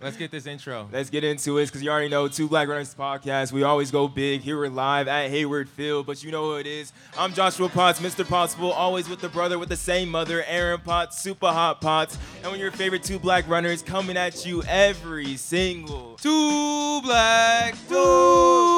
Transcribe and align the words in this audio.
Let's 0.00 0.16
get 0.16 0.30
this 0.30 0.46
intro. 0.46 0.88
Let's 0.92 1.10
get 1.10 1.24
into 1.24 1.58
it 1.58 1.66
because 1.66 1.82
you 1.82 1.90
already 1.90 2.08
know 2.08 2.28
Two 2.28 2.46
Black 2.46 2.68
Runners 2.68 2.94
podcast. 2.94 3.50
We 3.50 3.64
always 3.64 3.90
go 3.90 4.06
big. 4.06 4.42
Here 4.42 4.56
we're 4.56 4.68
live 4.68 5.08
at 5.08 5.28
Hayward 5.28 5.68
Field, 5.68 6.06
but 6.06 6.22
you 6.22 6.30
know 6.30 6.44
who 6.52 6.56
it 6.56 6.68
is. 6.68 6.92
I'm 7.18 7.34
Joshua 7.34 7.68
Potts, 7.68 7.98
Mr. 7.98 8.24
Possible, 8.26 8.70
always 8.70 9.08
with 9.08 9.20
the 9.20 9.28
brother 9.28 9.58
with 9.58 9.68
the 9.70 9.76
same 9.76 10.08
mother, 10.08 10.44
Aaron 10.46 10.80
Potts, 10.80 11.20
Super 11.20 11.48
Hot 11.48 11.80
Potts, 11.80 12.16
and 12.36 12.44
one 12.44 12.54
of 12.54 12.60
your 12.60 12.70
favorite 12.70 13.02
two 13.02 13.18
black 13.18 13.48
runners 13.48 13.82
coming 13.82 14.16
at 14.16 14.46
you 14.46 14.62
every 14.68 15.36
single 15.36 16.16
Two 16.22 17.00
black. 17.02 17.74
Tuesday. 17.88 18.77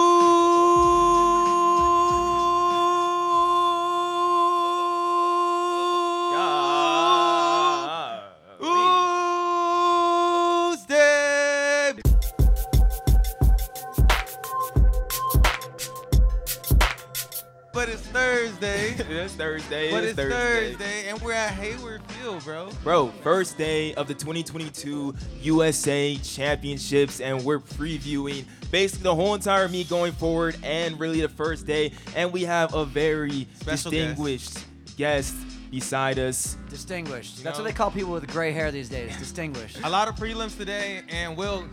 Thursday. 19.40 19.88
it's 19.88 19.90
Thursday. 19.90 19.90
but 19.90 20.04
it's 20.04 20.10
it's 20.10 20.16
Thursday. 20.18 20.72
Thursday, 20.72 21.08
and 21.08 21.20
we're 21.22 21.32
at 21.32 21.52
Hayward 21.52 22.02
Field, 22.12 22.44
bro. 22.44 22.70
Bro, 22.84 23.08
first 23.22 23.56
day 23.56 23.94
of 23.94 24.06
the 24.06 24.12
2022 24.14 25.14
USA 25.40 26.16
Championships, 26.16 27.20
and 27.20 27.42
we're 27.44 27.58
previewing 27.58 28.44
basically 28.70 29.04
the 29.04 29.14
whole 29.14 29.34
entire 29.34 29.68
meet 29.68 29.88
going 29.88 30.12
forward 30.12 30.56
and 30.62 31.00
really 31.00 31.22
the 31.22 31.28
first 31.28 31.66
day. 31.66 31.92
And 32.14 32.32
we 32.32 32.42
have 32.44 32.74
a 32.74 32.84
very 32.84 33.48
Special 33.54 33.90
distinguished 33.90 34.58
guest. 34.96 35.34
beside 35.70 36.18
us. 36.18 36.56
Distinguished. 36.68 37.38
You 37.38 37.44
That's 37.44 37.56
know? 37.58 37.64
what 37.64 37.70
they 37.70 37.74
call 37.76 37.90
people 37.90 38.12
with 38.12 38.26
gray 38.30 38.52
hair 38.52 38.70
these 38.70 38.88
days. 38.90 39.16
Distinguished. 39.16 39.78
A 39.84 39.88
lot 39.88 40.06
of 40.08 40.16
prelims 40.16 40.56
today, 40.58 41.00
and 41.08 41.34
Will, 41.36 41.64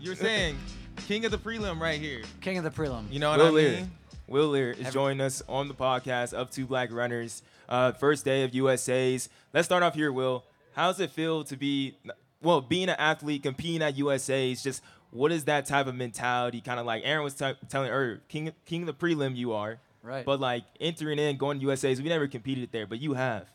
you're 0.00 0.14
saying 0.14 0.56
king 1.08 1.24
of 1.24 1.32
the 1.32 1.38
prelim 1.38 1.80
right 1.80 2.00
here. 2.00 2.22
King 2.40 2.58
of 2.58 2.64
the 2.64 2.70
prelim. 2.70 3.10
You 3.10 3.18
know 3.18 3.30
what 3.30 3.40
Will 3.40 3.46
I 3.46 3.50
Lear. 3.50 3.72
mean? 3.72 3.90
Will 4.30 4.50
Leer 4.50 4.70
is 4.70 4.92
joining 4.92 5.20
us 5.20 5.42
on 5.48 5.66
the 5.66 5.74
podcast 5.74 6.32
of 6.32 6.52
Two 6.52 6.64
Black 6.64 6.92
Runners. 6.92 7.42
Uh, 7.68 7.90
first 7.90 8.24
day 8.24 8.44
of 8.44 8.54
USA's. 8.54 9.28
Let's 9.52 9.66
start 9.66 9.82
off 9.82 9.96
here, 9.96 10.12
Will. 10.12 10.44
How 10.72 10.86
does 10.86 11.00
it 11.00 11.10
feel 11.10 11.42
to 11.42 11.56
be, 11.56 11.96
well, 12.40 12.60
being 12.60 12.88
an 12.88 12.94
athlete, 12.96 13.42
competing 13.42 13.82
at 13.82 13.96
USA's? 13.98 14.62
Just 14.62 14.84
what 15.10 15.32
is 15.32 15.46
that 15.46 15.66
type 15.66 15.88
of 15.88 15.96
mentality? 15.96 16.60
Kind 16.60 16.78
of 16.78 16.86
like 16.86 17.02
Aaron 17.04 17.24
was 17.24 17.34
t- 17.34 17.54
telling 17.68 17.90
earlier, 17.90 18.20
king, 18.28 18.52
king 18.66 18.82
of 18.82 18.86
the 18.86 18.94
prelim 18.94 19.34
you 19.34 19.52
are. 19.52 19.80
Right. 20.00 20.24
But 20.24 20.38
like 20.38 20.62
entering 20.80 21.18
in, 21.18 21.36
going 21.36 21.58
to 21.58 21.66
USA's, 21.66 22.00
we 22.00 22.08
never 22.08 22.28
competed 22.28 22.70
there, 22.70 22.86
but 22.86 23.00
you 23.00 23.14
have. 23.14 23.48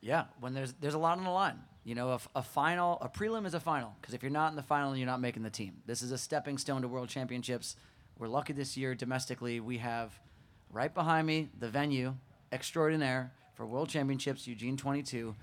Yeah, 0.00 0.24
when 0.40 0.54
there's 0.54 0.72
there's 0.80 0.94
a 0.94 0.98
lot 0.98 1.18
on 1.18 1.24
the 1.24 1.30
line. 1.30 1.58
You 1.84 1.96
know, 1.96 2.18
a 2.34 2.42
final, 2.42 2.96
a 3.02 3.10
prelim 3.10 3.44
is 3.44 3.52
a 3.52 3.60
final 3.60 3.94
because 4.00 4.14
if 4.14 4.22
you're 4.22 4.32
not 4.32 4.50
in 4.52 4.56
the 4.56 4.62
final, 4.62 4.96
you're 4.96 5.04
not 5.04 5.20
making 5.20 5.42
the 5.42 5.50
team. 5.50 5.82
This 5.84 6.00
is 6.00 6.12
a 6.12 6.18
stepping 6.18 6.56
stone 6.56 6.80
to 6.80 6.88
World 6.88 7.10
Championships. 7.10 7.76
We're 8.22 8.28
lucky 8.28 8.52
this 8.52 8.76
year 8.76 8.94
domestically. 8.94 9.58
We 9.58 9.78
have 9.78 10.16
right 10.70 10.94
behind 10.94 11.26
me 11.26 11.48
the 11.58 11.68
venue 11.68 12.14
extraordinaire 12.52 13.32
for 13.54 13.66
World 13.66 13.88
Championships 13.88 14.46
Eugene 14.46 14.76
22. 14.76 15.34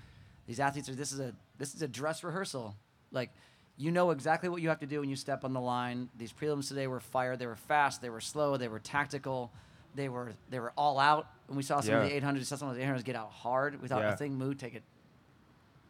These 0.46 0.60
athletes 0.60 0.88
are 0.88 0.94
this 0.94 1.12
is 1.12 1.20
a 1.20 1.34
this 1.58 1.74
is 1.74 1.82
a 1.82 1.88
dress 1.88 2.24
rehearsal. 2.24 2.74
Like 3.12 3.32
you 3.76 3.90
know 3.90 4.12
exactly 4.12 4.48
what 4.48 4.62
you 4.62 4.70
have 4.70 4.78
to 4.80 4.86
do 4.86 5.00
when 5.00 5.10
you 5.10 5.16
step 5.16 5.44
on 5.44 5.52
the 5.52 5.60
line. 5.60 6.08
These 6.16 6.32
prelims 6.32 6.68
today 6.68 6.86
were 6.86 7.00
fire. 7.00 7.36
They 7.36 7.46
were 7.46 7.54
fast. 7.54 8.00
They 8.00 8.08
were 8.08 8.22
slow. 8.22 8.56
They 8.56 8.68
were 8.68 8.78
tactical. 8.78 9.52
They 9.94 10.08
were 10.08 10.32
they 10.48 10.58
were 10.58 10.72
all 10.74 10.98
out. 10.98 11.26
And 11.48 11.58
we 11.58 11.62
saw 11.62 11.80
some 11.80 11.96
of 11.96 12.08
the 12.08 12.18
800s, 12.18 12.46
saw 12.46 12.56
some 12.56 12.70
of 12.70 12.76
the 12.76 12.82
800s 12.82 13.04
get 13.04 13.14
out 13.14 13.30
hard. 13.30 13.82
We 13.82 13.88
thought 13.88 14.00
Yeah. 14.00 14.14
a 14.14 14.16
thing 14.16 14.36
move, 14.38 14.56
take 14.56 14.74
it 14.74 14.84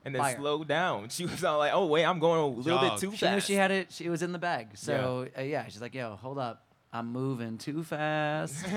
And 0.04 0.12
then 0.12 0.22
Fire. 0.22 0.36
slow 0.36 0.64
down. 0.64 1.08
She 1.10 1.24
was 1.24 1.44
all 1.44 1.58
like, 1.58 1.70
oh, 1.72 1.86
wait, 1.86 2.04
I'm 2.04 2.18
going 2.18 2.40
a 2.40 2.46
little 2.48 2.80
Jog. 2.80 2.94
bit 2.94 3.00
too 3.00 3.10
fast. 3.12 3.20
She 3.20 3.30
knew 3.30 3.40
she 3.40 3.54
had 3.54 3.70
it. 3.70 3.92
She 3.92 4.08
was 4.08 4.22
in 4.24 4.32
the 4.32 4.40
bag. 4.40 4.70
So 4.74 5.28
yeah, 5.36 5.40
uh, 5.40 5.44
yeah 5.44 5.64
she's 5.68 5.80
like, 5.80 5.94
"Yo, 5.94 6.16
hold 6.16 6.38
up, 6.38 6.64
I'm 6.92 7.12
moving 7.12 7.58
too 7.58 7.82
fast." 7.84 8.64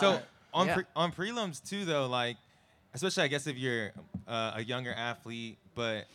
So 0.00 0.10
Uh, 0.10 0.20
on 0.52 0.66
yeah. 0.66 0.74
pre- 0.74 0.84
on 0.96 1.12
prelims 1.12 1.62
too, 1.62 1.84
though, 1.84 2.06
like 2.08 2.36
especially 2.94 3.22
I 3.24 3.28
guess 3.28 3.46
if 3.46 3.56
you're 3.56 3.92
uh, 4.26 4.52
a 4.56 4.64
younger 4.64 4.92
athlete, 4.92 5.56
but 5.76 6.06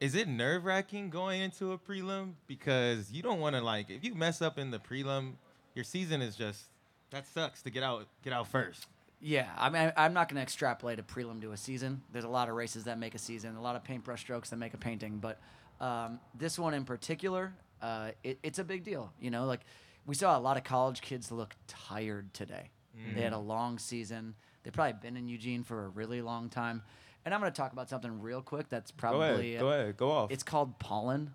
is 0.00 0.14
it 0.14 0.28
nerve 0.28 0.64
wracking 0.66 1.08
going 1.08 1.40
into 1.40 1.72
a 1.72 1.78
prelim 1.78 2.32
because 2.46 3.10
you 3.10 3.22
don't 3.22 3.40
want 3.40 3.56
to 3.56 3.62
like 3.62 3.88
if 3.88 4.04
you 4.04 4.14
mess 4.14 4.42
up 4.42 4.58
in 4.58 4.70
the 4.70 4.78
prelim, 4.78 5.32
your 5.74 5.84
season 5.84 6.20
is 6.20 6.36
just 6.36 6.64
that 7.10 7.26
sucks 7.26 7.62
to 7.62 7.70
get 7.70 7.82
out 7.82 8.06
get 8.22 8.32
out 8.34 8.48
first. 8.48 8.86
yeah, 9.20 9.48
I 9.56 9.70
mean, 9.70 9.92
I'm 9.96 10.12
not 10.12 10.28
going 10.28 10.36
to 10.36 10.42
extrapolate 10.42 10.98
a 10.98 11.02
prelim 11.02 11.40
to 11.42 11.52
a 11.52 11.56
season. 11.56 12.02
There's 12.12 12.24
a 12.24 12.28
lot 12.28 12.48
of 12.50 12.54
races 12.54 12.84
that 12.84 12.98
make 12.98 13.14
a 13.14 13.18
season, 13.18 13.56
a 13.56 13.62
lot 13.62 13.76
of 13.76 13.84
paintbrush 13.84 14.20
strokes 14.20 14.50
that 14.50 14.56
make 14.56 14.74
a 14.74 14.78
painting, 14.78 15.18
but 15.18 15.38
um, 15.80 16.18
this 16.34 16.58
one 16.58 16.74
in 16.74 16.84
particular, 16.84 17.54
uh, 17.80 18.10
it, 18.24 18.38
it's 18.42 18.58
a 18.58 18.64
big 18.64 18.84
deal. 18.84 19.10
You 19.20 19.30
know, 19.30 19.46
like 19.46 19.60
we 20.06 20.14
saw 20.14 20.36
a 20.36 20.40
lot 20.40 20.56
of 20.56 20.64
college 20.64 21.00
kids 21.00 21.30
look 21.30 21.54
tired 21.66 22.32
today. 22.34 22.70
They 23.14 23.22
had 23.22 23.32
a 23.32 23.36
mm. 23.36 23.46
long 23.46 23.78
season. 23.78 24.34
They've 24.62 24.72
probably 24.72 24.94
been 25.00 25.16
in 25.16 25.28
Eugene 25.28 25.62
for 25.62 25.86
a 25.86 25.88
really 25.88 26.22
long 26.22 26.48
time. 26.48 26.82
And 27.24 27.34
I'm 27.34 27.40
going 27.40 27.52
to 27.52 27.56
talk 27.56 27.72
about 27.72 27.88
something 27.88 28.20
real 28.20 28.42
quick 28.42 28.68
that's 28.68 28.90
Go 28.90 28.96
probably 28.98 29.54
ahead. 29.54 29.60
Go 29.60 29.68
ahead. 29.68 29.96
Go 29.96 30.10
off. 30.10 30.30
It's 30.30 30.42
called 30.42 30.78
pollen. 30.78 31.32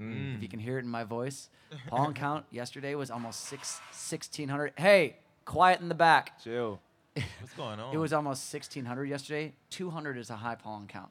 Mm. 0.00 0.36
If 0.36 0.42
you 0.42 0.48
can 0.48 0.60
hear 0.60 0.78
it 0.78 0.84
in 0.84 0.90
my 0.90 1.04
voice, 1.04 1.48
pollen 1.86 2.14
count 2.14 2.44
yesterday 2.50 2.94
was 2.94 3.10
almost 3.10 3.40
six 3.40 3.80
sixteen 3.90 4.48
hundred. 4.48 4.72
Hey, 4.76 5.16
quiet 5.44 5.80
in 5.80 5.88
the 5.88 5.94
back. 5.94 6.40
Chill. 6.42 6.80
What's 7.14 7.54
going 7.56 7.80
on? 7.80 7.92
It 7.92 7.98
was 7.98 8.12
almost 8.12 8.48
sixteen 8.48 8.84
hundred 8.84 9.06
yesterday. 9.06 9.54
Two 9.70 9.90
hundred 9.90 10.16
is 10.16 10.30
a 10.30 10.36
high 10.36 10.54
pollen 10.54 10.86
count. 10.86 11.10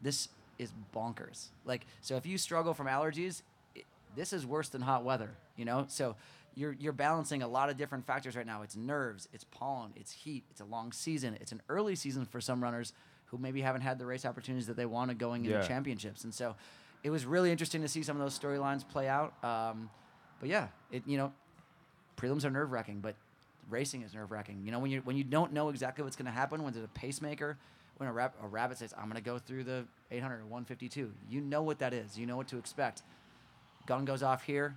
This 0.00 0.28
is 0.58 0.72
bonkers. 0.94 1.48
Like, 1.64 1.86
so 2.02 2.16
if 2.16 2.24
you 2.24 2.38
struggle 2.38 2.72
from 2.72 2.86
allergies, 2.86 3.42
it, 3.74 3.84
this 4.14 4.32
is 4.32 4.46
worse 4.46 4.68
than 4.68 4.82
hot 4.82 5.04
weather. 5.04 5.30
You 5.56 5.64
know, 5.64 5.86
so 5.88 6.14
you're 6.54 6.72
you're 6.72 6.92
balancing 6.92 7.42
a 7.42 7.48
lot 7.48 7.70
of 7.70 7.76
different 7.76 8.06
factors 8.06 8.36
right 8.36 8.46
now. 8.46 8.62
It's 8.62 8.76
nerves, 8.76 9.28
it's 9.32 9.44
pollen, 9.44 9.92
it's 9.96 10.12
heat, 10.12 10.44
it's 10.50 10.60
a 10.60 10.64
long 10.64 10.92
season, 10.92 11.36
it's 11.40 11.52
an 11.52 11.62
early 11.68 11.94
season 11.94 12.24
for 12.24 12.40
some 12.40 12.62
runners 12.62 12.92
who 13.26 13.38
maybe 13.38 13.60
haven't 13.60 13.82
had 13.82 13.98
the 13.98 14.06
race 14.06 14.24
opportunities 14.24 14.66
that 14.66 14.76
they 14.76 14.86
wanted 14.86 15.18
going 15.18 15.44
into 15.44 15.56
Yeah. 15.58 15.66
championships. 15.66 16.24
And 16.24 16.34
so, 16.34 16.56
it 17.04 17.10
was 17.10 17.24
really 17.24 17.50
interesting 17.50 17.80
to 17.82 17.88
see 17.88 18.02
some 18.02 18.16
of 18.16 18.22
those 18.22 18.38
storylines 18.38 18.86
play 18.86 19.08
out. 19.08 19.32
Um, 19.44 19.88
but 20.40 20.48
yeah, 20.48 20.68
it 20.90 21.02
you 21.06 21.16
know, 21.16 21.32
prelims 22.16 22.44
are 22.44 22.50
nerve 22.50 22.72
wracking, 22.72 23.00
but 23.00 23.14
racing 23.68 24.02
is 24.02 24.12
nerve 24.14 24.30
wracking. 24.30 24.62
You 24.64 24.72
know, 24.72 24.78
when 24.80 24.90
you 24.90 25.00
when 25.04 25.16
you 25.16 25.24
don't 25.24 25.52
know 25.52 25.68
exactly 25.68 26.02
what's 26.04 26.16
going 26.16 26.26
to 26.26 26.32
happen, 26.32 26.62
when 26.62 26.72
there's 26.72 26.84
a 26.84 26.88
pacemaker, 26.88 27.56
when 27.98 28.08
a, 28.08 28.12
rab- 28.12 28.34
a 28.42 28.46
rabbit 28.48 28.78
says, 28.78 28.92
"I'm 28.96 29.04
going 29.04 29.14
to 29.16 29.20
go 29.22 29.38
through 29.38 29.64
the 29.64 29.84
800 30.10 30.36
or 30.40 30.44
152," 30.46 31.12
you 31.28 31.40
know 31.40 31.62
what 31.62 31.78
that 31.78 31.92
is. 31.94 32.18
You 32.18 32.26
know 32.26 32.36
what 32.36 32.48
to 32.48 32.58
expect. 32.58 33.02
Gun 33.86 34.04
goes 34.04 34.22
off 34.22 34.42
here. 34.42 34.76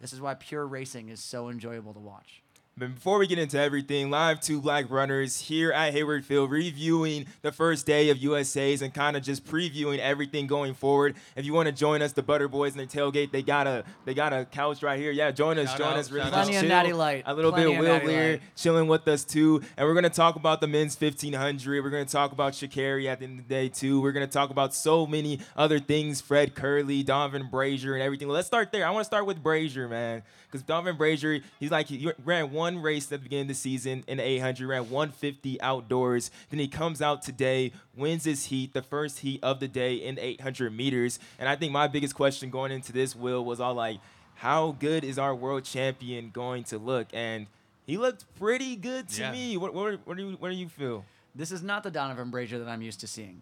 This 0.00 0.12
is 0.12 0.20
why 0.20 0.34
pure 0.34 0.66
racing 0.66 1.08
is 1.08 1.20
so 1.20 1.48
enjoyable 1.48 1.92
to 1.94 2.00
watch. 2.00 2.42
But 2.78 2.94
before 2.94 3.18
we 3.18 3.26
get 3.26 3.40
into 3.40 3.58
everything, 3.58 4.08
live 4.08 4.40
two 4.40 4.60
black 4.60 4.88
runners 4.88 5.40
here 5.40 5.72
at 5.72 5.92
Hayward 5.92 6.24
Field 6.24 6.48
reviewing 6.50 7.26
the 7.42 7.50
first 7.50 7.86
day 7.86 8.10
of 8.10 8.18
USA's 8.18 8.82
and 8.82 8.94
kind 8.94 9.16
of 9.16 9.24
just 9.24 9.44
previewing 9.44 9.98
everything 9.98 10.46
going 10.46 10.74
forward. 10.74 11.16
If 11.34 11.44
you 11.44 11.52
want 11.52 11.66
to 11.66 11.72
join 11.72 12.02
us, 12.02 12.12
the 12.12 12.22
Butter 12.22 12.46
Boys 12.46 12.76
and 12.76 12.88
the 12.88 12.98
tailgate, 12.98 13.32
they 13.32 13.42
got 13.42 13.66
a 13.66 13.82
they 14.04 14.14
got 14.14 14.32
a 14.32 14.44
couch 14.44 14.82
right 14.84 14.98
here. 14.98 15.10
Yeah, 15.10 15.32
join 15.32 15.58
us, 15.58 15.70
Shout 15.70 15.78
join 15.78 15.88
out, 15.88 15.96
us. 15.96 16.10
Really 16.12 16.26
shout. 16.26 16.32
Plenty 16.34 16.54
of 16.56 16.60
chill. 16.62 16.68
Natty 16.68 16.92
Light, 16.92 17.24
A 17.26 17.34
little 17.34 17.50
plenty 17.50 17.66
bit 17.66 17.72
of 17.72 17.78
of 17.80 17.84
Will 17.84 17.92
Natty 17.94 18.06
Lear 18.06 18.40
chilling 18.54 18.86
with 18.86 19.08
us 19.08 19.24
too. 19.24 19.60
And 19.76 19.86
we're 19.88 19.94
gonna 19.94 20.08
talk 20.08 20.36
about 20.36 20.60
the 20.60 20.68
men's 20.68 20.98
1500. 21.00 21.82
We're 21.82 21.90
gonna 21.90 22.04
talk 22.04 22.30
about 22.30 22.52
Sha'Carri 22.52 23.06
at 23.06 23.18
the 23.18 23.24
end 23.24 23.40
of 23.40 23.48
the 23.48 23.54
day 23.54 23.68
too. 23.68 24.00
We're 24.00 24.12
gonna 24.12 24.28
talk 24.28 24.50
about 24.50 24.72
so 24.72 25.04
many 25.04 25.40
other 25.56 25.80
things. 25.80 26.20
Fred 26.20 26.54
Kerley, 26.54 27.04
Donavan 27.04 27.50
Brazier, 27.50 27.94
and 27.94 28.02
everything. 28.02 28.28
Let's 28.28 28.46
start 28.46 28.70
there. 28.70 28.86
I 28.86 28.90
want 28.90 29.00
to 29.00 29.06
start 29.06 29.26
with 29.26 29.42
Brazier, 29.42 29.88
man, 29.88 30.22
because 30.46 30.62
Donavan 30.62 30.96
Brazier, 30.96 31.40
he's 31.58 31.70
like 31.72 31.88
he 31.88 32.12
ran 32.24 32.52
one 32.52 32.67
race 32.76 33.04
at 33.06 33.10
the 33.10 33.18
beginning 33.18 33.42
of 33.44 33.48
the 33.48 33.54
season 33.54 34.04
in 34.06 34.18
the 34.18 34.22
800, 34.22 34.68
ran 34.68 34.90
150 34.90 35.60
outdoors. 35.62 36.30
Then 36.50 36.60
he 36.60 36.68
comes 36.68 37.00
out 37.00 37.22
today, 37.22 37.72
wins 37.96 38.24
his 38.24 38.44
heat, 38.46 38.74
the 38.74 38.82
first 38.82 39.20
heat 39.20 39.40
of 39.42 39.60
the 39.60 39.68
day 39.68 39.94
in 39.94 40.18
800 40.18 40.70
meters. 40.76 41.18
And 41.38 41.48
I 41.48 41.56
think 41.56 41.72
my 41.72 41.88
biggest 41.88 42.14
question 42.14 42.50
going 42.50 42.70
into 42.72 42.92
this, 42.92 43.16
Will, 43.16 43.44
was 43.44 43.60
all 43.60 43.74
like, 43.74 43.98
how 44.34 44.76
good 44.78 45.02
is 45.04 45.18
our 45.18 45.34
world 45.34 45.64
champion 45.64 46.30
going 46.30 46.64
to 46.64 46.78
look? 46.78 47.08
And 47.12 47.46
he 47.86 47.96
looked 47.96 48.24
pretty 48.38 48.76
good 48.76 49.08
to 49.08 49.22
Yeah. 49.22 49.32
me. 49.32 49.56
What, 49.56 49.72
what, 49.74 50.00
what, 50.04 50.16
do 50.16 50.28
you, 50.30 50.36
what 50.36 50.50
do 50.50 50.54
you 50.56 50.68
feel? 50.68 51.04
This 51.34 51.50
is 51.50 51.62
not 51.62 51.82
the 51.82 51.90
Donavan 51.90 52.30
Brazier 52.30 52.58
that 52.58 52.68
I'm 52.68 52.82
used 52.82 53.00
to 53.00 53.06
seeing. 53.06 53.40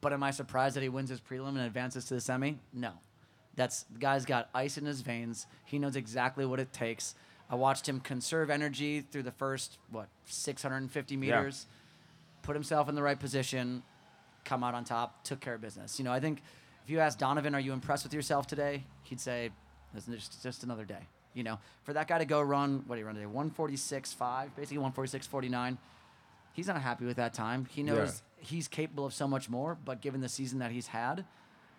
But 0.00 0.12
am 0.12 0.22
I 0.22 0.30
surprised 0.30 0.76
that 0.76 0.82
he 0.82 0.88
wins 0.88 1.10
his 1.10 1.20
prelim 1.20 1.48
and 1.50 1.60
advances 1.60 2.04
to 2.06 2.14
the 2.14 2.20
semi? 2.20 2.58
No. 2.72 2.92
That's 3.56 3.82
the 3.92 3.98
guy's 3.98 4.24
got 4.24 4.48
ice 4.54 4.78
in 4.78 4.86
his 4.86 5.02
veins. 5.02 5.46
He 5.66 5.78
knows 5.78 5.96
exactly 5.96 6.46
what 6.46 6.60
it 6.60 6.72
takes. 6.72 7.14
I 7.50 7.56
watched 7.56 7.88
him 7.88 8.00
conserve 8.00 8.48
energy 8.48 9.00
through 9.00 9.24
the 9.24 9.32
first 9.32 9.78
what 9.90 10.08
650 10.26 11.16
meters, 11.16 11.66
put 12.42 12.54
himself 12.54 12.88
in 12.88 12.94
the 12.94 13.02
right 13.02 13.18
position, 13.18 13.82
come 14.44 14.62
out 14.62 14.74
on 14.74 14.84
top, 14.84 15.24
took 15.24 15.40
care 15.40 15.54
of 15.54 15.60
business. 15.60 15.98
You 15.98 16.04
know, 16.04 16.12
I 16.12 16.20
think 16.20 16.42
if 16.84 16.90
you 16.90 17.00
ask 17.00 17.18
Donavan, 17.18 17.54
"Are 17.54 17.60
you 17.60 17.72
impressed 17.72 18.04
with 18.04 18.14
yourself 18.14 18.46
today?" 18.46 18.84
He'd 19.02 19.20
say, 19.20 19.50
"It's 19.94 20.06
just, 20.06 20.42
just 20.42 20.62
another 20.64 20.84
day." 20.84 21.08
You 21.34 21.42
know, 21.42 21.58
for 21.82 21.92
that 21.92 22.08
guy 22.08 22.18
to 22.18 22.24
go 22.24 22.40
run, 22.40 22.84
what 22.86 22.96
did 22.96 23.02
he 23.02 23.04
run 23.04 23.14
today? 23.14 23.26
146.5, 23.26 24.54
basically 24.56 24.78
146.49 24.78 25.78
he's 26.52 26.66
not 26.66 26.80
happy 26.82 27.04
with 27.04 27.16
that 27.16 27.32
time. 27.32 27.64
He 27.66 27.82
knows 27.82 28.22
he's 28.38 28.68
capable 28.68 29.06
of 29.06 29.14
so 29.14 29.28
much 29.28 29.48
more, 29.48 29.76
but 29.84 30.00
given 30.00 30.20
the 30.20 30.28
season 30.28 30.58
that 30.58 30.70
he's 30.72 30.88
had, 30.88 31.24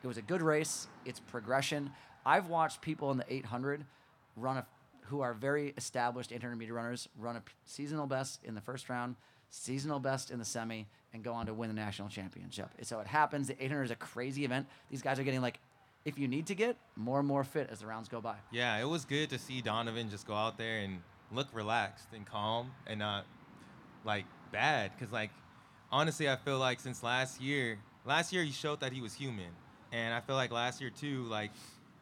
It 0.04 0.08
was 0.08 0.18
a 0.18 0.22
good 0.24 0.42
race. 0.42 0.88
It's 1.06 1.20
progression. 1.20 1.92
I've 2.26 2.48
watched 2.48 2.82
people 2.82 3.12
in 3.12 3.18
the 3.18 3.26
800 3.32 3.86
run 4.36 4.58
a, 4.58 4.66
who 5.12 5.20
are 5.22 5.34
very 5.34 5.74
established 5.76 6.32
800 6.32 6.56
meter 6.56 6.74
runners 6.74 7.10
run 7.20 7.36
a 7.36 7.44
seasonal 7.66 8.08
best 8.08 8.40
in 8.46 8.56
the 8.56 8.62
first 8.62 8.90
round, 8.90 9.18
seasonal 9.50 10.00
best 10.00 10.32
in 10.32 10.40
the 10.40 10.46
semi, 10.46 10.88
and 11.14 11.22
go 11.22 11.34
on 11.34 11.46
to 11.48 11.54
win 11.54 11.68
the 11.68 11.76
national 11.76 12.08
championship. 12.08 12.70
So 12.84 13.00
it 13.02 13.08
happens. 13.08 13.50
The 13.50 13.62
800 13.62 13.84
is 13.84 13.92
a 13.92 13.96
crazy 13.98 14.46
event. 14.46 14.68
These 14.90 15.02
guys 15.02 15.20
are 15.20 15.24
getting 15.24 15.42
like, 15.42 15.60
if 16.06 16.18
you 16.18 16.30
need 16.30 16.48
to 16.48 16.56
get 16.56 16.78
more 16.96 17.20
and 17.20 17.28
more 17.28 17.44
fit 17.44 17.68
as 17.70 17.82
the 17.82 17.88
rounds 17.88 18.08
go 18.08 18.22
by. 18.22 18.36
Yeah, 18.52 18.80
it 18.80 18.88
was 18.88 19.04
good 19.04 19.30
to 19.32 19.38
see 19.38 19.62
Donavan 19.62 20.10
just 20.10 20.26
go 20.26 20.34
out 20.34 20.58
there 20.58 20.80
and 20.80 21.02
look 21.30 21.48
relaxed 21.54 22.08
and 22.16 22.26
calm 22.26 22.72
and 22.88 23.00
not 23.00 23.26
like 24.06 24.24
bad. 24.54 24.92
Cause 24.98 25.12
like 25.12 25.32
honestly, 25.92 26.30
I 26.30 26.38
feel 26.38 26.58
like 26.58 26.80
since 26.80 27.04
last 27.04 27.42
year, 27.42 27.80
last 28.06 28.32
year 28.32 28.44
he 28.44 28.52
showed 28.52 28.80
that 28.80 28.94
he 28.94 29.02
was 29.02 29.14
human, 29.14 29.52
and 29.92 30.14
I 30.14 30.22
feel 30.22 30.38
like 30.38 30.52
last 30.52 30.80
year 30.80 30.90
too, 30.90 31.24
like 31.24 31.52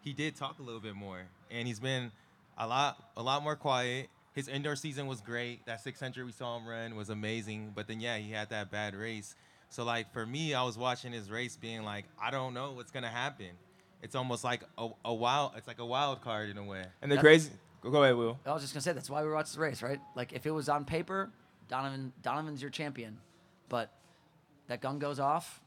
he 0.02 0.14
did 0.14 0.36
talk 0.36 0.60
a 0.60 0.62
little 0.62 0.80
bit 0.80 0.96
more, 0.96 1.24
and 1.50 1.68
he's 1.68 1.80
been 1.80 2.12
a 2.60 2.68
lot 2.68 3.12
a 3.18 3.24
lot 3.24 3.44
more 3.44 3.56
quiet. 3.56 4.10
His 4.34 4.48
indoor 4.48 4.76
season 4.76 5.08
was 5.08 5.22
great. 5.22 5.66
That 5.66 5.82
600 5.82 6.26
we 6.26 6.32
saw 6.32 6.58
him 6.58 6.68
run 6.68 6.96
was 6.96 7.10
amazing, 7.10 7.72
but 7.76 7.88
then 7.88 8.00
yeah, 8.00 8.18
he 8.18 8.32
had 8.32 8.50
that 8.52 8.70
bad 8.72 8.94
race. 8.96 9.36
So 9.70 9.84
like 9.84 10.12
for 10.14 10.26
me, 10.26 10.54
I 10.54 10.64
was 10.64 10.78
watching 10.78 11.12
his 11.12 11.30
race, 11.32 11.58
being 11.58 11.84
like, 11.84 12.06
I 12.22 12.32
don't 12.32 12.54
know 12.54 12.72
what's 12.72 12.92
gonna 12.92 13.10
happen. 13.10 13.50
It's 14.02 14.16
almost 14.16 14.44
like 14.44 14.64
a, 14.78 14.90
a 15.04 15.14
wild. 15.14 15.54
It's 15.58 15.68
like 15.68 15.80
a 15.80 15.86
wild 15.86 16.22
card 16.22 16.50
in 16.50 16.58
a 16.58 16.64
way. 16.64 16.86
And 17.02 17.12
the 17.12 17.16
That- 17.16 17.22
crazy. 17.22 17.52
Go 17.82 17.92
go 17.92 18.04
ahead, 18.04 18.16
Will. 18.18 18.38
I 18.46 18.52
was 18.54 18.62
just 18.62 18.74
gonna 18.74 18.82
say 18.82 18.92
that's 18.92 19.10
why 19.10 19.24
we 19.24 19.32
watch 19.32 19.54
the 19.54 19.60
race, 19.62 19.82
right? 19.82 20.00
Like 20.16 20.34
if 20.34 20.46
it 20.46 20.52
was 20.52 20.68
on 20.70 20.84
paper, 20.86 21.32
Donavan 21.70 22.12
Donavan's 22.22 22.62
your 22.62 22.72
champion, 22.72 23.18
but 23.70 23.90
that 24.68 24.82
gun 24.82 25.00
goes 25.00 25.20
off, 25.20 25.62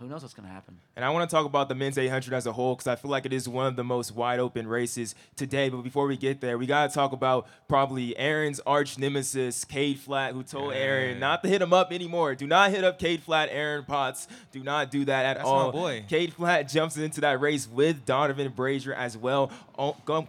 who 0.00 0.08
knows 0.08 0.22
what's 0.22 0.34
gonna 0.34 0.48
happen? 0.48 0.78
And 0.96 1.04
I 1.04 1.10
want 1.10 1.28
to 1.28 1.34
talk 1.34 1.44
about 1.46 1.68
the 1.68 1.74
men's 1.74 1.98
800 1.98 2.32
as 2.34 2.46
a 2.46 2.52
whole 2.52 2.74
because 2.74 2.86
I 2.86 2.96
feel 2.96 3.10
like 3.10 3.26
it 3.26 3.32
is 3.32 3.48
one 3.48 3.66
of 3.66 3.76
the 3.76 3.84
most 3.84 4.14
wide 4.14 4.40
open 4.40 4.66
races 4.66 5.14
today. 5.36 5.68
But 5.68 5.82
before 5.82 6.06
we 6.06 6.16
get 6.16 6.40
there, 6.40 6.56
we 6.56 6.66
got 6.66 6.88
to 6.88 6.94
talk 6.94 7.12
about 7.12 7.46
probably 7.68 8.16
Aaron's 8.16 8.60
arch 8.60 8.98
nemesis, 8.98 9.64
Cade 9.64 9.98
Flatt, 9.98 10.32
who 10.32 10.42
told 10.42 10.72
Aaron 10.72 11.20
not 11.20 11.42
to 11.42 11.48
hit 11.48 11.60
him 11.62 11.72
up 11.72 11.92
anymore. 11.92 12.34
Do 12.34 12.46
not 12.46 12.70
hit 12.70 12.82
up 12.82 12.98
Cade 12.98 13.22
Flatt, 13.22 13.50
Aaron 13.52 13.84
Potts. 13.84 14.26
Do 14.52 14.62
not 14.62 14.90
do 14.90 15.04
that 15.04 15.26
at 15.26 15.36
That's 15.36 15.48
my 15.48 15.70
boy. 15.70 16.04
Cade 16.08 16.32
Flatt 16.32 16.68
jumps 16.68 16.96
into 16.96 17.20
that 17.20 17.38
race 17.40 17.68
with 17.68 18.06
Donavan 18.06 18.54
Brazier 18.54 18.94
as 18.94 19.16
well. 19.16 19.52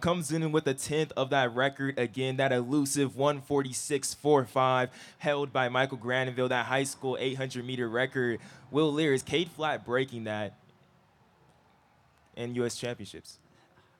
Comes 0.00 0.32
in 0.32 0.52
with 0.52 0.66
a 0.66 0.74
tenth 0.74 1.12
of 1.16 1.30
that 1.30 1.54
record 1.54 1.98
again, 1.98 2.36
that 2.36 2.52
elusive 2.52 3.12
146.45 3.12 4.88
held 5.18 5.52
by 5.52 5.68
Michael 5.68 5.98
Granville, 5.98 6.48
that 6.48 6.66
high 6.66 6.84
school 6.84 7.16
800 7.18 7.64
meter 7.64 7.88
record. 7.88 8.38
Will 8.72 8.90
Leer 8.90 9.12
is 9.12 9.22
Cade 9.22 9.50
Flatt 9.50 9.84
breaking 9.84 10.24
that 10.24 10.54
in 12.36 12.54
U.S. 12.54 12.74
championships. 12.76 13.38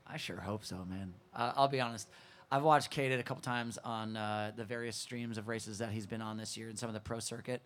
I 0.07 0.17
sure 0.17 0.41
hope 0.41 0.65
so, 0.65 0.85
man. 0.89 1.13
Uh, 1.37 1.53
I'll 1.55 1.69
be 1.69 1.81
honest. 1.81 2.09
I've 2.51 2.63
watched 2.63 2.91
Cade 2.91 3.13
a 3.13 3.23
couple 3.23 3.43
times 3.43 3.79
on 3.85 4.17
uh, 4.17 4.53
the 4.57 4.65
various 4.65 4.97
streams 4.97 5.37
of 5.37 5.47
races 5.47 5.79
that 5.79 5.91
he's 5.91 6.07
been 6.07 6.23
on 6.23 6.39
this 6.39 6.57
year 6.57 6.69
and 6.69 6.79
some 6.79 6.89
of 6.89 6.95
the 6.95 7.01
pro 7.01 7.19
circuit. 7.19 7.61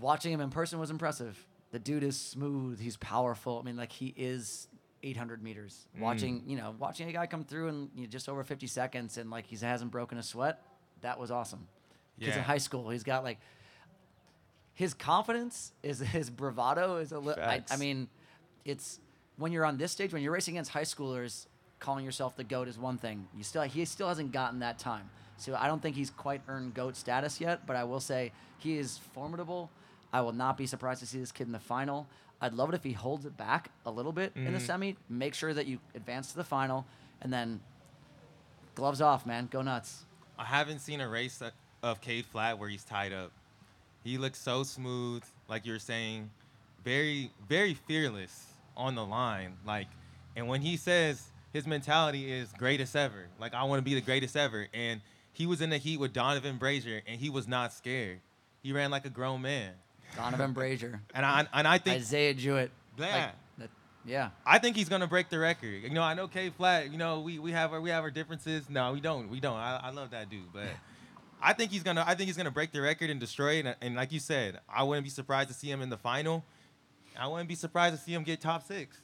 Watching 0.00 0.32
him 0.32 0.40
in 0.40 0.48
person 0.48 0.78
was 0.78 0.90
impressive. 0.90 1.46
The 1.72 1.78
dude 1.78 2.04
is 2.04 2.18
smooth. 2.18 2.80
He's 2.80 2.96
powerful. 2.96 3.58
I 3.60 3.66
mean, 3.66 3.76
like 3.76 3.92
he 3.92 4.14
is 4.16 4.68
800 5.02 5.42
meters. 5.42 5.86
Watching, 6.00 6.42
you 6.46 6.56
know, 6.56 6.74
watching 6.78 7.06
a 7.10 7.12
guy 7.12 7.26
come 7.26 7.44
through 7.44 7.68
in 7.68 7.90
you 7.94 8.02
know, 8.02 8.06
just 8.06 8.30
over 8.30 8.42
50 8.44 8.66
seconds 8.66 9.18
and 9.18 9.30
like 9.30 9.46
he 9.46 9.56
hasn't 9.56 9.90
broken 9.90 10.16
a 10.16 10.22
sweat. 10.22 10.62
That 11.02 11.18
was 11.18 11.30
awesome. 11.30 11.68
Because 12.18 12.36
in 12.36 12.42
high 12.42 12.58
school, 12.58 12.88
he's 12.88 13.04
got 13.04 13.24
like 13.24 13.38
his 14.78 14.94
confidence 14.94 15.72
is 15.82 15.98
his 16.16 16.30
bravado 16.30 16.98
is 16.98 17.10
a 17.10 17.18
little. 17.18 17.42
I, 17.42 17.64
I 17.68 17.76
mean, 17.76 18.06
it's 18.64 19.00
when 19.36 19.50
you're 19.50 19.64
on 19.64 19.76
this 19.76 19.90
stage 19.90 20.12
when 20.12 20.22
you're 20.22 20.32
racing 20.32 20.54
against 20.54 20.70
high 20.70 20.82
schoolers, 20.82 21.46
calling 21.80 22.04
yourself 22.04 22.36
the 22.36 22.44
goat 22.44 22.68
is 22.68 22.78
one 22.78 22.96
thing. 22.96 23.26
You 23.36 23.42
still 23.42 23.62
he 23.62 23.84
still 23.84 24.06
hasn't 24.06 24.30
gotten 24.30 24.60
that 24.60 24.78
time, 24.78 25.10
so 25.36 25.56
I 25.56 25.66
don't 25.66 25.82
think 25.82 25.96
he's 25.96 26.10
quite 26.10 26.42
earned 26.46 26.74
goat 26.74 26.96
status 26.96 27.40
yet. 27.40 27.66
But 27.66 27.74
I 27.74 27.82
will 27.82 27.98
say 27.98 28.30
he 28.58 28.78
is 28.78 28.98
formidable. 29.14 29.68
I 30.12 30.20
will 30.20 30.32
not 30.32 30.56
be 30.56 30.64
surprised 30.64 31.00
to 31.00 31.06
see 31.06 31.18
this 31.18 31.32
kid 31.32 31.48
in 31.48 31.52
the 31.52 31.58
final. 31.58 32.06
I'd 32.40 32.54
love 32.54 32.68
it 32.68 32.76
if 32.76 32.84
he 32.84 32.92
holds 32.92 33.26
it 33.26 33.36
back 33.36 33.72
a 33.84 33.90
little 33.90 34.12
bit 34.12 34.30
in 34.36 34.44
the 34.44 34.50
mm-hmm. 34.52 34.58
semi. 34.60 34.96
Make 35.08 35.34
sure 35.34 35.52
that 35.52 35.66
you 35.66 35.80
advance 35.96 36.30
to 36.30 36.36
the 36.36 36.44
final, 36.44 36.86
and 37.20 37.32
then 37.32 37.58
gloves 38.76 39.00
off, 39.00 39.26
man. 39.26 39.48
Go 39.50 39.60
nuts. 39.60 40.04
I 40.38 40.44
haven't 40.44 40.78
seen 40.78 41.00
a 41.00 41.08
race 41.08 41.38
that- 41.38 41.54
of 41.82 42.00
Cade 42.00 42.26
Flatt 42.26 42.58
where 42.58 42.68
he's 42.68 42.84
tied 42.84 43.12
up. 43.12 43.32
He 44.08 44.16
looks 44.16 44.38
so 44.40 44.62
smooth, 44.62 45.22
like 45.48 45.66
you 45.66 45.72
were 45.74 45.78
saying, 45.78 46.30
very, 46.82 47.30
very 47.46 47.74
fearless 47.74 48.46
on 48.76 48.94
the 48.94 49.04
line. 49.04 49.52
Like, 49.66 49.88
and 50.34 50.48
when 50.48 50.62
he 50.62 50.76
says 50.78 51.22
his 51.52 51.66
mentality 51.66 52.32
is 52.32 52.48
greatest 52.56 52.96
ever, 52.96 53.26
like 53.38 53.52
I 53.52 53.64
want 53.64 53.80
to 53.80 53.84
be 53.84 53.94
the 53.94 54.00
greatest 54.00 54.34
ever, 54.36 54.66
and 54.72 55.02
he 55.32 55.46
was 55.46 55.60
in 55.60 55.68
the 55.70 55.76
heat 55.76 56.00
with 56.00 56.14
Donavan 56.14 56.58
Brazier, 56.58 57.02
and 57.06 57.20
he 57.20 57.28
was 57.28 57.46
not 57.46 57.72
scared. 57.74 58.20
He 58.62 58.72
ran 58.72 58.90
like 58.90 59.04
a 59.04 59.10
grown 59.10 59.42
man, 59.42 59.72
Donavan 60.16 60.54
Brazier, 60.54 61.00
and 61.14 61.26
I 61.26 61.46
and 61.52 61.68
I 61.68 61.76
think 61.78 61.96
Isaiah 62.00 62.32
Jewett. 62.34 62.70
like, 62.96 63.10
Yeah. 63.10 63.30
that- 63.58 63.70
yeah. 64.06 64.30
I 64.46 64.58
think 64.58 64.74
he's 64.76 64.88
gonna 64.88 65.06
break 65.06 65.28
the 65.28 65.38
record. 65.38 65.82
You 65.82 65.90
know, 65.90 66.02
I 66.02 66.14
know 66.14 66.28
K 66.28 66.48
Flat. 66.48 66.90
You 66.90 66.96
know, 66.96 67.20
we, 67.20 67.38
we 67.38 67.52
have 67.52 67.74
our 67.74 67.80
we 67.80 67.90
have 67.90 68.04
our 68.04 68.10
differences. 68.10 68.70
No, 68.70 68.92
we 68.94 69.00
don't. 69.00 69.28
We 69.28 69.38
don't. 69.38 69.56
I, 69.58 69.80
I 69.84 69.90
love 69.90 70.10
that 70.12 70.30
dude, 70.30 70.50
but 70.52 70.68
I 71.40 71.52
think 71.52 71.70
he's 71.70 71.82
gonna 71.82 72.04
I 72.06 72.14
think 72.14 72.26
he's 72.26 72.36
gonna 72.36 72.50
break 72.50 72.72
the 72.72 72.80
record 72.80 73.10
and 73.10 73.20
destroy 73.20 73.54
it. 73.54 73.66
And, 73.66 73.76
and 73.80 73.94
like 73.96 74.12
you 74.12 74.20
said, 74.20 74.60
I 74.68 74.82
wouldn't 74.82 75.04
be 75.04 75.10
surprised 75.10 75.48
to 75.48 75.54
see 75.54 75.70
him 75.70 75.82
in 75.82 75.90
the 75.90 75.96
final. 75.96 76.44
I 77.18 77.26
wouldn't 77.26 77.48
be 77.48 77.54
surprised 77.54 77.96
to 77.96 78.02
see 78.02 78.14
him 78.14 78.22
get 78.22 78.40
top 78.40 78.66
six. 78.66 79.00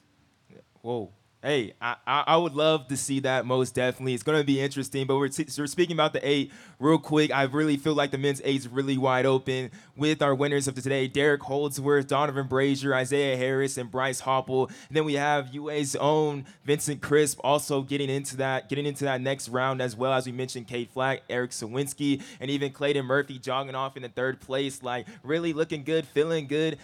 Whoa. 0.82 1.10
Hey, 1.44 1.74
I, 1.78 1.96
I, 2.06 2.38
would 2.38 2.54
love 2.54 2.88
to 2.88 2.96
see 2.96 3.20
that 3.20 3.44
most 3.44 3.74
definitely. 3.74 4.14
It's 4.14 4.22
going 4.22 4.40
to 4.40 4.46
be 4.46 4.62
interesting. 4.62 5.06
But 5.06 5.16
we're, 5.16 5.28
t- 5.28 5.46
we're 5.58 5.66
speaking 5.66 5.94
about 5.94 6.14
the 6.14 6.26
eight 6.26 6.50
real 6.78 6.96
quick. 6.96 7.30
I 7.32 7.42
really 7.42 7.76
feel 7.76 7.92
like 7.92 8.12
the 8.12 8.16
men's 8.16 8.40
eight 8.44 8.60
is 8.60 8.66
really 8.66 8.96
wide 8.96 9.26
open 9.26 9.70
with 9.94 10.22
our 10.22 10.34
winners 10.34 10.68
of 10.68 10.74
today 10.74 11.06
Derek 11.06 11.42
Holdsworth, 11.42 12.06
Donavan 12.06 12.48
Brazier, 12.48 12.94
Isaiah 12.94 13.36
Harris, 13.36 13.76
and 13.76 13.90
Bryce 13.90 14.22
Hoppel. 14.22 14.68
And 14.68 14.96
then 14.96 15.04
we 15.04 15.14
have 15.14 15.54
UA's 15.54 15.94
own 15.96 16.46
Vincent 16.64 17.02
Crisp 17.02 17.38
also 17.44 17.82
getting 17.82 18.08
into 18.08 18.38
that 18.38 18.70
getting 18.70 18.86
into 18.86 19.04
that 19.04 19.20
next 19.20 19.50
round 19.50 19.82
as 19.82 19.94
well 19.94 20.14
as 20.14 20.24
we 20.24 20.32
mentioned 20.32 20.66
Cade 20.66 20.88
Flatt, 20.94 21.24
Eric 21.28 21.50
Sowinski, 21.50 22.22
and 22.40 22.50
even 22.50 22.72
Clayton 22.72 23.04
Murphy 23.04 23.38
jogging 23.38 23.74
off 23.74 23.98
in 23.98 24.02
the 24.02 24.08
third 24.08 24.40
place. 24.40 24.82
Like 24.82 25.06
really 25.22 25.52
looking 25.52 25.84
good, 25.84 26.06
feeling 26.06 26.46
good. 26.46 26.78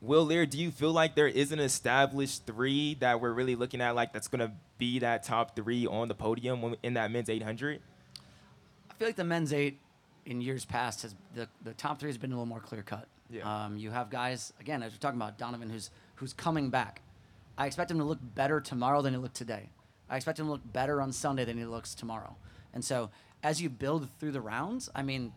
Will 0.00 0.24
Leer, 0.24 0.46
do 0.46 0.58
you 0.58 0.70
feel 0.70 0.92
like 0.92 1.14
there 1.14 1.28
is 1.28 1.52
an 1.52 1.58
established 1.58 2.46
three 2.46 2.94
that 3.00 3.20
we're 3.20 3.32
really 3.32 3.54
looking 3.54 3.80
at, 3.82 3.94
like 3.94 4.12
that's 4.12 4.28
gonna 4.28 4.52
be 4.78 4.98
that 5.00 5.22
top 5.24 5.54
three 5.54 5.86
on 5.86 6.08
the 6.08 6.14
podium 6.14 6.74
in 6.82 6.94
that 6.94 7.10
men's 7.10 7.28
800? 7.28 7.80
I 8.90 8.94
feel 8.94 9.08
like 9.08 9.16
the 9.16 9.24
men's 9.24 9.52
eight 9.52 9.78
in 10.24 10.40
years 10.40 10.64
past 10.64 11.02
has 11.02 11.14
the, 11.34 11.48
the 11.64 11.74
top 11.74 12.00
three 12.00 12.08
has 12.08 12.18
been 12.18 12.32
a 12.32 12.34
little 12.34 12.46
more 12.46 12.60
clear 12.60 12.82
cut. 12.82 13.06
Yeah. 13.30 13.64
Um, 13.64 13.76
you 13.76 13.90
have 13.90 14.10
guys 14.10 14.52
again 14.60 14.82
as 14.82 14.92
we're 14.92 14.98
talking 14.98 15.20
about 15.20 15.38
Donavan 15.38 15.70
who's 15.70 15.90
who's 16.16 16.32
coming 16.32 16.70
back. 16.70 17.02
I 17.56 17.66
expect 17.66 17.90
him 17.90 17.98
to 17.98 18.04
look 18.04 18.18
better 18.34 18.60
tomorrow 18.60 19.02
than 19.02 19.12
he 19.12 19.18
looked 19.18 19.36
today. 19.36 19.68
I 20.08 20.16
expect 20.16 20.38
him 20.38 20.46
to 20.46 20.52
look 20.52 20.72
better 20.72 21.00
on 21.00 21.12
Sunday 21.12 21.44
than 21.44 21.58
he 21.58 21.64
looks 21.64 21.94
tomorrow. 21.94 22.36
And 22.72 22.84
so 22.84 23.10
as 23.42 23.60
you 23.60 23.68
build 23.68 24.08
through 24.18 24.32
the 24.32 24.40
rounds, 24.40 24.88
I 24.94 25.02
mean, 25.02 25.32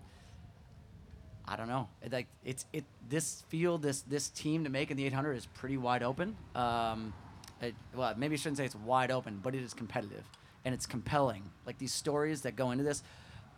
I 1.48 1.56
don't 1.56 1.68
know. 1.68 1.90
It, 2.02 2.12
like 2.12 2.28
it's 2.44 2.66
it 2.74 2.86
this 3.10 3.44
field, 3.50 3.82
this 3.82 4.02
this 4.02 4.30
team 4.30 4.64
to 4.64 4.70
make 4.70 4.92
in 4.92 4.98
the 4.98 5.06
800 5.06 5.34
is 5.34 5.46
pretty 5.46 5.78
wide 5.78 6.04
open. 6.04 6.36
Um, 6.56 7.14
it, 7.62 7.76
well, 7.96 8.14
maybe 8.18 8.36
I 8.36 8.38
shouldn't 8.38 8.58
say 8.58 8.66
it's 8.66 8.76
wide 8.76 9.12
open, 9.12 9.40
but 9.44 9.56
it 9.56 9.62
is 9.64 9.74
competitive 9.74 10.24
and 10.66 10.74
it's 10.74 10.86
compelling. 10.86 11.44
Like 11.66 11.78
these 11.78 11.94
stories 11.94 12.42
that 12.42 12.56
go 12.56 12.72
into 12.72 12.84
this. 12.84 13.04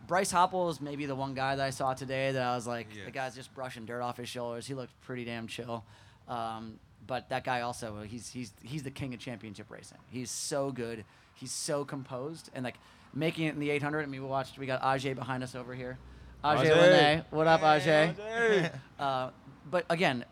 Bryce 0.08 0.32
Hoppel 0.32 0.70
is 0.70 0.80
maybe 0.80 1.08
the 1.08 1.16
one 1.16 1.34
guy 1.34 1.56
that 1.56 1.66
I 1.66 1.72
saw 1.72 1.96
today 1.96 2.32
that 2.32 2.42
I 2.42 2.56
was 2.56 2.68
like, 2.68 2.88
the 3.06 3.12
guy's 3.12 3.34
just 3.34 3.54
brushing 3.56 3.86
dirt 3.86 4.02
off 4.02 4.18
his 4.18 4.30
shoulders. 4.30 4.68
He 4.68 4.76
looked 4.76 5.00
pretty 5.02 5.26
damn 5.26 5.48
chill. 5.48 5.84
Um, 6.28 6.80
but 7.08 7.30
that 7.30 7.44
guy 7.44 7.62
also, 7.62 8.04
he's 8.04 8.30
he's 8.30 8.54
he's 8.62 8.84
the 8.84 8.92
king 8.92 9.14
of 9.14 9.20
championship 9.20 9.70
racing. 9.70 9.98
He's 10.08 10.30
so 10.32 10.72
good. 10.72 11.06
He's 11.34 11.52
so 11.52 11.86
composed 11.86 12.50
and 12.54 12.64
like 12.64 12.78
making 13.14 13.46
it 13.46 13.54
in 13.54 13.60
the 13.60 13.70
800. 13.72 14.02
I 14.02 14.06
mean, 14.06 14.22
we 14.22 14.28
watched. 14.28 14.58
We 14.58 14.66
got 14.66 14.82
Ajay 14.82 15.16
behind 15.16 15.44
us 15.44 15.56
over 15.56 15.74
here. 15.74 15.98
Ajay, 16.44 16.66
Ajay. 16.66 16.92
Lene, 16.92 17.26
what 17.32 17.48
up, 17.48 17.62
Ajay? 17.62 18.16
Ajay. 18.16 18.72
Uh, 18.98 19.30
but 19.70 19.86
again, 19.90 20.24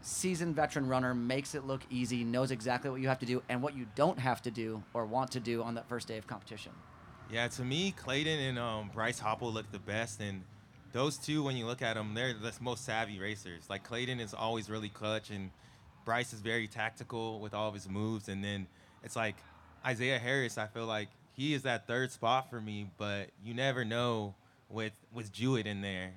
seasoned 0.00 0.56
veteran 0.56 0.88
runner 0.88 1.14
makes 1.14 1.54
it 1.54 1.64
look 1.64 1.82
easy, 1.88 2.24
knows 2.24 2.50
exactly 2.50 2.90
what 2.90 3.00
you 3.00 3.06
have 3.06 3.20
to 3.20 3.26
do 3.26 3.40
and 3.48 3.62
what 3.62 3.76
you 3.76 3.86
don't 3.94 4.18
have 4.18 4.42
to 4.42 4.50
do 4.50 4.82
or 4.92 5.06
want 5.06 5.30
to 5.30 5.38
do 5.38 5.62
on 5.62 5.74
that 5.74 5.88
first 5.88 6.08
day 6.08 6.18
of 6.18 6.26
competition. 6.26 6.72
Yeah, 7.30 7.46
to 7.46 7.62
me, 7.62 7.92
Clayton 7.92 8.40
and 8.40 8.58
um, 8.58 8.90
Bryce 8.92 9.20
Hoppel 9.20 9.52
look 9.52 9.70
the 9.70 9.78
best, 9.78 10.20
and 10.20 10.42
those 10.92 11.16
two, 11.16 11.44
when 11.44 11.56
you 11.56 11.66
look 11.66 11.82
at 11.82 11.94
them, 11.94 12.14
they're 12.14 12.34
the 12.34 12.52
most 12.60 12.84
savvy 12.84 13.20
racers. 13.20 13.62
Like 13.70 13.84
Clayton 13.84 14.18
is 14.18 14.34
always 14.34 14.68
really 14.68 14.88
clutch, 14.88 15.30
and 15.30 15.50
Bryce 16.04 16.32
is 16.32 16.40
very 16.40 16.66
tactical 16.66 17.38
with 17.38 17.54
all 17.54 17.68
of 17.68 17.74
his 17.74 17.88
moves. 17.88 18.28
And 18.28 18.42
then 18.42 18.66
it's 19.04 19.14
like 19.14 19.36
Isaiah 19.86 20.18
Harris. 20.18 20.58
I 20.58 20.66
feel 20.66 20.86
like 20.86 21.08
he 21.34 21.54
is 21.54 21.62
that 21.62 21.86
third 21.86 22.10
spot 22.10 22.50
for 22.50 22.60
me, 22.60 22.90
but 22.98 23.28
you 23.44 23.54
never 23.54 23.84
know 23.84 24.34
with 24.70 24.92
with 25.12 25.32
Jewett 25.32 25.66
in 25.66 25.80
there, 25.82 26.12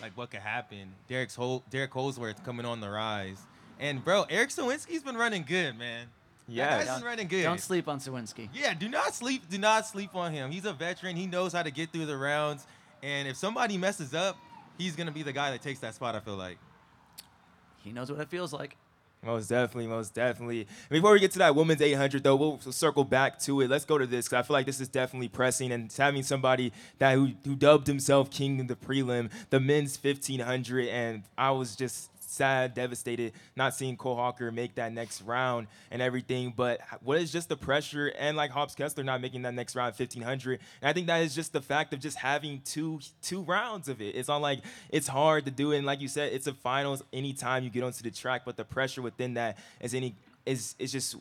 like 0.00 0.16
what 0.16 0.30
could 0.30 0.40
happen. 0.40 0.92
Derek's 1.08 1.34
Hol- 1.34 1.62
Derek 1.70 1.92
Holdsworth 1.92 2.44
coming 2.44 2.66
on 2.66 2.80
the 2.80 2.90
rise, 2.90 3.38
And 3.80 4.04
bro, 4.04 4.24
Eric 4.30 4.50
Sowinski's 4.50 5.02
been 5.02 5.16
running 5.16 5.44
good, 5.46 5.78
man. 5.78 6.06
Yeah. 6.46 6.76
That 6.78 6.86
guy's 6.86 6.98
been 6.98 7.06
running 7.06 7.28
good. 7.28 7.42
Don't 7.42 7.60
sleep 7.60 7.88
on 7.88 7.98
Sowinski. 7.98 8.48
Yeah, 8.52 8.74
do 8.74 8.88
not 8.88 9.14
sleep. 9.14 9.48
Do 9.48 9.56
not 9.58 9.86
sleep 9.86 10.14
on 10.14 10.32
him. 10.32 10.50
He's 10.50 10.66
a 10.66 10.74
veteran. 10.74 11.16
He 11.16 11.26
knows 11.26 11.52
how 11.54 11.62
to 11.62 11.70
get 11.70 11.90
through 11.90 12.06
the 12.06 12.16
rounds. 12.18 12.66
And 13.02 13.26
if 13.26 13.36
somebody 13.36 13.78
messes 13.78 14.12
up, 14.14 14.36
he's 14.76 14.94
gonna 14.94 15.10
be 15.12 15.22
the 15.22 15.32
guy 15.32 15.50
that 15.52 15.62
takes 15.62 15.80
that 15.80 15.94
spot. 15.94 16.14
I 16.14 16.20
feel 16.20 16.36
like. 16.36 16.58
He 17.82 17.92
knows 17.92 18.10
what 18.10 18.20
it 18.20 18.28
feels 18.28 18.52
like. 18.52 18.76
Most 19.24 19.48
definitely, 19.48 19.86
most 19.86 20.14
definitely. 20.14 20.66
Before 20.90 21.12
we 21.12 21.20
get 21.20 21.30
to 21.32 21.38
that 21.38 21.54
women's 21.54 21.80
800, 21.80 22.22
though, 22.22 22.36
we'll 22.36 22.60
circle 22.60 23.04
back 23.04 23.38
to 23.40 23.62
it. 23.62 23.70
Let's 23.70 23.84
go 23.84 23.96
to 23.96 24.06
this 24.06 24.26
because 24.26 24.44
I 24.44 24.46
feel 24.46 24.54
like 24.54 24.66
this 24.66 24.80
is 24.80 24.88
definitely 24.88 25.28
pressing, 25.28 25.72
and 25.72 25.92
having 25.92 26.22
somebody 26.22 26.72
that 26.98 27.14
who, 27.14 27.30
who 27.44 27.56
dubbed 27.56 27.86
himself 27.86 28.30
king 28.30 28.58
in 28.58 28.66
the 28.66 28.76
prelim, 28.76 29.30
the 29.50 29.60
men's 29.60 29.98
1500, 30.02 30.88
and 30.88 31.22
I 31.38 31.52
was 31.52 31.74
just 31.74 32.10
sad, 32.34 32.74
devastated, 32.74 33.32
not 33.56 33.74
seeing 33.74 33.96
Cole 33.96 34.16
Hocker 34.16 34.50
make 34.50 34.74
that 34.74 34.92
next 34.92 35.22
round 35.22 35.66
and 35.90 36.02
everything. 36.02 36.52
But 36.56 36.80
what 37.02 37.18
is 37.18 37.32
just 37.32 37.48
the 37.48 37.56
pressure 37.56 38.08
and 38.18 38.36
like 38.36 38.50
Hobbs 38.50 38.74
Kessler 38.74 39.04
not 39.04 39.20
making 39.20 39.42
that 39.42 39.54
next 39.54 39.76
round 39.76 39.94
1500? 39.96 40.60
And 40.82 40.88
I 40.88 40.92
think 40.92 41.06
that 41.06 41.22
is 41.22 41.34
just 41.34 41.52
the 41.52 41.62
fact 41.62 41.92
of 41.94 42.00
just 42.00 42.18
having 42.18 42.60
two 42.64 43.00
two 43.22 43.42
rounds 43.42 43.88
of 43.88 44.00
it. 44.00 44.14
It's 44.16 44.28
not 44.28 44.42
like 44.42 44.60
it's 44.90 45.08
hard 45.08 45.44
to 45.46 45.50
do. 45.50 45.72
And 45.72 45.86
like 45.86 46.00
you 46.00 46.08
said, 46.08 46.32
it's 46.32 46.46
a 46.46 46.54
finals 46.54 47.02
anytime 47.12 47.64
you 47.64 47.70
get 47.70 47.82
onto 47.82 48.02
the 48.02 48.10
track, 48.10 48.42
but 48.44 48.56
the 48.56 48.64
pressure 48.64 49.02
within 49.02 49.34
that 49.34 49.58
is 49.80 49.94
any 49.94 50.14
is 50.44 50.74
is 50.78 50.92
just 50.92 51.16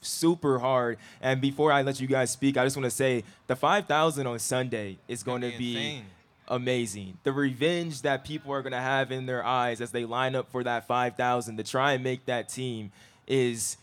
super 0.00 0.58
hard. 0.58 0.98
And 1.20 1.40
before 1.40 1.72
I 1.72 1.82
let 1.82 2.00
you 2.00 2.06
guys 2.06 2.30
speak, 2.30 2.56
I 2.56 2.64
just 2.64 2.76
want 2.76 2.84
to 2.84 2.90
say 2.90 3.24
the 3.46 3.56
5,000 3.56 4.26
on 4.26 4.38
Sunday 4.38 4.98
is 5.08 5.22
going 5.22 5.42
to 5.42 5.50
be 5.50 5.58
be 5.58 5.76
insane. 5.76 6.04
Amazing. 6.48 7.18
The 7.22 7.32
revenge 7.32 8.02
that 8.02 8.24
people 8.24 8.52
are 8.52 8.62
going 8.62 8.72
to 8.72 8.80
have 8.80 9.12
in 9.12 9.26
their 9.26 9.44
eyes 9.44 9.80
as 9.80 9.92
they 9.92 10.04
line 10.04 10.34
up 10.34 10.50
for 10.50 10.64
that 10.64 10.86
5,000 10.86 11.56
to 11.56 11.62
try 11.62 11.92
and 11.92 12.02
make 12.02 12.26
that 12.26 12.48
team 12.48 12.90
is 13.26 13.76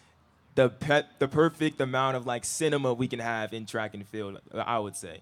the 0.55 0.69
pet, 0.69 1.19
the 1.19 1.27
perfect 1.27 1.79
amount 1.79 2.17
of 2.17 2.25
like 2.25 2.43
cinema 2.43 2.93
we 2.93 3.07
can 3.07 3.19
have 3.19 3.53
in 3.53 3.65
track 3.65 3.93
and 3.93 4.07
field, 4.07 4.39
I 4.53 4.79
would 4.79 4.95
say. 4.95 5.22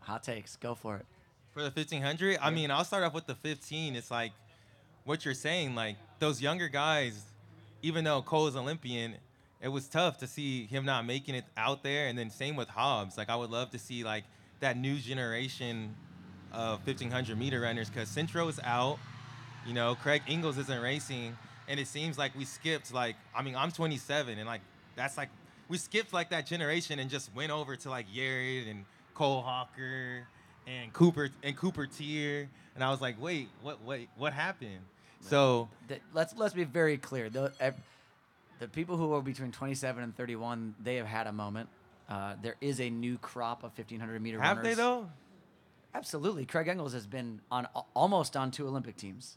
Hot 0.00 0.22
takes. 0.22 0.56
Go 0.56 0.74
for 0.74 0.96
it. 0.96 1.06
For 1.52 1.60
the 1.60 1.70
1500, 1.70 2.38
I 2.40 2.50
mean, 2.50 2.70
I'll 2.70 2.84
start 2.84 3.02
off 3.02 3.14
with 3.14 3.26
the 3.26 3.34
15. 3.34 3.96
It's 3.96 4.10
like 4.10 4.32
what 5.04 5.24
you're 5.24 5.34
saying, 5.34 5.74
like 5.74 5.96
those 6.18 6.40
younger 6.40 6.68
guys, 6.68 7.20
even 7.82 8.04
though 8.04 8.22
Cole's 8.22 8.56
Olympian, 8.56 9.14
it 9.60 9.68
was 9.68 9.88
tough 9.88 10.18
to 10.18 10.26
see 10.26 10.66
him 10.66 10.84
not 10.84 11.04
making 11.04 11.34
it 11.34 11.44
out 11.56 11.82
there. 11.82 12.06
And 12.06 12.16
then 12.16 12.30
same 12.30 12.54
with 12.56 12.68
Hobbs. 12.68 13.18
Like 13.18 13.28
I 13.28 13.36
would 13.36 13.50
love 13.50 13.70
to 13.70 13.78
see 13.78 14.04
like 14.04 14.24
that 14.60 14.76
new 14.76 14.96
generation 14.98 15.94
of 16.52 16.84
1500 16.86 17.38
meter 17.38 17.60
runners 17.60 17.88
because 17.90 18.08
Centro's 18.08 18.58
out. 18.64 18.98
You 19.66 19.74
know, 19.74 19.94
Craig 19.96 20.22
Engels 20.28 20.56
isn't 20.56 20.80
racing, 20.80 21.36
and 21.68 21.78
it 21.78 21.86
seems 21.88 22.16
like 22.16 22.34
we 22.36 22.44
skipped. 22.44 22.92
Like, 22.94 23.16
I 23.34 23.42
mean, 23.42 23.54
I'm 23.54 23.70
27, 23.70 24.38
and 24.38 24.46
like 24.46 24.62
that's 24.96 25.16
like 25.16 25.28
we 25.68 25.76
skipped 25.76 26.12
like 26.12 26.30
that 26.30 26.46
generation 26.46 26.98
and 26.98 27.10
just 27.10 27.34
went 27.34 27.50
over 27.52 27.76
to 27.76 27.90
like 27.90 28.06
Yared 28.08 28.70
and 28.70 28.84
Cole 29.14 29.42
Hocker 29.42 30.26
and 30.66 30.92
Cooper 30.92 31.28
and 31.42 31.56
Cooper 31.56 31.86
Teare, 31.86 32.48
and 32.74 32.82
I 32.84 32.90
was 32.90 33.00
like, 33.00 33.20
wait, 33.20 33.48
what, 33.62 33.82
wait, 33.84 34.08
what 34.16 34.32
happened? 34.32 34.80
So 35.20 35.68
The- 35.88 36.00
let's 36.14 36.34
let's 36.36 36.54
be 36.54 36.64
very 36.64 36.96
clear. 36.96 37.28
The, 37.28 37.52
the 38.60 38.68
people 38.68 38.96
who 38.96 39.12
are 39.12 39.20
between 39.20 39.52
27 39.52 40.02
and 40.02 40.16
31, 40.16 40.74
they 40.82 40.96
have 40.96 41.06
had 41.06 41.26
a 41.26 41.32
moment. 41.32 41.68
Uh, 42.08 42.34
there 42.40 42.56
is 42.60 42.80
a 42.80 42.88
new 42.88 43.18
crop 43.18 43.58
of 43.64 43.76
1500 43.76 44.20
meter 44.22 44.40
have 44.40 44.56
runners. 44.58 44.76
they 44.76 44.82
though? 44.82 45.08
Absolutely. 45.94 46.44
Craig 46.46 46.68
Engels 46.68 46.92
has 46.92 47.06
been 47.06 47.40
on 47.50 47.66
almost 47.94 48.36
on 48.36 48.50
two 48.50 48.66
Olympic 48.66 48.96
teams, 48.96 49.36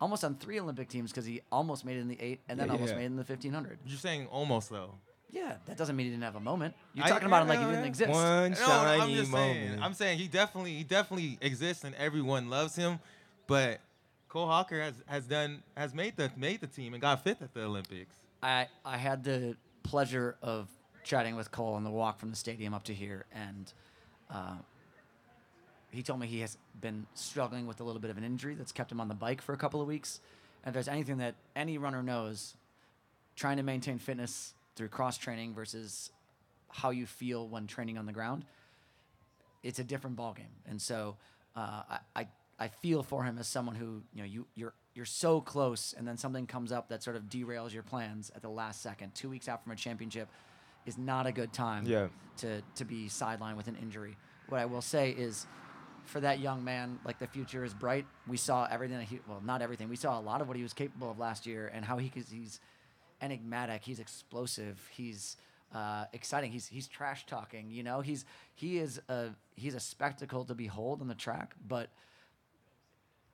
almost 0.00 0.24
on 0.24 0.34
three 0.36 0.58
Olympic 0.60 0.88
teams 0.88 1.10
because 1.10 1.24
he 1.24 1.40
almost 1.50 1.84
made 1.84 1.96
it 1.96 2.00
in 2.00 2.08
the 2.08 2.20
eight 2.20 2.40
and 2.48 2.58
then 2.58 2.66
Yeah, 2.68 2.72
almost 2.74 2.90
yeah. 2.92 2.96
made 2.98 3.04
it 3.04 3.06
in 3.06 3.16
the 3.16 3.24
1500. 3.24 3.78
You're 3.86 3.98
saying 3.98 4.26
almost 4.26 4.70
though. 4.70 4.94
Yeah, 5.30 5.54
that 5.64 5.78
doesn't 5.78 5.96
mean 5.96 6.06
he 6.06 6.10
didn't 6.10 6.24
have 6.24 6.36
a 6.36 6.40
moment. 6.40 6.74
You're 6.92 7.06
I- 7.06 7.08
talking 7.08 7.26
about 7.26 7.42
him 7.42 7.48
like 7.48 7.60
he 7.60 7.64
didn't 7.64 7.84
exist. 7.86 8.10
One 8.10 8.52
No, 8.52 8.66
I'm 8.66 9.10
just 9.14 9.32
saying. 9.32 9.60
moment. 9.66 9.82
I'm 9.82 9.94
saying 9.94 10.18
he 10.18 10.28
definitely 10.28 10.74
he 10.74 10.84
definitely 10.84 11.38
exists 11.40 11.84
and 11.84 11.94
everyone 11.94 12.50
loves 12.50 12.76
him, 12.76 12.98
but 13.46 13.80
Cole 14.28 14.46
Hocker 14.46 14.80
has, 14.80 14.94
has 15.06 15.26
done 15.26 15.62
has 15.76 15.94
made 15.94 16.16
the 16.16 16.30
made 16.36 16.60
the 16.60 16.66
team 16.66 16.92
and 16.92 17.00
got 17.00 17.24
fifth 17.24 17.42
at 17.42 17.54
the 17.54 17.62
Olympics. 17.62 18.14
I, 18.42 18.66
I 18.84 18.96
had 18.96 19.22
the 19.24 19.56
pleasure 19.84 20.36
of 20.42 20.68
chatting 21.04 21.36
with 21.36 21.50
Cole 21.50 21.74
on 21.74 21.84
the 21.84 21.90
walk 21.90 22.18
from 22.18 22.30
the 22.30 22.36
stadium 22.36 22.74
up 22.74 22.84
to 22.84 22.94
here, 22.94 23.26
and 23.32 23.72
uh, 24.30 24.56
he 25.90 26.02
told 26.02 26.20
me 26.20 26.26
he 26.26 26.40
has 26.40 26.56
been 26.80 27.06
struggling 27.14 27.66
with 27.66 27.80
a 27.80 27.84
little 27.84 28.00
bit 28.00 28.10
of 28.10 28.16
an 28.16 28.24
injury 28.24 28.54
that's 28.54 28.72
kept 28.72 28.90
him 28.90 29.00
on 29.00 29.08
the 29.08 29.14
bike 29.14 29.42
for 29.42 29.52
a 29.52 29.56
couple 29.56 29.80
of 29.80 29.86
weeks. 29.86 30.20
And 30.64 30.70
if 30.70 30.74
there's 30.74 30.88
anything 30.88 31.18
that 31.18 31.34
any 31.54 31.76
runner 31.76 32.02
knows, 32.02 32.54
trying 33.36 33.56
to 33.58 33.62
maintain 33.62 33.98
fitness 33.98 34.54
through 34.74 34.88
cross 34.88 35.18
training 35.18 35.54
versus 35.54 36.10
how 36.68 36.90
you 36.90 37.04
feel 37.04 37.46
when 37.46 37.66
training 37.66 37.98
on 37.98 38.06
the 38.06 38.12
ground, 38.12 38.44
it's 39.62 39.78
a 39.78 39.84
different 39.84 40.16
ballgame. 40.16 40.54
And 40.66 40.80
so 40.80 41.16
uh, 41.54 41.82
I, 41.90 41.98
I 42.16 42.26
I 42.58 42.68
feel 42.68 43.02
for 43.02 43.24
him 43.24 43.38
as 43.38 43.48
someone 43.48 43.74
who 43.74 44.02
you 44.14 44.22
know 44.22 44.24
you 44.24 44.46
you're 44.54 44.72
you're 44.94 45.04
so 45.04 45.40
close, 45.40 45.94
and 45.96 46.06
then 46.06 46.16
something 46.16 46.46
comes 46.46 46.70
up 46.70 46.88
that 46.88 47.02
sort 47.02 47.16
of 47.16 47.24
derails 47.24 47.72
your 47.72 47.82
plans 47.82 48.30
at 48.36 48.42
the 48.42 48.48
last 48.48 48.82
second. 48.82 49.14
Two 49.14 49.28
weeks 49.28 49.48
out 49.48 49.62
from 49.62 49.72
a 49.72 49.76
championship 49.76 50.28
is 50.86 50.98
not 50.98 51.26
a 51.26 51.32
good 51.32 51.52
time 51.52 51.84
Yeah. 51.86 52.08
to 52.38 52.62
to 52.76 52.84
be 52.84 53.06
sidelined 53.08 53.56
with 53.56 53.68
an 53.68 53.76
injury. 53.76 54.16
What 54.48 54.60
I 54.60 54.66
will 54.66 54.82
say 54.82 55.10
is. 55.10 55.46
For 56.04 56.18
that 56.18 56.40
young 56.40 56.64
man, 56.64 56.98
like 57.04 57.20
the 57.20 57.28
future 57.28 57.62
is 57.62 57.72
bright. 57.72 58.06
We 58.26 58.36
saw 58.36 58.66
everything 58.68 58.98
that 58.98 59.04
he, 59.06 59.20
well, 59.28 59.40
not 59.40 59.62
everything. 59.62 59.88
We 59.88 59.94
saw 59.94 60.18
a 60.18 60.20
lot 60.20 60.40
of 60.40 60.48
what 60.48 60.56
he 60.56 60.62
was 60.64 60.72
capable 60.72 61.08
of 61.12 61.18
last 61.20 61.46
year, 61.46 61.70
and 61.72 61.84
how 61.84 61.96
he 61.96 62.08
could, 62.08 62.24
he's 62.28 62.58
enigmatic. 63.20 63.82
He's 63.84 64.00
explosive. 64.00 64.80
He's 64.90 65.36
uh, 65.72 66.06
exciting. 66.12 66.50
He's 66.50 66.66
he's 66.66 66.88
trash 66.88 67.24
talking. 67.26 67.70
You 67.70 67.84
know, 67.84 68.00
he's 68.00 68.24
he 68.56 68.78
is 68.78 69.00
a 69.08 69.28
he's 69.54 69.76
a 69.76 69.80
spectacle 69.80 70.44
to 70.46 70.56
behold 70.56 71.00
on 71.02 71.06
the 71.06 71.14
track. 71.14 71.54
But 71.68 71.88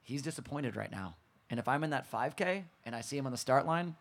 he's 0.03 0.21
disappointed 0.21 0.77
right 0.77 0.91
now. 0.91 1.17
And 1.51 1.59
if 1.59 1.69
I'm 1.69 1.83
in 1.85 1.91
that 1.91 2.11
5K 2.11 2.65
and 2.85 2.95
I 2.95 3.01
see 3.01 3.17
him 3.17 3.25
on 3.25 3.33
the 3.33 3.39
start 3.39 3.65
line, 3.67 3.97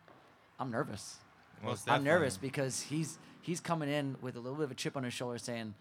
I'm 0.60 0.72
nervous. 0.72 1.18
Most 1.64 1.90
I'm 1.90 2.04
nervous 2.04 2.36
because 2.38 2.82
he's 2.82 3.18
he's 3.48 3.60
coming 3.60 3.90
in 3.90 4.16
with 4.22 4.36
a 4.36 4.40
little 4.40 4.58
bit 4.58 4.66
of 4.66 4.72
a 4.72 4.76
chip 4.76 4.96
on 4.96 5.04
his 5.04 5.14
shoulder, 5.14 5.40
saying, 5.40 5.74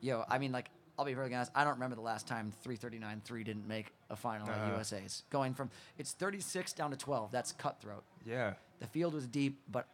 "Yo, 0.00 0.24
I 0.28 0.38
mean, 0.38 0.50
like." 0.50 0.70
I'll 0.98 1.06
be 1.06 1.14
very 1.14 1.34
honest. 1.34 1.50
I 1.54 1.64
don't 1.64 1.74
remember 1.74 1.96
the 1.96 2.02
last 2.02 2.26
time 2.26 2.52
339-3 2.62 3.42
didn't 3.42 3.66
make 3.66 3.90
a 4.10 4.16
final 4.16 4.46
Uh-huh. 4.46 4.60
at 4.66 4.76
USA's. 4.76 5.22
Going 5.30 5.54
from 5.54 5.70
it's 5.96 6.12
36 6.12 6.74
down 6.74 6.90
to 6.90 6.96
12. 6.98 7.30
That's 7.30 7.52
cutthroat. 7.52 8.04
Yeah. 8.26 8.52
The 8.80 8.86
field 8.86 9.14
was 9.14 9.26
deep, 9.26 9.62
but 9.70 9.88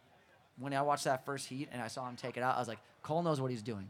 when 0.57 0.73
I 0.73 0.81
watched 0.81 1.05
that 1.05 1.23
first 1.25 1.47
heat 1.47 1.69
and 1.71 1.81
I 1.81 1.87
saw 1.87 2.09
him 2.09 2.17
take 2.17 2.35
it 2.35 2.43
out, 2.43 2.57
I 2.57 2.59
was 2.59 2.67
like, 2.67 2.79
Cole 3.03 3.21
knows 3.23 3.39
what 3.39 3.51
he's 3.51 3.61
doing. 3.61 3.87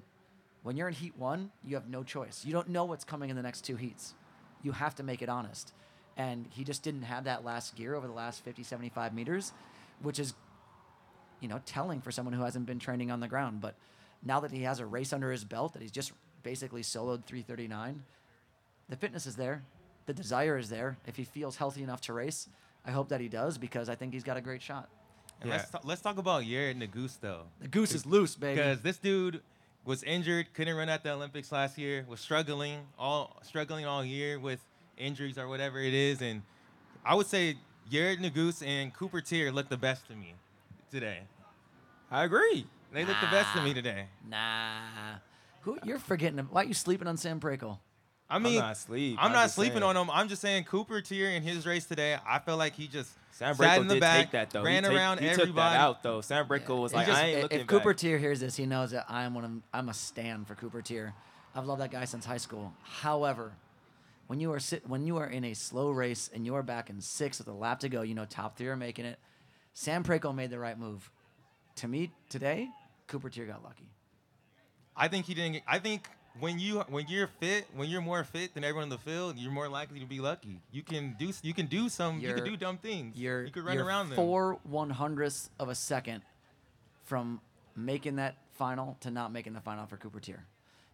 When 0.61 0.77
you're 0.77 0.89
in 0.89 0.93
heat 0.93 1.17
one, 1.17 1.51
you 1.63 1.73
have 1.75 1.89
no 1.89 2.03
choice. 2.03 2.45
You 2.45 2.53
don't 2.53 2.69
know 2.69 2.85
what's 2.85 3.05
coming 3.05 3.31
in 3.31 3.35
the 3.35 3.41
next 3.41 3.61
two 3.61 3.77
heats. 3.77 4.13
You 4.61 4.73
have 4.73 4.93
to 4.95 5.01
make 5.03 5.23
it 5.23 5.29
honest. 5.29 5.73
And 6.17 6.45
he 6.51 6.63
just 6.63 6.83
didn't 6.83 7.03
have 7.03 7.23
that 7.23 7.43
last 7.43 7.75
gear 7.75 7.95
over 7.95 8.05
the 8.05 8.13
last 8.13 8.43
50, 8.43 8.61
75 8.61 9.15
meters, 9.15 9.53
which 10.03 10.19
is, 10.19 10.35
you 11.39 11.47
know, 11.47 11.59
telling 11.65 12.01
for 12.01 12.11
someone 12.11 12.33
who 12.33 12.43
hasn't 12.43 12.65
been 12.65 12.79
training 12.79 13.11
on 13.11 13.19
the 13.19 13.27
ground. 13.27 13.61
But 13.61 13.75
now 14.23 14.39
that 14.41 14.51
he 14.51 14.63
has 14.63 14.79
a 14.79 14.85
race 14.85 15.13
under 15.13 15.31
his 15.31 15.43
belt, 15.43 15.73
that 15.73 15.81
he's 15.81 15.91
just 15.91 16.11
basically 16.43 16.81
soloed 16.81 17.23
339, 17.25 18.03
the 18.89 18.95
fitness 18.95 19.25
is 19.25 19.35
there. 19.35 19.63
The 20.05 20.13
desire 20.13 20.57
is 20.57 20.69
there. 20.69 20.97
If 21.05 21.17
he 21.17 21.23
feels 21.23 21.57
healthy 21.57 21.83
enough 21.83 22.01
to 22.01 22.13
race, 22.13 22.47
I 22.85 22.91
hope 22.91 23.09
that 23.09 23.19
he 23.19 23.27
does 23.27 23.57
because 23.57 23.89
I 23.89 23.95
think 23.95 24.13
he's 24.13 24.23
got 24.23 24.37
a 24.37 24.41
great 24.41 24.61
shot. 24.61 24.89
And 25.41 25.49
Yeah. 25.49 25.57
let's 25.57 25.69
ta- 25.69 25.81
let's 25.83 26.01
talk 26.01 26.17
about 26.17 26.43
Yared 26.43 26.77
Nuguse 26.81 27.19
though. 27.19 27.43
The 27.59 27.67
goose 27.67 27.93
is 27.93 28.05
loose, 28.05 28.35
baby. 28.35 28.55
Because 28.55 28.81
this 28.81 28.97
dude 28.97 29.41
was 29.85 30.01
injured, 30.03 30.53
couldn't 30.53 30.75
run 30.75 30.89
at 30.89 31.03
the 31.03 31.11
Olympics 31.11 31.51
last 31.51 31.77
year, 31.77 32.05
was 32.07 32.19
struggling 32.19 32.87
all 32.97 33.35
struggling 33.43 33.85
all 33.85 34.03
year 34.03 34.39
with 34.39 34.59
injuries 34.97 35.37
or 35.37 35.47
whatever 35.47 35.79
it 35.79 35.93
is, 35.93 36.21
and 36.21 36.41
I 37.05 37.13
would 37.13 37.27
say 37.27 37.57
Yared 37.91 38.17
Nuguse 38.19 38.65
and 38.65 38.93
Cooper 38.93 39.21
Teare 39.21 39.53
look 39.53 39.69
the 39.69 39.77
best 39.77 40.07
to 40.07 40.15
me 40.15 40.33
today. 40.91 41.19
I 42.09 42.23
agree. 42.23 42.65
They 42.93 43.03
look 43.05 43.17
the 43.19 43.27
best 43.27 43.53
to 43.55 43.61
me 43.61 43.73
today. 43.73 44.05
Nah. 44.29 45.17
Who 45.61 45.77
you're 45.83 45.99
forgetting? 45.99 46.39
Why 46.49 46.61
are 46.61 46.65
you 46.65 46.73
sleeping 46.73 47.07
on 47.07 47.17
Sam 47.17 47.39
Prakel? 47.39 47.79
I 48.29 48.39
mean, 48.39 48.59
not 48.59 48.73
asleep. 48.73 49.17
I'm 49.19 49.27
I'm 49.27 49.31
not 49.31 49.43
just 49.45 49.55
sleeping 49.55 49.73
saying. 49.79 49.83
on 49.83 49.97
him. 49.97 50.09
I'm 50.11 50.27
just 50.27 50.41
saying 50.41 50.65
Cooper 50.65 51.01
Teare 51.01 51.35
in 51.35 51.43
his 51.43 51.65
race 51.65 51.85
today. 51.85 52.17
I 52.27 52.39
felt 52.39 52.59
like 52.59 52.73
he 52.73 52.87
just 52.87 53.09
Sam 53.31 53.55
sat 53.55 53.77
Bracco 53.77 53.81
in 53.81 53.87
the 53.87 53.93
did 53.95 54.01
back, 54.01 54.19
take 54.25 54.31
that 54.31 54.49
though. 54.49 54.63
ran 54.63 54.83
he 54.83 54.89
take- 54.89 54.97
around 54.97 55.19
he 55.19 55.27
everybody. 55.29 55.47
took 55.47 55.55
that 55.55 55.75
out 55.79 56.03
though. 56.03 56.21
Sam 56.21 56.45
Prakel 56.47 56.81
was 56.81 56.93
like, 56.93 57.07
just- 57.07 57.17
I 57.19 57.25
ain't 57.27 57.37
if 57.37 57.43
looking 57.43 57.59
if 57.61 57.67
Cooper 57.67 57.89
back. 57.91 57.97
Tier 57.97 58.17
hears 58.17 58.39
this, 58.41 58.55
he 58.57 58.65
knows 58.65 58.91
that 58.91 59.05
I'm 59.09 59.33
one 59.33 59.45
of 59.45 59.51
I'm 59.73 59.89
a 59.89 59.93
stand 59.93 60.47
for 60.47 60.55
Cooper 60.55 60.81
Teare. 60.81 61.13
I've 61.55 61.65
loved 61.65 61.81
that 61.81 61.91
guy 61.91 62.03
since 62.05 62.25
high 62.25 62.37
school. 62.37 62.73
However, 62.83 63.53
when 64.27 64.39
you 64.41 64.51
are 64.53 64.59
sit 64.59 64.87
when 64.87 65.05
you 65.05 65.17
are 65.17 65.27
in 65.27 65.43
a 65.45 65.53
slow 65.53 65.91
race 65.91 66.29
and 66.33 66.45
you 66.45 66.55
are 66.55 66.63
back 66.63 66.89
in 66.89 66.99
six 66.99 67.37
with 67.39 67.47
a 67.47 67.53
lap 67.53 67.79
to 67.81 67.89
go, 67.89 68.01
you 68.01 68.13
know 68.15 68.25
top 68.25 68.57
three 68.57 68.67
are 68.67 68.75
making 68.75 69.05
it. 69.05 69.19
Sam 69.79 70.03
Prakel 70.03 70.33
made 70.33 70.49
the 70.49 70.57
right 70.57 70.77
move. 70.77 71.11
To 71.75 71.87
me 71.87 72.11
today, 72.29 72.67
Cooper 73.05 73.29
Teare 73.29 73.45
got 73.45 73.63
lucky. 73.63 73.87
I 74.95 75.07
think 75.07 75.27
he 75.27 75.35
didn't. 75.35 75.61
I 75.67 75.77
think 75.77 76.09
when 76.39 76.57
you 76.57 76.79
when 76.89 77.05
you're 77.07 77.27
fit, 77.27 77.67
when 77.75 77.87
you're 77.87 78.01
more 78.01 78.23
fit 78.23 78.55
than 78.55 78.63
everyone 78.63 78.85
in 78.85 78.89
the 78.89 78.97
field, 78.97 79.37
you're 79.37 79.51
more 79.51 79.69
likely 79.69 79.99
to 79.99 80.07
be 80.07 80.19
lucky. 80.19 80.61
You 80.71 80.81
can 80.81 81.15
do 81.19 81.31
you 81.43 81.53
can 81.53 81.67
do 81.67 81.89
some 81.89 82.15
you 82.15 82.29
You're- 82.29 82.41
can 82.41 82.49
do 82.49 82.57
dumb 82.57 82.79
things. 82.79 83.15
You're, 83.17 83.45
you 83.45 83.51
can 83.51 83.63
run 83.65 83.75
you're 83.75 83.85
around 83.85 84.09
them. 84.09 84.15
four 84.15 84.57
one 84.63 84.89
hundredths 84.89 85.51
of 85.59 85.69
a 85.69 85.75
second 85.75 86.23
from 87.03 87.39
making 87.75 88.15
that 88.15 88.35
final 88.53 88.97
to 89.01 89.11
not 89.11 89.31
making 89.31 89.53
the 89.53 89.61
final 89.61 89.85
for 89.85 89.97
Cooper 89.97 90.19
Teare. 90.19 90.45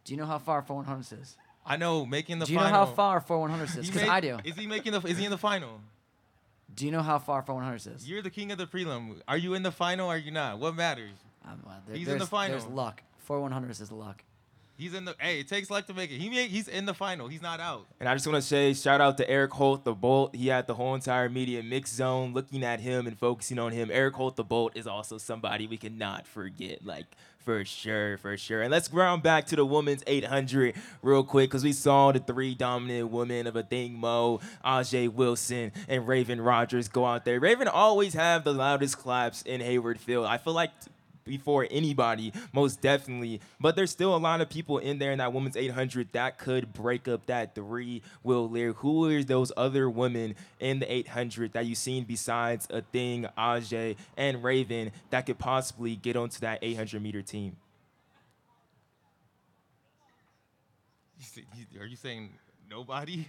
Do 0.04 0.14
you 0.14 0.18
know 0.20 0.26
how 0.26 0.40
far 0.40 0.62
four 0.62 0.76
one 0.76 0.86
hundredths 0.86 1.14
is? 1.14 1.38
I 1.66 1.78
know 1.78 2.06
making 2.06 2.40
the 2.40 2.46
Do 2.48 2.52
you 2.52 2.60
final. 2.60 2.74
know 2.74 2.86
how 2.86 2.92
far 2.92 3.22
four 3.22 3.40
one 3.40 3.50
hundredths 3.50 3.78
is? 3.78 3.90
Because 3.90 4.10
I 4.10 4.20
do. 4.20 4.40
Is 4.44 4.58
he 4.58 4.68
making 4.68 4.92
the? 4.92 5.00
Is 5.08 5.18
he 5.18 5.24
in 5.24 5.32
the 5.32 5.38
final? 5.38 5.80
Do 6.76 6.86
you 6.86 6.92
know 6.92 7.02
how 7.02 7.20
far 7.20 7.42
one 7.42 7.64
hundredths 7.64 7.88
is? 7.88 8.10
You're 8.10 8.22
the 8.22 8.30
king 8.30 8.52
of 8.52 8.58
the 8.58 8.66
prelim. 8.66 9.22
Are 9.28 9.38
you 9.38 9.54
in 9.54 9.64
the 9.64 9.72
final? 9.72 10.08
or 10.08 10.16
Are 10.16 10.18
you 10.18 10.32
not? 10.32 10.60
What 10.60 10.76
matters? 10.76 11.12
Um, 11.46 11.60
well, 11.66 11.76
there- 11.88 11.96
He's 11.96 12.08
in 12.08 12.18
the 12.20 12.26
final. 12.26 12.58
There's 12.58 12.70
luck. 12.72 13.02
One 13.28 13.52
hundredths 13.52 13.80
is 13.80 13.92
luck. 13.92 14.24
He's 14.84 14.94
in 14.94 15.06
the. 15.06 15.16
Hey, 15.18 15.40
it 15.40 15.48
takes 15.48 15.70
luck 15.70 15.88
to 15.88 15.94
make 15.94 16.12
it. 16.12 16.20
He 16.20 16.30
made, 16.30 16.50
He's 16.50 16.68
in 16.68 16.86
the 16.86 16.94
final. 16.94 17.30
He's 17.30 17.42
not 17.42 17.62
out. 17.62 17.86
And 18.02 18.10
I 18.10 18.16
just 18.16 18.28
want 18.28 18.36
to 18.36 18.42
say 18.42 18.74
shout 18.74 19.00
out 19.00 19.18
to 19.18 19.30
Eric 19.30 19.52
Holt, 19.52 19.86
the 19.86 19.94
Bolt. 19.94 20.36
He 20.36 20.50
had 20.50 20.68
the 20.68 20.74
whole 20.74 20.94
entire 20.94 21.30
media 21.30 21.64
mix 21.64 21.94
zone 21.94 22.34
looking 22.34 22.66
at 22.66 22.82
him 22.82 23.08
and 23.08 23.18
focusing 23.18 23.60
on 23.60 23.72
him. 23.72 23.90
Eric 23.94 24.16
Holt, 24.16 24.36
the 24.36 24.44
Bolt, 24.44 24.76
is 24.76 24.86
also 24.86 25.18
somebody 25.18 25.68
we 25.68 25.78
cannot 25.78 26.28
forget. 26.28 26.86
Like, 26.86 27.06
for 27.40 27.64
sure, 27.64 28.18
for 28.18 28.36
sure. 28.36 28.62
And 28.62 28.72
let's 28.72 28.92
round 28.92 29.24
back 29.24 29.46
to 29.48 29.56
the 29.56 29.66
women's 29.66 30.04
800 30.06 30.76
real 31.02 31.24
quick 31.24 31.50
because 31.50 31.64
we 31.64 31.72
saw 31.72 32.12
the 32.12 32.20
three 32.20 32.54
dominant 32.54 33.10
women 33.10 33.48
of 33.48 33.54
Athing 33.54 33.94
Mu, 33.94 34.40
Ajay 34.66 35.08
Wilson, 35.08 35.72
and 35.88 36.06
Raven 36.06 36.42
Rogers 36.42 36.90
go 36.90 37.06
out 37.06 37.24
there. 37.24 37.40
Raven 37.40 37.70
always 37.70 38.16
have 38.16 38.44
the 38.44 38.54
loudest 38.54 38.98
claps 38.98 39.44
in 39.44 39.62
Hayward 39.62 40.00
Field. 40.02 40.26
I 40.26 40.38
feel 40.38 40.54
like 40.54 40.72
before 41.26 41.68
anybody, 41.70 42.34
most 42.54 42.82
definitely. 42.82 43.42
But 43.60 43.76
there's 43.76 43.92
still 43.92 44.16
a 44.16 44.18
lot 44.18 44.42
of 44.42 44.50
people 44.50 44.78
in 44.78 45.00
there 45.00 45.12
in 45.12 45.20
that 45.20 45.34
women's 45.34 45.58
800 45.58 46.10
that 46.14 46.38
could 46.38 46.74
break 46.74 47.08
up 47.08 47.26
that 47.28 47.56
three. 47.56 48.02
Will 48.24 48.50
Leer, 48.50 48.74
who 48.74 49.10
are 49.10 49.24
those 49.24 49.52
other 49.58 49.90
women 49.90 50.36
in 50.60 50.80
the 50.80 50.92
800 50.92 51.54
that 51.54 51.66
you've 51.66 51.78
seen 51.78 52.04
besides 52.04 52.68
Athing, 52.68 53.32
Ajay 53.38 53.96
and 54.18 54.44
Raven 54.44 54.92
that 55.10 55.26
could 55.26 55.40
possibly 55.40 55.96
get 55.96 56.16
onto 56.16 56.40
that 56.40 56.60
800 56.62 57.02
meter 57.02 57.22
team? 57.22 57.58
Are 61.80 61.86
you 61.86 61.96
saying 61.96 62.30
nobody? 62.70 63.26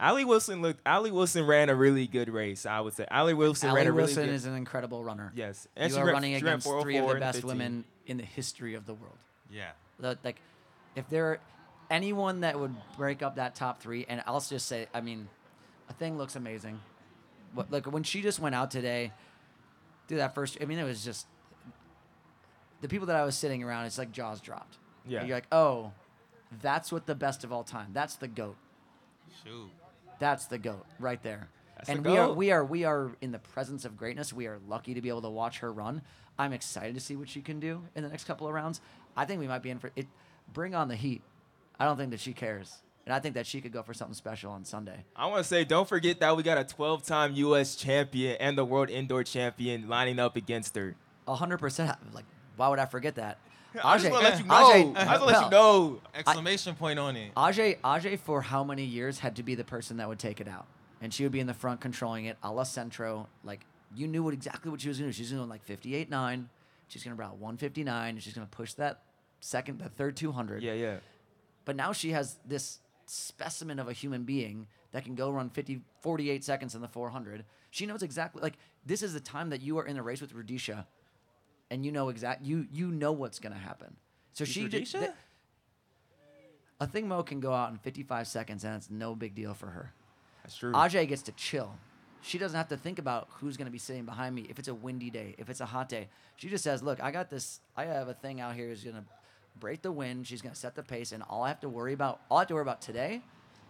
Allie 0.00 0.24
Wilson 0.24 0.62
looked. 0.62 0.80
Allie 0.86 1.10
Wilson 1.10 1.46
ran 1.46 1.68
a 1.68 1.74
really 1.74 2.06
good 2.06 2.28
race. 2.28 2.66
I 2.66 2.80
would 2.80 2.94
say 2.94 3.06
Allie 3.10 3.34
Wilson 3.34 3.68
Allie 3.70 3.78
ran 3.78 3.86
a 3.86 3.92
really 3.92 4.06
Wilson 4.14 4.28
is 4.28 4.44
an 4.46 4.54
incredible 4.54 5.02
runner. 5.04 5.32
yes, 5.34 5.66
you 5.80 5.88
she 5.90 5.96
are 5.96 6.04
ran- 6.06 6.14
running 6.14 6.38
she 6.38 6.44
ran 6.44 6.52
against 6.54 6.66
oh 6.66 6.82
three 6.82 6.96
of 6.96 7.08
the 7.08 7.14
best 7.16 7.44
women 7.44 7.84
in 8.06 8.16
the 8.16 8.24
history 8.24 8.74
of 8.74 8.86
the 8.86 8.94
world. 8.94 9.18
Yeah. 9.50 9.70
The- 10.00 10.18
like 10.24 10.36
if 10.96 11.08
there 11.08 11.26
are 11.32 11.40
anyone 11.90 12.40
that 12.40 12.58
would 12.58 12.74
break 12.96 13.22
up 13.22 13.36
that 13.36 13.54
top 13.54 13.82
three 13.82 14.06
and 14.08 14.22
i'll 14.26 14.40
just 14.40 14.66
say 14.66 14.86
i 14.94 15.02
mean 15.02 15.28
Athing 15.92 16.16
looks 16.16 16.36
amazing 16.36 16.80
but 17.54 17.70
like 17.70 17.84
when 17.86 18.02
she 18.02 18.22
just 18.22 18.40
went 18.40 18.54
out 18.54 18.70
today 18.70 19.12
do 20.08 20.16
that 20.16 20.34
first 20.34 20.56
i 20.62 20.64
mean 20.64 20.78
it 20.78 20.84
was 20.84 21.04
just 21.04 21.26
the 22.80 22.88
people 22.88 23.06
that 23.08 23.16
i 23.16 23.24
was 23.24 23.36
sitting 23.36 23.62
around 23.62 23.84
it's 23.84 23.98
like 23.98 24.10
jaws 24.10 24.40
dropped 24.40 24.78
Yeah. 25.06 25.24
you're 25.24 25.36
like 25.36 25.46
oh 25.52 25.92
that's 26.62 26.90
what 26.90 27.04
the 27.06 27.14
best 27.14 27.44
of 27.44 27.52
all 27.52 27.62
time 27.64 27.88
that's 27.92 28.16
the 28.16 28.28
goat 28.28 28.56
Shoot. 29.44 29.68
That's 30.22 30.46
the 30.46 30.58
goat 30.58 30.86
right 31.00 31.22
there. 31.22 31.48
That's 31.76 31.88
the 31.88 31.94
and 31.94 32.06
we 32.06 32.16
are 32.16 32.32
we 32.32 32.50
are 32.52 32.64
we 32.64 32.84
are 32.84 33.10
in 33.20 33.32
the 33.32 33.38
presence 33.40 33.84
of 33.84 33.96
greatness. 33.96 34.32
We 34.32 34.46
are 34.46 34.60
lucky 34.68 34.94
to 34.94 35.00
be 35.00 35.08
able 35.08 35.22
to 35.22 35.30
watch 35.30 35.58
her 35.58 35.72
run. 35.72 36.02
I'm 36.38 36.52
excited 36.52 36.94
to 36.94 37.00
see 37.00 37.16
what 37.16 37.28
she 37.28 37.42
can 37.42 37.60
do 37.60 37.82
in 37.94 38.02
the 38.02 38.08
next 38.08 38.24
couple 38.24 38.46
of 38.46 38.54
rounds. 38.54 38.80
I 39.16 39.24
think 39.24 39.40
we 39.40 39.48
might 39.48 39.62
be 39.62 39.70
in 39.70 39.78
for 39.78 39.90
it. 39.96 40.06
Bring 40.52 40.74
on 40.74 40.88
the 40.88 40.96
heat. 40.96 41.22
I 41.78 41.84
don't 41.84 41.96
think 41.96 42.10
that 42.12 42.20
she 42.20 42.32
cares, 42.32 42.78
and 43.04 43.14
I 43.14 43.18
think 43.18 43.34
that 43.34 43.46
she 43.46 43.60
could 43.60 43.72
go 43.72 43.82
for 43.82 43.94
something 43.94 44.14
special 44.14 44.52
on 44.52 44.64
Sunday. 44.64 45.04
I 45.16 45.26
want 45.26 45.42
to 45.42 45.48
say, 45.48 45.64
don't 45.64 45.88
forget 45.88 46.20
that 46.20 46.36
we 46.36 46.42
got 46.42 46.58
a 46.58 46.64
12-time 46.64 47.34
U.S. 47.34 47.74
champion 47.74 48.36
and 48.38 48.56
the 48.56 48.64
world 48.64 48.90
indoor 48.90 49.24
champion 49.24 49.88
lining 49.88 50.18
up 50.18 50.36
against 50.36 50.76
her. 50.76 50.94
Hundred 51.26 51.58
percent. 51.58 51.96
Like, 52.14 52.26
why 52.56 52.68
would 52.68 52.78
I 52.78 52.86
forget 52.86 53.16
that? 53.16 53.38
I 53.82 53.98
just 53.98 54.10
want 54.10 54.24
to 54.24 54.30
let 54.30 54.38
you 54.38 54.44
know. 54.46 54.54
Ajay- 54.54 54.96
I 54.96 55.04
just 55.04 55.08
want 55.08 55.20
to 55.20 55.24
let 55.26 55.44
you 55.44 55.50
know. 55.50 56.00
Exclamation 56.14 56.74
point 56.74 56.98
on 56.98 57.16
it. 57.16 57.34
Ajay, 57.34 57.78
Ajay, 57.80 58.18
for 58.18 58.42
how 58.42 58.64
many 58.64 58.84
years 58.84 59.18
had 59.18 59.36
to 59.36 59.42
be 59.42 59.54
the 59.54 59.64
person 59.64 59.96
that 59.98 60.08
would 60.08 60.18
take 60.18 60.40
it 60.40 60.48
out, 60.48 60.66
and 61.00 61.12
she 61.12 61.22
would 61.22 61.32
be 61.32 61.40
in 61.40 61.46
the 61.46 61.54
front 61.54 61.80
controlling 61.80 62.26
it, 62.26 62.36
a 62.42 62.52
la 62.52 62.62
Centro. 62.64 63.28
Like 63.44 63.60
you 63.94 64.06
knew 64.06 64.22
what 64.22 64.34
exactly 64.34 64.70
what 64.70 64.80
she 64.80 64.88
was 64.88 64.98
going 64.98 65.10
to 65.10 65.16
do. 65.16 65.22
She's 65.22 65.32
going 65.32 65.42
to 65.44 65.48
like 65.50 65.62
58 65.64 66.10
nine. 66.10 66.48
She's 66.88 67.02
going 67.04 67.16
to 67.16 67.22
about 67.22 67.36
159, 67.38 68.10
and 68.10 68.22
she's 68.22 68.34
going 68.34 68.46
to 68.46 68.50
push 68.50 68.74
that 68.74 69.02
second, 69.40 69.78
the 69.78 69.88
third 69.88 70.14
200. 70.16 70.62
Yeah, 70.62 70.74
yeah. 70.74 70.96
But 71.64 71.76
now 71.76 71.92
she 71.92 72.10
has 72.10 72.36
this 72.46 72.80
specimen 73.06 73.78
of 73.78 73.88
a 73.88 73.92
human 73.92 74.24
being 74.24 74.66
that 74.92 75.04
can 75.04 75.14
go 75.14 75.30
run 75.30 75.48
50, 75.48 75.80
48 76.02 76.44
seconds 76.44 76.74
in 76.74 76.82
the 76.82 76.88
400. 76.88 77.44
She 77.70 77.86
knows 77.86 78.02
exactly 78.02 78.42
like 78.42 78.54
this 78.84 79.02
is 79.02 79.14
the 79.14 79.20
time 79.20 79.50
that 79.50 79.62
you 79.62 79.78
are 79.78 79.86
in 79.86 79.96
a 79.96 80.02
race 80.02 80.20
with 80.20 80.34
Rudisha, 80.34 80.84
and 81.72 81.86
you 81.86 81.90
know 81.90 82.10
exact 82.10 82.44
you 82.44 82.66
you 82.70 82.88
know 82.92 83.12
what's 83.12 83.38
to 83.38 83.50
happen. 83.50 83.96
So 84.34 84.44
she 84.44 84.68
did. 84.68 84.86
Th- 84.86 85.10
Athing 86.80 87.04
Mu 87.04 87.22
can 87.22 87.40
go 87.40 87.52
out 87.52 87.70
in 87.70 87.78
55 87.78 88.26
seconds, 88.26 88.64
and 88.64 88.74
it's 88.76 88.90
no 88.90 89.14
big 89.14 89.34
deal 89.34 89.54
for 89.54 89.66
her. 89.66 89.92
That's 90.42 90.56
true. 90.56 90.72
Ajay 90.72 91.06
gets 91.08 91.22
to 91.22 91.32
chill. 91.32 91.72
She 92.20 92.38
doesn't 92.38 92.56
have 92.56 92.68
to 92.68 92.76
think 92.76 92.98
about 92.98 93.28
who's 93.34 93.56
going 93.56 93.66
to 93.66 93.72
be 93.72 93.78
sitting 93.78 94.04
behind 94.04 94.34
me. 94.34 94.46
If 94.50 94.58
it's 94.58 94.68
a 94.68 94.74
windy 94.74 95.08
day, 95.10 95.34
if 95.38 95.48
it's 95.48 95.60
a 95.60 95.66
hot 95.66 95.88
day, 95.88 96.08
she 96.36 96.48
just 96.48 96.62
says, 96.62 96.82
"Look, 96.82 97.02
I 97.02 97.10
got 97.10 97.30
this. 97.30 97.60
I 97.76 97.84
have 97.84 98.08
Athing 98.08 98.40
out 98.40 98.54
here 98.54 98.68
who's 98.68 98.84
going 98.84 98.96
to 98.96 99.04
break 99.58 99.82
the 99.82 99.92
wind. 99.92 100.26
She's 100.26 100.42
going 100.42 100.54
to 100.54 100.60
set 100.60 100.74
the 100.74 100.82
pace, 100.82 101.12
and 101.12 101.22
all 101.22 101.42
I 101.42 101.48
have 101.48 101.60
to 101.60 101.68
worry 101.68 101.94
about, 101.94 102.20
all 102.30 102.38
I 102.38 102.40
have 102.42 102.48
to 102.48 102.54
worry 102.54 102.62
about 102.62 102.82
today, 102.82 103.22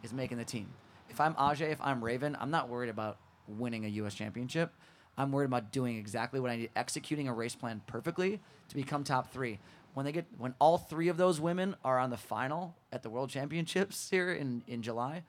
is 0.02 0.12
making 0.12 0.38
the 0.38 0.44
team. 0.44 0.68
If 1.08 1.20
I'm 1.20 1.34
Ajay, 1.34 1.70
if 1.70 1.80
I'm 1.80 2.02
Raven, 2.02 2.36
I'm 2.40 2.50
not 2.50 2.68
worried 2.68 2.88
about 2.90 3.18
winning 3.46 3.84
a 3.84 3.88
U.S. 3.88 4.14
championship. 4.14 4.72
I'm 5.16 5.32
worried 5.32 5.46
about 5.46 5.72
doing 5.72 5.96
exactly 5.96 6.40
what 6.40 6.50
I 6.50 6.56
need, 6.56 6.70
executing 6.74 7.28
a 7.28 7.34
race 7.34 7.54
plan 7.54 7.82
perfectly 7.86 8.40
to 8.68 8.74
become 8.74 9.04
top 9.04 9.32
three. 9.32 9.58
When 9.94 10.06
they 10.06 10.12
get, 10.12 10.24
when 10.38 10.54
all 10.58 10.78
three 10.78 11.08
of 11.08 11.18
those 11.18 11.40
women 11.40 11.76
are 11.84 11.98
on 11.98 12.10
the 12.10 12.16
final 12.16 12.74
at 12.90 13.02
the 13.02 13.10
World 13.10 13.28
Championships 13.28 14.08
here 14.10 14.32
in 14.32 14.62
in 14.66 14.82
July, 14.82 15.22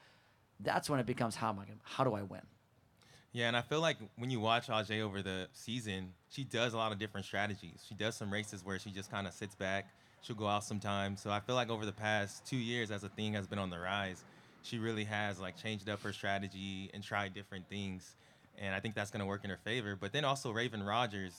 that's 0.62 0.90
when 0.90 1.00
it 1.00 1.06
becomes 1.06 1.36
how 1.36 1.50
am 1.50 1.60
I 1.60 1.66
gonna, 1.66 1.80
how 1.84 2.04
do 2.04 2.14
I 2.14 2.22
win? 2.22 2.42
Yeah, 3.34 3.48
and 3.48 3.58
I 3.58 3.62
feel 3.62 3.82
like 3.82 3.98
when 4.18 4.30
you 4.30 4.40
watch 4.40 4.68
Ajay 4.68 5.02
over 5.02 5.24
the 5.24 5.48
season, 5.54 6.14
she 6.30 6.44
does 6.44 6.74
a 6.74 6.78
lot 6.78 6.92
of 6.92 7.00
different 7.00 7.26
strategies. 7.26 7.84
She 7.88 7.96
does 7.96 8.16
some 8.16 8.32
races 8.32 8.64
where 8.64 8.78
she 8.78 8.92
just 8.92 9.10
kind 9.10 9.26
of 9.26 9.34
sits 9.34 9.56
back. 9.56 9.88
She'll 10.22 10.36
go 10.36 10.48
out 10.48 10.64
sometimes. 10.64 11.20
So 11.20 11.32
I 11.32 11.40
feel 11.40 11.56
like 11.56 11.72
over 11.72 11.86
the 11.86 11.92
past 11.92 12.46
two 12.46 12.58
years, 12.58 12.92
as 12.92 13.04
Athing 13.04 13.34
has 13.34 13.48
been 13.48 13.58
on 13.58 13.72
the 13.72 13.80
rise, 13.80 14.24
she 14.62 14.78
really 14.78 15.04
has 15.06 15.40
like 15.40 15.58
changed 15.58 15.90
up 15.90 16.02
her 16.04 16.14
strategy 16.14 16.92
and 16.94 17.04
tried 17.04 17.34
different 17.34 17.68
things. 17.68 18.16
And 18.64 18.74
I 18.74 18.80
think 18.80 18.96
that's 18.96 19.12
gonna 19.12 19.26
work 19.26 19.44
in 19.44 19.50
her 19.50 19.60
favor. 19.64 19.98
But 20.00 20.14
then 20.14 20.24
also 20.24 20.52
Raven 20.52 20.82
Rogers, 20.82 21.34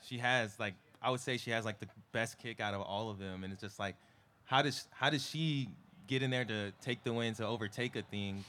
she 0.00 0.18
has 0.18 0.58
like 0.58 0.74
I 1.02 1.10
would 1.10 1.20
say 1.20 1.36
she 1.36 1.50
has 1.50 1.64
like 1.64 1.80
the 1.80 1.88
best 2.12 2.38
kick 2.38 2.60
out 2.60 2.74
of 2.74 2.80
all 2.80 3.10
of 3.10 3.18
them. 3.18 3.44
And 3.44 3.52
it's 3.52 3.62
just 3.62 3.78
like, 3.78 3.96
how 4.44 4.62
does 4.62 4.88
how 4.90 5.10
does 5.10 5.26
she 5.28 5.68
get 6.06 6.22
in 6.22 6.30
there 6.30 6.44
to 6.44 6.72
take 6.80 7.04
the 7.04 7.12
win 7.12 7.34
to 7.34 7.46
overtake 7.46 7.94
Athing? 7.94 8.44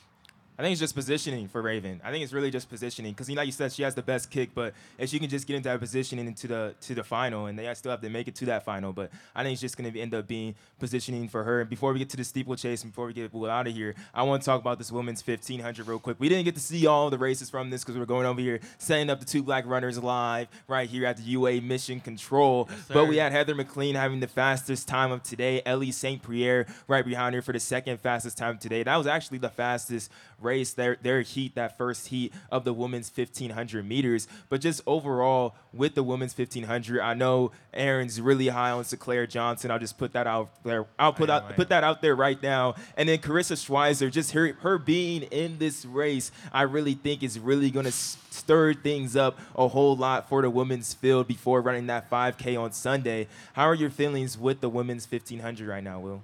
I 0.58 0.62
think 0.62 0.74
it's 0.74 0.82
just 0.82 0.94
positioning 0.94 1.48
for 1.48 1.62
Raven. 1.62 2.00
I 2.04 2.12
think 2.12 2.24
it's 2.24 2.34
really 2.34 2.52
just 2.52 2.70
positioning 2.70 3.14
because, 3.14 3.28
you 3.28 3.36
know, 3.36 3.42
like 3.42 3.48
you 3.48 3.52
said, 3.52 3.72
she 3.72 3.82
has 3.82 3.96
the 3.96 4.04
best 4.04 4.30
kick, 4.30 4.52
but 4.54 4.74
if 5.00 5.10
she 5.10 5.18
can 5.18 5.28
just 5.28 5.48
get 5.48 5.56
into 5.56 5.70
that 5.70 5.80
positioning 5.80 6.28
into 6.28 6.48
the 6.48 6.76
to 6.82 6.94
the 6.94 7.04
final, 7.04 7.48
and 7.48 7.58
they 7.58 7.74
still 7.74 7.92
have 7.92 8.02
to 8.02 8.10
make 8.10 8.28
it 8.28 8.36
to 8.36 8.46
that 8.46 8.64
final, 8.64 8.94
but 8.94 9.10
I 9.36 9.42
think 9.44 9.54
it's 9.54 9.62
just 9.62 9.78
going 9.78 9.92
to 9.92 10.00
end 10.00 10.14
up 10.14 10.28
being 10.28 10.54
positioning 10.80 11.28
for 11.28 11.44
her. 11.44 11.62
And 11.62 11.70
before 11.70 11.92
we 11.92 12.00
get 12.00 12.10
to 12.10 12.18
the 12.18 12.24
steeplechase, 12.24 12.84
and 12.84 12.92
before 12.92 13.08
we 13.08 13.14
get 13.14 13.34
out 13.34 13.68
of 13.68 13.74
here, 13.74 13.96
I 14.14 14.22
want 14.24 14.44
to 14.44 14.46
talk 14.46 14.62
about 14.62 14.78
this 14.78 14.92
women's 14.92 15.26
1500 15.26 15.88
real 15.88 15.98
quick. 15.98 16.18
We 16.20 16.30
didn't 16.30 16.46
get 16.46 16.54
to 16.56 16.62
see 16.62 16.86
all 16.86 17.10
the 17.10 17.18
races 17.18 17.50
from 17.50 17.72
this 17.72 17.84
because 17.84 17.98
we're 17.98 18.06
going 18.06 18.28
over 18.28 18.40
here 18.40 18.60
setting 18.78 19.10
up 19.10 19.20
the 19.20 19.26
two 19.26 19.42
black 19.42 19.66
runners 19.66 20.02
live 20.02 20.50
right 20.68 20.88
here 20.88 21.08
at 21.08 21.18
the 21.18 21.24
UA 21.24 21.62
Mission 21.62 22.00
Control. 22.00 22.68
Yes, 22.70 22.80
but 22.90 23.08
we 23.08 23.18
had 23.18 23.32
Heather 23.32 23.56
MacLean 23.56 23.96
having 23.96 24.20
the 24.20 24.28
fastest 24.28 24.88
time 24.88 25.12
of 25.12 25.24
today. 25.24 25.64
Ellie 25.66 25.92
St. 25.92 26.22
Pierre 26.22 26.68
right 26.88 27.06
behind 27.06 27.34
her 27.34 27.42
for 27.42 27.54
the 27.54 27.60
second 27.60 28.00
fastest 28.00 28.38
time 28.38 28.60
today. 28.60 28.84
That 28.84 28.98
was 28.98 29.08
actually 29.08 29.40
the 29.40 29.50
fastest 29.50 30.12
race, 30.44 30.74
their, 30.74 30.98
their 31.02 31.22
heat, 31.22 31.56
that 31.56 31.78
first 31.78 32.08
heat 32.08 32.34
of 32.52 32.64
the 32.64 32.74
women's 32.74 33.12
1500 33.14 33.86
meters. 33.88 34.28
But 34.50 34.62
just 34.62 34.82
overall, 34.86 35.56
with 35.74 35.96
the 35.96 36.04
women's 36.04 36.38
1500, 36.38 37.02
I 37.02 37.14
know 37.14 37.52
Aaron's 37.74 38.22
really 38.22 38.48
high 38.48 38.72
on 38.72 38.84
Sinclair 38.84 39.26
Johnson. 39.26 39.72
I'll 39.72 39.80
just 39.80 39.98
put 39.98 40.14
that 40.14 40.28
out 40.28 40.64
there. 40.64 40.86
I'll 41.00 41.14
put 41.14 41.30
I 41.30 41.38
out 41.38 41.56
put 41.56 41.70
that 41.70 41.84
out 41.84 42.02
there 42.02 42.16
right 42.16 42.42
now. 42.42 42.76
And 42.98 43.10
then 43.10 43.20
Karissa 43.20 43.56
Schweizer, 43.56 44.12
just 44.12 44.32
her, 44.32 44.54
her 44.62 44.78
being 44.78 45.24
in 45.24 45.58
this 45.58 45.86
race, 45.86 46.32
I 46.52 46.64
really 46.64 46.94
think 46.94 47.24
is 47.24 47.40
really 47.40 47.72
going 47.72 47.86
to 47.86 47.92
stir 47.92 48.74
things 48.74 49.16
up 49.16 49.40
a 49.56 49.68
whole 49.68 49.96
lot 49.96 50.30
for 50.30 50.42
the 50.42 50.50
women's 50.50 50.94
field 50.94 51.28
before 51.28 51.62
running 51.62 51.88
that 51.88 52.10
5K 52.10 52.60
on 52.60 52.72
Sunday. 52.72 53.28
How 53.54 53.66
are 53.66 53.76
your 53.76 53.90
feelings 53.90 54.38
with 54.38 54.62
the 54.62 54.70
women's 54.70 55.10
1500 55.10 55.68
right 55.68 55.84
now, 55.84 56.00
Will? 56.00 56.22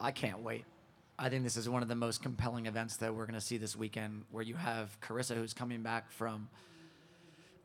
I 0.00 0.10
can't 0.12 0.40
wait. 0.40 0.64
I 1.18 1.28
think 1.28 1.42
this 1.44 1.56
is 1.56 1.68
one 1.68 1.82
of 1.82 1.88
the 1.88 1.96
most 1.96 2.22
compelling 2.22 2.66
events 2.66 2.96
that 2.98 3.14
we're 3.14 3.26
going 3.26 3.34
to 3.38 3.44
see 3.44 3.56
this 3.58 3.74
weekend 3.74 4.24
where 4.30 4.44
you 4.44 4.54
have 4.54 4.96
Karissa 5.00 5.34
who's 5.34 5.52
coming 5.52 5.82
back 5.82 6.10
from 6.10 6.48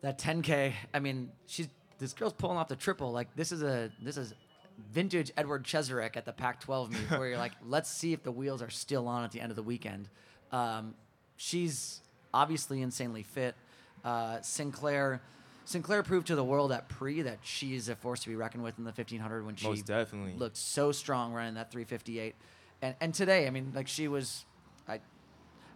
that 0.01 0.17
10K. 0.17 0.73
I 0.93 0.99
mean, 0.99 1.31
she's 1.45 1.67
this 1.99 2.13
girl's 2.13 2.33
pulling 2.33 2.57
off 2.57 2.67
the 2.67 2.75
triple. 2.75 3.11
Like 3.11 3.35
this 3.35 3.51
is 3.51 3.61
a 3.61 3.91
this 4.01 4.17
is 4.17 4.33
vintage 4.91 5.31
Edward 5.37 5.63
Cheserek 5.63 6.17
at 6.17 6.25
the 6.25 6.33
Pac-12 6.33 6.89
meet, 6.89 7.11
where 7.19 7.27
you're 7.27 7.37
like, 7.37 7.51
let's 7.63 7.89
see 7.91 8.11
if 8.11 8.23
the 8.23 8.31
wheels 8.31 8.61
are 8.61 8.71
still 8.71 9.07
on 9.07 9.23
at 9.23 9.31
the 9.31 9.39
end 9.39 9.51
of 9.51 9.55
the 9.55 9.63
weekend. 9.63 10.09
Um, 10.51 10.95
she's 11.37 12.01
obviously 12.33 12.81
insanely 12.81 13.23
fit. 13.23 13.55
Uh, 14.03 14.41
Sinclair. 14.41 15.21
Sinclair 15.65 16.03
proved 16.03 16.27
to 16.27 16.35
the 16.35 16.43
world 16.43 16.71
at 16.73 16.89
pre 16.89 17.21
that 17.21 17.37
she's 17.43 17.87
a 17.87 17.95
force 17.95 18.21
to 18.23 18.29
be 18.29 18.35
reckoned 18.35 18.63
with 18.63 18.77
in 18.77 18.83
the 18.83 18.89
1500 18.89 19.45
when 19.45 19.55
she 19.55 19.67
Most 19.67 19.85
definitely. 19.85 20.33
looked 20.35 20.57
so 20.57 20.91
strong 20.91 21.31
running 21.31 21.53
that 21.53 21.71
358. 21.71 22.35
And 22.83 22.95
and 22.99 23.13
today, 23.13 23.47
I 23.47 23.49
mean, 23.49 23.71
like 23.73 23.87
she 23.87 24.09
was, 24.09 24.43
I, 24.89 24.99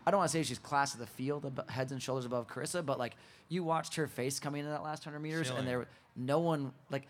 I 0.06 0.12
don't 0.12 0.18
want 0.20 0.30
to 0.30 0.38
say 0.38 0.44
she's 0.44 0.60
class 0.60 0.94
of 0.94 1.00
the 1.00 1.08
field, 1.08 1.46
ab- 1.46 1.70
heads 1.70 1.94
and 1.94 2.04
shoulders 2.04 2.26
above 2.26 2.48
Karissa, 2.48 2.86
but 2.86 3.00
like 3.00 3.16
you 3.48 3.64
watched 3.64 3.96
her 3.96 4.08
face 4.08 4.40
coming 4.40 4.60
into 4.60 4.72
that 4.72 4.84
last 4.84 5.06
hundred 5.06 5.22
meters, 5.22 5.48
Chilling. 5.48 5.60
and 5.60 5.68
there, 5.68 5.88
no 6.18 6.40
one 6.40 6.74
like, 6.92 7.08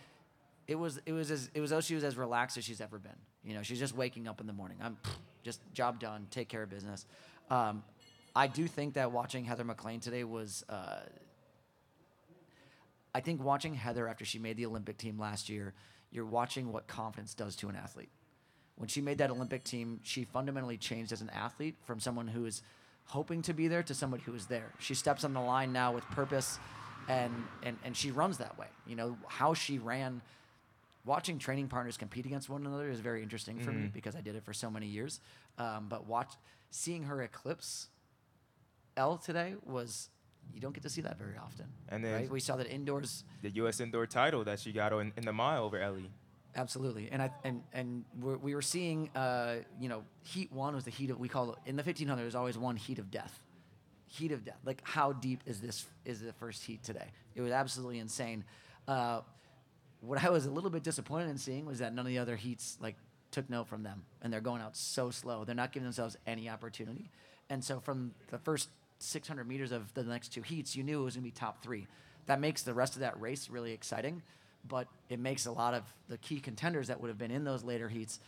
it 0.68 0.76
was 0.76 1.02
it 1.08 1.14
was 1.14 1.32
as 1.32 1.50
it 1.56 1.62
was 1.62 1.72
though 1.72 1.82
she 1.82 1.96
was 1.96 2.04
as 2.04 2.16
relaxed 2.16 2.58
as 2.60 2.64
she's 2.64 2.80
ever 2.80 3.00
been. 3.00 3.12
You 3.44 3.56
know, 3.56 3.64
she's 3.64 3.80
just 3.80 3.96
waking 3.96 4.28
up 4.28 4.40
in 4.40 4.46
the 4.46 4.54
morning. 4.54 4.78
I'm 4.82 4.98
just 5.44 5.62
job 5.74 6.00
done, 6.00 6.28
take 6.30 6.48
care 6.48 6.62
of 6.62 6.70
business. 6.70 7.08
Um, 7.50 7.84
I 8.36 8.46
do 8.46 8.68
think 8.68 8.94
that 8.94 9.12
watching 9.12 9.46
Heather 9.46 9.64
MacLean 9.64 10.00
today 10.00 10.24
was. 10.24 10.64
Uh, 10.70 11.00
I 13.16 13.20
think 13.20 13.44
watching 13.44 13.74
Heather 13.74 14.08
after 14.08 14.26
she 14.26 14.38
made 14.38 14.58
the 14.58 14.68
Olympic 14.68 14.98
team 14.98 15.18
last 15.18 15.50
year, 15.50 15.74
you're 16.12 16.26
watching 16.26 16.72
what 16.72 16.86
confidence 16.86 17.34
does 17.34 17.56
to 17.56 17.70
an 17.70 17.76
athlete. 17.76 18.10
When 18.78 18.88
she 18.88 19.02
made 19.02 19.18
that 19.18 19.32
Olympic 19.32 19.64
team, 19.64 20.00
she 20.04 20.24
fundamentally 20.24 20.78
changed 20.78 21.12
as 21.12 21.22
an 21.22 21.30
athlete 21.32 21.76
from 21.86 22.00
someone 22.00 22.28
who 22.28 22.46
is 22.46 22.62
hoping 23.06 23.42
to 23.42 23.54
be 23.54 23.68
there 23.68 23.84
to 23.84 23.94
somebody 23.94 24.24
who 24.24 24.36
is 24.36 24.46
there. 24.46 24.72
She 24.80 24.94
steps 24.94 25.24
on 25.24 25.34
the 25.34 25.42
line 25.42 25.74
now 25.74 25.92
with 25.94 26.04
purpose 26.06 26.60
and 27.10 27.34
and, 27.64 27.78
and 27.84 27.96
she 27.96 28.12
runs 28.12 28.38
that 28.38 28.58
way. 28.58 28.68
You 28.86 28.96
know, 28.96 29.18
how 29.28 29.54
she 29.54 29.80
ran 29.80 30.22
watching 31.06 31.40
training 31.40 31.70
partners 31.70 31.98
compete 31.98 32.26
against 32.26 32.50
one 32.50 32.66
another 32.66 32.90
is 32.90 33.00
very 33.00 33.24
interesting 33.24 33.60
for 33.60 33.72
me 33.72 33.88
because 33.92 34.16
I 34.16 34.22
did 34.22 34.36
it 34.36 34.44
for 34.44 34.54
so 34.54 34.70
many 34.70 34.88
years. 34.88 35.22
Um, 35.58 35.88
but 35.90 36.06
watch 36.06 36.34
seeing 36.70 37.04
her 37.04 37.22
eclipse 37.24 37.88
Elle 38.98 39.18
today 39.18 39.56
was 39.66 40.10
you 40.54 40.60
don't 40.62 40.74
get 40.74 40.84
to 40.84 40.90
see 40.90 41.02
that 41.02 41.18
very 41.18 41.38
often. 41.38 41.66
And 41.90 42.04
then- 42.04 42.14
right? 42.14 42.30
we 42.30 42.40
saw 42.40 42.58
that 42.58 42.68
indoors 42.68 43.24
the 43.42 43.50
U.S. 43.52 43.80
indoor 43.80 44.06
title 44.06 44.44
that 44.44 44.60
she 44.60 44.72
got 44.72 44.94
in, 44.94 45.14
in 45.18 45.26
the 45.26 45.34
mile 45.34 45.64
over 45.64 45.80
Ellie. 45.80 46.12
Absolutely, 46.56 47.10
and 47.12 47.22
I 47.22 47.30
and 47.44 47.62
and 47.72 48.04
we're, 48.20 48.38
we 48.38 48.56
were 48.56 48.62
seeing, 48.62 49.10
uh, 49.16 49.58
you 49.80 49.90
know, 49.90 50.04
heat 50.24 50.52
one 50.52 50.74
was 50.74 50.86
the 50.86 50.92
heat 50.92 51.10
of 51.12 51.20
we 51.20 51.28
call 51.30 51.52
it 51.52 51.60
in 51.66 51.76
the 51.76 51.84
1500. 51.84 52.22
There's 52.22 52.36
always 52.36 52.58
one 52.58 52.76
heat 52.76 52.98
of 52.98 53.12
death, 53.12 53.44
heat 54.08 54.32
of 54.32 54.44
death. 54.44 54.60
Like 54.66 54.82
how 54.84 55.14
deep 55.14 55.42
is 55.46 55.62
this? 55.62 55.86
Is 56.04 56.22
the 56.22 56.34
first 56.34 56.64
heat 56.64 56.84
today? 56.84 57.12
It 57.36 57.42
was 57.42 57.52
absolutely 57.52 58.00
insane. 58.00 58.44
Uh, 58.88 59.22
what 60.02 60.24
I 60.24 60.30
was 60.30 60.46
a 60.46 60.52
little 60.52 60.70
bit 60.70 60.84
disappointed 60.84 61.30
in 61.30 61.38
seeing 61.38 61.66
was 61.66 61.80
that 61.80 61.94
none 61.94 62.06
of 62.06 62.10
the 62.10 62.20
other 62.20 62.36
heats 62.36 62.78
like 62.82 62.96
took 63.30 63.50
note 63.50 63.68
from 63.68 63.84
them, 63.84 64.04
and 64.22 64.34
they're 64.34 64.42
going 64.42 64.62
out 64.62 64.76
so 64.76 65.12
slow. 65.12 65.44
They're 65.44 65.54
not 65.54 65.72
giving 65.72 65.86
themselves 65.86 66.18
any 66.26 66.50
opportunity, 66.50 67.12
and 67.50 67.64
so 67.64 67.80
from 67.80 68.14
the 68.32 68.40
first 68.40 68.70
600 69.00 69.48
meters 69.48 69.72
of 69.72 69.94
the 69.94 70.04
next 70.04 70.30
two 70.30 70.42
heats, 70.42 70.76
you 70.76 70.84
knew 70.84 71.02
it 71.02 71.04
was 71.04 71.16
going 71.16 71.24
to 71.24 71.28
be 71.28 71.32
top 71.32 71.62
three. 71.62 71.88
That 72.26 72.40
makes 72.40 72.64
the 72.64 72.74
rest 72.74 72.96
of 72.96 73.02
that 73.02 73.20
race 73.22 73.50
really 73.50 73.72
exciting, 73.74 74.22
but 74.68 74.88
it 75.10 75.20
makes 75.20 75.46
a 75.46 75.52
lot 75.52 75.74
of 75.74 75.84
the 76.10 76.18
key 76.18 76.40
contenders 76.40 76.88
that 76.88 77.00
would 77.02 77.08
have 77.08 77.18
been 77.18 77.32
in 77.32 77.44
those 77.44 77.64
later 77.64 77.90
heats 77.90 78.20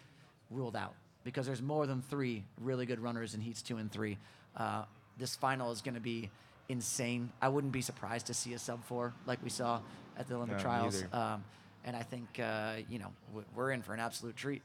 ruled 0.49 0.75
out 0.75 0.93
because 1.23 1.45
there's 1.45 1.61
more 1.61 1.85
than 1.85 2.01
three 2.01 2.43
really 2.61 2.85
good 2.85 2.99
runners 2.99 3.33
in 3.33 3.41
heats 3.41 3.61
two 3.61 3.77
and 3.77 3.91
three. 3.91 4.17
Uh, 4.55 4.83
this 5.17 5.35
final 5.35 5.71
is 5.71 5.81
going 5.81 5.95
to 5.95 6.01
be 6.01 6.29
insane. 6.69 7.31
I 7.41 7.49
wouldn't 7.49 7.73
be 7.73 7.81
surprised 7.81 8.27
to 8.27 8.33
see 8.33 8.53
a 8.53 8.59
sub 8.59 8.83
four 8.85 9.13
like 9.25 9.43
we 9.43 9.49
saw 9.49 9.81
at 10.17 10.27
the 10.27 10.35
Olympic 10.35 10.57
No, 10.57 10.63
trials. 10.63 11.03
Um, 11.11 11.43
and 11.85 11.95
I 11.95 12.03
think 12.03 12.39
uh, 12.39 12.73
you 12.89 12.99
know 12.99 13.11
we're 13.55 13.71
in 13.71 13.81
for 13.81 13.93
an 13.93 13.99
absolute 13.99 14.35
treat. 14.35 14.61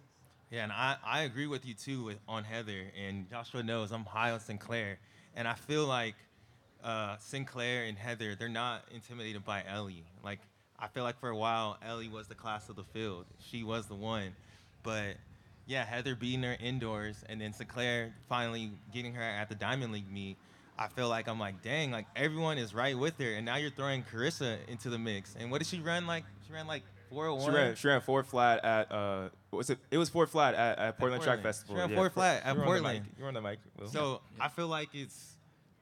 Yeah, 0.50 0.64
and 0.64 0.72
I, 0.72 0.96
I 1.04 1.22
agree 1.22 1.46
with 1.46 1.66
you 1.66 1.74
too 1.74 2.04
with, 2.04 2.18
on 2.28 2.44
Heather. 2.44 2.92
And 3.04 3.28
Joshua 3.28 3.62
knows 3.62 3.90
I'm 3.90 4.04
high 4.04 4.30
on 4.30 4.40
Sinclair. 4.40 4.98
And 5.34 5.48
I 5.48 5.54
feel 5.54 5.86
like 5.86 6.14
uh, 6.84 7.16
Sinclair 7.18 7.84
and 7.84 7.98
Heather, 7.98 8.36
they're 8.36 8.48
not 8.48 8.84
intimidated 8.94 9.44
by 9.44 9.64
Ellie. 9.66 10.04
Like, 10.22 10.38
I 10.78 10.88
feel 10.88 11.02
like 11.02 11.18
for 11.18 11.28
a 11.28 11.36
while, 11.36 11.78
Ellie 11.86 12.08
was 12.08 12.26
the 12.26 12.34
class 12.34 12.68
of 12.68 12.76
the 12.76 12.84
field. 12.84 13.26
She 13.50 13.62
was 13.62 13.86
the 13.86 13.94
one. 13.94 14.34
But 14.82 15.16
yeah, 15.66 15.84
Heather 15.84 16.14
beating 16.14 16.42
her 16.42 16.56
indoors 16.60 17.24
and 17.28 17.40
then 17.40 17.52
Sinclair 17.52 18.14
finally 18.28 18.72
getting 18.92 19.14
her 19.14 19.22
at 19.22 19.48
the 19.48 19.54
Diamond 19.54 19.92
League 19.92 20.10
meet. 20.10 20.36
I 20.78 20.88
feel 20.88 21.08
like 21.08 21.28
I'm 21.28 21.38
like, 21.38 21.62
dang, 21.62 21.92
like 21.92 22.06
everyone 22.16 22.58
is 22.58 22.74
right 22.74 22.98
with 22.98 23.18
her. 23.18 23.34
And 23.34 23.46
now 23.46 23.56
you're 23.56 23.70
throwing 23.70 24.02
Karissa 24.02 24.58
into 24.68 24.90
the 24.90 24.98
mix. 24.98 25.36
And 25.38 25.50
what 25.50 25.58
did 25.58 25.68
she 25.68 25.78
run 25.78 26.06
like? 26.06 26.24
She 26.46 26.52
ran 26.52 26.66
like 26.66 26.82
401. 27.10 27.44
She 27.44 27.56
ran, 27.56 27.74
she 27.76 27.88
ran 27.88 28.00
four 28.00 28.22
flat 28.24 28.64
at 28.64 28.90
uh, 28.90 29.28
what 29.50 29.58
was 29.58 29.70
it? 29.70 29.78
It 29.90 29.98
was 29.98 30.08
four 30.08 30.26
flat 30.26 30.54
at, 30.54 30.78
at 30.78 30.98
Portland 30.98 31.22
Track 31.22 31.36
Portland. 31.36 31.42
Festival. 31.54 31.76
She 31.76 31.80
ran 31.80 31.90
yeah, 31.90 31.96
four 31.96 32.10
flat 32.10 32.42
at 32.44 32.54
you 32.54 32.60
were 32.60 32.66
on 32.66 32.74
the 32.74 32.80
Portland. 32.82 33.06
mic. 33.16 33.26
On 33.26 33.34
the 33.34 33.40
mic. 33.40 33.58
Will. 33.78 33.88
So 33.88 34.20
I 34.40 34.48
feel 34.48 34.66
like 34.66 34.88
it's, 34.92 35.33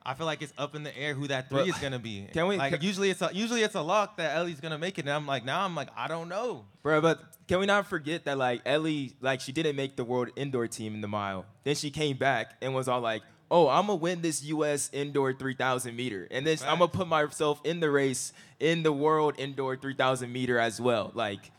I 0.04 0.14
feel 0.14 0.26
like 0.26 0.42
it's 0.42 0.52
up 0.58 0.74
in 0.74 0.82
the 0.82 0.96
air 0.96 1.14
who 1.14 1.28
that 1.28 1.48
three 1.48 1.58
Well, 1.58 1.68
is 1.68 1.78
gonna 1.78 1.98
be. 1.98 2.26
can 2.32 2.46
we- 2.48 2.56
Like 2.56 2.72
can- 2.74 2.82
usually 2.82 3.10
it's 3.10 3.22
a, 3.22 3.30
usually 3.32 3.62
it's 3.62 3.74
a 3.74 3.80
lock 3.82 4.16
that 4.16 4.36
Ellie's 4.36 4.60
gonna 4.60 4.78
make 4.78 4.98
it, 4.98 5.02
and 5.02 5.10
I'm 5.10 5.26
like 5.26 5.44
now 5.44 5.64
I'm 5.64 5.74
like 5.74 5.88
I 5.96 6.08
don't 6.08 6.28
know. 6.28 6.64
Bro, 6.82 7.00
but 7.00 7.20
can 7.48 7.58
we 7.60 7.66
not 7.66 7.86
forget 7.86 8.24
that 8.24 8.38
like 8.38 8.62
Ellie, 8.66 9.14
like 9.20 9.40
she 9.40 9.52
didn't 9.52 9.76
make 9.76 9.96
the 9.96 10.04
world 10.04 10.30
indoor 10.36 10.66
team 10.66 10.94
in 10.94 11.00
the 11.00 11.08
mile. 11.08 11.44
Then 11.64 11.74
she 11.74 11.90
came 11.90 12.16
back 12.16 12.54
and 12.62 12.74
was 12.74 12.88
all 12.88 13.00
like, 13.00 13.22
"Oh, 13.50 13.68
I'm 13.68 13.86
gonna 13.86 13.96
win 13.96 14.22
this 14.22 14.42
U.S. 14.44 14.90
indoor 14.92 15.32
3,000 15.32 15.94
meter, 15.94 16.26
and 16.30 16.46
then 16.46 16.56
I'm 16.66 16.78
gonna 16.78 16.88
put 16.88 17.06
myself 17.08 17.60
in 17.64 17.80
the 17.80 17.90
race 17.90 18.32
in 18.58 18.82
the 18.82 18.92
world 18.92 19.34
indoor 19.38 19.76
3,000 19.76 20.32
meter 20.32 20.58
as 20.58 20.80
well." 20.80 21.12
Like, 21.14 21.50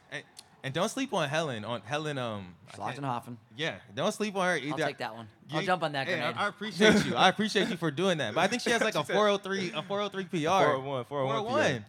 And, 0.64 0.68
and 0.68 0.74
don't 0.74 0.90
sleep 0.90 1.14
on 1.14 1.28
Helen. 1.28 1.66
On 1.66 1.82
Helen, 1.82 2.18
um, 2.18 2.56
I 2.80 2.94
can't- 2.94 3.38
Yeah, 3.58 3.76
don't 3.94 4.12
sleep 4.14 4.36
on 4.36 4.48
her 4.48 4.58
either. 4.58 4.72
I'll 4.72 4.78
take 4.88 4.98
that 5.00 5.14
one. 5.14 5.28
I'll 5.52 5.60
You- 5.60 5.66
jump 5.68 5.84
on 5.84 5.92
that 5.92 6.08
hey, 6.08 6.16
grenade. 6.16 6.36
I, 6.38 6.46
I 6.46 6.48
appreciate 6.48 7.06
you. 7.06 7.16
I 7.16 7.30
appreciate 7.34 7.70
you 7.70 7.76
for 7.78 7.92
doing 7.92 8.18
that. 8.20 8.34
But 8.34 8.42
I 8.42 8.48
think 8.48 8.62
she 8.62 8.70
has 8.72 8.82
like 8.82 8.96
a 8.96 9.04
403, 9.04 9.74
a 9.76 9.84
403 9.84 10.24
PR. 10.26 10.38
401, 10.48 11.06
401 11.06 11.06
401. 11.44 11.86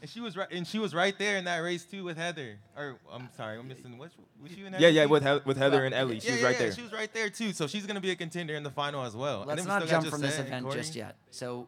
And 0.00 0.08
she 0.08 0.20
was 0.20 0.36
right, 0.36 0.46
and 0.52 0.64
she 0.64 0.78
was 0.78 0.94
right 0.94 1.18
there 1.18 1.38
in 1.38 1.44
that 1.46 1.58
race 1.58 1.84
too 1.84 2.04
with 2.04 2.16
Heather. 2.16 2.58
Or 2.76 2.98
I'm 3.12 3.28
sorry, 3.36 3.58
I'm 3.58 3.66
missing. 3.66 3.98
Which 3.98 4.12
was 4.40 4.52
she 4.52 4.64
in 4.64 4.70
that? 4.70 4.80
yeah, 4.80 4.86
yeah, 4.88 5.06
with 5.06 5.24
He- 5.24 5.40
with 5.44 5.56
Heather 5.56 5.84
and 5.86 5.92
Ellie, 5.94 6.20
she 6.20 6.26
Yeah, 6.28 6.32
was 6.34 6.40
yeah, 6.42 6.46
right 6.46 6.52
yeah, 6.56 6.58
there. 6.66 6.72
She 6.72 6.82
was 6.82 6.92
right 6.92 7.12
there 7.12 7.30
too. 7.30 7.52
So 7.52 7.66
she's 7.66 7.84
gonna 7.84 8.00
be 8.00 8.10
a 8.12 8.14
contender 8.16 8.54
in 8.54 8.62
the 8.62 8.70
final 8.70 9.02
as 9.04 9.16
well. 9.16 9.40
And 9.40 9.48
Let's 9.48 9.62
then 9.62 9.66
we 9.66 9.72
not 9.80 9.82
still 9.88 10.00
jump 10.00 10.12
from 10.12 10.20
this 10.20 10.38
event 10.38 10.62
Courtney. 10.64 10.80
just 10.82 10.94
yet. 10.94 11.16
So, 11.32 11.66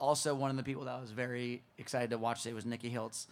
also 0.00 0.34
one 0.34 0.48
of 0.50 0.56
the 0.56 0.62
people 0.62 0.84
that 0.84 0.94
I 0.94 1.00
was 1.02 1.10
very 1.10 1.62
excited 1.76 2.08
to 2.10 2.18
watch 2.18 2.44
today 2.44 2.54
was 2.54 2.64
Nikki 2.64 2.90
Hiltz. 2.90 3.26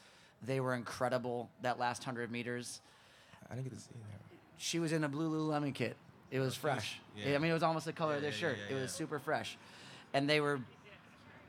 They 0.47 0.61
were 0.61 0.75
incredible 0.75 1.51
that 1.63 1.79
last 1.79 2.05
hundred 2.05 2.31
meters. 2.31 2.81
I 3.51 3.55
didn't 3.55 3.71
get 3.71 3.75
to 3.75 3.81
see 3.81 3.91
that. 3.93 4.21
She 4.57 4.79
was 4.79 4.93
in 4.93 5.05
a 5.05 5.09
blue 5.09 5.31
Lululemon 5.31 5.75
kit. 5.75 5.97
It 6.31 6.41
was 6.41 6.55
fresh. 6.55 7.01
Yeah. 7.17 7.35
I 7.35 7.39
mean, 7.39 7.51
it 7.51 7.55
was 7.55 7.63
almost 7.63 7.87
the 7.87 7.93
color 7.93 8.17
of 8.17 8.23
their 8.23 8.31
yeah, 8.31 8.37
shirt. 8.37 8.57
yeah, 8.59 8.75
it 8.75 8.77
yeah. 8.77 8.83
was 8.83 8.93
super 8.93 9.19
fresh, 9.19 9.57
and 10.13 10.29
they 10.29 10.41
were 10.41 10.61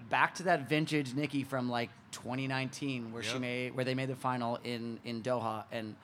back 0.10 0.36
to 0.36 0.43
that 0.43 0.69
vintage 0.69 1.13
Nikki 1.13 1.43
from 1.43 1.69
like 1.69 1.89
2019, 2.12 3.12
where 3.12 3.23
she 3.23 3.39
made 3.39 3.75
where 3.75 3.86
they 3.86 3.95
made 3.95 4.10
the 4.10 4.15
final 4.15 4.60
in 4.63 4.99
in 5.03 5.21
Doha, 5.23 5.63
and 5.71 5.95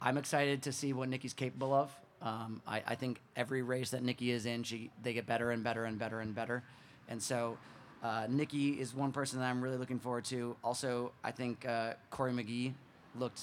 I'm 0.00 0.18
excited 0.18 0.62
to 0.62 0.72
see 0.72 0.92
what 0.92 1.08
Nikki's 1.08 1.32
capable 1.32 1.72
of. 1.72 1.90
Um, 2.22 2.62
I, 2.66 2.82
I 2.86 2.94
think 2.94 3.20
every 3.36 3.62
race 3.62 3.90
that 3.90 4.02
Nikki 4.02 4.30
is 4.30 4.46
in, 4.46 4.62
she 4.62 4.90
they 5.02 5.12
get 5.12 5.26
better 5.26 5.50
and 5.50 5.64
better 5.64 5.84
and 5.84 5.98
better 5.98 6.20
and 6.20 6.34
better, 6.34 6.62
and 7.08 7.22
so. 7.22 7.58
Uh, 8.04 8.26
Nikki 8.28 8.72
is 8.72 8.94
one 8.94 9.12
person 9.12 9.38
that 9.40 9.46
I'm 9.46 9.62
really 9.62 9.78
looking 9.78 9.98
forward 9.98 10.26
to. 10.26 10.56
Also, 10.62 11.12
I 11.24 11.30
think 11.30 11.66
uh, 11.66 11.94
Cory 12.10 12.32
McGee 12.32 12.74
looked 13.18 13.40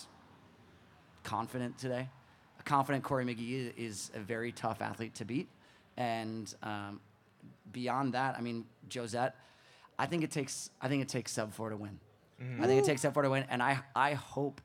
confident 1.23 1.79
today. 1.79 2.07
A 2.59 2.63
confident 2.63 3.03
Cory 3.03 3.25
McGee 3.25 3.73
is 3.75 4.11
a 4.13 4.19
very 4.19 4.51
tough 4.51 4.83
athlete 4.83 5.15
to 5.15 5.25
beat. 5.25 5.47
And 5.97 6.53
um, 6.61 6.99
beyond 7.71 8.13
that, 8.13 8.37
I 8.37 8.41
mean, 8.41 8.65
Josette, 8.93 9.35
I 9.97 10.05
think 10.05 10.23
it 10.23 10.29
takes 10.29 10.69
I 10.79 10.87
think 10.87 11.01
it 11.01 11.09
takes 11.09 11.31
sub 11.31 11.53
four 11.53 11.71
to 11.71 11.75
win. 11.75 11.99
I 12.59 12.65
think 12.65 12.81
it 12.81 12.85
takes 12.85 13.01
sub 13.01 13.13
four 13.13 13.21
to 13.23 13.29
win, 13.29 13.45
and 13.49 13.61
I 13.61 13.79
I 13.95 14.13
hope 14.13 14.61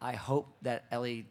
I 0.00 0.14
hope 0.14 0.48
that 0.62 0.84
Ellie 0.90 1.26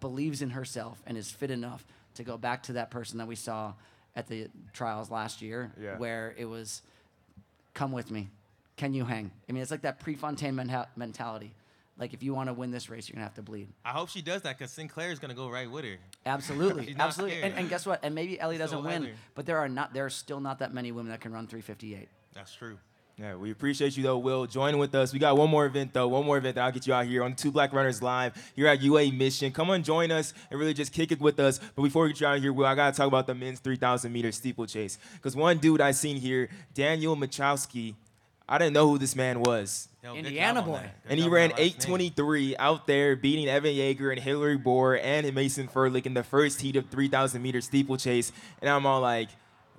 believes 0.00 0.40
in 0.40 0.50
herself 0.50 1.02
and 1.06 1.16
is 1.18 1.30
fit 1.30 1.50
enough 1.50 1.84
to 2.14 2.22
go 2.24 2.36
back 2.38 2.62
to 2.64 2.74
that 2.74 2.90
person 2.92 3.18
that 3.18 3.26
we 3.26 3.34
saw 3.34 3.74
at 4.14 4.26
the 4.28 4.48
trials 4.72 5.10
last 5.10 5.42
year, 5.42 5.72
Yeah. 5.80 5.96
where 5.98 6.34
it 6.38 6.44
was, 6.44 6.82
"Come 7.74 7.92
with 7.92 8.10
me, 8.10 8.30
can 8.76 8.92
you 8.94 9.04
hang?" 9.04 9.30
I 9.48 9.52
mean, 9.52 9.62
it's 9.62 9.70
like 9.70 9.82
that 9.82 10.00
Prefontaine 10.00 10.54
menta- 10.54 10.88
mentality. 10.96 11.54
Like 11.98 12.14
if 12.14 12.22
you 12.22 12.32
want 12.32 12.48
to 12.48 12.54
win 12.54 12.70
this 12.70 12.88
race, 12.88 13.08
you're 13.08 13.14
gonna 13.14 13.24
have 13.26 13.34
to 13.34 13.42
bleed. 13.42 13.68
I 13.84 13.90
hope 13.90 14.08
she 14.08 14.22
does 14.22 14.42
that 14.42 14.56
because 14.56 14.70
Sinclair 14.72 15.10
is 15.12 15.18
gonna 15.18 15.34
go 15.34 15.50
right 15.50 15.70
with 15.70 15.84
her. 15.84 15.96
Absolutely, 16.24 16.94
absolutely. 16.98 17.42
And, 17.42 17.54
and 17.54 17.68
guess 17.68 17.84
what? 17.84 18.00
And 18.02 18.14
maybe 18.14 18.40
Ellie 18.40 18.56
doesn't 18.58 18.82
win, 18.82 19.02
Heather. 19.02 19.14
but 19.34 19.44
there 19.46 19.58
are 19.58 19.68
not. 19.68 19.92
There 19.92 20.06
are 20.06 20.10
still 20.10 20.40
not 20.40 20.60
that 20.60 20.72
many 20.72 20.92
women 20.92 21.10
that 21.10 21.20
can 21.20 21.32
run 21.32 21.46
358. 21.46 22.08
That's 22.32 22.54
true. 22.54 22.78
Yeah, 23.20 23.34
we 23.34 23.50
appreciate 23.50 23.98
you 23.98 24.02
though, 24.02 24.16
Will. 24.16 24.46
Join 24.46 24.78
with 24.78 24.94
us. 24.94 25.12
We 25.12 25.18
got 25.18 25.36
one 25.36 25.50
more 25.50 25.66
event 25.66 25.92
though, 25.92 26.08
one 26.08 26.24
more 26.24 26.38
event 26.38 26.54
that 26.54 26.64
I'll 26.64 26.72
get 26.72 26.86
you 26.86 26.94
out 26.94 27.04
here 27.04 27.22
on 27.22 27.34
Two 27.34 27.50
Black 27.50 27.70
Runners 27.74 28.00
Live 28.00 28.32
here 28.56 28.66
at 28.66 28.80
UA 28.80 29.12
Mission. 29.12 29.52
Come 29.52 29.68
on, 29.68 29.82
join 29.82 30.10
us 30.10 30.32
and 30.50 30.58
really 30.58 30.72
just 30.72 30.90
kick 30.90 31.12
it 31.12 31.20
with 31.20 31.38
us. 31.38 31.58
But 31.76 31.82
before 31.82 32.04
we 32.04 32.10
get 32.10 32.20
you 32.20 32.26
out 32.28 32.36
of 32.38 32.42
here, 32.42 32.50
Will, 32.50 32.64
I 32.64 32.74
gotta 32.74 32.96
talk 32.96 33.06
about 33.06 33.26
the 33.26 33.34
men's 33.34 33.60
3,000 33.60 34.10
meter 34.10 34.32
steeplechase 34.32 34.98
because 35.14 35.36
one 35.36 35.58
dude 35.58 35.82
I 35.82 35.90
seen 35.90 36.16
here, 36.16 36.48
Daniel 36.72 37.14
Michalski. 37.14 37.94
I 38.48 38.58
didn't 38.58 38.72
know 38.72 38.88
who 38.88 38.98
this 38.98 39.14
man 39.14 39.40
was. 39.40 39.88
Yo, 40.02 40.14
Indiana 40.14 40.62
boy. 40.62 40.80
And 41.06 41.20
he 41.20 41.28
ran 41.28 41.50
that 41.50 41.58
last 41.58 41.88
name. 41.88 42.00
823 42.00 42.56
out 42.56 42.86
there, 42.86 43.16
beating 43.16 43.48
Evan 43.48 43.74
Jager 43.74 44.10
and 44.10 44.18
Hillary 44.18 44.56
Bor 44.56 44.96
and 44.96 45.32
Mason 45.34 45.68
Ferlic 45.68 46.06
in 46.06 46.14
the 46.14 46.24
first 46.24 46.60
heat 46.60 46.74
of 46.74 46.88
3,000 46.88 47.40
meter 47.40 47.60
steeplechase. 47.60 48.32
And 48.60 48.68
I'm 48.68 48.86
all 48.86 49.02
like, 49.02 49.28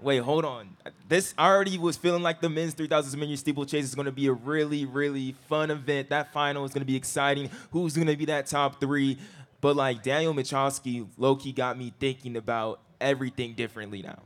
wait, 0.01 0.19
hold 0.19 0.45
on. 0.45 0.75
This 1.07 1.33
I 1.37 1.47
already 1.47 1.77
was 1.77 1.97
feeling 1.97 2.23
like 2.23 2.41
the 2.41 2.49
men's 2.49 2.73
3,000 2.73 3.19
meter 3.19 3.35
steeplechase 3.37 3.85
is 3.85 3.95
going 3.95 4.05
to 4.05 4.11
be 4.11 4.27
a 4.27 4.33
really, 4.33 4.85
really 4.85 5.33
fun 5.47 5.71
event. 5.71 6.09
That 6.09 6.33
final 6.33 6.65
is 6.65 6.73
going 6.73 6.81
to 6.81 6.85
be 6.85 6.95
exciting. 6.95 7.49
Who's 7.71 7.95
going 7.95 8.07
to 8.07 8.15
be 8.15 8.25
that 8.25 8.47
top 8.47 8.79
three? 8.79 9.17
But 9.61 9.75
like 9.75 10.03
Daniel 10.03 10.33
Michalski, 10.33 11.07
low 11.17 11.35
key 11.35 11.51
got 11.51 11.77
me 11.77 11.93
thinking 11.99 12.35
about 12.35 12.81
everything 12.99 13.53
differently 13.53 14.01
now. 14.01 14.23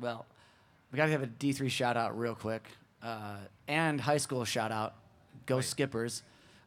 Well, 0.00 0.26
we 0.90 0.96
got 0.96 1.06
to 1.06 1.12
have 1.12 1.22
a 1.22 1.26
D3 1.26 1.70
shout 1.70 1.96
out 1.96 2.18
real 2.18 2.34
quick. 2.34 2.66
Uh, 3.02 3.36
and 3.68 4.00
high 4.00 4.16
school 4.16 4.44
shout 4.44 4.72
out. 4.72 4.94
Go 5.46 5.56
Wait. 5.56 5.64
Skippers. 5.64 6.22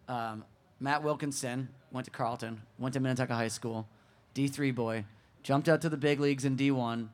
Um, 0.08 0.46
Matt 0.80 1.04
Wilkinson 1.04 1.70
went 1.92 2.06
to 2.06 2.12
Carleton, 2.12 2.62
went 2.78 2.94
to 2.94 3.00
Minnetonka 3.00 3.34
High 3.34 3.48
School, 3.48 3.88
D3 4.36 4.74
boy, 4.74 5.06
jumped 5.44 5.68
out 5.68 5.82
to 5.82 5.90
the 5.90 5.98
big 5.98 6.20
leagues 6.20 6.46
in 6.46 6.56
D1, 6.56 7.10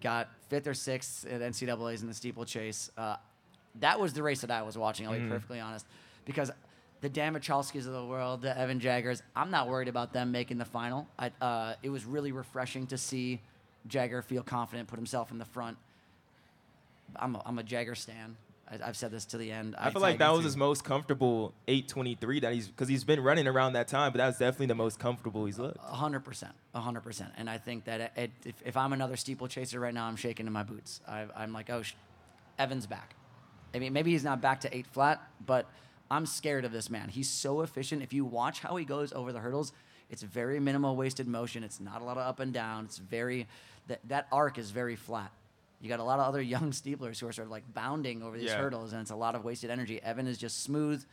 got 0.00 0.28
fifth 0.50 0.66
or 0.66 0.74
sixth 0.74 1.26
at 1.26 1.40
NCAA's 1.40 2.02
in 2.02 2.08
the 2.08 2.14
steeplechase. 2.14 2.90
Uh, 2.98 3.16
that 3.78 3.98
was 3.98 4.12
the 4.12 4.22
race 4.22 4.42
that 4.42 4.50
I 4.50 4.62
was 4.62 4.76
watching, 4.76 5.06
I'll 5.06 5.18
be 5.18 5.26
perfectly 5.28 5.60
honest. 5.60 5.86
Because 6.26 6.50
the 7.00 7.08
Dan 7.08 7.34
Michalskis 7.34 7.86
of 7.86 7.92
the 7.92 8.04
world, 8.04 8.42
the 8.42 8.56
Evan 8.58 8.80
Jagers, 8.80 9.22
I'm 9.34 9.50
not 9.50 9.68
worried 9.68 9.88
about 9.88 10.12
them 10.12 10.32
making 10.32 10.58
the 10.58 10.64
final. 10.64 11.06
I, 11.18 11.30
uh, 11.40 11.74
it 11.82 11.88
was 11.88 12.04
really 12.04 12.32
refreshing 12.32 12.86
to 12.88 12.98
see 12.98 13.40
Jager 13.86 14.22
feel 14.22 14.42
confident, 14.42 14.88
put 14.88 14.98
himself 14.98 15.30
in 15.30 15.38
the 15.38 15.44
front. 15.44 15.78
I'm 17.16 17.36
a, 17.36 17.42
I'm 17.46 17.58
a 17.58 17.62
Jager 17.62 17.94
stan. 17.94 18.36
I, 18.70 18.88
I've 18.88 18.96
said 18.96 19.10
this 19.10 19.24
to 19.26 19.38
the 19.38 19.50
end. 19.50 19.74
I 19.78 19.90
feel 19.90 20.00
like 20.00 20.18
that 20.18 20.32
was 20.32 20.44
his 20.44 20.56
most 20.56 20.84
comfortable 20.84 21.52
823 21.68 22.40
that 22.40 22.52
he's 22.52 22.68
because 22.68 22.88
he's 22.88 23.04
been 23.04 23.20
running 23.20 23.46
around 23.46 23.72
that 23.74 23.88
time, 23.88 24.12
but 24.12 24.18
that 24.18 24.26
was 24.26 24.38
definitely 24.38 24.66
the 24.66 24.74
most 24.74 24.98
comfortable 24.98 25.44
he's 25.46 25.58
looked. 25.58 25.78
Hundred 25.78 26.20
percent, 26.20 26.52
hundred 26.74 27.02
percent. 27.02 27.32
And 27.36 27.50
I 27.50 27.58
think 27.58 27.84
that 27.84 28.12
it, 28.16 28.30
if, 28.44 28.54
if 28.64 28.76
I'm 28.76 28.92
another 28.92 29.16
steeplechaser 29.16 29.80
right 29.80 29.94
now, 29.94 30.06
I'm 30.06 30.16
shaking 30.16 30.46
in 30.46 30.52
my 30.52 30.62
boots. 30.62 31.00
I, 31.08 31.26
I'm 31.36 31.52
like, 31.52 31.70
oh, 31.70 31.82
sh- 31.82 31.94
Evan's 32.58 32.86
back. 32.86 33.14
I 33.74 33.78
mean, 33.78 33.92
maybe 33.92 34.10
he's 34.10 34.24
not 34.24 34.40
back 34.40 34.60
to 34.62 34.76
eight 34.76 34.86
flat, 34.86 35.22
but 35.44 35.66
I'm 36.10 36.26
scared 36.26 36.64
of 36.64 36.72
this 36.72 36.90
man. 36.90 37.08
He's 37.08 37.28
so 37.28 37.60
efficient. 37.60 38.02
If 38.02 38.12
you 38.12 38.24
watch 38.24 38.60
how 38.60 38.76
he 38.76 38.84
goes 38.84 39.12
over 39.12 39.32
the 39.32 39.38
hurdles, 39.38 39.72
it's 40.10 40.22
very 40.22 40.58
minimal 40.58 40.96
wasted 40.96 41.28
motion. 41.28 41.62
It's 41.62 41.80
not 41.80 42.02
a 42.02 42.04
lot 42.04 42.16
of 42.16 42.26
up 42.26 42.40
and 42.40 42.52
down. 42.52 42.86
It's 42.86 42.98
very 42.98 43.46
that 43.86 44.00
that 44.08 44.26
arc 44.32 44.58
is 44.58 44.70
very 44.70 44.96
flat. 44.96 45.30
You 45.80 45.88
got 45.88 46.00
a 46.00 46.04
lot 46.04 46.18
of 46.18 46.26
other 46.26 46.42
young 46.42 46.70
steeplers 46.72 47.18
who 47.20 47.26
are 47.28 47.32
sort 47.32 47.46
of 47.46 47.50
like 47.52 47.64
bounding 47.72 48.22
over 48.22 48.36
these 48.36 48.50
Yeah. 48.50 48.58
hurdles, 48.58 48.92
and 48.92 49.00
it's 49.02 49.10
a 49.10 49.16
lot 49.16 49.34
of 49.34 49.44
wasted 49.44 49.70
energy. 49.70 50.00
Evan 50.02 50.26
is 50.26 50.38
just 50.38 50.62
smooth 50.62 51.04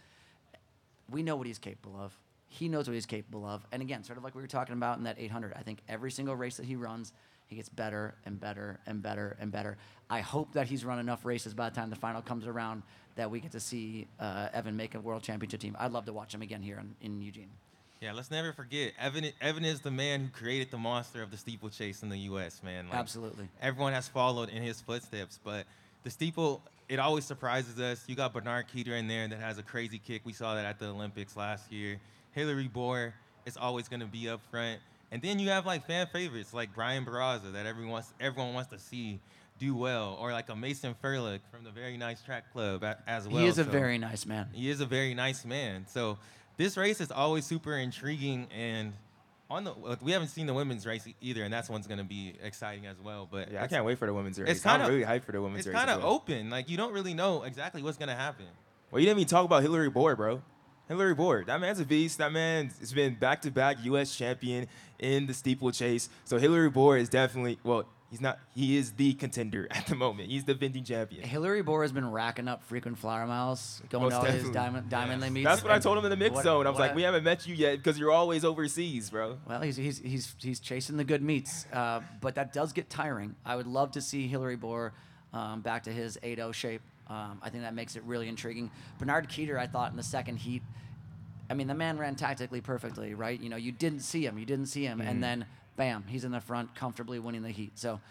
we 1.10 1.24
know 1.24 1.36
what 1.36 1.48
he's 1.48 1.60
capable 1.60 1.98
of. 2.00 2.18
He 2.50 2.68
knows 2.70 2.88
what 2.88 2.94
he's 2.94 3.06
capable 3.06 3.46
of. 3.46 3.66
And 3.72 3.82
again, 3.82 4.04
sort 4.04 4.18
of 4.18 4.24
like 4.24 4.36
we 4.36 4.42
were 4.42 4.48
talking 4.48 4.74
about 4.74 4.98
in 4.98 5.04
that 5.06 5.16
800, 5.20 5.54
I 5.56 5.62
think 5.62 5.80
every 5.88 6.12
single 6.12 6.36
race 6.36 6.58
that 6.58 6.66
he 6.66 6.76
runs, 6.76 7.14
he 7.46 7.56
gets 7.56 7.70
better 7.70 8.16
and 8.26 8.40
better 8.40 8.80
and 8.86 9.02
better 9.02 9.38
and 9.40 9.52
better. 9.52 9.78
I 10.10 10.22
hope 10.22 10.54
that 10.54 10.68
he's 10.68 10.84
run 10.86 11.00
enough 11.00 11.26
races 11.26 11.54
by 11.54 11.70
the 11.70 11.76
time 11.76 11.90
the 11.90 11.96
final 11.96 12.22
comes 12.22 12.46
around 12.46 12.84
that 13.16 13.30
we 13.32 13.40
get 13.40 13.52
to 13.54 13.60
see 13.60 14.08
uh, 14.20 14.50
Evan 14.54 14.76
make 14.76 14.96
a 14.96 15.00
world 15.00 15.24
championship 15.24 15.60
team. 15.62 15.76
I'd 15.80 15.92
love 15.92 16.06
to 16.06 16.14
watch 16.14 16.34
him 16.34 16.42
again 16.42 16.62
here 16.62 16.80
in, 16.80 16.96
in 17.02 17.22
Eugene. 17.22 17.50
Yeah, 18.02 18.14
let's 18.14 18.30
never 18.30 18.54
forget 18.54 18.94
Evan. 19.00 19.26
Evan 19.42 19.66
is 19.66 19.82
the 19.82 19.90
man 19.92 20.22
who 20.22 20.28
created 20.30 20.70
the 20.70 20.78
monster 20.78 21.24
of 21.24 21.32
the 21.32 21.38
steeplechase 21.38 22.04
in 22.04 22.10
the 22.10 22.18
U.S. 22.20 22.62
Man, 22.64 22.86
Like, 22.90 22.98
Absolutely. 23.00 23.48
Everyone 23.62 23.94
has 23.94 24.08
followed 24.08 24.50
in 24.50 24.62
his 24.62 24.82
footsteps, 24.82 25.40
but 25.44 25.66
the 26.04 26.10
steeple 26.12 26.62
it 26.90 27.00
always 27.00 27.26
surprises 27.26 27.78
us. 27.80 28.04
You 28.08 28.16
got 28.16 28.34
Benard 28.34 28.66
Keter 28.74 28.98
in 28.98 29.08
there 29.08 29.28
that 29.28 29.40
has 29.40 29.58
a 29.58 29.64
crazy 29.64 30.00
kick. 30.00 30.22
We 30.24 30.32
saw 30.32 30.56
that 30.56 30.64
at 30.66 30.80
the 30.80 30.88
Olympics 30.88 31.36
last 31.36 31.70
year. 31.72 32.00
Hillary 32.34 32.68
Bor 32.70 33.14
is 33.46 33.58
always 33.58 33.88
going 33.90 34.00
to 34.00 34.06
be 34.06 34.30
up 34.30 34.40
front, 34.52 34.80
and 35.12 35.22
then 35.22 35.40
you 35.40 35.50
have 35.50 35.66
like 35.66 35.86
fan 35.88 36.08
favorites 36.14 36.54
like 36.54 36.74
Brian 36.76 37.04
Barraza 37.04 37.52
that 37.54 37.66
everyone 37.66 37.92
wants, 37.92 38.14
everyone 38.22 38.54
wants 38.54 38.70
to 38.70 38.80
see 38.80 39.20
do 39.60 39.76
well, 39.76 40.16
or 40.22 40.32
like 40.32 40.50
a 40.50 40.56
Mason 40.56 40.96
Ferlic 41.04 41.40
from 41.52 41.64
the 41.64 41.72
Very 41.72 41.98
Nice 41.98 42.22
Track 42.22 42.54
Club 42.54 42.86
as 43.08 43.28
well. 43.28 43.42
he 43.42 43.48
is 43.48 43.58
a 43.58 43.64
So- 43.66 43.72
very 43.72 43.98
nice 43.98 44.24
man. 44.28 44.48
he 44.54 44.70
is 44.70 44.82
a 44.82 44.86
very 44.86 45.16
nice 45.16 45.44
man. 45.46 45.88
So 45.90 46.20
this 46.58 46.76
race 46.78 47.00
is 47.02 47.12
always 47.12 47.46
super 47.46 47.76
intriguing 47.78 48.48
and 48.56 48.94
on 49.50 49.64
the 49.64 49.74
we 50.02 50.12
haven't 50.12 50.28
seen 50.28 50.46
the 50.46 50.54
women's 50.54 50.86
race 50.86 51.08
either, 51.22 51.44
and 51.44 51.54
that's 51.54 51.70
one's 51.70 51.88
gonna 51.88 52.04
be 52.04 52.34
exciting 52.44 52.86
as 52.86 53.00
well. 53.00 53.28
But 53.32 53.52
Yeah, 53.52 53.64
I 53.64 53.68
can't 53.68 53.86
wait 53.86 53.98
for 53.98 54.06
the 54.06 54.14
women's 54.14 54.38
race. 54.40 54.50
It's 54.50 54.60
kind 54.62 54.82
I'm 54.84 54.90
of 54.90 54.94
really 54.94 55.06
hyped 55.08 55.24
for 55.24 55.32
the 55.32 55.42
women's 55.42 55.60
It's 55.60 55.68
race. 55.68 55.78
kind 55.78 55.90
of 55.90 56.04
well. 56.04 56.12
open. 56.14 56.50
Like 56.50 56.70
you 56.70 56.76
don't 56.76 56.92
really 56.94 57.14
know 57.14 57.44
exactly 57.44 57.82
what's 57.82 57.98
gonna 57.98 58.16
happen. 58.16 58.46
Well, 58.92 59.00
you 59.00 59.06
didn't 59.06 59.20
even 59.20 59.30
talk 59.30 59.46
about 59.46 59.62
Hillary 59.64 59.90
Bor, 59.90 60.16
bro. 60.16 60.42
Hillary 60.88 61.14
Bor, 61.16 61.44
that 61.46 61.60
man's 61.60 61.80
a 61.82 61.86
beast. 61.86 62.18
That 62.18 62.32
man 62.32 62.72
has 62.80 62.94
been 62.94 63.16
back-to-back 63.16 63.84
U.S. 63.84 64.16
champion 64.16 64.68
in 65.00 65.28
the 65.28 65.34
steeplechase. 65.34 66.08
So 66.24 66.38
Hillary 66.38 66.70
Bor 66.70 66.96
is 66.98 67.10
definitely 67.10 67.60
well. 67.64 67.86
He's 68.10 68.22
not. 68.22 68.40
He 68.56 68.78
is 68.78 68.94
the 68.94 69.14
contender 69.16 69.68
at 69.72 69.88
the 69.88 69.96
moment. 69.96 70.30
He's 70.30 70.46
the 70.46 70.54
defending 70.54 70.84
champion. 70.86 71.24
Hillary 71.24 71.62
Bor 71.62 71.82
has 71.82 71.92
been 71.92 72.10
racking 72.10 72.48
up 72.48 72.64
frequent 72.64 72.98
flower 72.98 73.28
miles, 73.28 73.82
going 73.90 74.06
Most 74.06 74.14
to 74.14 74.18
all 74.20 74.26
his 74.26 74.50
diamond, 74.50 74.90
diamond 74.90 75.22
Yes. 75.22 75.32
meets. 75.32 75.46
That's 75.46 75.64
what 75.64 75.72
I 75.74 75.80
told 75.80 75.98
him 75.98 76.06
in 76.06 76.10
the 76.12 76.16
mix 76.18 76.36
what- 76.36 76.44
zone. 76.44 76.66
I 76.66 76.70
was 76.70 76.80
like, 76.80 76.92
what- 76.92 76.96
we 76.96 77.02
haven't 77.04 77.24
met 77.26 77.46
you 77.46 77.54
yet 77.56 77.78
because 77.78 78.00
you're 78.00 78.12
always 78.12 78.46
overseas, 78.46 79.10
bro. 79.10 79.38
Well, 79.46 79.62
he's, 79.62 79.76
he's, 79.76 80.00
he's, 80.00 80.36
he's 80.40 80.60
chasing 80.60 80.96
the 80.96 81.04
good 81.04 81.22
meets, 81.22 81.66
uh, 81.74 82.00
but 82.22 82.36
that 82.36 82.54
does 82.54 82.72
get 82.72 82.90
tiring. 82.90 83.36
I 83.46 83.56
would 83.58 83.68
love 83.68 83.92
to 83.92 84.02
see 84.02 84.28
Hillary 84.28 84.56
Bor 84.56 84.94
um, 85.34 85.60
back 85.62 85.84
to 85.84 85.92
his 85.92 86.18
8-0 86.24 86.54
shape. 86.54 86.82
Um, 87.10 87.40
I 87.42 87.50
think 87.50 87.64
that 87.64 87.74
makes 87.74 87.96
it 87.96 88.04
really 88.04 88.28
intriguing. 88.30 88.72
Benard 89.02 89.28
Keter, 89.28 89.58
I 89.58 89.68
thought 89.68 89.92
in 89.92 89.98
the 89.98 90.04
second 90.04 90.38
heat, 90.38 90.62
I 91.50 91.54
mean, 91.54 91.68
the 91.68 91.76
man 91.76 91.98
ran 91.98 92.16
tactically 92.16 92.60
perfectly, 92.62 93.14
right? 93.14 93.40
You 93.40 93.50
know, 93.50 93.56
you 93.56 93.72
didn't 93.72 94.02
see 94.02 94.26
him, 94.26 94.38
you 94.38 94.46
didn't 94.46 94.66
see 94.66 94.84
him, 94.84 95.00
and 95.00 95.24
then 95.24 95.46
bam, 95.78 96.04
he's 96.08 96.26
in 96.26 96.32
the 96.32 96.42
front, 96.42 96.76
comfortably 96.76 97.20
winning 97.20 97.44
the 97.44 97.50
heat. 97.50 97.72
So 97.76 98.02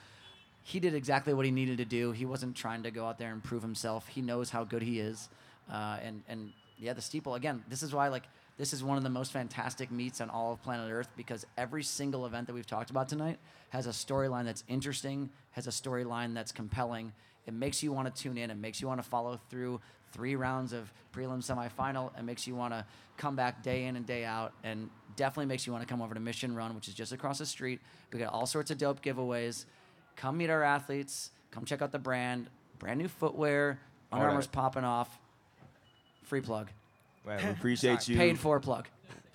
he 0.63 0.81
did 0.81 0.95
exactly 0.95 1.35
what 1.35 1.45
he 1.45 1.51
needed 1.51 1.79
to 1.79 1.85
do. 1.85 2.13
He 2.13 2.25
wasn't 2.25 2.57
trying 2.57 2.83
to 2.85 2.91
go 2.91 3.07
out 3.07 3.19
there 3.19 3.33
and 3.33 3.43
prove 3.45 3.63
himself. 3.63 4.09
He 4.09 4.23
knows 4.23 4.51
how 4.51 4.65
good 4.65 4.83
he 4.83 4.99
is, 5.01 5.29
uh, 5.71 5.99
and 6.03 6.23
and 6.29 6.53
yeah, 6.79 6.93
the 6.93 7.03
steeple 7.03 7.35
again. 7.35 7.63
This 7.69 7.83
is 7.83 7.95
why 7.95 8.09
like 8.09 8.25
this 8.59 8.73
is 8.73 8.83
one 8.83 8.97
of 8.97 9.03
the 9.03 9.11
most 9.11 9.33
fantastic 9.33 9.91
meets 9.91 10.21
on 10.21 10.31
all 10.31 10.55
of 10.55 10.63
planet 10.63 10.91
Earth 10.91 11.09
because 11.17 11.45
every 11.59 11.83
single 11.83 12.25
event 12.25 12.47
that 12.47 12.55
we've 12.55 12.67
talked 12.67 12.91
about 12.91 13.09
tonight 13.09 13.39
has 13.69 13.87
a 13.87 13.91
storyline 13.91 14.45
that's 14.45 14.65
interesting, 14.67 15.29
has 15.53 15.67
a 15.67 15.71
storyline 15.71 16.35
that's 16.35 16.53
compelling. 16.53 17.13
It 17.47 17.53
makes 17.55 17.83
you 17.83 17.93
want 17.93 18.13
to 18.13 18.23
tune 18.23 18.39
in. 18.39 18.51
It 18.51 18.57
makes 18.57 18.81
you 18.81 18.89
want 18.89 19.03
to 19.03 19.09
follow 19.09 19.39
through 19.51 19.81
three 20.13 20.37
rounds 20.37 20.73
of 20.73 20.91
prelim 21.15 21.45
semifinal. 21.45 22.11
It 22.19 22.25
makes 22.25 22.47
you 22.47 22.55
want 22.55 22.73
to 22.73 22.85
come 23.19 23.37
back 23.37 23.63
day 23.63 23.85
in 23.85 23.97
and 23.97 24.07
day 24.07 24.25
out, 24.25 24.53
and 24.65 24.91
definitely 25.17 25.47
makes 25.47 25.67
you 25.67 25.73
want 25.73 25.87
to 25.87 25.89
come 25.89 26.01
over 26.01 26.15
to 26.15 26.21
Mission 26.21 26.55
Run, 26.55 26.75
which 26.75 26.89
is 26.89 26.95
just 26.95 27.13
across 27.13 27.39
the 27.39 27.47
street. 27.47 27.81
We 28.13 28.19
got 28.19 28.33
all 28.33 28.47
sorts 28.47 28.71
of 28.71 28.79
dope 28.79 29.03
giveaways. 29.03 29.65
Come 30.15 30.39
meet 30.39 30.51
our 30.51 30.63
athletes. 30.63 31.31
Come 31.51 31.65
check 31.65 31.83
out 31.83 31.93
the 31.93 31.99
brand. 31.99 32.47
Brand 32.79 32.99
new 32.99 33.09
footwear. 33.09 33.79
Under 34.13 34.25
All 34.27 34.31
Armour's 34.31 34.47
popping 34.47 34.85
off. 34.85 35.19
Free 36.25 36.41
plug. 36.41 36.69
Man, 37.27 37.45
we 37.45 37.51
appreciate 37.51 38.03
Sorry, 38.03 38.15
you. 38.15 38.21
Paid 38.21 38.39
for 38.39 38.61
plug. 38.61 38.87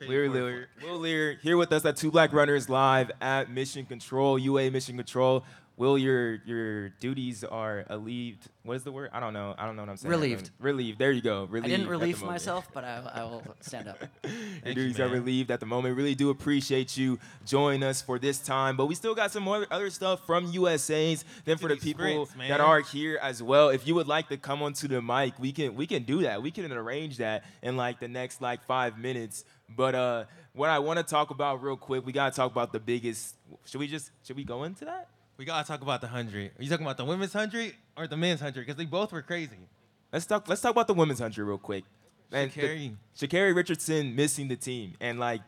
Leer 0.07 0.29
Leer, 0.29 0.67
Will 0.83 0.97
Leer 0.97 1.37
here 1.43 1.57
with 1.57 1.71
us 1.71 1.85
at 1.85 1.95
Two 1.95 2.09
Black 2.09 2.33
Runners 2.33 2.69
live 2.69 3.11
at 3.21 3.51
Mission 3.51 3.85
Control, 3.85 4.39
UA 4.39 4.71
Mission 4.71 4.95
Control. 4.97 5.43
Will, 5.77 5.97
your 5.97 6.35
your 6.45 6.89
duties 6.89 7.43
are 7.43 7.85
relieved. 7.89 8.47
What 8.63 8.75
is 8.75 8.83
the 8.83 8.91
word? 8.91 9.09
I 9.13 9.19
don't 9.19 9.33
know. 9.33 9.55
I 9.57 9.65
don't 9.65 9.75
know 9.75 9.81
what 9.81 9.89
I'm 9.89 9.97
saying. 9.97 10.11
Relieved. 10.11 10.51
Relieved. 10.59 10.99
There 10.99 11.11
you 11.11 11.21
go. 11.21 11.45
Relieved. 11.45 11.65
I 11.65 11.69
didn't 11.69 11.87
relieve 11.87 12.21
myself, 12.21 12.67
but 12.71 12.83
I, 12.83 13.01
I 13.13 13.23
will 13.23 13.43
stand 13.61 13.87
up. 13.87 13.97
Your 13.99 14.31
Thank 14.31 14.65
you, 14.65 14.73
duties 14.75 14.99
are 14.99 15.07
relieved 15.07 15.49
at 15.49 15.59
the 15.59 15.65
moment. 15.65 15.97
Really 15.97 16.13
do 16.13 16.29
appreciate 16.29 16.97
you 16.97 17.17
joining 17.47 17.81
us 17.81 18.01
for 18.01 18.19
this 18.19 18.37
time. 18.39 18.77
But 18.77 18.85
we 18.85 18.95
still 18.95 19.15
got 19.15 19.31
some 19.31 19.43
more 19.43 19.65
other 19.71 19.89
stuff 19.89 20.25
from 20.27 20.51
USA's. 20.51 21.25
Then 21.45 21.57
for 21.57 21.69
the 21.69 21.77
people 21.77 22.25
sprints, 22.27 22.33
that 22.33 22.59
man. 22.59 22.61
are 22.61 22.81
here 22.81 23.17
as 23.21 23.41
well, 23.41 23.69
if 23.69 23.87
you 23.87 23.95
would 23.95 24.07
like 24.07 24.29
to 24.29 24.37
come 24.37 24.61
onto 24.61 24.87
the 24.87 25.01
mic, 25.01 25.33
we 25.39 25.51
can 25.51 25.73
we 25.75 25.87
can 25.87 26.03
do 26.03 26.21
that. 26.21 26.43
We 26.43 26.51
can 26.51 26.71
arrange 26.71 27.17
that 27.17 27.43
in 27.63 27.75
like 27.75 27.99
the 27.99 28.07
next 28.07 28.41
like 28.41 28.63
five 28.65 28.99
minutes. 28.99 29.45
But 29.67 29.95
uh, 29.95 30.25
what 30.53 30.69
I 30.69 30.79
want 30.79 30.97
to 30.97 31.03
talk 31.03 31.29
about 31.29 31.63
real 31.63 31.77
quick, 31.77 32.05
we 32.05 32.11
gotta 32.11 32.35
talk 32.35 32.51
about 32.51 32.71
the 32.71 32.79
biggest. 32.79 33.35
Should 33.65 33.79
we 33.79 33.87
just 33.87 34.11
should 34.23 34.35
we 34.35 34.43
go 34.43 34.63
into 34.63 34.85
that? 34.85 35.07
We 35.37 35.45
gotta 35.45 35.67
talk 35.67 35.81
about 35.81 36.01
the 36.01 36.07
hundred. 36.07 36.51
Are 36.59 36.63
you 36.63 36.69
talking 36.69 36.85
about 36.85 36.97
the 36.97 37.05
women's 37.05 37.33
hundred 37.33 37.73
or 37.97 38.07
the 38.07 38.17
men's 38.17 38.39
hundred? 38.41 38.61
Because 38.61 38.75
they 38.75 38.85
both 38.85 39.11
were 39.11 39.21
crazy. 39.21 39.67
Let's 40.13 40.25
talk. 40.25 40.47
Let's 40.47 40.61
talk 40.61 40.71
about 40.71 40.87
the 40.87 40.93
women's 40.93 41.19
hundred 41.19 41.45
real 41.45 41.57
quick. 41.57 41.83
Man, 42.31 42.51
the- 42.53 42.61
Sha'Carri. 42.61 42.95
Sha'Carri 43.17 43.55
Richardson 43.55 44.15
missing 44.15 44.47
the 44.47 44.55
team, 44.55 44.93
and 45.01 45.19
like 45.19 45.41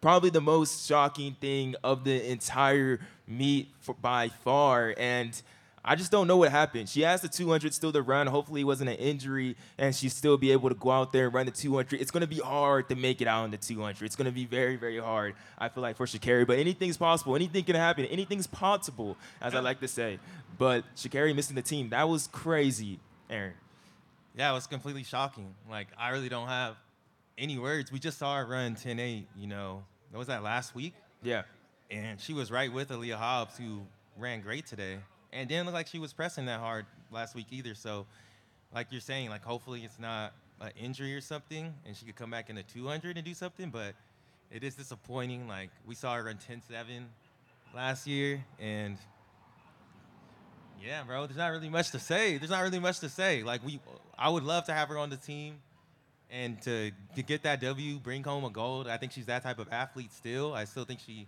probably 0.00 0.30
the 0.30 0.40
most 0.40 0.86
shocking 0.86 1.36
thing 1.40 1.74
of 1.82 2.04
the 2.04 2.30
entire 2.30 3.00
meet 3.26 3.68
for, 3.80 3.94
by 3.94 4.28
far. 4.28 4.94
And 4.98 5.40
I 5.86 5.96
just 5.96 6.10
don't 6.10 6.26
know 6.26 6.38
what 6.38 6.50
happened. 6.50 6.88
She 6.88 7.02
has 7.02 7.20
the 7.20 7.28
200 7.28 7.74
still 7.74 7.92
to 7.92 8.00
run. 8.00 8.26
Hopefully, 8.26 8.62
it 8.62 8.64
wasn't 8.64 8.88
an 8.88 8.96
injury, 8.96 9.54
and 9.76 9.94
she 9.94 10.08
still 10.08 10.38
be 10.38 10.50
able 10.50 10.70
to 10.70 10.74
go 10.74 10.90
out 10.90 11.12
there 11.12 11.26
and 11.26 11.34
run 11.34 11.44
the 11.44 11.52
200. 11.52 12.00
It's 12.00 12.10
going 12.10 12.22
to 12.22 12.26
be 12.26 12.38
hard 12.38 12.88
to 12.88 12.96
make 12.96 13.20
it 13.20 13.28
out 13.28 13.44
in 13.44 13.50
the 13.50 13.58
200. 13.58 14.02
It's 14.04 14.16
going 14.16 14.24
to 14.24 14.32
be 14.32 14.46
very, 14.46 14.76
very 14.76 14.98
hard. 14.98 15.34
I 15.58 15.68
feel 15.68 15.82
like 15.82 15.96
for 15.96 16.06
Sha'Carri, 16.06 16.46
but 16.46 16.58
anything's 16.58 16.96
possible. 16.96 17.36
Anything 17.36 17.64
can 17.64 17.76
happen. 17.76 18.06
Anything's 18.06 18.46
possible, 18.46 19.18
as 19.42 19.54
I 19.54 19.60
like 19.60 19.80
to 19.80 19.88
say. 19.88 20.18
But 20.56 20.84
Sha'Carri 20.96 21.36
missing 21.36 21.56
the 21.56 21.62
team, 21.62 21.90
that 21.90 22.08
was 22.08 22.28
crazy, 22.28 22.98
Aaron. 23.28 23.52
Yeah, 24.36 24.50
it 24.50 24.54
was 24.54 24.66
completely 24.66 25.04
shocking. 25.04 25.54
Like 25.70 25.88
I 25.98 26.10
really 26.10 26.28
don't 26.28 26.48
have 26.48 26.76
any 27.36 27.58
words. 27.58 27.92
We 27.92 27.98
just 27.98 28.18
saw 28.18 28.36
her 28.36 28.46
run 28.46 28.74
10-8, 28.74 29.24
you 29.36 29.46
know. 29.46 29.84
What 30.10 30.18
was 30.18 30.28
that 30.28 30.42
last 30.42 30.74
week? 30.74 30.94
Yeah. 31.22 31.42
And 31.90 32.20
she 32.20 32.32
was 32.32 32.50
right 32.50 32.72
with 32.72 32.88
Aleia 32.88 33.16
Hobbs, 33.16 33.58
who 33.58 33.82
ran 34.16 34.40
great 34.40 34.66
today. 34.66 34.98
And 35.34 35.48
didn't 35.48 35.66
look 35.66 35.74
like 35.74 35.88
she 35.88 35.98
was 35.98 36.12
pressing 36.12 36.46
that 36.46 36.60
hard 36.60 36.86
last 37.10 37.34
week 37.34 37.48
either. 37.50 37.74
So, 37.74 38.06
like 38.72 38.86
you're 38.90 39.00
saying, 39.00 39.28
like 39.28 39.44
hopefully 39.44 39.82
it's 39.84 39.98
not 39.98 40.32
an 40.60 40.70
injury 40.80 41.14
or 41.14 41.20
something, 41.20 41.74
and 41.84 41.96
she 41.96 42.06
could 42.06 42.16
come 42.16 42.30
back 42.30 42.48
in 42.48 42.56
the 42.56 42.62
200 42.62 43.16
and 43.16 43.26
do 43.26 43.34
something. 43.34 43.70
But 43.70 43.94
it 44.50 44.64
is 44.64 44.76
disappointing. 44.76 45.48
Like 45.48 45.70
we 45.86 45.94
saw 45.94 46.14
her 46.14 46.24
run 46.24 46.38
10-7 46.38 47.04
last 47.74 48.06
year, 48.06 48.44
and 48.60 48.96
yeah, 50.82 51.02
bro, 51.02 51.26
there's 51.26 51.36
not 51.36 51.48
really 51.48 51.68
much 51.68 51.90
to 51.90 51.98
say. 51.98 52.38
There's 52.38 52.50
not 52.50 52.62
really 52.62 52.78
much 52.78 53.00
to 53.00 53.08
say. 53.08 53.42
Like 53.42 53.64
we, 53.64 53.80
I 54.18 54.28
would 54.28 54.44
love 54.44 54.64
to 54.66 54.72
have 54.72 54.88
her 54.88 54.98
on 54.98 55.10
the 55.10 55.16
team, 55.16 55.56
and 56.30 56.60
to, 56.62 56.90
to 57.16 57.22
get 57.22 57.42
that 57.42 57.60
W, 57.60 57.98
bring 57.98 58.22
home 58.22 58.44
a 58.44 58.50
gold. 58.50 58.88
I 58.88 58.96
think 58.96 59.12
she's 59.12 59.26
that 59.26 59.42
type 59.42 59.58
of 59.58 59.72
athlete 59.72 60.12
still. 60.12 60.52
I 60.54 60.64
still 60.64 60.84
think 60.84 61.00
she, 61.00 61.26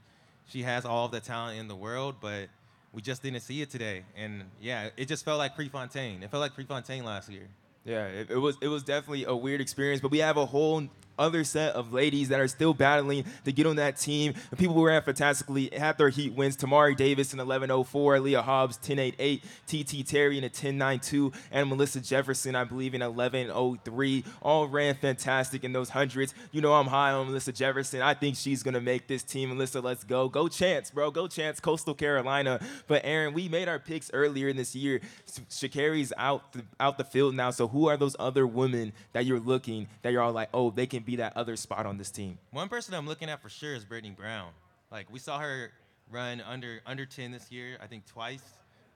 she 0.48 0.62
has 0.62 0.84
all 0.84 1.08
the 1.08 1.20
talent 1.20 1.58
in 1.58 1.68
the 1.68 1.76
world, 1.76 2.16
but 2.20 2.48
we 2.96 3.02
just 3.02 3.22
didn't 3.22 3.40
see 3.40 3.61
it 3.61 3.68
today. 3.68 4.04
And 4.16 4.44
yeah, 4.59 4.88
it 4.96 5.06
just 5.06 5.22
felt 5.22 5.38
like 5.38 5.54
Prefontaine. 5.54 6.22
It 6.22 6.30
felt 6.30 6.40
like 6.40 6.54
Prefontaine 6.54 7.04
last 7.04 7.28
year. 7.28 7.46
Yeah, 7.85 8.06
it, 8.06 8.30
it, 8.30 8.38
was 8.38 8.56
it 8.62 8.68
was 8.68 8.82
definitely 8.82 9.26
a 9.26 9.37
weird 9.37 9.61
experience, 9.61 10.00
but 10.00 10.11
we 10.11 10.18
have 10.18 10.38
a 10.38 10.46
whole 10.46 10.88
other 11.18 11.44
set 11.44 11.74
of 11.74 11.92
ladies 11.92 12.29
that 12.29 12.40
are 12.40 12.48
still 12.48 12.74
battling 12.74 13.24
to 13.44 13.52
get 13.52 13.66
on 13.66 13.76
that 13.76 13.96
team. 13.96 14.35
The 14.50 14.57
people 14.57 14.74
who 14.74 14.87
ran 14.87 15.02
fantastically 15.02 15.70
had 15.76 15.98
their 15.98 16.09
heat 16.09 16.35
wins. 16.35 16.57
Tamari 16.57 16.96
Davis 16.96 17.33
in 17.33 17.38
11.04, 17.38 17.87
Aleia 17.87 18.42
Hobbs 18.42 18.79
10.88, 18.79 19.42
TT 19.66 20.07
Terry 20.07 20.38
in 20.38 20.44
a 20.44 20.48
10.92, 20.48 21.35
and 21.50 21.68
Melissa 21.68 22.00
Jefferson, 22.00 22.55
I 22.55 22.64
believe, 22.64 22.94
in 22.94 23.00
11.03. 23.00 24.24
All 24.42 24.68
ran 24.68 24.94
fantastic 24.94 25.64
in 25.64 25.72
those 25.72 25.90
hundreds. 25.90 26.35
You 26.52 26.61
know 26.61 26.74
I'm 26.74 26.87
high 26.87 27.12
on 27.12 27.26
Melissa 27.26 27.52
Jefferson. 27.52 28.02
I 28.02 28.14
think 28.14 28.37
she's 28.37 28.62
going 28.62 28.74
to 28.74 28.81
make 28.81 29.07
this 29.07 29.22
team. 29.22 29.50
Melissa, 29.50 29.81
let's 29.81 30.05
go. 30.05 30.29
Go 30.29 30.48
Chants, 30.48 30.90
bro. 30.90 31.11
Go 31.11 31.29
Chants, 31.29 31.61
Coastal 31.61 31.94
Carolina. 31.94 32.61
But 32.87 33.02
Aaron, 33.05 33.35
we 33.35 33.48
made 33.48 33.68
our 33.68 33.79
picks 33.79 34.11
earlier 34.12 34.48
in 34.48 34.57
this 34.57 34.74
year. 34.74 35.00
Sha'Carri's 35.50 36.12
out 36.16 36.52
the, 36.52 36.64
out 36.81 36.98
the 36.98 37.05
field 37.05 37.35
now. 37.35 37.50
So 37.50 37.68
who 37.68 37.88
are 37.88 37.96
those 37.96 38.16
other 38.18 38.46
women 38.46 38.92
that 39.12 39.24
you're 39.24 39.40
looking 39.40 39.88
that 40.02 40.12
you're 40.12 40.22
all 40.22 40.33
like, 40.33 40.48
oh, 40.52 40.70
they 40.70 40.87
can 40.87 41.02
be 41.06 41.16
that 41.16 41.34
other 41.36 41.56
spot 41.56 41.86
on 41.86 41.96
this 41.96 42.10
team? 42.10 42.38
One 42.50 42.68
person 42.68 42.92
I'm 42.92 43.06
looking 43.06 43.30
at 43.30 43.40
for 43.40 43.48
sure 43.48 43.74
is 43.74 43.84
Brittany 43.84 44.14
Brown. 44.14 44.50
Like 44.90 45.10
we 45.10 45.18
saw 45.18 45.38
her 45.38 45.70
run 46.10 46.42
under 46.42 46.80
under 46.84 47.06
10 47.06 47.30
this 47.30 47.50
year, 47.50 47.78
I 47.80 47.86
think 47.86 48.04
twice. 48.06 48.42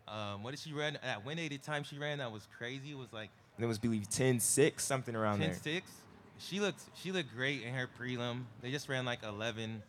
Um, 0.09 0.43
what 0.43 0.51
did 0.51 0.61
she 0.61 0.73
run? 0.73 0.97
At 0.97 1.19
180 1.19 1.59
time 1.59 1.85
she 1.85 1.97
ran, 1.97 2.19
that 2.19 2.31
was 2.31 2.47
crazy. 2.59 2.91
It 2.91 2.99
was 2.99 3.13
like 3.13 3.31
it 3.59 3.67
was 3.67 3.79
believe 3.79 4.09
10-6, 4.09 4.81
something 4.81 5.15
around 5.15 5.39
10 5.39 5.49
there. 5.49 5.59
6. 5.59 5.91
She 6.39 6.61
looked 6.61 6.83
she 6.95 7.13
looked 7.13 7.35
great 7.35 7.63
in 7.63 7.73
her 7.75 7.89
prelim. 7.99 8.43
They 8.61 8.71
just 8.71 8.89
ran 8.89 9.05
like 9.05 9.23
11 9.23 9.83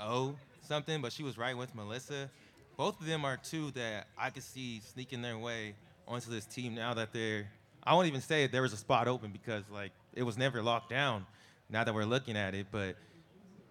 0 0.00 0.36
something, 0.62 1.02
but 1.02 1.12
she 1.12 1.22
was 1.22 1.36
right 1.36 1.56
with 1.56 1.74
Melissa. 1.74 2.30
Both 2.76 3.00
of 3.00 3.06
them 3.06 3.24
are 3.24 3.38
two 3.38 3.70
that 3.72 4.06
I 4.18 4.30
could 4.30 4.42
see 4.42 4.80
sneaking 4.92 5.22
their 5.22 5.38
way 5.38 5.74
onto 6.06 6.30
this 6.30 6.44
team 6.44 6.74
now 6.74 6.94
that 6.94 7.12
they're 7.12 7.48
I 7.82 7.94
won't 7.94 8.08
even 8.08 8.20
say 8.20 8.46
there 8.46 8.62
was 8.62 8.72
a 8.72 8.76
spot 8.76 9.08
open 9.08 9.30
because 9.30 9.64
like 9.70 9.92
it 10.12 10.22
was 10.22 10.36
never 10.36 10.62
locked 10.62 10.90
down 10.90 11.26
now 11.70 11.84
that 11.84 11.94
we're 11.94 12.04
looking 12.04 12.36
at 12.36 12.54
it, 12.54 12.66
but 12.70 12.96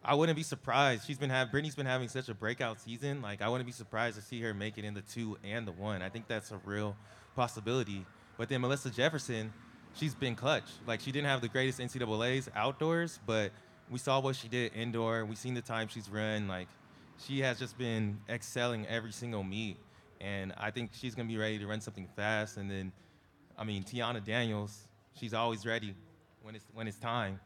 I 0.03 0.13
wouldn't 0.13 0.35
be 0.35 0.43
surprised. 0.43 1.07
She's 1.07 1.17
been 1.17 1.29
having 1.29 1.51
Brittany's 1.51 1.75
been 1.75 1.85
having 1.85 2.07
such 2.07 2.29
a 2.29 2.33
breakout 2.33 2.79
season. 2.79 3.21
Like 3.21 3.41
I 3.41 3.49
wouldn't 3.49 3.65
be 3.65 3.71
surprised 3.71 4.15
to 4.17 4.21
see 4.21 4.39
her 4.41 4.53
make 4.53 4.77
it 4.77 4.85
in 4.85 4.93
the 4.93 5.01
two 5.01 5.37
and 5.43 5.67
the 5.67 5.71
one. 5.71 6.01
I 6.01 6.09
think 6.09 6.27
that's 6.27 6.51
a 6.51 6.59
real 6.63 6.95
possibility. 7.35 8.05
But 8.37 8.49
then 8.49 8.61
Melissa 8.61 8.91
Jefferson, 8.91 9.51
she's 9.95 10.13
been 10.13 10.35
clutch. 10.35 10.69
Like 10.85 10.99
she 10.99 11.11
didn't 11.11 11.27
have 11.27 11.41
the 11.41 11.47
greatest 11.47 11.79
NCAA's 11.79 12.49
outdoors, 12.55 13.19
but 13.25 13.51
we 13.89 13.97
saw 13.97 14.19
what 14.19 14.35
she 14.35 14.47
did 14.47 14.73
indoor. 14.75 15.25
We've 15.25 15.37
seen 15.37 15.55
the 15.55 15.61
time 15.61 15.87
she's 15.87 16.09
run. 16.09 16.47
Like 16.47 16.67
she 17.25 17.39
has 17.39 17.57
just 17.57 17.77
been 17.77 18.19
excelling 18.29 18.85
every 18.87 19.11
single 19.11 19.43
meet, 19.43 19.77
and 20.21 20.53
I 20.57 20.69
think 20.69 20.91
she's 20.93 21.15
gonna 21.15 21.27
be 21.27 21.37
ready 21.37 21.57
to 21.57 21.65
run 21.65 21.81
something 21.81 22.07
fast. 22.15 22.57
And 22.57 22.69
then, 22.69 22.91
I 23.57 23.63
mean, 23.63 23.83
Teahna 23.83 24.23
Daniels, 24.23 24.87
she's 25.19 25.33
always 25.33 25.65
ready 25.65 25.95
when 26.43 26.53
it's 26.53 26.65
when 26.73 26.87
it's 26.87 26.99
time 26.99 27.39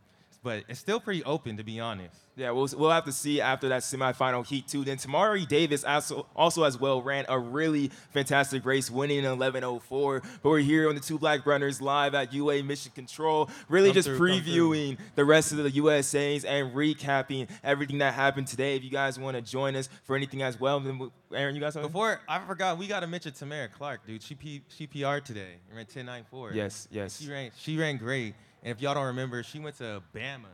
but 0.44 0.64
it's 0.68 0.80
still 0.80 1.00
pretty 1.00 1.24
open 1.24 1.58
to 1.58 1.64
be 1.64 1.80
honest. 1.80 2.16
Yeah, 2.36 2.52
we'll, 2.52 2.70
we'll 2.78 2.92
have 2.92 3.04
to 3.04 3.12
see 3.12 3.42
after 3.42 3.68
that 3.68 3.82
semifinal 3.82 4.46
heat 4.48 4.66
too. 4.66 4.86
Then 4.86 4.96
Tamari 4.96 5.46
Davis 5.46 5.84
also, 5.84 6.26
also 6.34 6.64
as 6.64 6.80
well 6.80 7.02
ran 7.02 7.26
a 7.28 7.38
really 7.38 7.92
fantastic 8.12 8.66
race, 8.66 8.90
winning 8.90 9.20
in 9.20 9.26
11:04. 9.26 10.24
But 10.42 10.50
we're 10.50 10.60
here 10.60 10.88
on 10.88 10.96
the 10.96 11.02
Two 11.02 11.20
Black 11.20 11.46
Runners 11.46 11.82
live 11.82 12.16
at 12.16 12.34
UA 12.34 12.64
Mission 12.64 12.94
Control, 12.96 13.50
really 13.68 13.90
Come 13.90 13.96
just 13.96 14.08
through, 14.08 14.20
previewing 14.20 14.98
the 15.16 15.26
rest 15.26 15.52
of 15.52 15.58
the 15.58 15.70
USA's 15.72 16.46
and 16.46 16.74
recapping 16.74 17.50
everything 17.62 17.98
that 17.98 18.14
happened 18.14 18.48
today. 18.48 18.78
If 18.78 18.86
you 18.86 18.90
guys 18.90 19.20
want 19.20 19.36
to 19.36 19.42
join 19.42 19.76
us 19.76 19.90
for 20.06 20.16
anything 20.16 20.42
as 20.42 20.58
well, 20.58 20.80
then 20.80 20.98
we- 20.98 21.10
Aaron, 21.34 21.56
you 21.56 21.62
got 21.62 21.74
something? 21.74 21.92
Before 21.92 22.22
I 22.28 22.40
forgot, 22.40 22.78
we 22.78 22.88
got 22.88 23.02
to 23.02 23.08
mention 23.08 23.34
Tamara 23.34 23.68
Clark, 23.68 24.08
dude. 24.08 24.24
She 24.24 24.36
P, 24.36 24.62
she 24.70 24.88
PR'd 24.88 25.26
today. 25.26 25.58
Ran 25.76 25.86
10.94. 25.86 26.54
Yes, 26.56 26.88
yes. 26.90 27.20
She 27.22 27.30
ran 27.30 27.52
she 27.58 27.78
ran 27.78 27.98
great. 27.98 28.34
And 28.64 28.72
if 28.72 28.82
y'all 28.82 28.94
don't 28.94 29.06
remember, 29.08 29.42
she 29.44 29.60
went 29.60 29.78
to 29.78 30.02
Bama, 30.14 30.46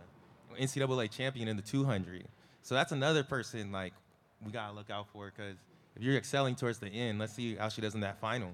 NCAA 0.60 1.10
champion 1.10 1.48
in 1.48 1.56
the 1.56 1.62
200. 1.63 2.26
So 2.62 2.76
that's 2.76 2.91
another 2.91 3.24
person 3.24 3.72
like 3.72 3.94
we 4.46 4.52
gotta 4.52 4.74
look 4.74 4.89
out 4.89 5.08
for 5.12 5.32
because 5.36 5.56
if 5.96 6.02
you're 6.04 6.15
excelling 6.15 6.56
towards 6.56 6.80
the 6.80 6.88
end, 6.88 7.20
let's 7.20 7.34
see 7.34 7.56
how 7.56 7.70
she 7.70 7.82
does 7.82 7.96
in 7.96 8.02
that 8.02 8.20
final. 8.20 8.52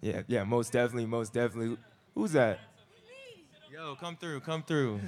Yeah, 0.00 0.22
yeah, 0.26 0.42
most 0.44 0.72
definitely, 0.72 1.06
most 1.06 1.32
definitely. 1.32 1.76
Who's 2.14 2.32
that? 2.32 2.58
Yo, 3.72 3.94
come 3.96 4.16
through, 4.16 4.40
come 4.40 4.62
through. 4.62 5.00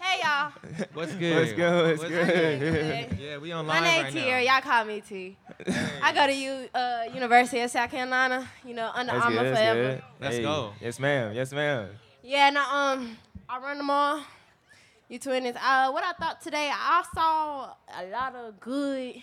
Hey 0.00 0.20
y'all. 0.22 0.52
What's 0.94 1.12
good? 1.14 1.36
What's 1.36 1.52
good? 1.52 1.98
What's 1.98 2.02
What's 2.02 2.14
good? 2.14 3.18
Yeah, 3.18 3.38
we 3.38 3.52
on 3.52 3.66
My 3.66 3.80
live 3.80 3.84
name 3.84 4.02
right 4.04 4.12
Tier. 4.12 4.36
now. 4.44 4.52
Y'all 4.54 4.60
call 4.62 4.84
me 4.84 5.00
T. 5.00 5.36
I 6.02 6.12
go 6.14 6.26
to 6.26 6.32
U, 6.34 6.68
uh, 6.74 7.02
University 7.14 7.60
of 7.60 7.70
South 7.70 7.90
Carolina. 7.90 8.48
You 8.64 8.74
know, 8.74 8.90
Under 8.94 9.12
That's 9.12 9.24
Armour 9.24 9.42
good, 9.42 9.54
forever. 9.56 9.82
good. 9.82 10.02
Let's 10.20 10.36
Hey, 10.36 10.42
go. 10.42 10.72
Yes, 10.80 10.98
ma'am. 11.00 11.34
Yes, 11.34 11.52
ma'am. 11.52 11.88
Yeah, 12.28 12.48
and 12.48 12.58
I, 12.58 12.92
um, 12.92 13.16
I 13.48 13.58
run 13.60 13.76
them 13.78 13.88
all. 13.88 14.20
You 15.08 15.20
twins. 15.20 15.54
Uh, 15.56 15.90
what 15.92 16.02
I 16.02 16.12
thought 16.14 16.40
today, 16.42 16.68
I 16.72 17.04
saw 17.14 17.74
a 18.00 18.06
lot 18.10 18.34
of 18.34 18.58
good, 18.58 19.22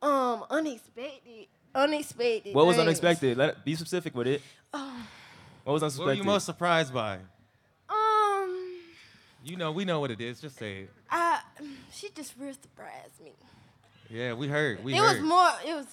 um, 0.00 0.42
unexpected, 0.48 1.48
unexpected. 1.74 2.54
What 2.54 2.64
was 2.66 2.76
things. 2.76 2.86
unexpected? 2.86 3.36
Let 3.36 3.62
be 3.62 3.74
specific 3.74 4.14
with 4.14 4.26
it. 4.26 4.40
Oh, 4.72 5.06
What 5.64 5.74
was 5.74 5.82
unexpected? 5.82 6.00
What 6.00 6.06
were 6.06 6.14
you 6.14 6.24
most 6.24 6.46
surprised 6.46 6.94
by? 6.94 7.18
um, 7.90 8.78
You 9.44 9.56
know, 9.58 9.72
we 9.72 9.84
know 9.84 10.00
what 10.00 10.10
it 10.10 10.22
is. 10.22 10.40
Just 10.40 10.56
say 10.56 10.84
it. 10.84 10.90
I, 11.10 11.40
she 11.92 12.08
just 12.08 12.32
real 12.38 12.54
surprised 12.54 13.20
me. 13.22 13.32
Yeah, 14.08 14.32
we 14.32 14.48
heard. 14.48 14.82
We 14.82 14.94
heard 14.94 15.04
it 15.04 15.06
heard. 15.06 15.20
was 15.20 15.28
more. 15.28 15.50
It 15.66 15.74
was. 15.74 15.86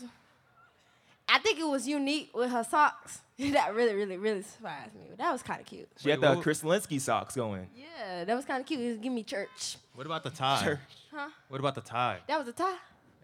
I 1.32 1.40
think 1.40 1.60
it 1.60 1.68
was 1.68 1.88
unique 1.88 2.36
with 2.36 2.52
her 2.52 2.64
socks. 2.64 3.22
that 3.40 3.74
really, 3.74 3.96
really, 3.96 4.18
really 4.18 4.42
surprised 4.42 4.94
me. 4.94 5.02
That 5.18 5.32
was 5.32 5.42
kind 5.42 5.60
of 5.62 5.66
cute. 5.66 5.88
She 5.98 6.10
had 6.10 6.22
the 6.22 6.34
what- 6.34 6.42
Chris 6.44 6.62
Linsky 6.62 7.00
socks 7.00 7.36
going. 7.36 7.68
Yeah, 7.76 8.26
that 8.26 8.36
was 8.36 8.46
kind 8.46 8.60
of 8.60 8.68
cute. 8.68 8.80
It 8.82 8.88
was 8.90 8.98
give 8.98 9.14
me 9.14 9.24
church. 9.24 9.78
What 9.96 10.06
about 10.06 10.24
the 10.24 10.30
tie? 10.30 10.64
Sure. 10.64 10.80
Huh? 11.14 11.30
What 11.48 11.60
about 11.60 11.76
the 11.76 11.82
tie? 11.82 12.20
That 12.28 12.38
was 12.38 12.48
a 12.48 12.52
tie. 12.54 12.78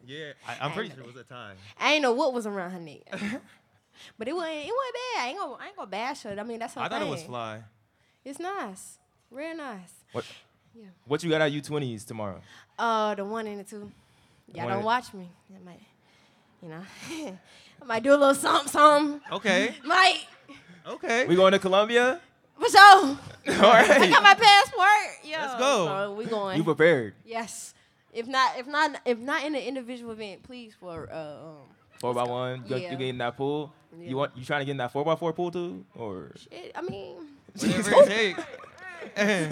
Yeah, 0.05 0.31
I, 0.47 0.57
I'm 0.61 0.71
pretty 0.71 0.89
sure 0.89 0.99
it 0.99 1.05
was 1.07 1.17
a 1.17 1.23
tie. 1.23 1.53
I 1.77 1.93
ain't 1.93 2.01
know 2.01 2.13
what 2.13 2.33
was 2.33 2.47
around 2.47 2.71
her 2.71 2.79
neck. 2.79 3.01
but 4.17 4.27
it 4.27 4.33
wasn't. 4.33 4.55
It 4.55 4.71
wasn't 4.73 4.95
bad. 5.15 5.23
I 5.23 5.27
ain't 5.27 5.37
gonna. 5.37 5.53
I 5.59 5.67
ain't 5.67 5.75
gonna 5.75 5.91
bash 5.91 6.23
her. 6.23 6.35
I 6.39 6.43
mean, 6.43 6.59
that's 6.59 6.75
her 6.75 6.81
I 6.81 6.87
thought 6.87 7.01
it 7.01 7.07
was 7.07 7.23
fly. 7.23 7.61
It's 8.23 8.39
nice. 8.39 8.99
Real 9.29 9.55
nice. 9.55 9.91
What? 10.13 10.25
Yeah. 10.73 10.85
What 11.05 11.23
you 11.23 11.29
got 11.29 11.41
at 11.41 11.51
U20s 11.51 12.05
tomorrow? 12.05 12.41
Uh, 12.79 13.15
the 13.15 13.25
one 13.25 13.47
and 13.47 13.59
the 13.59 13.63
two. 13.63 13.91
Y'all 14.53 14.69
don't 14.69 14.83
watch 14.83 15.13
me. 15.13 15.29
I 15.53 15.65
might, 15.65 15.81
you 16.61 16.69
know, 16.69 16.81
I 17.81 17.85
might 17.85 18.03
do 18.03 18.11
a 18.11 18.17
little 18.17 18.35
something, 18.35 18.69
something. 18.69 19.21
Okay. 19.31 19.75
Might. 19.85 20.21
Okay. 20.87 21.25
We 21.25 21.35
going 21.35 21.51
to 21.51 21.59
Colombia? 21.59 22.19
For 22.59 22.69
sure. 22.69 22.79
All 22.81 23.17
right. 23.47 23.89
I 23.89 23.97
right. 23.99 24.09
got 24.09 24.23
my 24.23 24.33
passport. 24.33 25.23
Yo, 25.23 25.37
Let's 25.39 25.59
go. 25.59 25.85
So 25.87 26.13
we 26.13 26.25
going. 26.25 26.57
You 26.57 26.63
prepared? 26.63 27.13
yes. 27.25 27.73
If 28.13 28.25
not, 28.25 28.57
if 28.57 28.65
not, 28.65 28.99
if 29.05 29.19
not 29.19 29.43
in 29.43 29.53
an 29.53 29.61
individual 29.61 30.11
event, 30.11 30.41
please 30.41 30.73
for 30.79 31.07
uh, 31.11 31.49
um, 31.49 31.55
Four 31.99 32.13
by 32.15 32.23
one. 32.23 32.63
You, 32.65 32.77
Yeah. 32.77 32.91
you 32.91 32.97
getting 32.97 33.17
that 33.19 33.37
pool? 33.37 33.71
Yeah. 33.95 34.09
You 34.09 34.17
want? 34.17 34.31
You 34.35 34.43
trying 34.43 34.61
to 34.61 34.65
get 34.65 34.71
in 34.71 34.77
that 34.77 34.91
four 34.91 35.05
by 35.05 35.15
four 35.15 35.33
pool 35.33 35.51
too? 35.51 35.85
Or 35.93 36.31
it, 36.49 36.71
I 36.73 36.81
mean, 36.81 37.15
Whatever 37.53 37.91
it 38.03 38.07
takes. 38.07 38.43